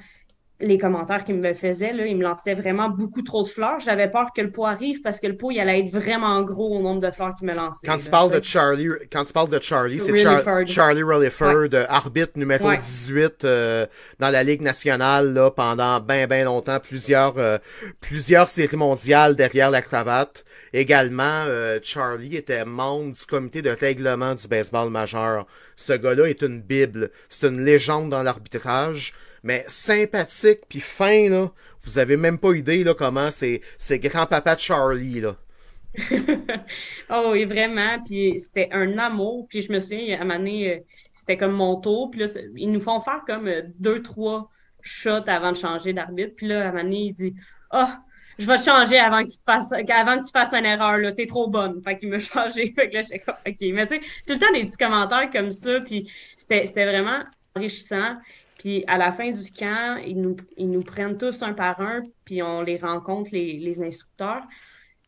les 0.61 0.77
commentaires 0.77 1.23
qu'il 1.23 1.35
me 1.35 1.53
faisaient, 1.53 1.93
là, 1.93 2.05
il 2.05 2.17
me 2.17 2.23
lançait 2.23 2.53
vraiment 2.53 2.89
beaucoup 2.89 3.21
trop 3.21 3.43
de 3.43 3.47
fleurs. 3.47 3.79
J'avais 3.79 4.09
peur 4.09 4.29
que 4.35 4.41
le 4.41 4.51
pot 4.51 4.65
arrive 4.65 5.01
parce 5.01 5.19
que 5.19 5.27
le 5.27 5.35
pot, 5.35 5.51
il 5.51 5.59
allait 5.59 5.79
être 5.79 5.91
vraiment 5.91 6.41
gros 6.43 6.77
au 6.77 6.81
nombre 6.81 7.01
de 7.01 7.11
fleurs 7.11 7.33
qu'il 7.35 7.47
me 7.47 7.53
lançait. 7.53 7.85
Quand, 7.85 7.97
tu, 7.97 8.09
parles 8.09 8.31
de 8.31 8.43
Charlie, 8.43 8.87
quand 9.11 9.25
tu 9.25 9.33
parles 9.33 9.49
de 9.49 9.59
Charlie, 9.59 9.99
c'est 9.99 10.15
Charlie 10.65 11.03
Rutherford, 11.03 11.69
arbitre 11.89 12.33
numéro 12.35 12.71
18 12.71 13.43
euh, 13.43 13.85
dans 14.19 14.29
la 14.29 14.43
Ligue 14.43 14.61
nationale 14.61 15.33
là, 15.33 15.51
pendant 15.51 15.99
bien, 15.99 16.27
bien 16.27 16.45
longtemps, 16.45 16.79
plusieurs, 16.79 17.37
euh, 17.37 17.57
plusieurs 17.99 18.47
séries 18.47 18.77
mondiales 18.77 19.35
derrière 19.35 19.71
la 19.71 19.81
cravate. 19.81 20.45
Également, 20.73 21.43
euh, 21.47 21.79
Charlie 21.83 22.37
était 22.37 22.63
membre 22.63 23.13
du 23.13 23.25
comité 23.25 23.61
de 23.61 23.71
règlement 23.71 24.35
du 24.35 24.47
baseball 24.47 24.89
majeur. 24.89 25.45
Ce 25.75 25.93
gars-là 25.93 26.29
est 26.29 26.43
une 26.43 26.61
bible. 26.61 27.09
C'est 27.27 27.47
une 27.47 27.61
légende 27.61 28.09
dans 28.09 28.23
l'arbitrage 28.23 29.13
mais 29.43 29.63
sympathique 29.67 30.61
puis 30.69 30.79
fin 30.79 31.29
là. 31.29 31.49
Vous 31.83 31.97
avez 31.97 32.17
même 32.17 32.37
pas 32.37 32.53
idée 32.53 32.83
là 32.83 32.93
comment 32.93 33.31
c'est 33.31 33.61
c'est 33.77 33.99
grand-papa 33.99 34.55
de 34.55 34.59
Charlie 34.59 35.21
là. 35.21 35.35
oh 37.09 37.29
oui, 37.31 37.45
vraiment. 37.45 38.01
Puis 38.03 38.39
c'était 38.39 38.69
un 38.71 38.97
amour. 38.97 39.47
Puis 39.49 39.61
je 39.61 39.71
me 39.71 39.79
souviens, 39.79 40.17
à 40.17 40.21
un 40.21 40.25
moment 40.25 40.49
euh, 40.49 40.77
c'était 41.13 41.37
comme 41.37 41.53
mon 41.53 41.79
tour. 41.79 42.11
Puis 42.11 42.21
là, 42.21 42.27
ils 42.55 42.71
nous 42.71 42.79
font 42.79 43.01
faire 43.01 43.21
comme 43.27 43.47
euh, 43.47 43.61
deux, 43.79 44.01
trois 44.01 44.49
shots 44.81 45.27
avant 45.27 45.51
de 45.51 45.57
changer 45.57 45.93
d'arbitre. 45.93 46.35
Puis 46.35 46.47
là, 46.47 46.65
à 46.65 46.69
un 46.69 46.71
moment 46.71 46.83
donné, 46.83 46.97
il 47.07 47.13
dit 47.13 47.33
Ah, 47.71 47.99
oh, 47.99 48.11
je 48.39 48.47
vais 48.47 48.57
te 48.57 48.63
changer 48.63 48.97
avant 48.97 49.23
que 49.23 49.31
tu 49.31 49.37
fasses, 49.45 49.71
avant 49.71 50.19
que 50.19 50.49
tu 50.49 50.57
une 50.57 50.65
erreur, 50.65 50.97
là. 50.97 51.11
T'es 51.11 51.25
trop 51.25 51.49
bonne. 51.49 51.81
Fait 51.83 51.97
qu'il 51.97 52.09
m'a 52.09 52.19
changé. 52.19 52.73
Fait 52.75 52.89
que 52.89 52.95
là, 52.95 53.01
j'étais 53.01 53.23
OK. 53.27 53.73
Mais 53.73 53.87
tu 53.87 53.95
sais, 53.95 54.01
tout 54.25 54.33
le 54.33 54.39
temps 54.39 54.51
des 54.53 54.65
petits 54.65 54.77
commentaires 54.77 55.29
comme 55.31 55.51
ça. 55.51 55.79
Puis 55.81 56.09
c'était 56.37 56.85
vraiment 56.85 57.19
enrichissant. 57.55 58.15
Puis 58.62 58.84
à 58.86 58.99
la 58.99 59.12
fin 59.12 59.32
du 59.32 59.51
camp, 59.51 59.99
ils 60.05 60.22
nous, 60.22 60.38
ils 60.55 60.70
nous 60.70 60.84
prennent 60.84 61.18
tous 61.18 61.41
un 61.41 61.53
par 61.53 61.82
un, 61.82 62.03
puis 62.26 62.43
on 62.43 62.62
les 62.62 62.78
rencontre, 62.78 63.32
les, 63.34 63.57
les 63.57 63.82
instructeurs. 63.82 64.43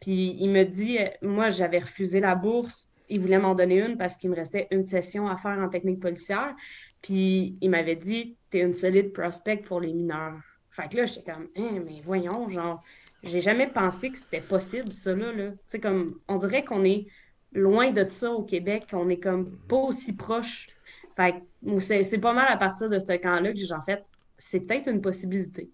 Puis 0.02 0.36
il 0.40 0.50
me 0.50 0.64
dit, 0.64 0.98
euh, 0.98 1.08
moi, 1.22 1.52
j'avais 1.52 1.78
refusé 1.78 2.20
la 2.20 2.34
bourse. 2.34 2.90
Il 3.10 3.20
voulait 3.20 3.38
m'en 3.38 3.54
donner 3.54 3.80
une 3.80 3.96
parce 3.96 4.18
qu'il 4.18 4.32
me 4.32 4.36
restait 4.36 4.68
une 4.72 4.82
session 4.82 5.28
à 5.28 5.38
faire 5.38 5.60
en 5.60 5.70
technique 5.70 6.00
policière. 6.00 6.56
Puis 7.04 7.56
il 7.62 7.70
m'avait 7.70 7.96
dit, 7.96 8.36
t'es 8.50 8.62
une 8.62 8.74
solide 8.74 9.14
prospect 9.14 9.58
pour 9.58 9.82
les 9.82 9.94
mineurs. 9.94 10.40
Fait 10.72 10.90
que 10.90 10.98
là, 10.98 11.06
j'étais 11.06 11.32
comme, 11.32 11.48
hein, 11.56 11.80
mais 11.86 12.02
voyons, 12.04 12.50
genre, 12.50 12.82
j'ai 13.22 13.40
jamais 13.40 13.68
pensé 13.68 14.10
que 14.10 14.18
c'était 14.18 14.42
possible, 14.42 14.92
ça, 14.92 15.14
là. 15.14 15.32
là. 15.32 15.52
Tu 15.52 15.58
sais, 15.68 15.80
comme, 15.80 16.20
on 16.28 16.38
dirait 16.38 16.66
qu'on 16.66 16.84
est 16.84 17.06
loin 17.52 17.92
de 17.92 18.04
ça 18.10 18.32
au 18.32 18.42
Québec, 18.42 18.88
qu'on 18.90 19.10
est 19.10 19.20
comme 19.20 19.60
pas 19.68 19.78
aussi 19.78 20.16
proche 20.16 20.73
fait 21.16 21.36
c'est 21.80 22.18
pas 22.20 22.34
mal 22.34 22.48
à 22.50 22.58
partir 22.58 22.90
de 22.90 23.00
ce 23.00 23.06
camp-là 23.06 23.54
que 23.54 23.60
j'ai 23.60 23.74
en 23.74 23.84
fait, 23.84 24.04
c'est 24.40 24.62
peut-être 24.62 24.88
une 24.88 25.02
possibilité. 25.02 25.70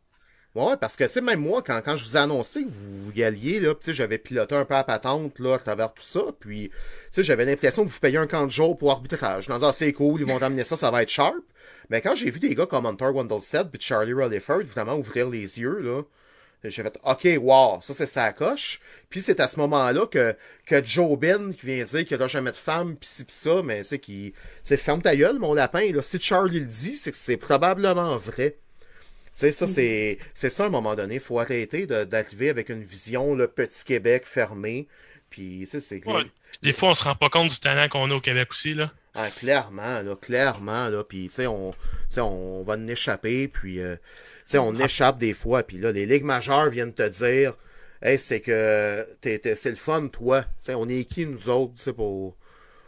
Ouais, 0.55 0.77
parce 0.77 0.95
que, 0.95 1.03
tu 1.03 1.21
même 1.21 1.41
moi, 1.41 1.61
quand, 1.61 1.79
quand 1.85 1.95
je 1.95 2.03
vous 2.03 2.17
ai 2.17 2.19
annoncé 2.19 2.63
que 2.63 2.69
vous, 2.69 3.11
y 3.11 3.23
alliez, 3.23 3.59
là, 3.59 3.75
j'avais 3.87 4.17
piloté 4.17 4.55
un 4.55 4.65
peu 4.65 4.73
à 4.73 4.83
patente, 4.83 5.37
là, 5.37 5.53
à 5.55 5.59
travers 5.59 5.93
tout 5.93 6.03
ça, 6.03 6.21
puis, 6.39 6.71
j'avais 7.15 7.45
l'impression 7.45 7.85
de 7.85 7.89
vous 7.89 7.99
payer 7.99 8.17
un 8.17 8.25
camp 8.25 8.45
de 8.45 8.51
jour 8.51 8.75
pour 8.75 8.91
arbitrage. 8.91 9.47
Dans 9.47 9.63
un 9.63 9.71
c'est 9.71 9.93
cool, 9.93 10.21
ils 10.21 10.27
vont 10.27 10.41
amener 10.41 10.63
ça, 10.63 10.75
ça 10.75 10.89
va 10.89 11.03
être 11.03 11.09
sharp. 11.09 11.35
Mais 11.89 12.01
quand 12.01 12.15
j'ai 12.15 12.31
vu 12.31 12.39
des 12.39 12.55
gars 12.55 12.65
comme 12.65 12.87
Hunter 12.87 13.09
Wendellstead 13.09 13.69
puis 13.69 13.79
Charlie 13.81 14.13
Rutherford, 14.13 14.61
évidemment, 14.61 14.95
ouvrir 14.95 15.29
les 15.29 15.59
yeux, 15.59 15.79
là, 15.79 16.01
j'ai 16.63 16.83
fait 16.83 16.99
OK, 17.03 17.27
wow, 17.41 17.79
ça 17.81 17.93
c'est 17.93 18.05
sa 18.05 18.33
coche. 18.33 18.79
Puis 19.09 19.21
c'est 19.21 19.39
à 19.39 19.47
ce 19.47 19.57
moment-là 19.59 20.05
que, 20.07 20.35
que 20.65 20.83
Joe 20.83 21.17
Ben 21.17 21.53
qui 21.53 21.65
vient 21.65 21.83
dire 21.83 22.05
qu'il 22.05 22.17
n'y 22.17 22.21
aura 22.21 22.27
jamais 22.27 22.51
de 22.51 22.57
femme, 22.57 22.95
pis 22.97 23.07
ci 23.07 23.23
pis 23.23 23.33
ça, 23.33 23.61
mais 23.63 23.83
c'est 23.83 23.99
qui. 23.99 24.33
C'est 24.63 24.77
ferme 24.77 25.01
ta 25.01 25.15
gueule, 25.15 25.39
mon 25.39 25.53
lapin. 25.53 25.91
Là. 25.93 26.01
Si 26.01 26.19
Charlie 26.19 26.59
le 26.59 26.65
dit, 26.65 26.95
c'est 26.97 27.11
que 27.11 27.17
c'est 27.17 27.37
probablement 27.37 28.17
vrai. 28.17 28.57
Tu 28.57 29.29
sais, 29.31 29.51
ça, 29.53 29.65
mm-hmm. 29.65 29.69
c'est, 29.69 30.17
c'est 30.33 30.49
ça 30.49 30.63
à 30.63 30.67
un 30.67 30.69
moment 30.69 30.95
donné. 30.95 31.15
Il 31.15 31.21
faut 31.21 31.39
arrêter 31.39 31.87
d'arriver 31.87 32.49
avec 32.49 32.67
une 32.69 32.83
vision, 32.83 33.35
le 33.35 33.47
petit 33.47 33.85
Québec 33.85 34.23
fermé. 34.25 34.87
Puis, 35.29 35.65
c'est. 35.65 36.01
des 36.61 36.73
fois, 36.73 36.89
on 36.89 36.93
se 36.93 37.03
rend 37.03 37.15
pas 37.15 37.29
compte 37.29 37.49
du 37.49 37.59
talent 37.59 37.87
qu'on 37.87 38.09
a 38.11 38.15
au 38.15 38.21
Québec 38.21 38.49
aussi, 38.51 38.73
là. 38.73 38.91
Ah, 39.15 39.29
clairement, 39.29 40.01
là, 40.01 40.15
clairement, 40.15 40.89
là. 40.89 41.03
Puis, 41.03 41.27
tu 41.27 41.35
sais, 41.35 41.47
on, 41.47 41.73
on 42.17 42.63
va 42.63 42.73
en 42.73 42.87
échapper, 42.87 43.47
puis. 43.47 43.79
Euh, 43.79 43.95
sais, 44.51 44.57
on 44.57 44.77
échappe 44.77 45.17
des 45.17 45.33
fois, 45.33 45.63
puis 45.63 45.77
là, 45.77 45.91
les 45.91 46.05
ligues 46.05 46.23
majeures 46.23 46.69
viennent 46.69 46.93
te 46.93 47.07
dire 47.07 47.55
Hey, 48.01 48.17
c'est 48.17 48.39
que 48.39 49.05
c'est 49.21 49.69
le 49.69 49.75
fun, 49.75 50.07
toi. 50.07 50.45
on 50.69 50.87
est 50.87 51.03
qui, 51.03 51.25
nous 51.25 51.49
autres, 51.49 51.91
pour, 51.91 52.37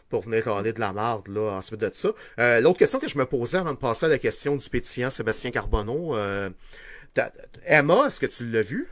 pour 0.08 0.22
venir 0.22 0.44
parler 0.44 0.72
de 0.72 0.80
la 0.80 0.92
marde, 0.94 1.28
là, 1.28 1.50
ensuite 1.52 1.80
de 1.80 1.90
ça. 1.92 2.10
Euh, 2.38 2.60
l'autre 2.60 2.78
question 2.78 2.98
que 2.98 3.08
je 3.08 3.18
me 3.18 3.26
posais 3.26 3.58
avant 3.58 3.72
de 3.72 3.78
passer 3.78 4.06
à 4.06 4.08
la 4.08 4.18
question 4.18 4.56
du 4.56 4.68
pétillant 4.70 5.10
Sébastien 5.10 5.50
Carbonneau, 5.50 6.16
euh, 6.16 6.48
Emma, 7.66 8.06
est-ce 8.06 8.20
que 8.20 8.26
tu 8.26 8.46
l'as 8.46 8.62
vu? 8.62 8.88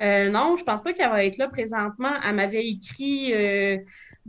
Euh, 0.00 0.30
non, 0.30 0.56
je 0.56 0.62
pense 0.62 0.82
pas 0.82 0.92
qu'elle 0.92 1.10
va 1.10 1.24
être 1.24 1.36
là 1.38 1.48
présentement. 1.48 2.12
Elle 2.24 2.36
m'avait 2.36 2.66
écrit 2.66 3.32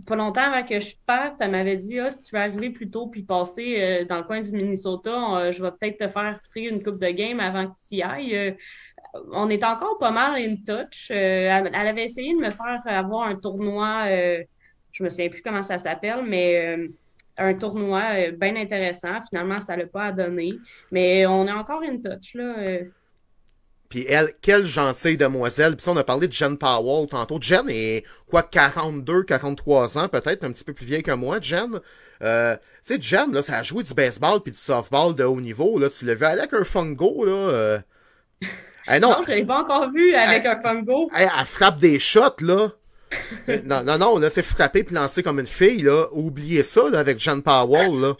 pas 0.05 0.15
longtemps 0.15 0.41
avant 0.41 0.65
que 0.65 0.79
je 0.79 0.95
parte, 1.05 1.35
elle 1.39 1.51
m'avait 1.51 1.77
dit 1.77 1.99
ah, 1.99 2.09
si 2.09 2.23
tu 2.23 2.35
veux 2.35 2.41
arriver 2.41 2.71
plus 2.71 2.89
tôt 2.89 3.07
puis 3.07 3.23
passer 3.23 3.77
euh, 3.79 4.05
dans 4.05 4.17
le 4.17 4.23
coin 4.23 4.41
du 4.41 4.51
Minnesota, 4.51 5.37
euh, 5.37 5.51
je 5.51 5.61
vais 5.63 5.71
peut-être 5.71 5.97
te 5.97 6.07
faire 6.07 6.39
une 6.55 6.83
coupe 6.83 6.99
de 6.99 7.09
game 7.09 7.39
avant 7.39 7.67
que 7.67 7.77
tu 7.77 7.95
y 7.95 8.01
ailles. 8.01 8.35
Euh, 8.35 8.51
on 9.31 9.49
est 9.49 9.63
encore 9.63 9.99
pas 9.99 10.11
mal 10.11 10.35
in 10.41 10.55
touch. 10.65 11.11
Elle, 11.11 11.75
avait 11.75 12.05
essayé 12.05 12.33
de 12.33 12.39
me 12.39 12.49
faire 12.49 12.81
avoir 12.85 13.27
un 13.27 13.35
tournoi, 13.35 14.07
je 14.91 15.03
me 15.03 15.09
souviens 15.09 15.29
plus 15.29 15.43
comment 15.43 15.61
ça 15.61 15.77
s'appelle, 15.77 16.23
mais 16.25 16.89
un 17.37 17.53
tournoi 17.53 18.31
bien 18.31 18.55
intéressant. 18.55 19.17
Finalement, 19.29 19.59
ça 19.59 19.77
l'a 19.77 19.85
pas 19.85 20.05
à 20.05 20.11
donner. 20.11 20.53
Mais 20.91 21.27
on 21.27 21.45
est 21.45 21.51
encore 21.51 21.83
in 21.83 21.97
touch. 21.97 22.33
Là, 22.33 22.49
Puis 23.93 24.07
elle, 24.09 24.33
quelle 24.41 24.65
gentille 24.65 25.17
demoiselle. 25.17 25.75
Puis 25.75 25.83
ça, 25.83 25.91
on 25.91 25.97
a 25.97 26.03
parlé 26.03 26.27
de 26.27 26.33
Jen 26.33 26.57
Powell 26.57 27.05
tantôt. 27.07 27.37
Jen 27.39 27.69
est, 27.69 28.03
quoi, 28.27 28.41
42, 28.41 29.21
43 29.21 29.99
ans, 29.99 30.07
peut-être, 30.07 30.43
un 30.43 30.51
petit 30.51 30.63
peu 30.63 30.73
plus 30.73 30.87
vieille 30.87 31.03
que 31.03 31.11
moi, 31.11 31.37
Jen. 31.39 31.79
Euh, 32.23 32.55
tu 32.83 32.95
sais, 32.95 32.97
Jen, 32.99 33.31
là, 33.31 33.43
ça 33.43 33.59
a 33.59 33.61
joué 33.61 33.83
du 33.83 33.93
baseball 33.93 34.39
puis 34.41 34.51
du 34.51 34.57
softball 34.57 35.13
de 35.13 35.23
haut 35.23 35.39
niveau, 35.39 35.77
là. 35.77 35.89
Tu 35.89 36.05
l'as 36.05 36.15
vu 36.15 36.25
avec 36.25 36.51
un 36.53 36.63
fungo, 36.63 37.23
là. 37.23 37.31
Euh... 37.31 37.79
Eh, 38.89 38.99
non, 38.99 39.11
non, 39.11 39.17
je 39.27 39.31
l'ai 39.31 39.45
pas 39.45 39.59
encore 39.59 39.91
vu 39.91 40.15
avec 40.15 40.43
un 40.47 40.59
fungo. 40.59 41.11
Elle, 41.15 41.29
elle, 41.39 41.45
frappe 41.45 41.77
des 41.77 41.99
shots, 41.99 42.41
là. 42.41 42.69
non, 43.63 43.83
non, 43.83 43.99
non, 43.99 44.17
là, 44.17 44.31
c'est 44.31 44.41
frapper 44.41 44.83
puis 44.83 44.95
lancer 44.95 45.21
comme 45.21 45.39
une 45.39 45.45
fille, 45.45 45.83
là. 45.83 46.07
Oubliez 46.13 46.63
ça, 46.63 46.89
là, 46.89 46.97
avec 46.97 47.19
Jen 47.19 47.43
Powell, 47.43 48.01
là. 48.01 48.13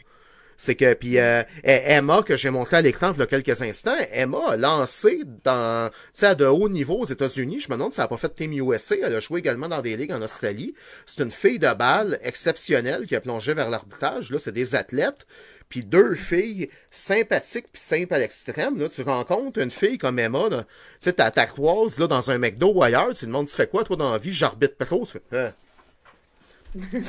C'est 0.64 0.76
que, 0.76 0.93
puis 0.93 1.20
euh, 1.20 1.43
Emma, 1.66 2.24
que 2.24 2.38
j'ai 2.38 2.49
montré 2.49 2.78
à 2.78 2.82
l'écran 2.82 3.11
il 3.14 3.20
y 3.20 3.22
a 3.22 3.26
quelques 3.26 3.61
instants, 3.61 3.97
Emma 4.14 4.51
a 4.51 4.55
lancé 4.55 5.20
dans, 5.43 5.91
à 6.22 6.36
de 6.36 6.45
haut 6.45 6.70
niveau 6.70 6.99
aux 6.99 7.05
États-Unis. 7.05 7.59
Je 7.59 7.68
me 7.68 7.74
demande 7.74 7.91
si 7.91 7.97
ça 7.97 8.03
n'a 8.03 8.07
pas 8.07 8.16
fait 8.16 8.34
Team 8.34 8.53
USA. 8.53 8.95
Elle 9.03 9.14
a 9.14 9.20
joué 9.20 9.39
également 9.39 9.68
dans 9.68 9.82
des 9.82 9.97
ligues 9.97 10.14
en 10.14 10.22
Australie. 10.22 10.74
C'est 11.05 11.22
une 11.22 11.32
fille 11.32 11.59
de 11.59 11.74
balle 11.74 12.18
exceptionnelle 12.24 13.05
qui 13.07 13.14
a 13.14 13.20
plongé 13.20 13.53
vers 13.53 13.70
l'arbitrage. 13.70 14.32
Là, 14.32 14.39
c'est 14.39 14.53
des 14.53 14.74
athlètes. 14.74 15.28
Puis 15.68 15.84
deux 15.84 16.16
filles 16.16 16.70
sympathiques 16.91 17.68
puis 17.74 17.82
simples 17.82 18.14
à 18.14 18.20
l'extrême. 18.20 18.80
Là, 18.80 18.88
tu 18.88 19.01
rencontres 19.01 19.59
une 19.59 19.70
fille 19.70 19.97
comme 19.97 20.18
Emma, 20.18 20.45
tu 20.49 20.55
sais, 21.01 21.11
ta 21.11 21.45
croise 21.45 21.99
là, 21.99 22.07
dans 22.07 22.32
un 22.32 22.38
McDo 22.38 22.72
ou 22.72 22.84
ailleurs, 22.84 23.14
tu 23.14 23.26
demandes 23.26 23.49
tu 23.49 23.55
fais 23.55 23.68
quoi 23.68 23.84
toi 23.84 23.97
dans 23.97 24.14
la 24.14 24.18
vie, 24.18 24.32
j'arbitre 24.32 24.78
pro. 24.78 25.05
Tu 25.05 25.20
fais, 25.30 25.53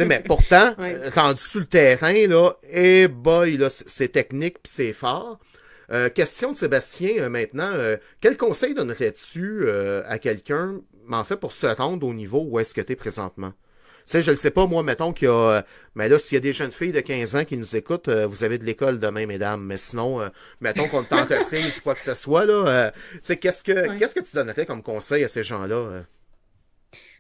mais 0.06 0.22
pourtant, 0.26 0.74
ouais. 0.78 1.08
rendu 1.10 1.40
sur 1.40 1.60
le 1.60 1.66
terrain, 1.66 2.26
là, 2.26 2.52
eh 2.70 3.08
boy, 3.08 3.56
là, 3.56 3.68
c'est 3.70 4.08
technique 4.08 4.62
puis 4.62 4.72
c'est 4.72 4.92
fort. 4.92 5.38
Euh, 5.92 6.08
question 6.08 6.52
de 6.52 6.56
Sébastien 6.56 7.12
euh, 7.18 7.28
maintenant. 7.28 7.70
Euh, 7.72 7.96
quel 8.20 8.36
conseil 8.36 8.74
donnerais-tu 8.74 9.62
euh, 9.64 10.02
à 10.06 10.18
quelqu'un, 10.18 10.80
en 11.10 11.24
fait, 11.24 11.36
pour 11.36 11.52
se 11.52 11.66
rendre 11.66 12.06
au 12.06 12.14
niveau 12.14 12.44
où 12.48 12.58
est-ce 12.58 12.74
que 12.74 12.80
tu 12.80 12.92
es 12.92 12.96
présentement? 12.96 13.52
Tu 14.06 14.12
sais, 14.12 14.22
je 14.22 14.30
ne 14.30 14.36
sais 14.36 14.50
pas, 14.50 14.66
moi, 14.66 14.82
mettons 14.82 15.14
qu'il 15.14 15.28
y 15.28 15.30
a... 15.30 15.64
mais 15.94 16.10
là, 16.10 16.18
s'il 16.18 16.36
y 16.36 16.38
a 16.38 16.40
des 16.40 16.52
jeunes 16.52 16.72
filles 16.72 16.92
de 16.92 17.00
15 17.00 17.36
ans 17.36 17.44
qui 17.44 17.56
nous 17.56 17.74
écoutent, 17.74 18.10
vous 18.10 18.44
avez 18.44 18.58
de 18.58 18.64
l'école 18.66 18.98
demain, 18.98 19.24
mesdames. 19.24 19.62
Mais 19.62 19.78
sinon, 19.78 20.20
mettons 20.60 20.88
qu'on 20.88 21.04
est 21.04 21.12
entreprise, 21.14 21.80
quoi 21.84 21.94
que 21.94 22.02
ce 22.02 22.12
soit, 22.12 22.44
là, 22.44 22.92
tu 23.12 23.18
sais, 23.22 23.38
qu'est-ce 23.38 23.64
que 23.64 23.72
ouais. 23.72 23.96
qu'est-ce 23.96 24.14
que 24.14 24.20
tu 24.20 24.36
donnerais 24.36 24.66
comme 24.66 24.82
conseil 24.82 25.24
à 25.24 25.28
ces 25.28 25.42
gens-là? 25.42 26.04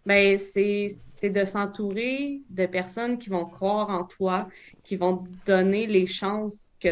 Ben, 0.06 0.36
c'est 0.36 0.90
de 1.30 1.44
s'entourer 1.44 2.42
de 2.50 2.66
personnes 2.66 3.18
qui 3.18 3.30
vont 3.30 3.46
croire 3.46 3.88
en 3.88 4.04
toi, 4.04 4.48
qui 4.82 4.96
vont 4.96 5.18
te 5.18 5.46
donner 5.46 5.86
les 5.86 6.06
chances 6.06 6.72
que 6.78 6.88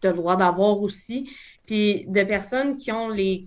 tu 0.00 0.06
as 0.06 0.10
le 0.10 0.16
droit 0.16 0.36
d'avoir 0.36 0.80
aussi, 0.80 1.30
puis 1.66 2.06
de 2.08 2.22
personnes 2.22 2.76
qui 2.76 2.90
ont 2.90 3.08
les 3.08 3.46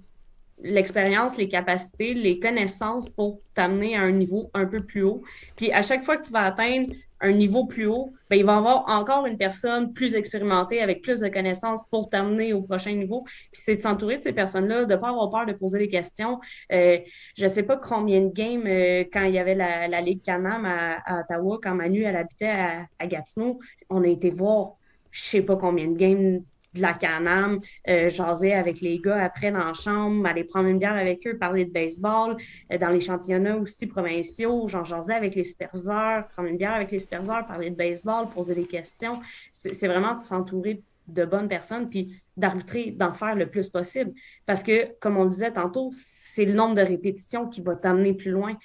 l'expérience, 0.61 1.37
les 1.37 1.49
capacités, 1.49 2.13
les 2.13 2.39
connaissances 2.39 3.09
pour 3.09 3.41
t'amener 3.53 3.95
à 3.95 4.01
un 4.01 4.11
niveau 4.11 4.49
un 4.53 4.65
peu 4.65 4.81
plus 4.81 5.03
haut. 5.03 5.21
Puis 5.55 5.71
à 5.71 5.81
chaque 5.81 6.05
fois 6.05 6.17
que 6.17 6.25
tu 6.25 6.31
vas 6.31 6.43
atteindre 6.43 6.93
un 7.25 7.31
niveau 7.31 7.65
plus 7.65 7.87
haut, 7.87 8.13
ben, 8.29 8.37
il 8.37 8.45
va 8.45 8.53
y 8.53 8.57
avoir 8.57 8.87
encore 8.87 9.25
une 9.25 9.37
personne 9.37 9.93
plus 9.93 10.15
expérimentée 10.15 10.81
avec 10.81 11.01
plus 11.01 11.19
de 11.19 11.27
connaissances 11.27 11.81
pour 11.89 12.09
t'amener 12.09 12.53
au 12.53 12.61
prochain 12.61 12.93
niveau. 12.93 13.23
Puis 13.51 13.61
c'est 13.63 13.75
de 13.77 13.81
s'entourer 13.81 14.17
de 14.17 14.21
ces 14.21 14.33
personnes-là, 14.33 14.85
de 14.85 14.93
ne 14.93 14.99
pas 14.99 15.09
avoir 15.09 15.29
peur 15.31 15.45
de 15.45 15.53
poser 15.53 15.79
des 15.79 15.89
questions. 15.89 16.39
Euh, 16.71 16.99
je 17.35 17.43
ne 17.43 17.47
sais 17.49 17.63
pas 17.63 17.77
combien 17.77 18.21
de 18.21 18.31
games, 18.31 18.65
euh, 18.67 19.03
quand 19.11 19.23
il 19.23 19.33
y 19.33 19.39
avait 19.39 19.55
la, 19.55 20.01
Ligue 20.01 20.21
Canam 20.21 20.65
à, 20.65 21.21
Ottawa, 21.21 21.59
quand 21.61 21.73
Manu, 21.73 22.03
elle 22.03 22.15
habitait 22.15 22.47
à, 22.47 22.85
à 22.99 23.07
Gatineau, 23.07 23.59
on 23.89 24.03
a 24.03 24.07
été 24.07 24.29
voir 24.29 24.75
je 25.15 25.21
sais 25.21 25.41
pas 25.41 25.55
combien 25.55 25.87
de 25.87 25.95
games 25.95 26.41
de 26.75 26.81
la 26.81 26.93
Canam, 26.93 27.59
euh, 27.87 28.09
jaser 28.09 28.53
avec 28.53 28.81
les 28.81 28.99
gars 28.99 29.23
après 29.23 29.51
dans 29.51 29.63
la 29.63 29.73
chambre, 29.73 30.27
aller 30.27 30.43
prendre 30.43 30.67
une 30.67 30.77
bière 30.77 30.95
avec 30.95 31.25
eux, 31.25 31.37
parler 31.37 31.65
de 31.65 31.71
baseball, 31.71 32.37
euh, 32.71 32.77
dans 32.77 32.89
les 32.89 32.99
championnats 33.01 33.57
aussi 33.57 33.87
provinciaux, 33.87 34.67
j'en 34.67 34.83
jasais 34.83 35.13
avec 35.13 35.35
les 35.35 35.43
superviseurs, 35.43 36.27
prendre 36.27 36.49
une 36.49 36.57
bière 36.57 36.73
avec 36.73 36.91
les 36.91 36.99
superviseurs, 36.99 37.47
parler 37.47 37.69
de 37.69 37.75
baseball, 37.75 38.29
poser 38.29 38.53
des 38.53 38.67
questions. 38.67 39.19
C'est 39.53 39.87
vraiment 39.87 40.15
de 40.15 40.21
s'entourer 40.21 40.81
de 41.07 41.25
bonnes 41.25 41.47
personnes, 41.47 41.89
puis 41.89 42.21
d'arbitrer, 42.35 42.91
d'en 42.91 43.13
faire 43.13 43.35
le 43.35 43.47
plus 43.49 43.69
possible. 43.69 44.11
Parce 44.45 44.63
que, 44.63 44.97
comme 44.99 45.17
on 45.17 45.25
disait 45.25 45.51
tantôt, 45.51 45.91
c'est 45.93 46.45
le 46.45 46.53
nombre 46.53 46.75
de 46.75 46.81
répétitions 46.81 47.47
qui 47.47 47.61
va 47.61 47.75
t'amener 47.75 48.13
plus 48.13 48.31
loin. 48.31 48.57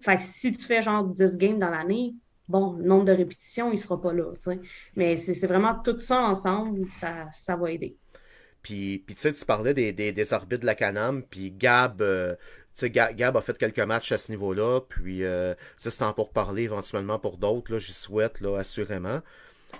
Fait 0.00 0.16
que 0.16 0.22
si 0.22 0.52
tu 0.52 0.64
fais 0.64 0.80
genre 0.80 1.04
10 1.04 1.36
games 1.36 1.58
dans 1.58 1.70
l'année, 1.70 2.14
bon, 2.48 2.72
nombre 2.72 3.04
de 3.04 3.12
répétitions, 3.12 3.68
il 3.68 3.76
ne 3.76 3.80
sera 3.80 4.00
pas 4.00 4.12
là. 4.12 4.32
Mais 4.96 5.16
c'est 5.16 5.46
vraiment 5.46 5.80
tout 5.82 5.98
ça 5.98 6.20
ensemble, 6.20 6.86
ça, 6.92 7.28
ça 7.30 7.56
va 7.56 7.70
aider. 7.72 7.96
Puis, 8.62 9.02
puis 9.06 9.14
tu 9.14 9.22
sais, 9.22 9.32
tu 9.32 9.44
parlais 9.44 9.74
des, 9.74 9.92
des, 9.92 10.34
arbitres 10.34 10.62
de 10.62 10.66
la 10.66 10.74
Canam, 10.74 11.22
puis 11.22 11.52
Gab, 11.52 12.02
euh, 12.02 12.34
Gab 12.82 13.36
a 13.36 13.40
fait 13.40 13.56
quelques 13.56 13.78
matchs 13.80 14.12
à 14.12 14.18
ce 14.18 14.32
niveau-là, 14.32 14.80
puis 14.88 15.24
euh, 15.24 15.54
c'est 15.76 15.96
temps 15.96 16.12
pour 16.12 16.32
parler 16.32 16.64
éventuellement 16.64 17.18
pour 17.18 17.38
d'autres, 17.38 17.78
j'y 17.78 17.92
souhaite, 17.92 18.40
là, 18.40 18.58
assurément. 18.58 19.20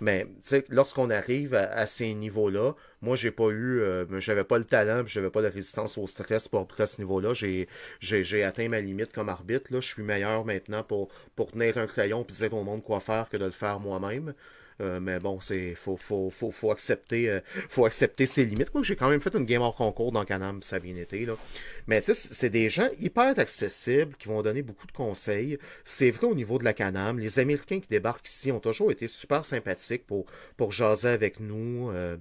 Mais 0.01 0.26
lorsqu'on 0.68 1.11
arrive 1.11 1.55
à, 1.55 1.86
ces 1.86 2.14
niveaux-là, 2.14 2.74
moi 3.03 3.16
j'ai 3.16 3.30
pas 3.30 3.49
eu, 3.49 3.80
euh, 3.80 4.20
j'avais 4.20 4.45
pas 4.45 4.59
le 4.59 4.64
talent, 4.64 5.05
j'avais 5.07 5.30
pas 5.30 5.41
la 5.41 5.51
résistance 5.51 5.99
au 5.99 6.07
stress 6.07 6.47
pour, 6.49 6.66
pour 6.66 6.80
à 6.80 6.86
ce 6.86 7.01
niveau-là. 7.01 7.34
J'ai, 7.34 7.68
j'ai, 8.01 8.45
atteint 8.45 8.68
ma 8.68 8.80
limite 8.80 9.12
comme 9.12 9.28
arbitre. 9.28 9.72
Là. 9.72 9.80
Je 9.80 9.89
suis 9.89 10.03
meilleur 10.03 10.45
maintenant 10.45 10.82
pour, 10.82 11.09
pour 11.34 11.51
tenir 11.51 11.78
un 11.78 11.86
crayon 11.86 12.24
et 12.28 12.32
dire 12.32 12.55
au 12.55 12.64
monde 12.64 12.82
quoi 12.82 13.01
faire 13.01 13.28
que 13.28 13.36
de 13.36 13.45
le 13.47 13.51
faire 13.51 13.80
moi-même. 13.80 14.34
Euh, 14.81 15.01
mais 15.01 15.18
bon, 15.18 15.41
c'est 15.41 15.74
faut, 15.74 15.97
faut, 15.97 16.31
faut, 16.31 16.51
faut 16.51 16.70
accepter 16.70 17.29
euh, 17.29 17.41
faut 17.68 17.85
accepter 17.85 18.26
ses 18.26 18.45
limites. 18.45 18.72
Moi, 18.72 18.83
j'ai 18.83 18.97
quand 18.97 19.09
même 19.09 19.20
fait 19.20 19.35
une 19.35 19.45
game 19.45 19.62
hors 19.62 19.74
concours 19.74 20.12
dans 20.12 20.24
Canam, 20.24 20.62
ça 20.62 20.76
a 20.76 20.79
bien 20.79 20.97
été. 20.97 21.26
Là. 21.26 21.37
Mais 21.87 22.01
tu 22.01 22.14
sais, 22.14 22.14
c'est 22.14 22.51
des 22.51 22.68
gens 22.68 22.89
hyper 23.01 23.39
accessibles 23.39 24.14
qui 24.18 24.29
vont 24.29 24.43
donner 24.43 24.62
beaucoup 24.62 24.87
de 24.87 24.93
conseils. 24.93 25.59
C'est 25.85 26.11
vrai 26.11 26.26
au 26.26 26.35
niveau 26.35 26.59
de 26.59 26.64
la 26.64 26.72
Canam. 26.72 27.18
Les 27.18 27.39
Américains 27.39 27.81
qui 27.81 27.89
débarquent 27.89 28.29
ici 28.29 28.53
ont 28.53 28.61
toujours 28.61 28.93
été 28.93 29.09
super 29.09 29.45
sympathiques 29.45 30.07
pour, 30.07 30.26
pour 30.57 30.72
jaser 30.72 31.09
avec 31.09 31.41
nous. 31.41 31.91
Euh, 31.91 32.16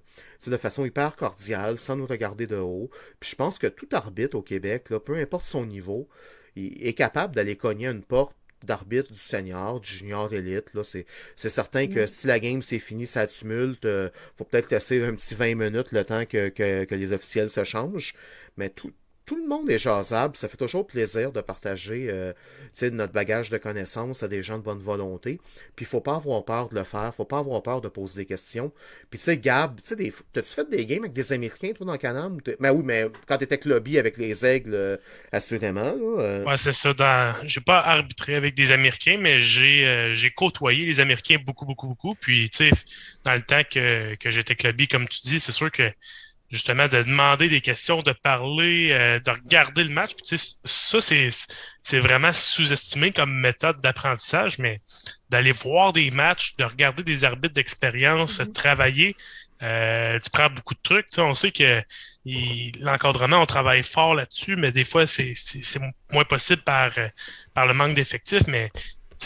de 0.45 0.57
façon 0.57 0.85
hyper 0.85 1.15
cordiale, 1.15 1.77
sans 1.77 1.95
nous 1.95 2.05
regarder 2.05 2.47
de 2.47 2.55
haut. 2.55 2.89
Puis 3.19 3.31
je 3.31 3.35
pense 3.35 3.57
que 3.57 3.67
tout 3.67 3.89
arbitre 3.91 4.37
au 4.37 4.41
Québec, 4.41 4.89
là, 4.89 4.99
peu 4.99 5.15
importe 5.15 5.45
son 5.45 5.65
niveau, 5.65 6.07
est 6.55 6.93
capable 6.93 7.35
d'aller 7.35 7.55
cogner 7.55 7.87
une 7.87 8.01
porte 8.01 8.35
d'arbitre 8.63 9.11
du 9.11 9.19
senior, 9.19 9.79
du 9.79 9.89
junior 9.89 10.33
élite. 10.33 10.73
Là, 10.73 10.83
c'est, 10.83 11.05
c'est 11.35 11.49
certain 11.49 11.87
que 11.87 12.05
si 12.05 12.27
la 12.27 12.39
game 12.39 12.61
c'est 12.61 12.79
fini, 12.79 13.05
ça 13.05 13.27
tumulte, 13.27 13.85
euh, 13.85 14.09
faut 14.35 14.43
peut-être 14.45 14.71
laisser 14.71 15.03
un 15.03 15.13
petit 15.13 15.35
20 15.35 15.55
minutes 15.55 15.91
le 15.91 16.03
temps 16.03 16.25
que, 16.25 16.49
que, 16.49 16.85
que 16.85 16.95
les 16.95 17.13
officiels 17.13 17.49
se 17.49 17.63
changent. 17.63 18.13
Mais 18.57 18.69
tout, 18.69 18.91
tout 19.27 19.35
le 19.35 19.45
monde 19.45 19.69
est 19.69 19.77
jasable. 19.77 20.37
Ça 20.37 20.47
fait 20.47 20.57
toujours 20.57 20.87
plaisir 20.87 21.33
de 21.33 21.41
partager 21.41 22.07
euh, 22.09 22.33
notre 22.81 23.11
bagage 23.11 23.49
de 23.49 23.57
connaissances 23.57 24.23
à 24.23 24.29
des 24.29 24.41
gens 24.41 24.57
de 24.57 24.63
bonne 24.63 24.79
volonté. 24.79 25.39
Puis 25.75 25.85
faut 25.85 25.99
pas 25.99 26.15
avoir 26.15 26.45
peur 26.45 26.69
de 26.69 26.75
le 26.75 26.85
faire. 26.85 27.13
faut 27.13 27.25
pas 27.25 27.39
avoir 27.39 27.61
peur 27.61 27.81
de 27.81 27.89
poser 27.89 28.21
des 28.21 28.25
questions. 28.25 28.71
Puis 29.09 29.19
tu 29.19 29.25
sais, 29.25 29.37
Gab, 29.37 29.81
tu 29.81 29.95
sais, 29.95 30.13
t'as-tu 30.31 30.53
fait 30.53 30.69
des 30.69 30.85
games 30.85 31.03
avec 31.03 31.11
des 31.11 31.33
Américains, 31.33 31.73
toi, 31.75 31.85
dans 31.85 31.97
Canam? 31.97 32.39
Mais 32.61 32.69
oui, 32.69 32.81
mais 32.85 33.07
quand 33.27 33.37
t'étais 33.37 33.59
lobby 33.65 33.99
avec 33.99 34.17
les 34.17 34.45
aigles, 34.45 34.73
euh, 34.73 34.97
assurément. 35.33 35.81
Là, 35.81 36.21
euh... 36.21 36.45
Ouais, 36.45 36.57
c'est 36.57 36.71
ça. 36.71 36.93
Dans... 36.93 37.35
J'ai 37.45 37.61
pas 37.61 37.79
arbitré 37.81 38.35
avec 38.35 38.55
des 38.55 38.71
Américains, 38.71 39.17
mais 39.19 39.41
j'ai 39.41 39.85
euh, 39.85 40.13
j'ai 40.13 40.31
côtoyé 40.31 40.85
les 40.85 41.01
Américains 41.01 41.37
beaucoup, 41.45 41.65
beaucoup, 41.65 41.87
beaucoup. 41.87 42.15
Puis, 42.15 42.49
tu 42.49 42.69
sais, 42.69 42.71
dans 43.25 43.33
le 43.33 43.41
temps 43.41 43.63
que, 43.69 44.15
que 44.15 44.29
j'étais 44.29 44.55
lobby, 44.63 44.87
comme 44.87 45.07
tu 45.07 45.19
dis, 45.23 45.41
c'est 45.41 45.51
sûr 45.51 45.69
que 45.69 45.91
justement 46.49 46.87
de 46.87 47.01
demander 47.03 47.49
des 47.49 47.61
questions, 47.61 48.01
de 48.01 48.13
parler, 48.13 48.89
euh, 48.91 49.19
de 49.19 49.31
regarder 49.31 49.83
le 49.83 49.89
match. 49.93 50.11
Puis, 50.15 50.37
ça, 50.63 51.01
c'est, 51.01 51.29
c'est 51.83 51.99
vraiment 51.99 52.33
sous-estimé 52.33 53.11
comme 53.11 53.33
méthode 53.39 53.81
d'apprentissage, 53.81 54.59
mais 54.59 54.79
d'aller 55.29 55.51
voir 55.51 55.93
des 55.93 56.11
matchs, 56.11 56.55
de 56.57 56.63
regarder 56.63 57.03
des 57.03 57.23
arbitres 57.23 57.53
d'expérience, 57.53 58.39
Mhm. 58.39 58.53
travailler, 58.53 59.15
euh, 59.63 60.19
tu 60.19 60.29
prends 60.29 60.49
beaucoup 60.49 60.73
de 60.75 60.79
trucs. 60.83 61.07
On 61.17 61.33
sait 61.33 61.51
que 61.51 61.81
l'encadrement, 62.79 63.41
on 63.41 63.45
travaille 63.45 63.83
fort 63.83 64.15
là-dessus, 64.15 64.55
mais 64.55 64.71
des 64.71 64.83
fois, 64.83 65.07
c'est, 65.07 65.33
c'est, 65.35 65.63
c'est 65.63 65.79
moins 66.11 66.25
possible 66.25 66.61
par, 66.63 66.91
par 67.53 67.65
le 67.65 67.73
manque 67.73 67.95
d'effectifs. 67.95 68.47
Mais 68.47 68.71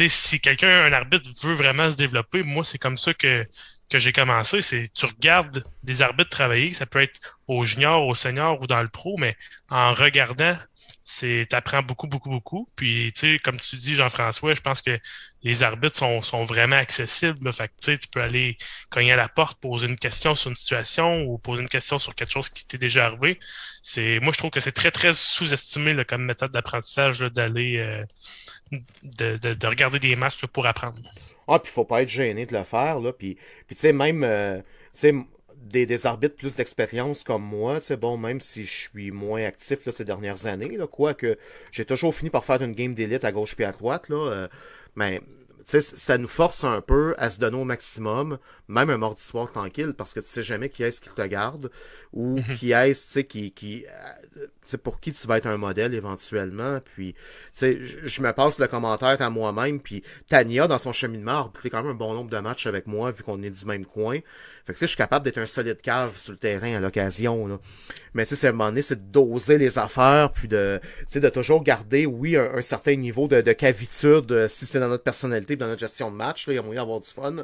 si 0.08 0.40
quelqu'un, 0.40 0.86
un 0.86 0.94
arbitre, 0.94 1.30
veut 1.44 1.54
vraiment 1.54 1.92
se 1.92 1.98
développer, 1.98 2.44
moi, 2.44 2.64
c'est 2.64 2.78
comme 2.78 2.98
ça 2.98 3.14
que 3.14 3.46
que 3.92 4.00
j'ai 4.00 4.14
commencé, 4.14 4.62
c'est 4.62 4.92
tu 4.94 5.06
regardes 5.06 5.64
des 5.84 6.02
arbitres 6.02 6.30
travailler, 6.30 6.74
ça 6.74 6.86
peut 6.86 7.02
être 7.02 7.20
au 7.48 7.64
junior, 7.66 8.08
au 8.08 8.16
senior 8.16 8.62
ou 8.62 8.68
dans 8.68 8.82
le 8.82 8.88
pro, 8.88 9.18
mais 9.18 9.36
en 9.70 9.94
regardant, 9.94 10.58
c'est 11.04 11.46
t'apprends 11.50 11.84
beaucoup, 11.84 12.08
beaucoup, 12.08 12.30
beaucoup. 12.30 12.68
Puis, 12.76 13.12
tu 13.14 13.34
sais, 13.34 13.40
comme 13.40 13.60
tu 13.60 13.76
dis, 13.76 13.96
Jean-François, 13.96 14.54
je 14.56 14.62
pense 14.62 14.82
que 14.82 14.98
les 15.44 15.64
arbitres 15.64 15.96
sont, 15.98 16.22
sont 16.22 16.44
vraiment 16.44 16.78
accessibles. 16.78 17.52
Fait 17.54 17.68
que, 17.68 17.74
tu 17.82 18.00
tu 18.00 18.08
peux 18.08 18.22
aller 18.22 18.58
cogner 18.90 19.12
à 19.14 19.16
la 19.18 19.28
porte, 19.28 19.60
poser 19.60 19.88
une 19.88 19.98
question 19.98 20.36
sur 20.36 20.50
une 20.50 20.56
situation 20.56 21.24
ou 21.24 21.38
poser 21.38 21.64
une 21.64 21.70
question 21.70 22.00
sur 22.00 22.16
quelque 22.16 22.32
chose 22.32 22.50
qui 22.50 22.66
t'est 22.66 22.78
déjà 22.78 23.08
arrivé. 23.08 23.40
C'est, 23.82 24.20
moi, 24.22 24.32
je 24.34 24.38
trouve 24.38 24.52
que 24.52 24.60
c'est 24.62 24.72
très, 24.72 24.92
très 24.92 25.14
sous-estimé 25.14 26.06
comme 26.06 26.24
méthode 26.26 26.52
d'apprentissage 26.52 27.20
d'aller 27.20 27.78
euh, 27.80 28.06
de, 29.04 29.38
de, 29.38 29.54
de 29.54 29.68
regarder 29.68 30.00
des 30.00 30.16
matchs 30.16 30.46
pour 30.48 30.66
apprendre. 30.68 31.02
Ah, 31.48 31.60
puis 31.60 31.72
faut 31.72 31.86
pas 31.86 32.02
être 32.02 32.10
gêné 32.10 32.46
de 32.46 32.56
le 32.56 32.64
faire, 32.64 33.00
là. 33.00 33.14
Puis, 33.14 33.36
puis 33.68 33.76
tu 33.76 33.82
sais, 33.82 33.94
même, 33.94 34.24
euh, 34.24 34.60
tu 34.60 34.64
sais, 34.94 35.14
des, 35.56 35.86
des 35.86 36.06
arbitres 36.06 36.36
plus 36.36 36.56
d'expérience 36.56 37.24
comme 37.24 37.44
moi, 37.44 37.80
c'est 37.80 37.98
bon, 37.98 38.18
même 38.18 38.42
si 38.42 38.66
je 38.66 38.90
suis 38.90 39.12
moins 39.12 39.44
actif 39.44 39.86
là, 39.86 39.92
ces 39.92 40.06
dernières 40.06 40.48
années, 40.48 40.76
là, 40.78 40.88
quoique 40.88 41.38
j'ai 41.72 41.86
toujours 41.86 42.14
fini 42.16 42.30
par 42.30 42.46
faire 42.46 42.62
une 42.62 42.74
game 42.74 42.94
d'élite 42.94 43.24
à 43.26 43.32
gauche 43.32 43.56
puis 43.56 43.66
à 43.66 43.72
droite, 43.72 44.10
là, 44.10 44.32
euh, 44.32 44.48
mais 44.96 45.22
ça 45.66 46.18
nous 46.18 46.28
force 46.28 46.64
un 46.64 46.82
peu 46.82 47.14
à 47.18 47.30
se 47.30 47.40
donner 47.40 47.58
au 47.58 47.64
maximum, 47.64 48.40
même 48.68 48.90
un 48.90 48.98
mardi 48.98 49.24
soir 49.24 49.52
tranquille, 49.52 49.94
parce 49.98 50.14
que 50.14 50.20
tu 50.20 50.28
sais 50.28 50.44
jamais 50.44 50.70
qui 50.70 50.84
est-ce 50.84 51.00
qui 51.00 51.10
te 51.10 51.26
garde 51.26 51.72
ou 52.14 52.38
mhm. 52.38 52.56
qui 52.58 52.72
est-ce 52.72 53.20
qui, 53.20 53.52
qui, 53.52 53.86
c'est 54.34 54.61
pour 54.84 55.00
qui 55.00 55.12
tu 55.12 55.28
vas 55.28 55.38
être 55.38 55.48
un 55.48 55.58
modèle 55.58 55.94
éventuellement. 55.94 56.80
Puis, 56.84 57.16
je 57.60 58.22
me 58.22 58.32
passe 58.32 58.60
le 58.60 58.68
commentaire 58.68 59.22
à 59.22 59.30
moi-même. 59.30 59.80
Puis, 59.80 60.04
Tania, 60.30 60.68
dans 60.68 60.78
son 60.78 60.94
cheminement, 60.94 61.32
a 61.32 61.52
fait 61.60 61.70
quand 61.70 61.82
même 61.82 61.92
un 61.92 61.96
bon 61.96 62.14
nombre 62.14 62.30
de 62.30 62.38
matchs 62.38 62.68
avec 62.68 62.88
moi, 62.88 63.12
vu 63.12 63.24
qu'on 63.24 63.42
est 63.42 63.50
du 63.50 63.66
même 63.66 63.86
coin. 63.86 64.20
Fait 64.66 64.74
que, 64.74 64.80
je 64.80 64.86
suis 64.86 64.98
capable 64.98 65.26
d'être 65.26 65.40
un 65.40 65.46
solide 65.46 65.82
cave 65.82 66.18
sur 66.18 66.34
le 66.34 66.38
terrain 66.38 66.76
à 66.76 66.80
l'occasion. 66.80 67.60
Mais, 68.14 68.26
tu 68.26 68.36
sais, 68.36 68.48
à 68.48 68.50
un 68.52 68.54
moment 68.54 68.70
donné, 68.70 68.82
c'est 68.82 68.96
de 68.96 69.12
doser 69.12 69.58
les 69.58 69.80
affaires, 69.80 70.32
puis 70.32 70.48
de, 70.48 70.80
de 71.14 71.30
toujours 71.30 71.64
garder, 71.64 72.06
oui, 72.06 72.38
un, 72.38 72.62
certain 72.62 72.96
niveau 72.96 73.28
de, 73.28 73.42
de 73.42 73.52
cavitude, 73.54 74.32
euh, 74.32 74.48
si 74.48 74.66
c'est 74.66 74.80
dans 74.80 74.88
notre 74.88 75.04
personnalité, 75.04 75.56
dans 75.56 75.68
notre 75.68 75.80
gestion 75.80 76.12
de 76.12 76.16
match, 76.16 76.46
il 76.48 76.54
y 76.54 76.58
a 76.58 76.62
moyen 76.62 76.82
d'avoir 76.82 77.00
du 77.00 77.10
fun 77.10 77.36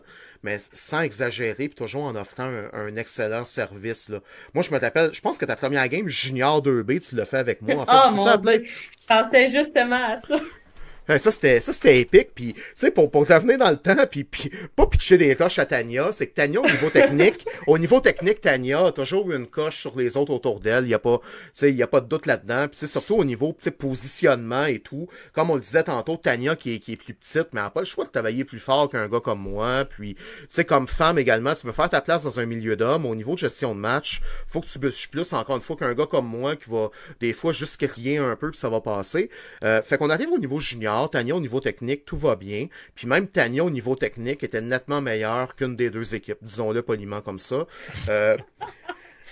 mais 0.44 0.58
sans 0.60 1.02
exagérer, 1.02 1.68
puis 1.68 1.76
toujours 1.76 2.04
en 2.04 2.16
offrant 2.16 2.52
un, 2.74 2.96
excellent 2.96 3.44
service. 3.44 4.10
Là. 4.10 4.20
Moi, 4.54 4.64
je 4.64 4.72
me 4.72 4.80
rappelle, 4.80 5.14
je 5.14 5.22
pense 5.22 5.38
que 5.38 5.46
ta 5.46 5.56
première 5.56 5.88
game 5.88 6.08
junior 6.08 6.62
2B, 6.62 7.08
tu 7.08 7.16
l'as 7.16 7.26
fait 7.26 7.38
avec 7.38 7.62
moi. 7.62 7.76
En 7.78 7.86
fait, 7.86 8.08
oh, 8.08 8.12
mon 8.12 8.38
Dieu. 8.38 8.66
Je 8.66 9.08
pensais 9.08 9.52
justement 9.52 10.04
à 10.04 10.16
ça. 10.18 10.40
Ça, 11.08 11.32
c'était, 11.32 11.62
ça, 11.62 11.72
c'était 11.72 12.00
épique. 12.00 12.30
Puis, 12.36 12.54
tu 12.54 12.64
sais, 12.76 12.92
pour, 12.92 13.10
pour 13.10 13.26
revenir 13.26 13.58
dans 13.58 13.70
le 13.70 13.78
temps, 13.78 13.96
puis, 14.10 14.26
puis 14.26 14.52
pas 14.76 14.88
pitcher 14.88 15.18
des 15.18 15.34
roches 15.34 15.60
à 15.60 15.66
Tania, 15.66 16.12
c'est 16.12 16.28
que 16.28 16.34
Tania, 16.34 16.60
au 16.60 16.66
niveau 16.66 16.90
technique, 16.90 17.46
au 17.68 17.78
niveau 17.78 18.02
technique, 18.02 18.42
Tania 18.42 18.88
a 18.88 18.92
toujours 18.92 19.32
eu 19.32 19.36
une 19.36 19.48
coche 19.48 19.80
sur 19.80 19.98
les 19.98 20.18
autres 20.18 20.34
autour 20.34 20.60
d'elle. 20.60 20.84
Il 20.84 20.90
y 20.90 20.94
a 20.94 21.00
pas, 21.00 21.20
tu 21.20 21.26
sais, 21.54 21.72
il 21.72 21.78
y 21.78 21.84
a 21.84 21.88
pas 21.88 22.02
de 22.02 22.08
doute 22.08 22.26
là-dedans. 22.26 22.68
Puis, 22.68 22.88
surtout 22.88 23.16
au 23.16 23.24
niveau, 23.24 23.50
tu 23.58 23.64
sais, 23.64 23.72
positionnement 23.72 24.66
et 24.66 24.80
tout. 24.80 25.08
Comme 25.34 25.50
on 25.50 25.56
le 25.56 25.62
disait 25.62 25.84
tantôt, 25.84 26.18
Tania 26.18 26.56
qui 26.56 26.76
est, 26.76 26.80
qui 26.80 26.94
est 26.94 26.98
plus 26.98 27.14
petite, 27.14 27.48
mais 27.54 27.60
elle 27.60 27.68
n'a 27.68 27.70
pas 27.70 27.82
le 27.82 27.86
choix 27.86 28.04
de 28.04 28.10
travailler 28.10 28.44
plus 28.44 28.60
fort 28.60 28.90
qu'un 28.90 29.08
gars 29.08 29.22
comme 29.22 29.40
moi. 29.40 29.86
Puis, 29.86 30.16
tu 30.16 30.22
sais, 30.50 30.66
comme 30.66 30.88
femme 30.88 31.18
également, 31.18 31.56
tu 31.56 31.66
veux 31.66 31.74
faire 31.74 31.90
ta 31.90 32.02
place 32.02 32.24
dans 32.24 32.40
un 32.40 32.46
milieu 32.46 32.76
d'hommes. 32.76 33.06
Au 33.06 33.16
niveau 33.16 33.34
de 33.34 33.40
gestion 33.40 33.74
de 33.74 33.80
match, 33.80 34.22
faut 34.48 34.60
que 34.60 34.68
tu 34.68 34.78
bûches 34.78 35.10
plus, 35.10 35.32
encore 35.32 35.56
une 35.56 35.62
fois, 35.62 35.78
qu'un 35.78 35.94
gars 35.94 36.06
comme 36.06 36.28
moi 36.28 36.56
qui 36.56 36.70
va, 36.70 36.90
des 37.22 37.32
fois, 37.32 37.54
juste 37.54 37.78
crier 37.78 38.18
un 38.18 38.36
peu 38.36 38.52
puis 38.52 38.60
ça 38.60 38.70
va 38.70 38.82
passer. 38.82 39.30
Euh, 39.64 39.82
fait 39.82 39.98
qu'on 39.98 40.10
arrive 40.10 40.32
au 40.32 40.38
niveau 40.38 40.60
junior 40.60 40.97
Tania 41.08 41.36
au 41.36 41.40
niveau 41.40 41.60
technique, 41.60 42.06
tout 42.06 42.18
va 42.18 42.36
bien. 42.36 42.68
Puis 42.96 43.08
même 43.08 43.28
Tania 43.28 43.64
au 43.64 43.70
niveau 43.70 43.96
technique 43.96 44.44
était 44.44 44.62
nettement 44.62 45.02
meilleure 45.02 45.56
qu'une 45.56 45.76
des 45.76 45.90
deux 45.90 46.16
équipes, 46.16 46.40
disons-le 46.42 46.82
poliment 46.82 47.22
comme 47.22 47.40
ça. 47.40 47.68
Euh, 48.10 48.38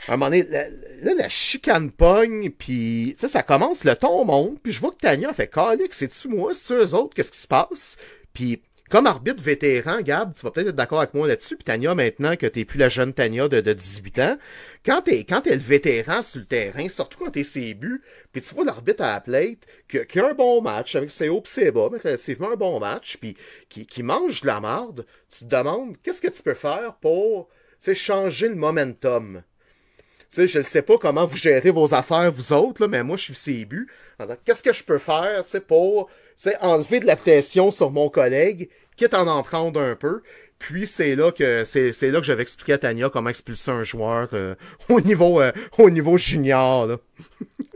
à 0.07 0.13
un 0.13 0.17
moment 0.17 0.29
donné, 0.29 0.43
là, 0.43 1.13
la 1.17 1.29
chicane 1.29 1.89
pogne, 1.89 2.51
puis 2.51 3.15
ça 3.17 3.41
commence, 3.41 3.83
le 3.83 3.95
ton 3.95 4.23
monte, 4.23 4.59
puis 4.61 4.71
je 4.71 4.79
vois 4.79 4.91
que 4.91 4.97
Tania 4.97 5.33
fait 5.33 5.47
«Calique, 5.53 5.93
c'est-tu 5.93 6.27
moi, 6.27 6.53
c'est-tu 6.53 6.73
eux 6.73 6.93
autres, 6.93 7.15
qu'est-ce 7.15 7.31
qui 7.31 7.39
se 7.39 7.47
passe?» 7.47 7.97
Puis 8.33 8.61
comme 8.89 9.07
arbitre 9.07 9.41
vétéran, 9.41 10.01
Gab, 10.01 10.33
tu 10.35 10.41
vas 10.43 10.51
peut-être 10.51 10.67
être, 10.67 10.75
d'accord 10.75 10.99
avec 10.99 11.15
moi 11.15 11.27
là-dessus, 11.27 11.55
puis 11.55 11.63
Tania, 11.63 11.95
maintenant 11.95 12.35
que 12.35 12.45
t'es 12.45 12.65
plus 12.65 12.77
la 12.77 12.87
jeune 12.87 13.13
Tania 13.13 13.47
de, 13.47 13.59
de 13.59 13.73
18 13.73 14.19
ans, 14.19 14.37
quand 14.85 15.01
t'es, 15.01 15.23
quand 15.23 15.41
t'es 15.41 15.55
le 15.55 15.61
vétéran 15.61 16.21
sur 16.21 16.41
le 16.41 16.45
terrain, 16.45 16.87
surtout 16.87 17.17
quand 17.17 17.31
t'es 17.31 17.43
ses 17.43 17.73
buts, 17.73 18.03
puis 18.31 18.43
tu 18.43 18.53
vois 18.53 18.63
l'arbitre 18.63 19.03
à 19.03 19.13
la 19.13 19.21
plate, 19.21 19.65
qui, 19.87 20.19
a 20.19 20.29
un 20.29 20.33
bon 20.33 20.61
match, 20.61 20.95
avec 20.95 21.09
ses 21.09 21.29
hauts 21.29 21.41
pis 21.41 21.49
ses 21.49 21.71
bas, 21.71 21.89
mais 21.91 21.97
relativement 21.97 22.51
un 22.51 22.55
bon 22.55 22.79
match, 22.79 23.17
puis 23.17 23.35
qui, 23.69 24.03
mange 24.03 24.41
de 24.41 24.47
la 24.47 24.59
marde, 24.59 25.05
tu 25.31 25.45
te 25.45 25.49
demandes, 25.49 25.97
qu'est-ce 26.03 26.21
que 26.21 26.27
tu 26.27 26.43
peux 26.43 26.53
faire 26.53 26.95
pour, 27.01 27.49
changer 27.93 28.49
le 28.49 28.55
momentum? 28.55 29.43
je 30.31 30.57
ne 30.57 30.63
sais 30.63 30.81
pas 30.81 30.97
comment 30.97 31.25
vous 31.25 31.37
gérez 31.37 31.71
vos 31.71 31.93
affaires, 31.93 32.31
vous 32.31 32.51
autres, 32.51 32.81
là, 32.81 32.87
mais 32.87 33.03
moi, 33.03 33.15
je 33.15 33.23
suis 33.25 33.35
ses. 33.35 33.67
Qu'est-ce 34.43 34.63
que 34.63 34.73
je 34.73 34.83
peux 34.83 34.97
faire 34.97 35.43
pour 35.67 36.09
enlever 36.61 36.99
de 36.99 37.05
la 37.05 37.15
pression 37.15 37.71
sur 37.71 37.91
mon 37.91 38.09
collègue, 38.09 38.69
quitte 38.95 39.13
à 39.13 39.23
en 39.23 39.43
prendre 39.43 39.81
un 39.81 39.95
peu. 39.95 40.21
Puis 40.57 40.87
c'est 40.87 41.15
là 41.15 41.31
que 41.31 41.63
c'est, 41.63 41.91
là 42.09 42.19
que 42.19 42.25
j'avais 42.25 42.41
expliqué 42.41 42.73
à 42.73 42.77
Tania 42.77 43.09
comment 43.09 43.29
expulser 43.29 43.71
un 43.71 43.83
joueur 43.83 44.29
euh, 44.33 44.55
au 44.89 45.01
niveau 45.01 45.41
euh, 45.41 45.51
au 45.77 45.89
niveau 45.89 46.17
junior. 46.17 46.87
Là. 46.87 46.97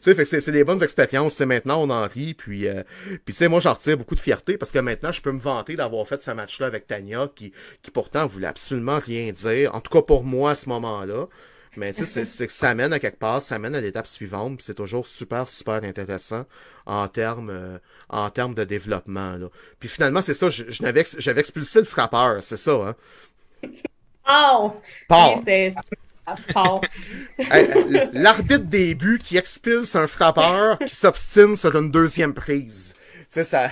tu 0.00 0.14
sais, 0.14 0.24
c'est, 0.24 0.52
des 0.52 0.62
bonnes 0.62 0.82
expériences. 0.82 1.34
C'est 1.34 1.46
maintenant 1.46 1.82
on 1.82 1.90
en 1.90 2.06
rit. 2.06 2.34
Puis 2.34 2.68
euh, 2.68 2.84
puis 3.08 3.20
tu 3.26 3.32
sais, 3.32 3.48
moi 3.48 3.58
j'en 3.60 3.74
retire 3.74 3.98
beaucoup 3.98 4.14
de 4.14 4.20
fierté 4.20 4.56
parce 4.56 4.70
que 4.70 4.78
maintenant 4.78 5.12
je 5.12 5.20
peux 5.20 5.32
me 5.32 5.40
vanter 5.40 5.74
d'avoir 5.74 6.06
fait 6.06 6.22
ce 6.22 6.30
match-là 6.30 6.66
avec 6.66 6.86
Tania 6.86 7.28
qui 7.34 7.52
qui 7.82 7.90
pourtant 7.90 8.26
voulait 8.26 8.46
absolument 8.46 8.98
rien 8.98 9.32
dire. 9.32 9.74
En 9.74 9.80
tout 9.80 9.90
cas 9.90 10.02
pour 10.02 10.22
moi 10.22 10.52
à 10.52 10.54
ce 10.54 10.68
moment-là. 10.68 11.26
Mais 11.76 11.92
tu 11.92 12.04
sais, 12.04 12.24
c'est 12.24 12.46
que 12.46 12.52
ça 12.52 12.74
mène 12.74 12.92
à 12.92 12.98
quelque 12.98 13.18
part, 13.18 13.40
ça 13.40 13.58
mène 13.58 13.74
à 13.74 13.80
l'étape 13.80 14.06
suivante, 14.06 14.56
puis 14.56 14.64
c'est 14.64 14.74
toujours 14.74 15.06
super, 15.06 15.48
super 15.48 15.84
intéressant 15.84 16.44
en 16.86 17.06
termes 17.06 17.50
euh, 17.50 17.78
en 18.08 18.28
termes 18.30 18.54
de 18.54 18.64
développement. 18.64 19.36
Là. 19.36 19.46
Puis 19.78 19.88
finalement, 19.88 20.20
c'est 20.20 20.34
ça, 20.34 20.48
j'avais 20.50 21.40
expulsé 21.40 21.78
le 21.78 21.84
frappeur, 21.84 22.42
c'est 22.42 22.56
ça, 22.56 22.72
hein? 22.72 22.96
Oh! 24.28 24.74
L'arbitre 28.12 28.64
début 28.64 29.18
qui 29.18 29.36
expulse 29.36 29.96
un 29.96 30.06
frappeur 30.06 30.78
qui 30.78 30.94
s'obstine 30.94 31.56
sur 31.56 31.76
une 31.76 31.90
deuxième 31.90 32.34
prise. 32.34 32.94
Tu 33.14 33.24
sais, 33.28 33.44
ça 33.44 33.70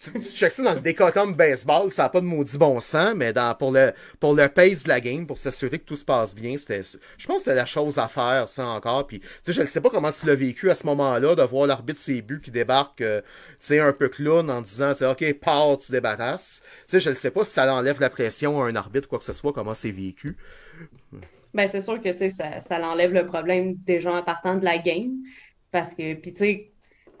tu, 0.00 0.20
checkes 0.22 0.52
ça 0.52 0.62
dans 0.62 0.74
le 0.74 0.80
de 0.80 1.34
baseball, 1.34 1.90
ça 1.90 2.04
n'a 2.04 2.08
pas 2.08 2.22
de 2.22 2.26
maudit 2.26 2.56
bon 2.56 2.80
sens, 2.80 3.14
mais 3.14 3.34
pour 3.58 3.70
le 3.70 3.92
pour 4.18 4.34
le 4.34 4.48
pace 4.48 4.84
de 4.84 4.88
la 4.88 5.00
game, 5.00 5.26
pour 5.26 5.36
s'assurer 5.36 5.78
que 5.78 5.84
tout 5.84 5.96
se 5.96 6.04
passe 6.04 6.34
bien, 6.34 6.56
c'était 6.56 6.82
je 7.18 7.26
pense 7.26 7.36
que 7.36 7.42
c'était 7.42 7.54
la 7.54 7.66
chose 7.66 7.98
à 7.98 8.08
faire, 8.08 8.48
ça 8.48 8.66
encore. 8.66 9.06
Puis, 9.06 9.20
je 9.46 9.60
ne 9.60 9.66
sais 9.66 9.80
pas 9.80 9.90
comment 9.90 10.10
tu 10.10 10.26
l'as 10.26 10.34
vécu 10.34 10.70
à 10.70 10.74
ce 10.74 10.86
moment-là, 10.86 11.34
de 11.34 11.42
voir 11.42 11.66
l'arbitre 11.66 12.00
ses 12.00 12.22
buts 12.22 12.40
qui 12.40 12.50
débarque, 12.50 13.02
euh, 13.02 13.20
un 13.70 13.92
peu 13.92 14.08
clown 14.08 14.50
en 14.50 14.62
disant, 14.62 14.92
OK, 14.92 15.32
pars, 15.34 15.78
tu 15.78 15.92
débarrasses. 15.92 16.62
Tu 16.64 16.92
sais, 16.92 17.00
je 17.00 17.10
ne 17.10 17.14
sais 17.14 17.30
pas 17.30 17.44
si 17.44 17.52
ça 17.52 17.72
enlève 17.72 18.00
la 18.00 18.10
pression 18.10 18.62
à 18.62 18.66
un 18.66 18.76
arbitre, 18.76 19.08
quoi 19.08 19.18
que 19.18 19.24
ce 19.24 19.32
soit, 19.32 19.52
comment 19.52 19.74
c'est 19.74 19.90
vécu. 19.90 20.36
Ben, 21.52 21.66
c'est 21.66 21.80
sûr 21.80 22.00
que, 22.00 22.08
tu 22.10 22.18
sais, 22.18 22.30
ça, 22.30 22.60
ça 22.60 22.80
enlève 22.80 23.12
le 23.12 23.26
problème 23.26 23.74
des 23.74 24.00
gens 24.00 24.22
partant 24.22 24.54
de 24.54 24.64
la 24.64 24.78
game. 24.78 25.12
Parce 25.72 25.94
que, 25.94 26.14
puis 26.14 26.32
tu 26.32 26.38
sais, 26.38 26.70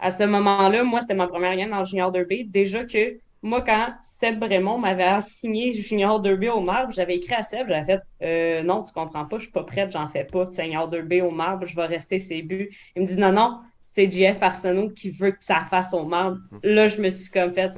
à 0.00 0.10
ce 0.10 0.24
moment-là, 0.24 0.82
moi, 0.82 1.00
c'était 1.00 1.14
ma 1.14 1.28
première 1.28 1.56
game 1.56 1.70
dans 1.70 1.80
le 1.80 1.84
Junior 1.84 2.10
2B. 2.10 2.50
Déjà 2.50 2.84
que 2.84 3.18
moi, 3.42 3.62
quand 3.62 3.94
Seb 4.02 4.38
Brémond 4.38 4.78
m'avait 4.78 5.04
assigné 5.04 5.72
Junior 5.72 6.20
2B 6.22 6.50
au 6.50 6.60
marbre, 6.60 6.92
j'avais 6.92 7.16
écrit 7.16 7.34
à 7.34 7.42
Seb, 7.42 7.68
j'avais 7.68 7.84
fait 7.84 8.02
euh, 8.22 8.62
Non, 8.62 8.82
tu 8.82 8.92
comprends 8.92 9.24
pas, 9.24 9.38
je 9.38 9.44
suis 9.44 9.52
pas 9.52 9.64
prête, 9.64 9.92
j'en 9.92 10.08
fais 10.08 10.24
pas 10.24 10.44
de 10.44 10.50
Senior 10.50 10.90
2B 10.90 11.22
au 11.22 11.30
marbre, 11.30 11.66
je 11.66 11.74
vais 11.74 11.86
rester 11.86 12.18
ses 12.18 12.42
buts. 12.42 12.70
Il 12.96 13.02
me 13.02 13.06
dit 13.06 13.16
Non, 13.16 13.32
non, 13.32 13.60
c'est 13.86 14.10
JF 14.10 14.42
Arsenault 14.42 14.90
qui 14.90 15.10
veut 15.10 15.32
que 15.32 15.44
ça 15.44 15.64
fasse 15.68 15.94
au 15.94 16.04
marbre. 16.04 16.38
Là, 16.62 16.86
je 16.86 17.00
me 17.00 17.08
suis 17.10 17.30
comme 17.30 17.52
fait 17.52 17.72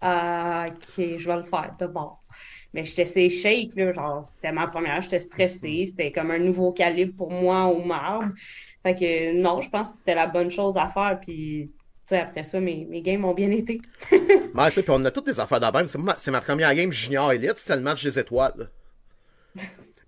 ah, 0.00 0.66
Ok, 0.68 1.04
je 1.16 1.26
vais 1.26 1.36
le 1.36 1.42
faire 1.42 1.74
d'abord. 1.78 2.22
Mais 2.74 2.84
j'étais 2.84 3.06
ces 3.06 3.30
shake, 3.30 3.74
là, 3.76 3.92
genre, 3.92 4.22
c'était 4.22 4.52
ma 4.52 4.66
première, 4.66 5.00
j'étais 5.00 5.20
stressée, 5.20 5.84
c'était 5.86 6.12
comme 6.12 6.30
un 6.30 6.38
nouveau 6.38 6.72
calibre 6.72 7.14
pour 7.16 7.30
moi 7.30 7.64
au 7.64 7.82
marbre. 7.82 8.28
Fait 8.88 8.94
que 8.94 9.32
non, 9.34 9.60
je 9.60 9.68
pense 9.68 9.90
que 9.90 9.96
c'était 9.98 10.14
la 10.14 10.26
bonne 10.26 10.50
chose 10.50 10.78
à 10.78 10.88
faire. 10.88 11.18
Puis 11.20 11.70
après 12.10 12.42
ça, 12.42 12.58
mes, 12.58 12.86
mes 12.88 13.02
games 13.02 13.22
ont 13.26 13.34
bien 13.34 13.50
été. 13.50 13.82
ouais, 14.12 14.70
puis 14.70 14.84
on 14.88 15.04
a 15.04 15.10
toutes 15.10 15.26
des 15.26 15.40
affaires 15.40 15.60
d'abord. 15.60 15.82
C'est 15.86 16.30
ma, 16.30 16.40
première 16.40 16.74
game 16.74 16.90
junior 16.90 17.30
élite, 17.32 17.58
c'était 17.58 17.76
le 17.76 17.82
match 17.82 18.02
des 18.02 18.18
étoiles. 18.18 18.70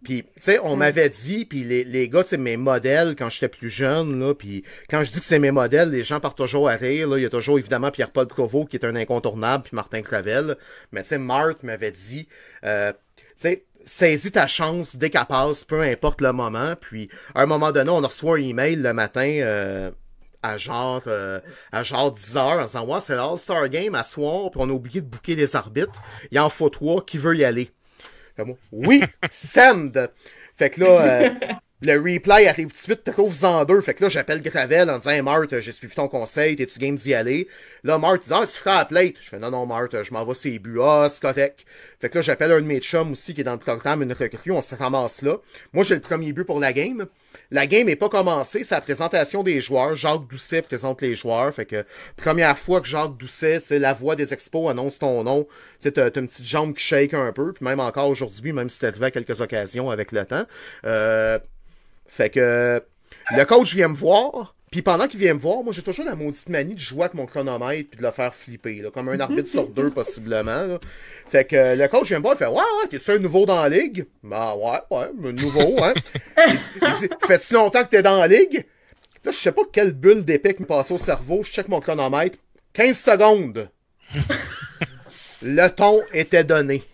Puis, 0.03 0.23
tu 0.23 0.31
sais, 0.41 0.59
on 0.63 0.77
m'avait 0.77 1.11
dit, 1.11 1.45
puis 1.45 1.63
les, 1.63 1.85
les 1.85 2.09
gars, 2.09 2.23
tu 2.23 2.31
sais, 2.31 2.39
mes 2.39 2.57
modèles, 2.57 3.15
quand 3.17 3.29
j'étais 3.29 3.51
plus 3.51 3.69
jeune, 3.69 4.19
là, 4.19 4.33
puis 4.35 4.65
quand 4.89 5.05
je 5.05 5.13
dis 5.13 5.19
que 5.19 5.25
c'est 5.27 5.39
mes 5.39 5.51
modèles, 5.51 5.91
les 5.91 6.03
gens 6.03 6.21
partent 6.21 6.39
toujours 6.39 6.71
à 6.71 6.73
rire, 6.73 7.07
là. 7.07 7.19
Il 7.19 7.23
y 7.23 7.27
a 7.27 7.29
toujours, 7.29 7.59
évidemment, 7.59 7.91
Pierre-Paul 7.91 8.27
Provo, 8.27 8.65
qui 8.65 8.79
est 8.79 8.87
un 8.87 8.97
incontournable, 8.97 9.65
puis 9.65 9.77
Martin 9.77 10.01
Clavel. 10.01 10.57
Mais, 10.93 11.03
tu 11.03 11.09
sais, 11.09 11.19
Marthe 11.19 11.65
m'avait 11.65 11.91
dit, 11.91 12.29
euh, 12.65 12.95
tu 13.19 13.25
sais, 13.37 13.67
saisis 13.85 14.33
ta 14.33 14.47
chance 14.47 14.97
dès 14.97 15.11
qu'elle 15.11 15.25
passe, 15.27 15.65
peu 15.65 15.81
importe 15.83 16.21
le 16.21 16.33
moment. 16.33 16.75
Puis, 16.81 17.09
à 17.35 17.43
un 17.43 17.47
moment 17.47 17.73
donné, 17.73 17.91
on 17.91 18.01
reçoit 18.01 18.37
un 18.37 18.43
email 18.43 18.77
le 18.77 18.93
matin 18.93 19.29
euh, 19.41 19.91
à 20.43 20.59
genre 20.59 21.03
euh, 21.07 21.41
à 21.73 21.83
genre 21.83 22.13
10 22.13 22.37
heures 22.37 22.61
en 22.61 22.65
disant 22.65 22.87
Ouais, 22.87 23.01
c'est 23.01 23.17
l'All-Star 23.17 23.69
Game 23.69 23.95
à 23.95 24.03
soir, 24.03 24.51
puis 24.51 24.61
on 24.63 24.69
a 24.69 24.73
oublié 24.73 25.01
de 25.01 25.07
bouquer 25.07 25.35
les 25.35 25.57
arbitres. 25.57 26.01
Il 26.31 26.39
en 26.39 26.51
faut 26.51 26.71
trois, 26.71 27.05
qui 27.05 27.19
veut 27.19 27.37
y 27.37 27.45
aller? 27.45 27.71
oui, 28.73 29.03
send! 29.31 29.93
Fait 30.55 30.71
que 30.71 30.81
là, 30.81 31.01
euh, 31.01 31.31
le 31.83 31.97
reply 31.99 32.47
arrive 32.47 32.69
tout 32.69 32.73
de 32.73 32.77
suite, 32.77 33.05
trouve-en 33.05 33.65
deux. 33.65 33.81
Fait 33.81 33.95
que 33.95 34.05
là, 34.05 34.09
j'appelle 34.09 34.43
Gravel 34.43 34.91
en 34.91 34.99
disant, 34.99 35.11
hey, 35.11 35.23
Marthe, 35.23 35.61
j'ai 35.61 35.73
suivi 35.73 35.95
ton 35.95 36.09
conseil, 36.09 36.57
t'es-tu 36.57 36.79
game 36.79 36.97
d'y 36.97 37.15
aller? 37.15 37.49
Là, 37.85 37.99
Marthe 37.99 38.25
dit, 38.25 38.31
ah, 38.33 38.43
tu 38.43 38.59
feras 38.59 38.79
la 38.79 38.85
plate. 38.85 39.15
Je 39.21 39.29
fais, 39.29 39.39
non, 39.39 39.51
non, 39.51 39.67
Marthe, 39.67 40.03
je 40.03 40.13
m'en 40.13 40.25
vais 40.25 40.35
c'est 40.35 40.59
buts. 40.59 40.81
Ah, 40.83 41.09
c'est 41.11 41.23
correct. 41.23 41.65
Fait 42.01 42.09
que 42.09 42.17
là, 42.19 42.23
j'appelle 42.23 42.51
un 42.53 42.61
de 42.61 42.67
mes 42.67 42.81
chums 42.81 43.13
aussi 43.13 43.35
qui 43.35 43.43
est 43.43 43.45
dans 43.45 43.53
le 43.53 43.59
programme, 43.59 44.03
une 44.03 44.13
recrue, 44.13 44.53
on 44.53 44.63
se 44.63 44.75
ramasse 44.75 45.21
là. 45.21 45.37
Moi, 45.75 45.85
j'ai 45.85 45.95
le 45.95 46.01
premier 46.01 46.33
but 46.33 46.45
pour 46.45 46.59
la 46.59 46.73
game. 46.73 47.07
La 47.51 47.67
game 47.67 47.89
est 47.91 47.97
pas 47.97 48.09
commencée, 48.09 48.65
c'est 48.65 48.75
la 48.75 48.81
présentation 48.81 49.43
des 49.43 49.61
joueurs. 49.61 49.95
Jacques 49.97 50.27
Doucet 50.29 50.63
présente 50.63 51.03
les 51.03 51.15
joueurs. 51.15 51.53
Fait 51.53 51.67
que, 51.67 51.85
première 52.17 52.57
fois 52.59 52.81
que 52.81 52.87
Jacques 52.87 53.19
Doucet, 53.19 53.61
c'est 53.61 53.79
la 53.79 53.93
voix 53.93 54.17
des 54.17 54.33
expos, 54.33 54.71
annonce 54.71 54.99
ton 54.99 55.23
nom. 55.25 55.47
Tu 55.79 55.93
t'as 55.93 56.07
une 56.07 56.27
petite 56.27 56.47
jambe 56.47 56.75
qui 56.75 56.83
shake 56.83 57.13
un 57.13 57.33
peu. 57.33 57.53
Puis 57.53 57.65
même 57.65 57.81
encore 57.81 58.09
aujourd'hui, 58.09 58.53
même 58.53 58.71
si 58.71 58.79
c'est 58.79 58.87
arrivé 58.87 59.07
à 59.07 59.11
quelques 59.11 59.43
occasions 59.43 59.91
avec 59.91 60.13
le 60.13 60.25
temps. 60.25 60.47
Euh, 60.87 61.39
fait 62.07 62.31
que 62.31 62.83
le 63.37 63.45
coach 63.45 63.75
vient 63.75 63.89
me 63.89 63.95
voir. 63.95 64.55
Puis 64.71 64.83
pendant 64.83 65.09
qu'il 65.09 65.19
vient 65.19 65.35
me 65.35 65.41
voir, 65.41 65.65
moi 65.65 65.73
j'ai 65.73 65.83
toujours 65.83 66.05
la 66.05 66.15
maudite 66.15 66.49
manie 66.49 66.75
de 66.75 66.79
jouer 66.79 67.03
avec 67.03 67.15
mon 67.15 67.27
chronomètre 67.27 67.91
puis 67.91 67.99
de 67.99 68.05
le 68.05 68.13
faire 68.13 68.33
flipper, 68.33 68.77
là, 68.83 68.93
comme 68.93 69.09
un 69.09 69.19
arbitre 69.19 69.49
sur 69.49 69.67
deux 69.67 69.91
possiblement. 69.91 70.65
Là. 70.65 70.79
Fait 71.29 71.45
que 71.45 71.75
le 71.75 71.89
coach 71.89 72.07
vient 72.07 72.19
me 72.19 72.23
voir, 72.23 72.37
il 72.37 72.39
fait 72.39 72.47
Ouais, 72.47 72.55
ouais, 72.55 72.89
t'es 72.89 73.11
un 73.11 73.19
nouveau 73.19 73.47
dans 73.47 73.61
la 73.61 73.69
ligue? 73.69 74.07
Ben 74.23 74.55
ouais, 74.55 74.79
ouais, 74.93 75.33
nouveau, 75.33 75.83
hein. 75.83 75.93
il 76.47 76.57
dit, 76.57 76.65
il 76.83 76.93
dit 77.01 77.09
Fais-tu 77.27 77.55
longtemps 77.55 77.83
que 77.83 77.89
t'es 77.89 78.03
dans 78.03 78.21
la 78.21 78.29
ligue? 78.29 78.65
Là, 79.25 79.33
je 79.33 79.37
sais 79.37 79.51
pas 79.51 79.63
quelle 79.73 79.93
bulle 79.93 80.25
d'épée 80.25 80.55
me 80.61 80.67
passe 80.67 80.93
au 80.93 80.99
cerveau, 80.99 81.43
je 81.43 81.51
check 81.51 81.67
mon 81.67 81.81
chronomètre. 81.81 82.39
15 82.75 82.97
secondes. 82.97 83.71
le 85.43 85.69
ton 85.69 86.01
était 86.13 86.45
donné. 86.45 86.85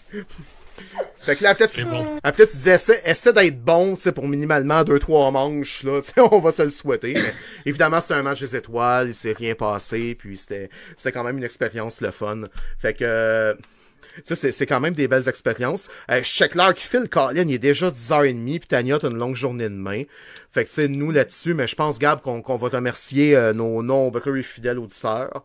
Fait 1.27 1.35
que 1.35 1.43
là, 1.43 1.57
peut-être, 1.57 1.73
tu, 1.73 1.85
bon. 1.85 2.20
après, 2.23 2.47
tu 2.47 2.57
disais, 2.57 2.74
essaie, 2.74 3.03
essaie 3.05 3.32
d'être 3.32 3.61
bon, 3.61 3.97
tu 3.97 4.03
sais, 4.03 4.12
pour 4.12 4.28
minimalement 4.28 4.82
2-3 4.82 5.32
manches, 5.32 5.82
là, 5.82 6.01
tu 6.05 6.12
sais, 6.12 6.20
on 6.20 6.39
va 6.39 6.53
se 6.53 6.62
le 6.62 6.70
souhaiter. 6.70 7.15
Mais 7.15 7.35
évidemment, 7.65 8.01
c'était 8.01 8.15
un 8.15 8.23
match 8.23 8.39
des 8.39 8.55
étoiles, 8.55 9.09
il 9.09 9.15
s'est 9.15 9.32
rien 9.32 9.57
passé, 9.57 10.15
puis 10.15 10.36
c'était, 10.36 10.70
c'était 10.97 11.11
quand 11.11 11.24
même 11.24 11.36
une 11.36 11.43
expérience 11.43 12.01
le 12.01 12.12
fun. 12.12 12.43
Fait 12.78 12.94
que, 12.94 13.57
ça, 14.23 14.36
c'est, 14.36 14.53
c'est 14.53 14.66
quand 14.66 14.78
même 14.78 14.94
des 14.94 15.09
belles 15.09 15.28
expériences. 15.28 15.89
Euh, 16.12 16.19
je 16.19 16.31
check 16.31 16.55
l'heure 16.55 16.74
qui 16.74 16.86
file, 16.86 17.09
Colin, 17.11 17.43
il 17.43 17.55
est 17.55 17.59
déjà 17.59 17.90
10h30, 17.90 18.61
puis 18.61 18.69
Tania, 18.69 19.01
t'as 19.01 19.11
une 19.11 19.19
longue 19.19 19.35
journée 19.35 19.69
demain. 19.69 20.05
Fait 20.53 20.62
que, 20.62 20.69
tu 20.69 20.74
sais, 20.77 20.86
nous, 20.86 21.11
là-dessus, 21.11 21.55
mais 21.55 21.66
je 21.66 21.74
pense, 21.74 21.98
Gab, 21.98 22.20
qu'on, 22.20 22.40
qu'on 22.40 22.57
va 22.57 22.69
remercier 22.69 23.35
euh, 23.35 23.53
nos 23.53 23.82
nombreux 23.82 24.39
et 24.39 24.44
fidèles 24.44 24.78
auditeurs. 24.78 25.44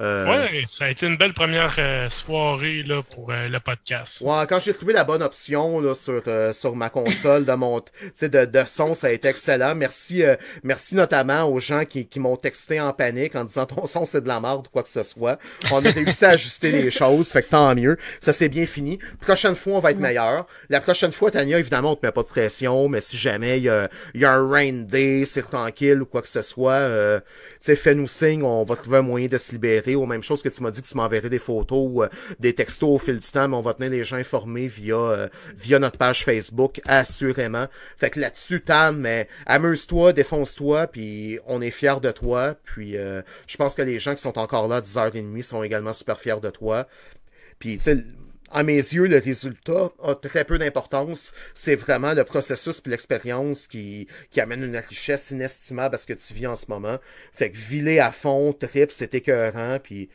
Euh, 0.00 0.26
Ouais, 0.26 0.64
ça 0.68 0.86
a 0.86 0.90
été 0.90 1.06
une 1.06 1.16
belle 1.16 1.32
première 1.32 1.74
euh, 1.78 2.10
soirée 2.10 2.82
là, 2.82 3.02
pour 3.02 3.30
euh, 3.32 3.48
le 3.48 3.60
podcast. 3.60 4.20
Ouais, 4.20 4.44
quand 4.48 4.58
j'ai 4.58 4.74
trouvé 4.74 4.92
la 4.92 5.04
bonne 5.04 5.22
option 5.22 5.80
là, 5.80 5.94
sur, 5.94 6.22
euh, 6.26 6.52
sur 6.52 6.76
ma 6.76 6.90
console 6.90 7.44
de 7.44 7.52
mon 7.52 7.80
tu 7.80 7.90
sais, 8.14 8.28
de, 8.28 8.44
de 8.44 8.64
son, 8.64 8.94
ça 8.94 9.06
a 9.06 9.10
été 9.10 9.28
excellent. 9.28 9.74
Merci 9.74 10.22
euh, 10.22 10.36
merci 10.62 10.96
notamment 10.96 11.44
aux 11.44 11.60
gens 11.60 11.84
qui, 11.84 12.06
qui 12.06 12.20
m'ont 12.20 12.36
texté 12.36 12.80
en 12.80 12.92
panique 12.92 13.36
en 13.36 13.44
disant 13.44 13.66
ton 13.66 13.86
son 13.86 14.04
c'est 14.04 14.20
de 14.20 14.28
la 14.28 14.40
merde 14.40 14.66
ou 14.66 14.70
quoi 14.70 14.82
que 14.82 14.88
ce 14.88 15.02
soit. 15.02 15.38
On 15.72 15.84
a 15.84 15.90
réussi 15.90 16.24
à 16.24 16.30
ajuster 16.30 16.72
les 16.72 16.90
choses, 16.90 17.30
fait 17.30 17.42
que 17.42 17.50
tant 17.50 17.74
mieux. 17.74 17.96
Ça 18.20 18.32
c'est 18.32 18.48
bien 18.48 18.66
fini. 18.66 18.98
Prochaine 19.20 19.54
fois, 19.54 19.74
on 19.74 19.80
va 19.80 19.92
être 19.92 19.98
meilleur. 19.98 20.46
La 20.68 20.80
prochaine 20.80 21.12
fois, 21.12 21.30
Tania, 21.30 21.58
évidemment, 21.58 21.92
on 21.92 21.96
te 21.96 22.04
met 22.04 22.12
pas 22.12 22.22
de 22.22 22.26
pression, 22.28 22.88
mais 22.88 23.00
si 23.00 23.16
jamais 23.16 23.58
il 23.58 23.64
y 23.64 23.68
a, 23.70 23.88
y 24.14 24.24
a 24.24 24.32
un 24.32 24.48
rain 24.50 24.72
day, 24.72 25.24
c'est 25.24 25.42
tranquille 25.42 26.02
ou 26.02 26.06
quoi 26.06 26.20
que 26.22 26.28
ce 26.28 26.42
soit, 26.42 26.72
euh, 26.72 27.18
tu 27.20 27.26
sais, 27.60 27.76
fais-nous 27.76 28.08
signe, 28.08 28.42
on 28.42 28.64
va 28.64 28.76
trouver 28.76 28.98
un 28.98 29.02
moyen 29.02 29.28
de 29.28 29.38
se 29.38 29.52
libérer. 29.52 29.85
Ou 29.94 30.06
même 30.06 30.22
chose 30.22 30.42
que 30.42 30.48
tu 30.48 30.62
m'as 30.62 30.70
dit 30.70 30.82
que 30.82 30.86
tu 30.86 30.96
m'enverrais 30.96 31.30
des 31.30 31.38
photos 31.38 32.04
euh, 32.04 32.08
des 32.40 32.54
textos 32.54 32.88
au 32.88 32.98
fil 32.98 33.18
du 33.18 33.30
temps, 33.30 33.48
mais 33.48 33.56
on 33.56 33.62
va 33.62 33.74
tenir 33.74 33.90
les 33.90 34.04
gens 34.04 34.16
informés 34.16 34.66
via 34.66 34.96
euh, 34.96 35.28
via 35.56 35.78
notre 35.78 35.98
page 35.98 36.24
Facebook, 36.24 36.80
assurément. 36.86 37.66
Fait 37.96 38.10
que 38.10 38.20
là-dessus, 38.20 38.62
Tam, 38.62 38.98
mais 38.98 39.28
amuse-toi, 39.46 40.12
défonce-toi, 40.12 40.86
puis 40.88 41.38
on 41.46 41.60
est 41.60 41.70
fiers 41.70 42.00
de 42.02 42.10
toi. 42.10 42.54
Puis 42.64 42.96
euh, 42.96 43.22
je 43.46 43.56
pense 43.56 43.74
que 43.74 43.82
les 43.82 43.98
gens 43.98 44.14
qui 44.14 44.22
sont 44.22 44.38
encore 44.38 44.68
là 44.68 44.76
à 44.76 44.80
10h30 44.80 45.42
sont 45.42 45.62
également 45.62 45.92
super 45.92 46.20
fiers 46.20 46.40
de 46.42 46.50
toi. 46.50 46.86
Puis, 47.58 47.76
tu 47.76 47.82
sais, 47.82 48.04
à 48.50 48.62
mes 48.62 48.76
yeux, 48.76 49.06
le 49.06 49.18
résultat 49.18 49.90
a 50.02 50.14
très 50.14 50.44
peu 50.44 50.58
d'importance. 50.58 51.32
C'est 51.54 51.76
vraiment 51.76 52.12
le 52.12 52.24
processus 52.24 52.80
puis 52.80 52.90
l'expérience 52.90 53.66
qui, 53.66 54.06
qui 54.30 54.40
amène 54.40 54.62
une 54.62 54.76
richesse 54.76 55.30
inestimable 55.30 55.94
à 55.94 55.98
ce 55.98 56.06
que 56.06 56.12
tu 56.12 56.34
vis 56.34 56.46
en 56.46 56.56
ce 56.56 56.66
moment. 56.68 56.98
Fait 57.32 57.50
que 57.50 57.56
viler 57.56 57.98
à 57.98 58.12
fond, 58.12 58.52
trip, 58.52 58.92
c'est 58.92 59.14
écœurant, 59.14 59.78
puis 59.82 60.08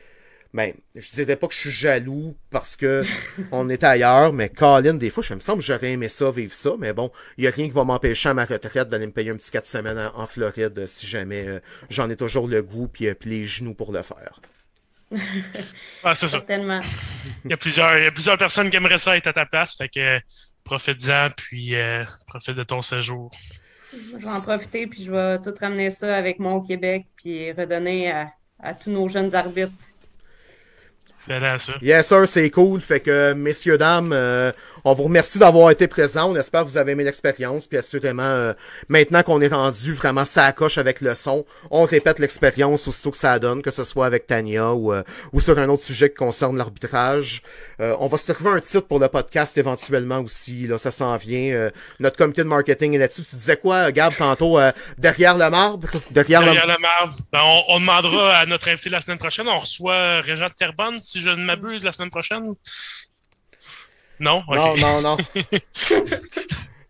ben, 0.54 0.74
je 0.94 1.10
dirais 1.12 1.36
pas 1.36 1.48
que 1.48 1.54
je 1.54 1.60
suis 1.60 1.70
jaloux 1.70 2.36
parce 2.50 2.76
que 2.76 3.02
on 3.52 3.68
est 3.70 3.84
ailleurs, 3.84 4.32
mais 4.32 4.50
Colin, 4.50 4.94
des 4.94 5.10
fois, 5.10 5.22
je 5.22 5.34
me 5.34 5.40
semble 5.40 5.60
que 5.60 5.64
j'aurais 5.64 5.92
aimé 5.92 6.08
ça, 6.08 6.30
vivre 6.30 6.52
ça, 6.52 6.74
mais 6.78 6.92
bon, 6.92 7.10
il 7.38 7.44
y 7.44 7.48
a 7.48 7.50
rien 7.50 7.66
qui 7.66 7.72
va 7.72 7.84
m'empêcher 7.84 8.28
à 8.28 8.34
ma 8.34 8.44
retraite 8.44 8.88
d'aller 8.88 9.06
me 9.06 9.12
payer 9.12 9.30
un 9.30 9.36
petit 9.36 9.50
4 9.50 9.66
semaines 9.66 9.98
en, 9.98 10.20
en 10.20 10.26
Floride 10.26 10.86
si 10.86 11.06
jamais 11.06 11.46
euh, 11.46 11.60
j'en 11.88 12.10
ai 12.10 12.16
toujours 12.16 12.48
le 12.48 12.62
goût 12.62 12.88
puis, 12.88 13.08
euh, 13.08 13.14
puis 13.14 13.30
les 13.30 13.44
genoux 13.46 13.74
pour 13.74 13.92
le 13.92 14.02
faire. 14.02 14.40
Ah, 16.04 16.14
c'est 16.14 16.26
ça. 16.26 16.38
Certainement. 16.38 16.80
Il 17.44 17.50
y, 17.50 17.54
a 17.54 17.56
plusieurs, 17.56 17.96
il 17.96 18.04
y 18.04 18.06
a 18.06 18.10
plusieurs 18.10 18.36
personnes 18.38 18.70
qui 18.70 18.76
aimeraient 18.76 18.98
ça 18.98 19.16
être 19.16 19.28
à 19.28 19.32
ta 19.32 19.46
place, 19.46 19.76
fait 19.76 19.88
que 19.88 20.18
profite-en, 20.64 21.28
puis 21.36 21.76
euh, 21.76 22.04
profite 22.26 22.56
de 22.56 22.64
ton 22.64 22.82
séjour. 22.82 23.30
Je 23.92 24.16
vais 24.16 24.28
en 24.28 24.40
profiter, 24.40 24.86
puis 24.86 25.04
je 25.04 25.10
vais 25.10 25.38
tout 25.38 25.54
ramener 25.60 25.90
ça 25.90 26.16
avec 26.16 26.38
moi 26.38 26.54
au 26.54 26.62
Québec, 26.62 27.06
puis 27.16 27.52
redonner 27.52 28.10
à, 28.10 28.32
à 28.60 28.74
tous 28.74 28.90
nos 28.90 29.06
jeunes 29.08 29.34
arbitres. 29.34 29.72
C'est 31.16 31.38
là, 31.38 31.56
ça. 31.56 31.74
Yes, 31.80 32.08
sir, 32.08 32.26
c'est 32.26 32.50
cool. 32.50 32.80
Fait 32.80 32.98
que, 32.98 33.32
messieurs, 33.32 33.78
dames, 33.78 34.12
euh, 34.12 34.50
on 34.84 34.92
vous 34.92 35.04
remercie 35.04 35.38
d'avoir 35.38 35.70
été 35.70 35.86
présents. 35.88 36.30
On 36.32 36.36
espère 36.36 36.62
que 36.62 36.68
vous 36.68 36.78
avez 36.78 36.92
aimé 36.92 37.04
l'expérience. 37.04 37.66
Puis 37.66 37.78
assurément, 37.78 38.22
euh, 38.22 38.52
maintenant 38.88 39.22
qu'on 39.22 39.40
est 39.40 39.48
rendu 39.48 39.92
vraiment 39.92 40.24
ça 40.24 40.50
coche 40.52 40.78
avec 40.78 41.00
le 41.00 41.14
son, 41.14 41.44
on 41.70 41.84
répète 41.84 42.18
l'expérience 42.18 42.88
aussitôt 42.88 43.10
que 43.10 43.16
ça 43.16 43.38
donne, 43.38 43.62
que 43.62 43.70
ce 43.70 43.84
soit 43.84 44.06
avec 44.06 44.26
Tania 44.26 44.72
ou, 44.72 44.92
euh, 44.92 45.02
ou 45.32 45.40
sur 45.40 45.58
un 45.58 45.68
autre 45.68 45.82
sujet 45.82 46.10
qui 46.10 46.16
concerne 46.16 46.56
l'arbitrage. 46.56 47.42
Euh, 47.80 47.96
on 48.00 48.06
va 48.06 48.16
se 48.18 48.30
trouver 48.32 48.50
un 48.50 48.60
titre 48.60 48.86
pour 48.86 48.98
le 48.98 49.08
podcast 49.08 49.56
éventuellement 49.58 50.20
aussi. 50.20 50.66
Là, 50.66 50.78
ça 50.78 50.90
s'en 50.90 51.16
vient. 51.16 51.54
Euh, 51.54 51.70
notre 52.00 52.16
comité 52.16 52.42
de 52.42 52.48
marketing 52.48 52.94
est 52.94 52.98
là-dessus. 52.98 53.22
Tu 53.22 53.36
disais 53.36 53.56
quoi, 53.56 53.92
Gab, 53.92 54.14
tantôt, 54.16 54.58
euh, 54.58 54.72
derrière 54.98 55.36
le 55.36 55.50
marbre? 55.50 55.88
Derrière, 56.10 56.42
Derrière 56.42 56.66
le... 56.66 56.72
le 56.72 56.78
marbre. 56.80 57.16
Ben, 57.32 57.40
on, 57.42 57.64
on 57.68 57.80
demandera 57.80 58.32
à 58.36 58.46
notre 58.46 58.68
invité 58.68 58.90
la 58.90 59.00
semaine 59.00 59.18
prochaine. 59.18 59.48
On 59.48 59.58
reçoit 59.58 60.20
Régent 60.20 60.48
Terbonne, 60.56 60.98
si 60.98 61.20
je 61.20 61.30
ne 61.30 61.44
m'abuse, 61.44 61.84
la 61.84 61.92
semaine 61.92 62.10
prochaine. 62.10 62.52
Non? 64.22 64.42
Non, 64.48 64.74
non, 64.76 65.00
non. 65.02 65.16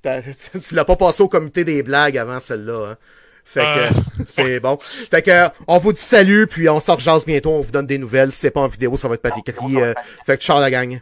T'as- 0.02 0.20
tu 0.22 0.74
l'as 0.74 0.84
pas 0.84 0.96
passé 0.96 1.22
au 1.22 1.28
comité 1.28 1.64
des 1.64 1.82
blagues 1.82 2.18
avant 2.18 2.38
celle-là. 2.38 2.90
Hein. 2.92 2.96
Fait 3.44 3.60
que 3.64 3.78
Euh, 3.78 3.90
c'est 4.28 4.60
bon. 4.60 4.76
Fait 4.80 5.22
que 5.22 5.48
on 5.66 5.78
vous 5.78 5.92
dit 5.92 6.00
salut, 6.00 6.46
puis 6.46 6.68
on 6.68 6.78
sort 6.80 6.98
jase 7.00 7.24
bientôt, 7.24 7.50
on 7.50 7.60
vous 7.60 7.70
donne 7.72 7.86
des 7.86 7.98
nouvelles. 7.98 8.32
Si 8.32 8.38
c'est 8.38 8.50
pas 8.50 8.60
en 8.60 8.68
vidéo, 8.68 8.96
ça 8.96 9.08
va 9.08 9.14
être 9.14 9.38
écrit. 9.38 9.80
euh, 9.80 9.94
fait 10.26 10.36
que 10.38 10.42
ciao 10.44 10.60
la 10.60 10.70
gang. 10.70 11.00